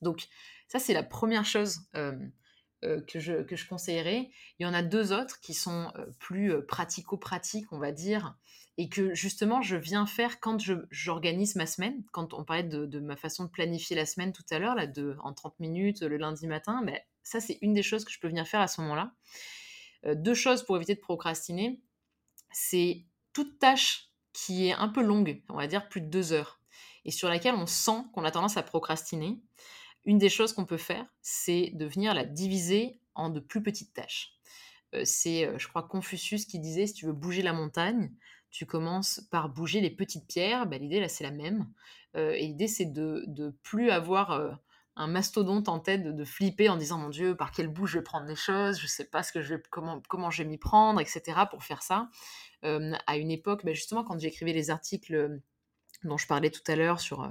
Donc 0.00 0.26
ça 0.68 0.78
c'est 0.78 0.94
la 0.94 1.02
première 1.02 1.44
chose. 1.44 1.80
Euh, 2.84 3.00
que, 3.00 3.18
je, 3.18 3.42
que 3.42 3.56
je 3.56 3.66
conseillerais. 3.66 4.30
Il 4.58 4.64
y 4.64 4.66
en 4.66 4.74
a 4.74 4.82
deux 4.82 5.12
autres 5.12 5.40
qui 5.40 5.54
sont 5.54 5.90
euh, 5.96 6.06
plus 6.18 6.52
euh, 6.52 6.60
pratico-pratiques, 6.60 7.72
on 7.72 7.78
va 7.78 7.92
dire, 7.92 8.36
et 8.76 8.88
que 8.88 9.14
justement 9.14 9.62
je 9.62 9.76
viens 9.76 10.06
faire 10.06 10.40
quand 10.40 10.58
j'organise 10.90 11.54
ma 11.56 11.66
semaine. 11.66 12.02
Quand 12.12 12.34
on 12.34 12.44
parlait 12.44 12.64
de, 12.64 13.00
ma 13.00 13.16
façon 13.16 13.44
de 13.44 13.50
planifier 13.50 13.94
la 13.96 14.06
semaine 14.06 14.32
tout 14.32 14.44
à 14.50 14.58
l'heure, 14.58 14.74
là, 14.74 14.86
en 15.22 15.32
30 15.32 15.60
minutes 15.60 16.02
le 16.02 16.16
lundi 16.16 16.46
matin, 16.46 16.82
ben, 16.84 16.98
ça 17.22 17.40
c'est 17.40 17.58
une 17.62 17.72
des 17.72 17.82
choses 17.82 18.04
que 18.04 18.10
je 18.10 18.18
peux 18.18 18.28
venir 18.28 18.46
faire 18.46 18.60
à 18.60 18.68
ce 18.68 18.80
moment-là. 18.80 19.12
deux 20.14 20.34
choses 20.34 20.64
pour 20.64 20.76
éviter 20.76 20.94
de 20.94 21.00
procrastiner, 21.00 21.80
c'est 22.50 23.04
toute 23.32 23.58
tâche 23.58 24.10
qui 24.32 24.66
est 24.66 24.72
un 24.72 24.88
peu 24.88 25.02
longue, 25.02 25.42
on 25.48 25.56
va 25.56 25.66
dire 25.66 25.88
plus 25.88 26.00
de 26.00 26.08
deux 26.08 26.32
heures, 26.32 26.60
et 27.04 27.10
sur 27.10 27.28
laquelle 27.28 27.54
on 27.54 27.66
sent 27.66 28.02
qu'on 28.12 28.24
a 28.24 28.30
tendance 28.30 28.56
à 28.56 28.62
procrastiner 28.62 29.40
une 30.04 30.18
des 30.18 30.28
choses 30.28 30.52
qu'on 30.52 30.66
peut 30.66 30.76
faire, 30.76 31.06
c'est 31.22 31.70
de 31.74 31.86
venir 31.86 32.14
la 32.14 32.24
diviser 32.24 33.00
en 33.14 33.30
de 33.30 33.40
plus 33.40 33.62
petites 33.62 33.94
tâches. 33.94 34.32
c'est, 35.04 35.48
je 35.58 35.68
crois, 35.68 35.84
Confucius 35.84 36.44
qui 36.44 36.58
disait, 36.58 36.86
si 36.86 36.94
tu 36.94 37.06
veux 37.06 37.12
bouger 37.12 37.42
la 37.42 37.52
montagne, 37.52 38.12
tu 38.54 38.66
commences 38.66 39.20
par 39.32 39.48
bouger 39.48 39.80
les 39.80 39.90
petites 39.90 40.28
pierres. 40.28 40.66
Bah, 40.66 40.78
l'idée, 40.78 41.00
là, 41.00 41.08
c'est 41.08 41.24
la 41.24 41.32
même. 41.32 41.66
et 42.14 42.46
l'idée, 42.46 42.68
c'est 42.68 42.84
de 42.86 43.24
ne 43.26 43.50
plus 43.50 43.90
avoir 43.90 44.60
un 44.94 45.06
mastodonte 45.08 45.68
en 45.68 45.80
tête 45.80 46.04
de, 46.04 46.24
flipper 46.24 46.68
en 46.68 46.76
disant 46.76 46.98
mon 46.98 47.08
Dieu, 47.08 47.36
par 47.36 47.50
quel 47.50 47.66
bout 47.66 47.86
je 47.86 47.98
vais 47.98 48.04
prendre 48.04 48.26
les 48.26 48.36
choses, 48.36 48.78
je 48.78 48.86
sais 48.86 49.06
pas 49.06 49.24
ce 49.24 49.32
que 49.32 49.42
je 49.42 49.56
vais, 49.56 49.62
comment, 49.70 50.00
comment 50.08 50.30
je 50.30 50.44
vais 50.44 50.48
m'y 50.48 50.56
prendre, 50.56 51.00
etc. 51.00 51.22
pour 51.50 51.64
faire 51.64 51.82
ça. 51.82 52.08
à 52.62 53.16
une 53.16 53.32
époque, 53.32 53.64
bah, 53.64 53.72
justement, 53.72 54.04
quand 54.04 54.20
j'écrivais 54.20 54.52
les 54.52 54.70
articles 54.70 55.40
dont 56.04 56.16
je 56.16 56.28
parlais 56.28 56.50
tout 56.50 56.62
à 56.68 56.76
l'heure 56.76 57.00
sur 57.00 57.28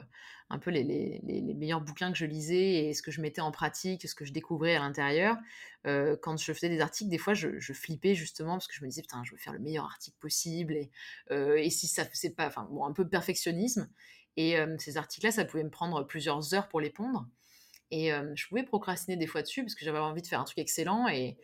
un 0.49 0.59
peu 0.59 0.71
les, 0.71 1.21
meilleurs 1.55 1.81
bouquins 1.81 2.11
que 2.11 2.17
je 2.17 2.25
lisais 2.25 2.85
et 2.85 2.93
ce 2.93 3.01
que 3.01 3.11
je 3.11 3.21
mettais 3.21 3.41
en 3.41 3.51
pratique, 3.51 4.07
ce 4.07 4.15
que 4.15 4.25
je 4.25 4.33
découvrais 4.33 4.75
à 4.75 4.79
l'intérieur. 4.79 5.37
quand 5.85 6.37
je 6.37 6.53
faisais 6.53 6.69
des 6.69 6.81
articles, 6.81 7.09
des 7.09 7.17
fois, 7.17 7.33
je, 7.33 7.73
flippais 7.73 8.15
justement 8.15 8.53
parce 8.53 8.67
que 8.67 8.75
je 8.75 8.83
me 8.83 8.89
disais, 8.89 9.01
putain, 9.01 9.23
je 9.23 9.31
veux 9.31 9.37
faire 9.37 9.53
le 9.53 9.59
meilleur 9.59 9.85
article 9.85 10.17
possible. 10.19 10.75
Et, 10.75 10.91
et 11.31 11.69
si 11.69 11.87
ça 11.87 12.03
c'est 12.13 12.35
pas, 12.35 12.47
enfin, 12.47 12.67
bon, 12.69 12.85
un 12.85 12.93
peu 12.93 13.07
perfectionnisme. 13.07 13.89
Et 14.37 14.55
ces 14.79 14.97
articles-là, 14.97 15.31
ça 15.31 15.45
pouvait 15.45 15.63
me 15.63 15.69
prendre 15.69 16.03
plusieurs 16.05 16.53
heures 16.53 16.67
pour 16.67 16.81
les 16.81 16.89
pondre. 16.89 17.27
Et 17.91 18.09
je 18.35 18.47
pouvais 18.47 18.63
procrastiner 18.63 19.17
des 19.17 19.27
fois 19.27 19.43
dessus 19.43 19.61
parce 19.61 19.75
que 19.75 19.85
j'avais 19.85 19.99
envie 19.99 20.21
de 20.21 20.27
faire 20.27 20.39
un 20.39 20.45
truc 20.45 20.57
excellent 20.57 21.07
et, 21.07 21.37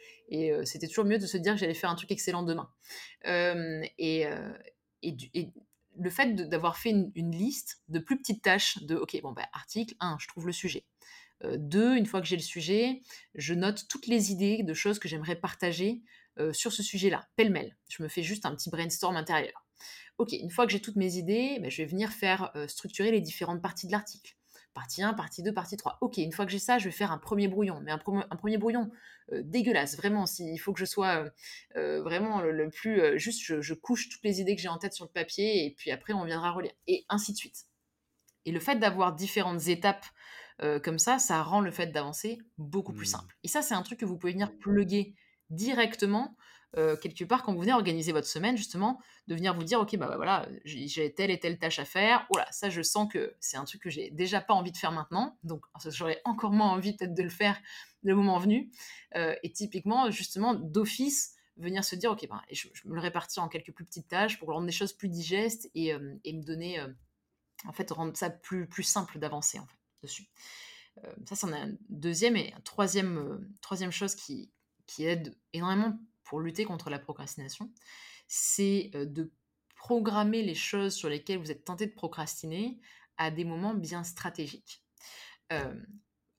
c'était 0.65 0.87
toujours 0.87 1.05
mieux 1.05 1.19
de 1.19 1.27
se 1.27 1.37
dire 1.37 1.53
que 1.53 1.59
j'allais 1.59 1.73
faire 1.73 1.89
un 1.89 1.95
truc 1.95 2.11
excellent 2.11 2.43
demain. 2.43 2.69
et, 3.25 4.25
et, 5.03 5.49
le 5.99 6.09
fait 6.09 6.35
d'avoir 6.35 6.77
fait 6.77 6.89
une, 6.89 7.31
liste 7.31 7.81
de 7.89 7.99
plus 7.99 8.17
petites 8.17 8.41
tâches 8.41 8.81
de, 8.83 8.95
ok, 8.95 9.19
bon, 9.21 9.33
bah, 9.33 9.47
article 9.53 9.95
1, 9.99 10.17
je 10.19 10.27
trouve 10.27 10.47
le 10.47 10.53
sujet. 10.53 10.85
2, 11.43 11.95
une 11.95 12.05
fois 12.05 12.19
que 12.19 12.27
j'ai 12.27 12.35
le 12.35 12.41
sujet, 12.41 13.01
je 13.35 13.53
note 13.53 13.87
toutes 13.87 14.07
les 14.07 14.31
idées 14.31 14.63
de 14.63 14.73
choses 14.73 14.99
que 14.99 15.07
j'aimerais 15.07 15.37
partager 15.37 16.01
sur 16.51 16.73
ce 16.73 16.83
sujet-là, 16.83 17.29
pêle-mêle. 17.37 17.77
Je 17.89 18.03
me 18.03 18.09
fais 18.09 18.23
juste 18.23 18.45
un 18.45 18.53
petit 18.55 18.69
brainstorm 18.69 19.15
intérieur. 19.15 19.65
Ok, 20.17 20.33
une 20.33 20.49
fois 20.49 20.65
que 20.65 20.73
j'ai 20.73 20.81
toutes 20.81 20.97
mes 20.97 21.15
idées, 21.15 21.59
bah, 21.61 21.69
je 21.69 21.77
vais 21.77 21.85
venir 21.85 22.11
faire 22.11 22.51
structurer 22.67 23.11
les 23.11 23.21
différentes 23.21 23.61
parties 23.61 23.87
de 23.87 23.93
l'article 23.93 24.35
partie 24.73 25.03
1, 25.03 25.13
partie 25.13 25.43
2, 25.43 25.53
partie 25.53 25.77
3. 25.77 25.97
Ok, 26.01 26.17
une 26.17 26.31
fois 26.31 26.45
que 26.45 26.51
j'ai 26.51 26.59
ça, 26.59 26.77
je 26.77 26.85
vais 26.85 26.91
faire 26.91 27.11
un 27.11 27.17
premier 27.17 27.47
brouillon, 27.47 27.81
mais 27.81 27.91
un, 27.91 27.97
premier 27.97 28.57
brouillon 28.57 28.91
euh, 29.31 29.41
dégueulasse, 29.43 29.97
vraiment. 29.97 30.25
il 30.39 30.57
faut 30.57 30.73
que 30.73 30.79
je 30.79 30.85
sois 30.85 31.23
euh, 31.23 31.29
euh, 31.75 32.01
vraiment 32.01 32.41
le, 32.41 32.69
plus. 32.69 33.17
juste, 33.17 33.61
je, 33.61 33.73
couche 33.73 34.09
toutes 34.09 34.23
les 34.23 34.41
idées 34.41 34.55
que 34.55 34.61
j'ai 34.61 34.69
en 34.69 34.77
tête 34.77 34.93
sur 34.93 35.05
le 35.05 35.11
papier, 35.11 35.65
et 35.65 35.75
puis 35.77 35.91
après, 35.91 36.13
on 36.13 36.23
viendra 36.23 36.51
relire, 36.51 36.73
et 36.87 37.05
ainsi 37.09 37.33
de 37.33 37.37
suite. 37.37 37.65
Et 38.45 38.51
le 38.51 38.59
fait 38.59 38.77
d'avoir 38.77 39.13
différentes 39.13 39.67
étapes 39.67 40.05
comme 40.83 40.99
ça, 40.99 41.19
ça 41.19 41.41
rend 41.41 41.61
le 41.61 41.71
fait 41.71 41.87
d'avancer 41.87 42.37
beaucoup 42.57 42.91
plus 42.91 43.07
mmh. 43.07 43.17
simple. 43.17 43.37
Et 43.43 43.47
ça, 43.47 43.61
c'est 43.61 43.75
un 43.75 43.81
truc 43.81 43.97
que 43.97 44.05
vous 44.05 44.17
pouvez 44.17 44.33
venir 44.33 44.51
plugger 44.57 45.15
directement 45.49 46.35
euh, 46.77 46.95
quelque 46.95 47.23
part, 47.23 47.43
quand 47.43 47.53
vous 47.53 47.61
venez 47.61 47.73
organiser 47.73 48.11
votre 48.11 48.27
semaine, 48.27 48.55
justement, 48.55 49.01
de 49.27 49.35
venir 49.35 49.55
vous 49.55 49.63
dire, 49.63 49.79
ok, 49.79 49.97
bah, 49.97 50.07
bah 50.07 50.17
voilà, 50.17 50.47
j'ai 50.65 51.13
telle 51.13 51.31
et 51.31 51.39
telle 51.39 51.57
tâche 51.57 51.79
à 51.79 51.85
faire. 51.85 52.27
Voilà, 52.31 52.51
ça, 52.51 52.69
je 52.69 52.81
sens 52.81 53.11
que 53.11 53.35
c'est 53.39 53.57
un 53.57 53.65
truc 53.65 53.81
que 53.81 53.89
j'ai 53.89 54.11
déjà 54.11 54.39
pas 54.39 54.53
envie 54.53 54.71
de 54.71 54.77
faire 54.77 54.91
maintenant, 54.91 55.37
donc 55.43 55.65
j'aurais 55.87 56.21
encore 56.25 56.51
moins 56.51 56.69
envie 56.69 56.95
peut-être 56.95 57.13
de 57.13 57.23
le 57.23 57.29
faire 57.29 57.59
le 58.03 58.15
moment 58.15 58.37
venu. 58.37 58.71
Euh, 59.15 59.35
et 59.41 59.51
typiquement, 59.51 60.11
justement, 60.11 60.53
d'office, 60.53 61.35
venir 61.57 61.83
se 61.83 61.95
dire, 61.95 62.11
ok, 62.11 62.27
bah, 62.29 62.41
je, 62.51 62.67
me 62.85 62.93
le 62.93 63.01
répartis 63.01 63.39
en 63.39 63.49
quelques 63.49 63.71
plus 63.71 63.85
petites 63.85 64.07
tâches 64.07 64.37
pour 64.37 64.49
rendre 64.49 64.67
les 64.67 64.71
choses 64.71 64.93
plus 64.93 65.09
digestes 65.09 65.69
et, 65.73 65.93
euh, 65.93 66.15
et 66.23 66.33
me 66.33 66.43
donner, 66.43 66.79
en 67.65 67.73
fait, 67.73 67.89
rendre 67.91 68.15
ça 68.15 68.29
plus, 68.29 68.67
plus 68.67 68.83
simple 68.83 69.17
d'avancer 69.17 69.57
en 69.59 69.65
fait, 69.65 69.77
dessus. 70.03 70.29
ça, 71.25 71.35
c'en 71.35 71.51
est 71.51 71.59
un 71.59 71.73
deuxième 71.89 72.35
et 72.37 72.53
un 72.53 72.61
troisième, 72.61 73.49
troisième 73.61 73.91
chose 73.91 74.13
qui, 74.13 74.51
qui 74.85 75.05
aide 75.05 75.35
énormément 75.53 75.99
lutter 76.37 76.65
contre 76.65 76.89
la 76.89 76.99
procrastination, 76.99 77.71
c'est 78.27 78.91
de 78.93 79.31
programmer 79.75 80.43
les 80.43 80.55
choses 80.55 80.93
sur 80.93 81.09
lesquelles 81.09 81.39
vous 81.39 81.51
êtes 81.51 81.65
tenté 81.65 81.87
de 81.87 81.93
procrastiner 81.93 82.79
à 83.17 83.31
des 83.31 83.45
moments 83.45 83.73
bien 83.73 84.03
stratégiques. 84.03 84.83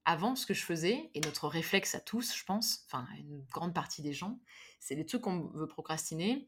avant, 0.04 0.36
ce 0.36 0.46
que 0.46 0.54
je 0.54 0.64
faisais, 0.64 1.10
et 1.14 1.20
notre 1.20 1.48
réflexe 1.48 1.94
à 1.94 2.00
tous, 2.00 2.36
je 2.36 2.44
pense, 2.44 2.84
enfin 2.86 3.06
une 3.18 3.44
grande 3.52 3.74
partie 3.74 4.02
des 4.02 4.12
gens, 4.12 4.40
c'est 4.78 4.94
les 4.94 5.06
trucs 5.06 5.22
qu'on 5.22 5.48
veut 5.54 5.66
procrastiner, 5.66 6.46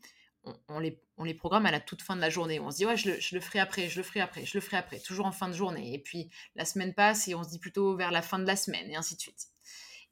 on, 0.68 0.78
les, 0.80 1.00
on, 1.18 1.24
les, 1.24 1.34
programme 1.34 1.66
à 1.66 1.70
la 1.70 1.80
toute 1.80 2.02
fin 2.02 2.16
de 2.16 2.20
la 2.20 2.30
journée. 2.30 2.58
On 2.58 2.70
se 2.70 2.78
dit, 2.78 2.86
ouais, 2.86 2.96
je 2.96 3.10
le, 3.10 3.20
je 3.20 3.34
le, 3.34 3.40
ferai 3.40 3.60
après, 3.60 3.88
je 3.88 3.98
le 3.98 4.02
ferai 4.02 4.20
après, 4.20 4.44
je 4.44 4.56
le 4.56 4.60
ferai 4.60 4.76
après, 4.76 4.98
toujours 4.98 5.26
en 5.26 5.32
fin 5.32 5.48
de 5.48 5.54
journée. 5.54 5.94
Et 5.94 5.98
puis 5.98 6.30
la 6.56 6.64
semaine 6.64 6.94
passe 6.94 7.28
et 7.28 7.34
on 7.34 7.44
se 7.44 7.50
dit 7.50 7.58
plutôt 7.58 7.96
vers 7.96 8.10
la 8.10 8.22
fin 8.22 8.38
de 8.38 8.44
la 8.44 8.56
semaine, 8.56 8.90
et 8.90 8.96
ainsi 8.96 9.14
de 9.14 9.20
suite. 9.20 9.51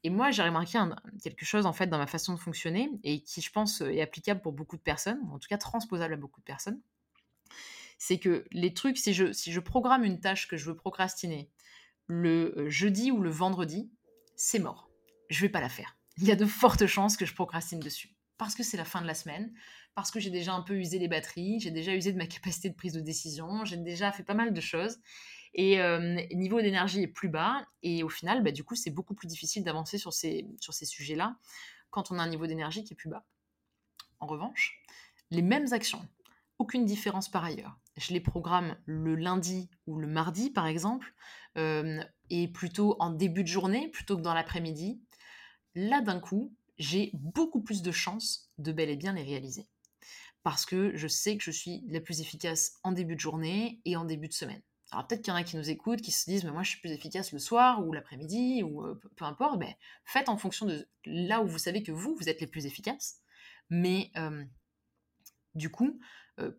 Et 0.03 0.09
moi, 0.09 0.31
j'ai 0.31 0.43
remarqué 0.43 0.79
quelque 1.21 1.45
chose 1.45 1.65
en 1.65 1.73
fait 1.73 1.87
dans 1.87 1.97
ma 1.97 2.07
façon 2.07 2.33
de 2.33 2.39
fonctionner 2.39 2.89
et 3.03 3.21
qui, 3.21 3.41
je 3.41 3.51
pense, 3.51 3.81
est 3.81 4.01
applicable 4.01 4.41
pour 4.41 4.51
beaucoup 4.51 4.77
de 4.77 4.81
personnes, 4.81 5.19
en 5.31 5.37
tout 5.37 5.47
cas 5.47 5.57
transposable 5.57 6.13
à 6.13 6.17
beaucoup 6.17 6.39
de 6.39 6.45
personnes. 6.45 6.79
C'est 7.99 8.17
que 8.17 8.45
les 8.51 8.73
trucs, 8.73 8.97
si 8.97 9.13
je, 9.13 9.31
si 9.31 9.51
je 9.51 9.59
programme 9.59 10.03
une 10.03 10.19
tâche 10.19 10.47
que 10.47 10.57
je 10.57 10.65
veux 10.65 10.75
procrastiner 10.75 11.51
le 12.07 12.55
euh, 12.57 12.69
jeudi 12.69 13.11
ou 13.11 13.21
le 13.21 13.29
vendredi, 13.29 13.91
c'est 14.35 14.59
mort. 14.59 14.89
Je 15.29 15.41
vais 15.41 15.49
pas 15.49 15.61
la 15.61 15.69
faire. 15.69 15.97
Il 16.17 16.25
y 16.25 16.31
a 16.31 16.35
de 16.35 16.45
fortes 16.45 16.87
chances 16.87 17.15
que 17.15 17.25
je 17.25 17.33
procrastine 17.33 17.79
dessus. 17.79 18.15
Parce 18.37 18.55
que 18.55 18.63
c'est 18.63 18.77
la 18.77 18.85
fin 18.85 19.01
de 19.01 19.07
la 19.07 19.13
semaine, 19.13 19.53
parce 19.93 20.09
que 20.09 20.19
j'ai 20.19 20.31
déjà 20.31 20.53
un 20.53 20.61
peu 20.61 20.75
usé 20.75 20.97
les 20.97 21.07
batteries, 21.07 21.59
j'ai 21.59 21.69
déjà 21.69 21.93
usé 21.93 22.11
de 22.11 22.17
ma 22.17 22.25
capacité 22.25 22.69
de 22.69 22.75
prise 22.75 22.93
de 22.93 23.01
décision, 23.01 23.65
j'ai 23.65 23.77
déjà 23.77 24.11
fait 24.11 24.23
pas 24.23 24.33
mal 24.33 24.51
de 24.51 24.61
choses. 24.61 24.99
Et 25.53 25.79
niveau 26.33 26.61
d'énergie 26.61 27.01
est 27.01 27.07
plus 27.07 27.29
bas. 27.29 27.65
Et 27.83 28.03
au 28.03 28.09
final, 28.09 28.43
bah, 28.43 28.51
du 28.51 28.63
coup, 28.63 28.75
c'est 28.75 28.91
beaucoup 28.91 29.13
plus 29.13 29.27
difficile 29.27 29.63
d'avancer 29.63 29.97
sur 29.97 30.13
ces, 30.13 30.47
sur 30.59 30.73
ces 30.73 30.85
sujets-là 30.85 31.37
quand 31.89 32.11
on 32.11 32.19
a 32.19 32.23
un 32.23 32.29
niveau 32.29 32.47
d'énergie 32.47 32.83
qui 32.83 32.93
est 32.93 32.95
plus 32.95 33.09
bas. 33.09 33.25
En 34.19 34.27
revanche, 34.27 34.81
les 35.29 35.41
mêmes 35.41 35.73
actions, 35.73 36.07
aucune 36.59 36.85
différence 36.85 37.29
par 37.29 37.43
ailleurs. 37.43 37.77
Je 37.97 38.13
les 38.13 38.21
programme 38.21 38.77
le 38.85 39.15
lundi 39.15 39.69
ou 39.87 39.99
le 39.99 40.07
mardi, 40.07 40.51
par 40.51 40.67
exemple, 40.67 41.13
et 41.55 42.47
plutôt 42.47 42.95
en 42.99 43.09
début 43.09 43.43
de 43.43 43.49
journée 43.49 43.89
plutôt 43.89 44.15
que 44.15 44.21
dans 44.21 44.33
l'après-midi. 44.33 45.01
Là, 45.75 46.01
d'un 46.01 46.19
coup, 46.19 46.53
j'ai 46.77 47.11
beaucoup 47.13 47.61
plus 47.61 47.81
de 47.81 47.91
chances 47.91 48.51
de 48.57 48.71
bel 48.71 48.89
et 48.89 48.95
bien 48.95 49.13
les 49.13 49.23
réaliser. 49.23 49.67
Parce 50.43 50.65
que 50.65 50.95
je 50.95 51.07
sais 51.07 51.37
que 51.37 51.43
je 51.43 51.51
suis 51.51 51.83
la 51.87 51.99
plus 51.99 52.21
efficace 52.21 52.79
en 52.83 52.91
début 52.91 53.15
de 53.15 53.19
journée 53.19 53.81
et 53.85 53.95
en 53.95 54.05
début 54.05 54.27
de 54.27 54.33
semaine. 54.33 54.61
Alors 54.91 55.07
peut-être 55.07 55.21
qu'il 55.21 55.31
y 55.31 55.33
en 55.33 55.39
a 55.39 55.43
qui 55.43 55.55
nous 55.55 55.69
écoutent, 55.69 56.01
qui 56.01 56.11
se 56.11 56.29
disent, 56.29 56.43
mais 56.43 56.51
moi 56.51 56.63
je 56.63 56.71
suis 56.71 56.79
plus 56.79 56.91
efficace 56.91 57.31
le 57.31 57.39
soir 57.39 57.85
ou 57.85 57.93
l'après-midi 57.93 58.61
ou 58.63 58.83
peu, 59.15 59.25
importe. 59.25 59.57
Mais 59.57 59.77
faites 60.03 60.29
en 60.29 60.37
fonction 60.37 60.65
de 60.65 60.87
là 61.05 61.41
où 61.41 61.47
vous 61.47 61.57
savez 61.57 61.81
que 61.81 61.91
vous, 61.91 62.15
vous 62.15 62.29
êtes 62.29 62.41
les 62.41 62.47
plus 62.47 62.65
efficaces. 62.65 63.21
Mais 63.69 64.11
du 65.55 65.69
coup, 65.69 65.99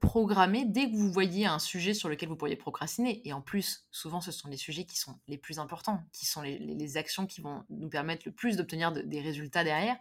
programmez 0.00 0.64
dès 0.64 0.90
que 0.90 0.96
vous 0.96 1.12
voyez 1.12 1.44
un 1.44 1.58
sujet 1.58 1.92
sur 1.92 2.08
lequel 2.08 2.30
vous 2.30 2.36
pourriez 2.36 2.56
procrastiner. 2.56 3.20
Et 3.28 3.34
en 3.34 3.42
plus, 3.42 3.86
souvent, 3.90 4.22
ce 4.22 4.32
sont 4.32 4.48
les 4.48 4.56
sujets 4.56 4.84
qui 4.84 4.98
sont 4.98 5.18
les 5.28 5.36
plus 5.36 5.58
importants, 5.58 6.02
qui 6.12 6.24
sont 6.24 6.40
les, 6.40 6.96
actions 6.96 7.26
qui 7.26 7.42
vont 7.42 7.64
nous 7.68 7.90
permettre 7.90 8.22
le 8.26 8.32
plus 8.32 8.56
d'obtenir 8.56 8.92
des 8.92 9.20
résultats 9.20 9.62
derrière. 9.62 9.98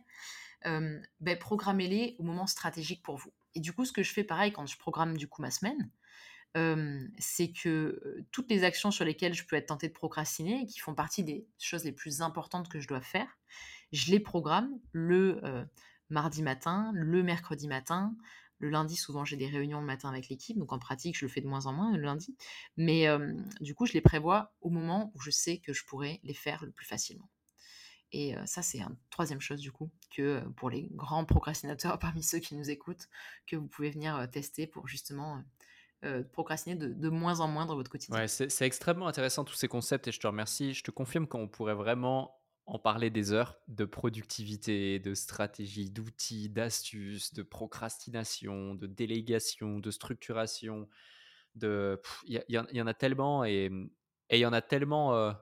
Ben, 0.64 1.38
programmez-les 1.38 2.16
au 2.20 2.24
moment 2.24 2.48
stratégique 2.48 3.04
pour 3.04 3.18
vous. 3.18 3.34
Et 3.56 3.60
du 3.60 3.74
coup, 3.74 3.84
ce 3.86 3.92
que 3.92 4.04
je 4.04 4.14
fais 4.14 4.24
pareil 4.24 4.54
quand 4.54 4.66
je 4.66 4.78
programme 4.78 5.18
du 5.18 5.28
coup 5.28 5.42
ma 5.42 5.52
semaine, 5.52 5.90
c'est 7.18 7.52
que 7.52 8.24
toutes 8.32 8.50
les 8.50 8.64
actions 8.64 8.92
sur 8.92 9.06
lesquelles 9.06 9.34
je 9.34 9.46
peux 9.46 9.56
être 9.56 9.68
tentée 9.68 9.88
de 9.88 9.94
procrastiner, 9.94 10.66
qui 10.66 10.80
font 10.80 10.94
partie 10.94 11.24
des 11.24 11.48
choses 11.60 11.84
les 11.84 11.92
plus 11.92 12.22
importantes 12.22 12.70
que 12.70 12.80
je 12.80 12.88
dois 12.88 13.02
faire, 13.02 13.28
je 13.92 14.12
les 14.12 14.20
programme 14.20 14.80
le 14.92 15.42
mardi 16.10 16.42
matin, 16.44 16.92
le 16.94 17.24
mercredi 17.24 17.68
matin. 17.68 18.16
Le 18.60 18.70
lundi, 18.70 18.96
souvent, 18.96 19.26
j'ai 19.26 19.38
des 19.38 19.48
réunions 19.48 19.80
le 19.80 19.88
matin 19.88 20.10
avec 20.10 20.30
l'équipe, 20.30 20.56
donc 20.56 20.72
en 20.72 20.78
pratique, 20.78 21.18
je 21.18 21.26
le 21.26 21.32
fais 21.32 21.42
de 21.42 21.48
moins 21.48 21.66
en 21.66 21.74
moins 21.74 21.92
le 21.98 22.04
lundi. 22.04 22.36
Mais 22.78 23.08
du 23.60 23.74
coup, 23.74 23.88
je 23.88 23.94
les 23.94 24.02
prévois 24.02 24.54
au 24.62 24.70
moment 24.70 25.12
où 25.16 25.22
je 25.22 25.32
sais 25.32 25.58
que 25.58 25.74
je 25.74 25.84
pourrais 25.86 26.20
les 26.24 26.36
faire 26.36 26.64
le 26.64 26.72
plus 26.72 26.86
facilement. 26.86 27.28
Et 28.12 28.36
ça, 28.46 28.62
c'est 28.62 28.82
une 28.82 28.98
troisième 29.10 29.42
chose, 29.42 29.62
du 29.62 29.72
coup, 29.72 29.90
que 30.16 30.42
pour 30.58 30.70
les 30.70 30.90
grands 30.92 31.26
procrastinateurs 31.26 31.98
parmi 32.00 32.22
ceux 32.24 32.40
qui 32.40 32.56
nous 32.56 32.70
écoutent, 32.70 33.10
que 33.48 33.56
vous 33.56 33.68
pouvez 33.68 33.90
venir 33.90 34.30
tester 34.32 34.68
pour 34.68 34.88
justement 34.88 35.42
euh, 36.04 36.24
procrastiner 36.24 36.76
de, 36.76 37.10
moins 37.10 37.42
en 37.42 37.48
moins 37.48 37.68
dans 37.68 37.76
votre 37.76 37.92
quotidien. 37.92 38.18
Ouais, 38.18 38.28
c'est 38.28 38.66
extrêmement 38.66 39.08
intéressant 39.08 39.44
tous 39.44 39.54
ces 39.54 39.68
concepts 39.68 40.08
et 40.08 40.12
je 40.12 40.20
te 40.20 40.26
remercie. 40.26 40.74
Je 40.74 40.84
te 40.84 40.90
confirme 40.90 41.28
qu'on 41.28 41.48
pourrait 41.48 41.76
vraiment 41.76 42.42
en 42.66 42.80
parler 42.80 43.10
des 43.10 43.34
heures 43.34 43.60
de 43.68 43.86
productivité, 43.86 44.98
de 44.98 45.14
stratégie, 45.14 45.92
d'outils, 45.92 46.50
d'astuces, 46.50 47.34
de 47.34 47.44
procrastination, 47.44 48.74
de 48.74 48.88
délégation, 48.88 49.80
de 49.80 49.92
structuration. 49.92 50.90
De, 51.54 52.02
il 52.26 52.44
y, 52.48 52.82
en 52.82 52.88
a 52.88 52.94
tellement 52.94 53.44
et 53.44 53.70
il 54.32 54.40
y 54.40 54.46
en 54.46 54.54
a 54.54 54.62
tellement 54.62 55.14
euh, 55.16 55.34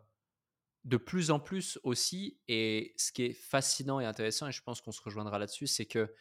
de 0.83 0.97
plus 0.97 1.31
en 1.31 1.39
plus 1.39 1.79
aussi. 1.83 2.39
Et 2.47 2.93
ce 2.97 3.11
qui 3.13 3.23
est 3.23 3.33
fascinant 3.33 3.99
et 3.99 4.05
intéressant, 4.05 4.47
et 4.47 4.51
je 4.51 4.61
pense 4.61 4.81
qu'on 4.81 4.91
se 4.91 5.01
rejoindra 5.01 5.39
là-dessus, 5.39 5.67
c'est 5.67 5.85
que 5.85 6.13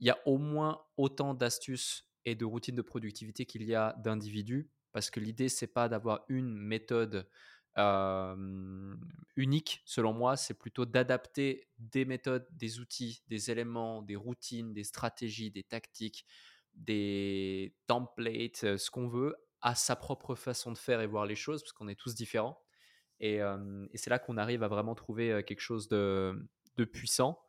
il 0.00 0.06
y 0.06 0.10
a 0.10 0.18
au 0.26 0.38
moins 0.38 0.82
autant 0.96 1.34
d'astuces 1.34 2.08
et 2.24 2.34
de 2.34 2.44
routines 2.44 2.74
de 2.74 2.82
productivité 2.82 3.46
qu'il 3.46 3.64
y 3.64 3.74
a 3.74 3.94
d'individus, 3.98 4.68
parce 4.92 5.10
que 5.10 5.20
l'idée, 5.20 5.48
c'est 5.48 5.66
pas 5.66 5.88
d'avoir 5.88 6.24
une 6.28 6.54
méthode 6.56 7.28
unique, 9.36 9.82
selon 9.84 10.12
moi, 10.12 10.36
c'est 10.36 10.54
plutôt 10.54 10.86
d'adapter 10.86 11.68
des 11.78 12.04
méthodes, 12.04 12.46
des 12.52 12.78
outils, 12.78 13.24
des 13.26 13.50
éléments, 13.50 14.00
des 14.00 14.14
routines, 14.14 14.72
des 14.72 14.84
stratégies, 14.84 15.50
des 15.50 15.64
tactiques, 15.64 16.24
des 16.74 17.74
templates, 17.88 18.76
ce 18.76 18.90
qu'on 18.90 19.08
veut, 19.08 19.34
à 19.60 19.74
sa 19.74 19.96
propre 19.96 20.36
façon 20.36 20.70
de 20.70 20.78
faire 20.78 21.00
et 21.00 21.06
voir 21.06 21.26
les 21.26 21.34
choses, 21.34 21.62
parce 21.62 21.72
qu'on 21.72 21.88
est 21.88 21.98
tous 21.98 22.14
différents. 22.14 22.62
Et, 23.18 23.40
c'est 23.94 24.10
là 24.10 24.18
qu'on 24.18 24.36
arrive 24.36 24.62
à 24.62 24.68
vraiment 24.68 24.94
trouver 24.94 25.42
quelque 25.44 25.60
chose 25.60 25.88
de, 25.88 26.46
puissant. 26.92 27.42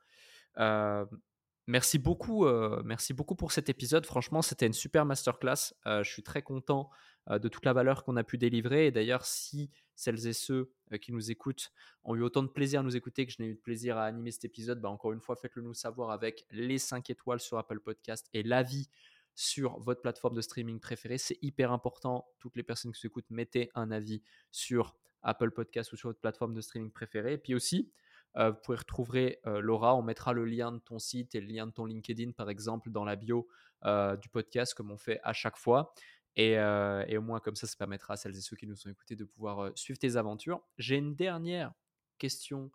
Merci 1.67 1.99
beaucoup, 1.99 2.47
merci 2.83 3.13
beaucoup 3.13 3.35
pour 3.35 3.51
cet 3.51 3.69
épisode. 3.69 4.05
Franchement, 4.05 4.41
c'était 4.41 4.67
une 4.67 4.73
super 4.73 5.05
masterclass. 5.05 5.73
je 5.85 6.09
suis 6.09 6.23
très 6.23 6.41
content 6.41 6.89
de 7.29 7.47
toute 7.47 7.65
la 7.65 7.73
valeur 7.73 8.03
qu'on 8.03 8.17
a 8.17 8.23
pu 8.23 8.37
délivrer. 8.37 8.87
Et 8.87 8.91
d'ailleurs, 8.91 9.25
si 9.25 9.71
celles 9.95 10.27
et 10.27 10.33
ceux 10.33 10.71
qui 11.01 11.11
nous 11.11 11.31
écoutent 11.31 11.71
ont 12.03 12.15
eu 12.15 12.21
autant 12.21 12.43
de 12.43 12.49
plaisir 12.49 12.81
à 12.81 12.83
nous 12.83 12.95
écouter 12.95 13.25
que 13.25 13.31
je 13.31 13.41
n'ai 13.41 13.47
eu 13.49 13.55
de 13.55 13.59
plaisir 13.59 13.97
à 13.97 14.05
animer 14.05 14.31
cet 14.31 14.45
épisode, 14.45 14.79
bah 14.79 14.89
encore 14.89 15.13
une 15.13 15.21
fois, 15.21 15.35
faites-le 15.35 15.63
nous 15.63 15.73
savoir 15.73 16.11
avec 16.11 16.45
les 16.51 16.77
5 16.77 17.09
étoiles 17.09 17.39
sur 17.39 17.57
Apple 17.57 17.79
Podcast 17.79 18.29
et 18.33 18.43
l'avis 18.43 18.89
sur 19.33 19.79
votre 19.79 20.01
plateforme 20.01 20.35
de 20.35 20.41
streaming 20.41 20.79
préférée. 20.79 21.17
C'est 21.17 21.37
hyper 21.41 21.71
important. 21.71 22.27
Toutes 22.39 22.55
les 22.55 22.63
personnes 22.63 22.91
qui 22.91 22.99
nous 23.03 23.07
écoutent, 23.07 23.29
mettez 23.29 23.69
un 23.75 23.91
avis 23.91 24.21
sur 24.51 24.95
Apple 25.23 25.51
Podcast 25.51 25.91
ou 25.91 25.97
sur 25.97 26.09
votre 26.09 26.19
plateforme 26.21 26.53
de 26.53 26.61
streaming 26.61 26.91
préférée. 26.91 27.33
Et 27.33 27.37
puis 27.37 27.55
aussi, 27.55 27.91
vous 28.35 28.53
pouvez 28.63 28.77
retrouver 28.77 29.39
Laura. 29.45 29.95
On 29.95 30.01
mettra 30.01 30.33
le 30.33 30.45
lien 30.45 30.71
de 30.71 30.79
ton 30.79 30.99
site 30.99 31.35
et 31.35 31.41
le 31.41 31.47
lien 31.47 31.67
de 31.67 31.71
ton 31.71 31.85
LinkedIn, 31.85 32.31
par 32.31 32.49
exemple, 32.49 32.89
dans 32.91 33.05
la 33.05 33.15
bio 33.15 33.47
du 33.83 34.29
podcast, 34.29 34.73
comme 34.73 34.91
on 34.91 34.97
fait 34.97 35.19
à 35.23 35.33
chaque 35.33 35.57
fois. 35.57 35.93
Euh, 36.37 37.05
et, 37.07 37.17
au 37.17 37.21
moins, 37.21 37.39
comme 37.39 37.55
ça, 37.55 37.67
ça 37.67 37.75
permettra 37.77 38.15
à 38.15 38.17
celles 38.17 38.35
et 38.35 38.41
ceux 38.41 38.55
qui 38.55 38.67
nous 38.67 38.87
ont 38.87 38.89
écoutés 38.89 39.15
de 39.15 39.23
pouvoir 39.23 39.65
euh, 39.65 39.71
suivre 39.75 39.99
tes 39.99 40.17
aventures. 40.17 40.61
J'ai 40.77 40.97
une 40.97 41.15
dernière 41.15 41.73
question 42.17 42.71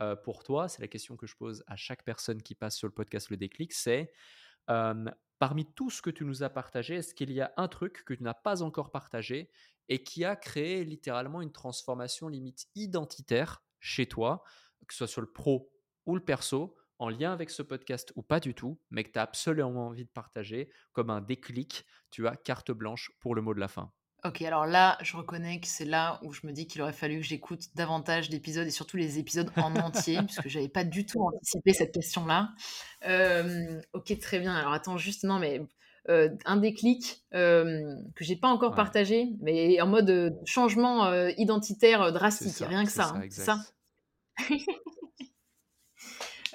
euh, 0.00 0.16
pour 0.16 0.44
toi. 0.44 0.68
C'est 0.68 0.80
la 0.80 0.88
question 0.88 1.16
que 1.16 1.26
je 1.26 1.36
pose 1.36 1.62
à 1.66 1.76
chaque 1.76 2.04
personne 2.04 2.42
qui 2.42 2.54
passe 2.54 2.76
sur 2.76 2.88
le 2.88 2.94
podcast 2.94 3.30
Le 3.30 3.36
Déclic. 3.36 3.72
C'est 3.72 4.12
parmi 5.38 5.66
tout 5.74 5.90
ce 5.90 6.00
que 6.00 6.10
tu 6.10 6.24
nous 6.24 6.44
as 6.44 6.50
partagé, 6.50 6.94
est-ce 6.94 7.16
qu'il 7.16 7.32
y 7.32 7.40
a 7.40 7.52
un 7.56 7.66
truc 7.66 8.04
que 8.04 8.14
tu 8.14 8.22
n'as 8.22 8.32
pas 8.32 8.62
encore 8.62 8.92
partagé 8.92 9.50
et 9.88 10.04
qui 10.04 10.24
a 10.24 10.36
créé 10.36 10.84
littéralement 10.84 11.42
une 11.42 11.50
transformation 11.50 12.28
limite 12.28 12.68
identitaire 12.76 13.64
chez 13.80 14.06
toi, 14.06 14.44
que 14.86 14.94
ce 14.94 14.98
soit 14.98 15.06
sur 15.06 15.20
le 15.20 15.30
pro 15.30 15.70
ou 16.06 16.14
le 16.14 16.24
perso, 16.24 16.74
en 16.98 17.08
lien 17.08 17.32
avec 17.32 17.50
ce 17.50 17.62
podcast 17.62 18.12
ou 18.14 18.22
pas 18.22 18.38
du 18.38 18.54
tout, 18.54 18.78
mais 18.90 19.02
que 19.04 19.10
tu 19.10 19.18
as 19.18 19.22
absolument 19.22 19.88
envie 19.88 20.04
de 20.04 20.10
partager 20.10 20.70
comme 20.92 21.10
un 21.10 21.20
déclic, 21.20 21.84
tu 22.10 22.28
as 22.28 22.36
carte 22.36 22.70
blanche 22.70 23.10
pour 23.20 23.34
le 23.34 23.42
mot 23.42 23.54
de 23.54 23.60
la 23.60 23.68
fin. 23.68 23.92
Ok, 24.24 24.40
alors 24.42 24.66
là, 24.66 24.98
je 25.02 25.16
reconnais 25.16 25.58
que 25.58 25.66
c'est 25.66 25.84
là 25.84 26.20
où 26.22 26.32
je 26.32 26.46
me 26.46 26.52
dis 26.52 26.68
qu'il 26.68 26.80
aurait 26.80 26.92
fallu 26.92 27.16
que 27.16 27.26
j'écoute 27.26 27.74
davantage 27.74 28.30
d'épisodes 28.30 28.66
et 28.66 28.70
surtout 28.70 28.96
les 28.96 29.18
épisodes 29.18 29.50
en 29.56 29.74
entier, 29.74 30.16
puisque 30.26 30.48
je 30.48 30.58
n'avais 30.58 30.68
pas 30.68 30.84
du 30.84 31.04
tout 31.04 31.20
anticipé 31.20 31.72
cette 31.72 31.92
question-là. 31.92 32.50
Euh, 33.04 33.80
ok, 33.94 34.16
très 34.20 34.38
bien. 34.38 34.54
Alors 34.54 34.72
attends, 34.72 34.96
juste, 34.96 35.24
non, 35.24 35.40
mais 35.40 35.60
euh, 36.08 36.28
un 36.44 36.56
déclic 36.56 37.24
euh, 37.34 37.96
que 38.14 38.22
j'ai 38.22 38.36
pas 38.36 38.46
encore 38.46 38.76
partagé, 38.76 39.30
mais 39.40 39.80
en 39.80 39.88
mode 39.88 40.38
changement 40.44 41.12
identitaire 41.36 42.12
drastique, 42.12 42.64
rien 42.64 42.84
que 42.84 42.92
ça. 42.92 43.14
Ça, 43.28 43.54
hein, 43.54 43.64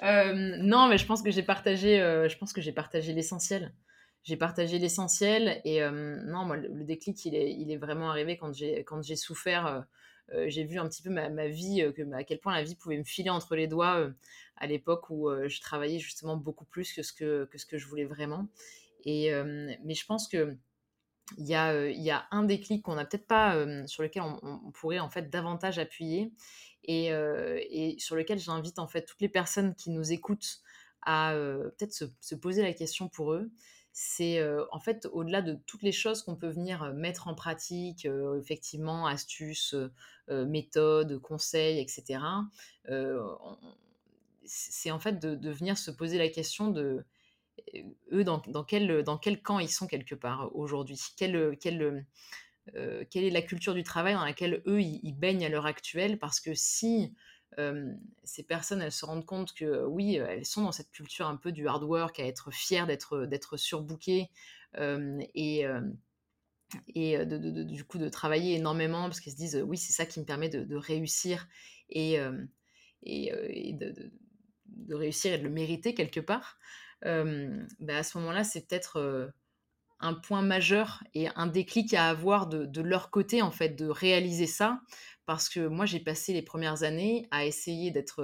Euh, 0.02 0.56
non, 0.58 0.88
mais 0.88 0.98
je 0.98 1.06
pense 1.06 1.22
que 1.22 1.30
j'ai 1.30 1.42
partagé, 1.42 2.00
euh, 2.00 2.28
je 2.28 2.36
pense 2.38 2.52
que 2.52 2.60
j'ai 2.60 2.72
partagé 2.72 3.12
l'essentiel. 3.12 3.74
J'ai 4.22 4.36
partagé 4.36 4.78
l'essentiel 4.78 5.60
et 5.64 5.82
euh, 5.82 6.20
non, 6.26 6.44
moi, 6.44 6.56
le, 6.56 6.84
déclic, 6.84 7.24
il 7.24 7.34
est, 7.34 7.52
il 7.54 7.70
est 7.70 7.76
vraiment 7.76 8.10
arrivé 8.10 8.36
quand 8.36 8.52
j'ai, 8.54 8.84
quand 8.84 9.02
j'ai 9.02 9.16
souffert. 9.16 9.86
j'ai 10.46 10.64
vu 10.64 10.78
un 10.78 10.88
petit 10.88 11.02
peu 11.02 11.10
ma, 11.10 11.48
vie, 11.48 11.90
que, 11.96 12.12
à 12.12 12.24
quel 12.24 12.38
point 12.38 12.54
la 12.54 12.62
vie 12.62 12.76
pouvait 12.76 12.98
me 12.98 13.04
filer 13.04 13.30
entre 13.30 13.56
les 13.56 13.66
doigts 13.66 14.10
à 14.56 14.66
l'époque 14.66 15.08
où 15.08 15.30
je 15.46 15.60
travaillais 15.60 15.98
justement 15.98 16.36
beaucoup 16.36 16.66
plus 16.66 16.92
que 16.92 17.02
ce 17.02 17.12
que, 17.12 17.46
que, 17.46 17.58
ce 17.58 17.64
que 17.64 17.78
je 17.78 17.86
voulais 17.86 18.04
vraiment. 18.04 18.48
Et, 19.04 19.32
mais 19.84 19.94
je 19.94 20.04
pense 20.04 20.28
que 20.28 20.56
il 21.36 21.46
y, 21.46 21.54
a, 21.54 21.88
y 21.90 22.10
a 22.10 22.26
un 22.30 22.42
déclic 22.42 22.82
qu'on 22.82 22.94
n'a 22.94 23.04
peut-être 23.04 23.26
pas, 23.26 23.54
sur 23.86 24.02
lequel 24.02 24.22
on, 24.22 24.38
on, 24.42 24.70
pourrait 24.72 24.98
en 24.98 25.10
fait 25.10 25.30
davantage 25.30 25.78
appuyer 25.78 26.32
et, 26.88 27.96
sur 27.98 28.16
lequel 28.16 28.38
j'invite 28.38 28.78
en 28.78 28.88
fait 28.88 29.02
toutes 29.02 29.20
les 29.20 29.28
personnes 29.28 29.74
qui 29.74 29.90
nous 29.90 30.12
écoutent 30.12 30.60
à 31.02 31.32
peut-être 31.34 31.92
se, 31.92 32.34
poser 32.34 32.62
la 32.62 32.72
question 32.72 33.08
pour 33.08 33.32
eux. 33.32 33.50
C'est 33.92 34.40
en 34.72 34.80
fait 34.80 35.06
au-delà 35.12 35.42
de 35.42 35.58
toutes 35.66 35.82
les 35.82 35.92
choses 35.92 36.22
qu'on 36.22 36.36
peut 36.36 36.48
venir 36.48 36.92
mettre 36.94 37.28
en 37.28 37.34
pratique, 37.34 38.08
effectivement, 38.38 39.06
astuces, 39.06 39.74
méthodes, 40.28 41.18
conseils, 41.20 41.80
etc. 41.80 42.20
c'est 44.44 44.90
en 44.90 44.98
fait 44.98 45.18
de, 45.18 45.50
venir 45.50 45.76
se 45.76 45.90
poser 45.90 46.18
la 46.18 46.28
question 46.28 46.70
de 46.70 47.04
eux 48.12 48.24
dans, 48.24 48.40
quel, 48.64 49.02
dans 49.02 49.18
quel 49.18 49.42
camp 49.42 49.58
ils 49.58 49.70
sont 49.70 49.86
quelque 49.86 50.14
part 50.14 50.54
aujourd'hui. 50.54 50.98
Quel, 51.16 51.56
quel, 51.60 52.06
euh, 52.74 53.04
quelle 53.10 53.24
est 53.24 53.30
la 53.30 53.42
culture 53.42 53.74
du 53.74 53.82
travail 53.82 54.14
dans 54.14 54.24
laquelle 54.24 54.62
eux, 54.66 54.80
ils, 54.80 55.12
baignent 55.14 55.44
à 55.44 55.48
l'heure 55.48 55.66
actuelle? 55.66 56.18
Parce 56.18 56.40
que 56.40 56.54
si 56.54 57.14
ces 58.22 58.44
personnes, 58.44 58.80
elles 58.82 58.92
se 58.92 59.04
rendent 59.04 59.26
compte 59.26 59.52
que 59.52 59.84
oui, 59.84 60.14
elles 60.14 60.46
sont 60.46 60.62
dans 60.62 60.70
cette 60.70 60.92
culture 60.92 61.26
un 61.26 61.36
peu 61.36 61.50
du 61.50 61.66
hard 61.66 61.82
work, 61.82 62.20
à 62.20 62.24
être 62.24 62.52
fières 62.52 62.86
d'être, 62.86 63.26
d'être 63.26 63.56
surbookées 63.56 64.30
et, 64.78 65.64
et 66.94 67.26
du 67.26 67.84
coup 67.84 67.98
de 67.98 68.08
travailler 68.08 68.54
énormément 68.54 69.08
parce 69.08 69.18
qu'elles 69.18 69.32
se 69.32 69.38
disent 69.38 69.60
oui, 69.66 69.76
c'est 69.76 69.92
ça 69.92 70.06
qui 70.06 70.20
me 70.20 70.24
permet 70.24 70.48
de, 70.48 70.76
réussir 70.76 71.48
et, 71.88 72.20
et, 73.02 73.72
de, 73.72 74.94
réussir 74.94 75.32
et 75.32 75.38
de 75.38 75.42
le 75.42 75.50
mériter 75.50 75.94
quelque 75.94 76.20
part. 76.20 76.58
Bah, 77.02 77.96
à 77.96 78.04
ce 78.04 78.18
moment-là, 78.18 78.44
c'est 78.44 78.68
peut-être 78.68 79.32
un 80.00 80.14
point 80.14 80.42
majeur 80.42 81.02
et 81.14 81.28
un 81.34 81.46
déclic 81.46 81.94
à 81.94 82.08
avoir 82.08 82.46
de, 82.46 82.80
leur 82.80 83.10
côté, 83.10 83.42
en 83.42 83.50
fait, 83.50 83.70
de 83.70 83.88
réaliser 83.88 84.46
ça. 84.46 84.80
Parce 85.26 85.50
que 85.50 85.66
moi, 85.66 85.84
j'ai 85.84 86.00
passé 86.00 86.32
les 86.32 86.40
premières 86.40 86.84
années 86.84 87.28
à 87.30 87.44
essayer 87.44 87.90
d'être 87.90 88.22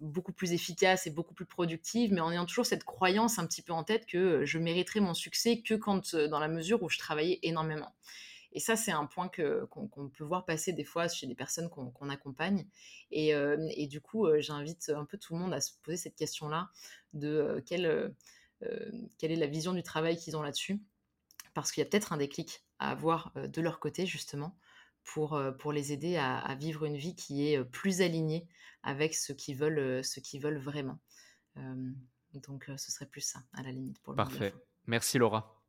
beaucoup 0.00 0.32
plus 0.32 0.52
efficace 0.52 1.06
et 1.06 1.10
beaucoup 1.10 1.34
plus 1.34 1.44
productive, 1.44 2.12
mais 2.12 2.22
en 2.22 2.32
ayant 2.32 2.46
toujours 2.46 2.64
cette 2.64 2.84
croyance 2.84 3.38
un 3.38 3.46
petit 3.46 3.60
peu 3.60 3.74
en 3.74 3.84
tête 3.84 4.06
que 4.06 4.46
je 4.46 4.58
mériterais 4.58 5.00
mon 5.00 5.12
succès 5.12 5.60
que 5.60 5.74
quand, 5.74 6.16
dans 6.16 6.38
la 6.38 6.48
mesure 6.48 6.82
où 6.82 6.88
je 6.88 6.98
travaillais 6.98 7.38
énormément. 7.42 7.94
Et 8.52 8.60
ça, 8.60 8.76
c'est 8.76 8.92
un 8.92 9.04
point 9.04 9.28
qu'on, 9.28 10.08
peut 10.08 10.24
voir 10.24 10.46
passer 10.46 10.72
des 10.72 10.84
fois 10.84 11.06
chez 11.06 11.26
des 11.26 11.34
personnes 11.34 11.68
qu'on, 11.68 12.08
accompagne. 12.08 12.66
Et, 13.10 13.32
et, 13.76 13.86
du 13.86 14.00
coup, 14.00 14.26
j'invite 14.38 14.90
un 14.96 15.04
peu 15.04 15.18
tout 15.18 15.34
le 15.34 15.40
monde 15.40 15.52
à 15.52 15.60
se 15.60 15.72
poser 15.82 15.98
cette 15.98 16.16
question-là 16.16 16.70
de 17.12 17.28
euh, 17.28 17.60
quelle 17.64 18.14
est 18.62 19.36
la 19.36 19.46
vision 19.46 19.72
du 19.72 19.82
travail 19.82 20.16
qu'ils 20.16 20.36
ont 20.36 20.42
là-dessus. 20.42 20.80
Parce 21.54 21.72
qu'il 21.72 21.82
y 21.82 21.86
a 21.86 21.90
peut-être 21.90 22.12
un 22.12 22.16
déclic 22.16 22.64
à 22.78 22.90
avoir 22.90 23.32
euh, 23.36 23.48
de 23.48 23.60
leur 23.60 23.80
côté, 23.80 24.06
justement, 24.06 24.56
pour, 25.04 25.34
euh, 25.34 25.50
pour 25.50 25.72
les 25.72 25.92
aider 25.92 26.16
à, 26.16 26.54
vivre 26.54 26.84
une 26.84 26.96
vie 26.96 27.16
qui 27.16 27.48
est 27.48 27.64
plus 27.64 28.02
alignée 28.02 28.46
avec 28.82 29.14
ce 29.14 29.32
qu'ils 29.32 29.56
veulent, 29.56 30.04
ce 30.04 30.20
qu'ils 30.20 30.40
veulent 30.40 30.58
vraiment. 30.58 30.98
donc, 32.34 32.70
ce 32.76 32.90
serait 32.90 33.06
plus 33.06 33.20
ça, 33.20 33.40
à 33.52 33.62
la 33.62 33.72
limite. 33.72 33.98
Pour 34.00 34.14
Parfait. 34.14 34.54
Merci 34.86 35.18
Laura. 35.18 35.59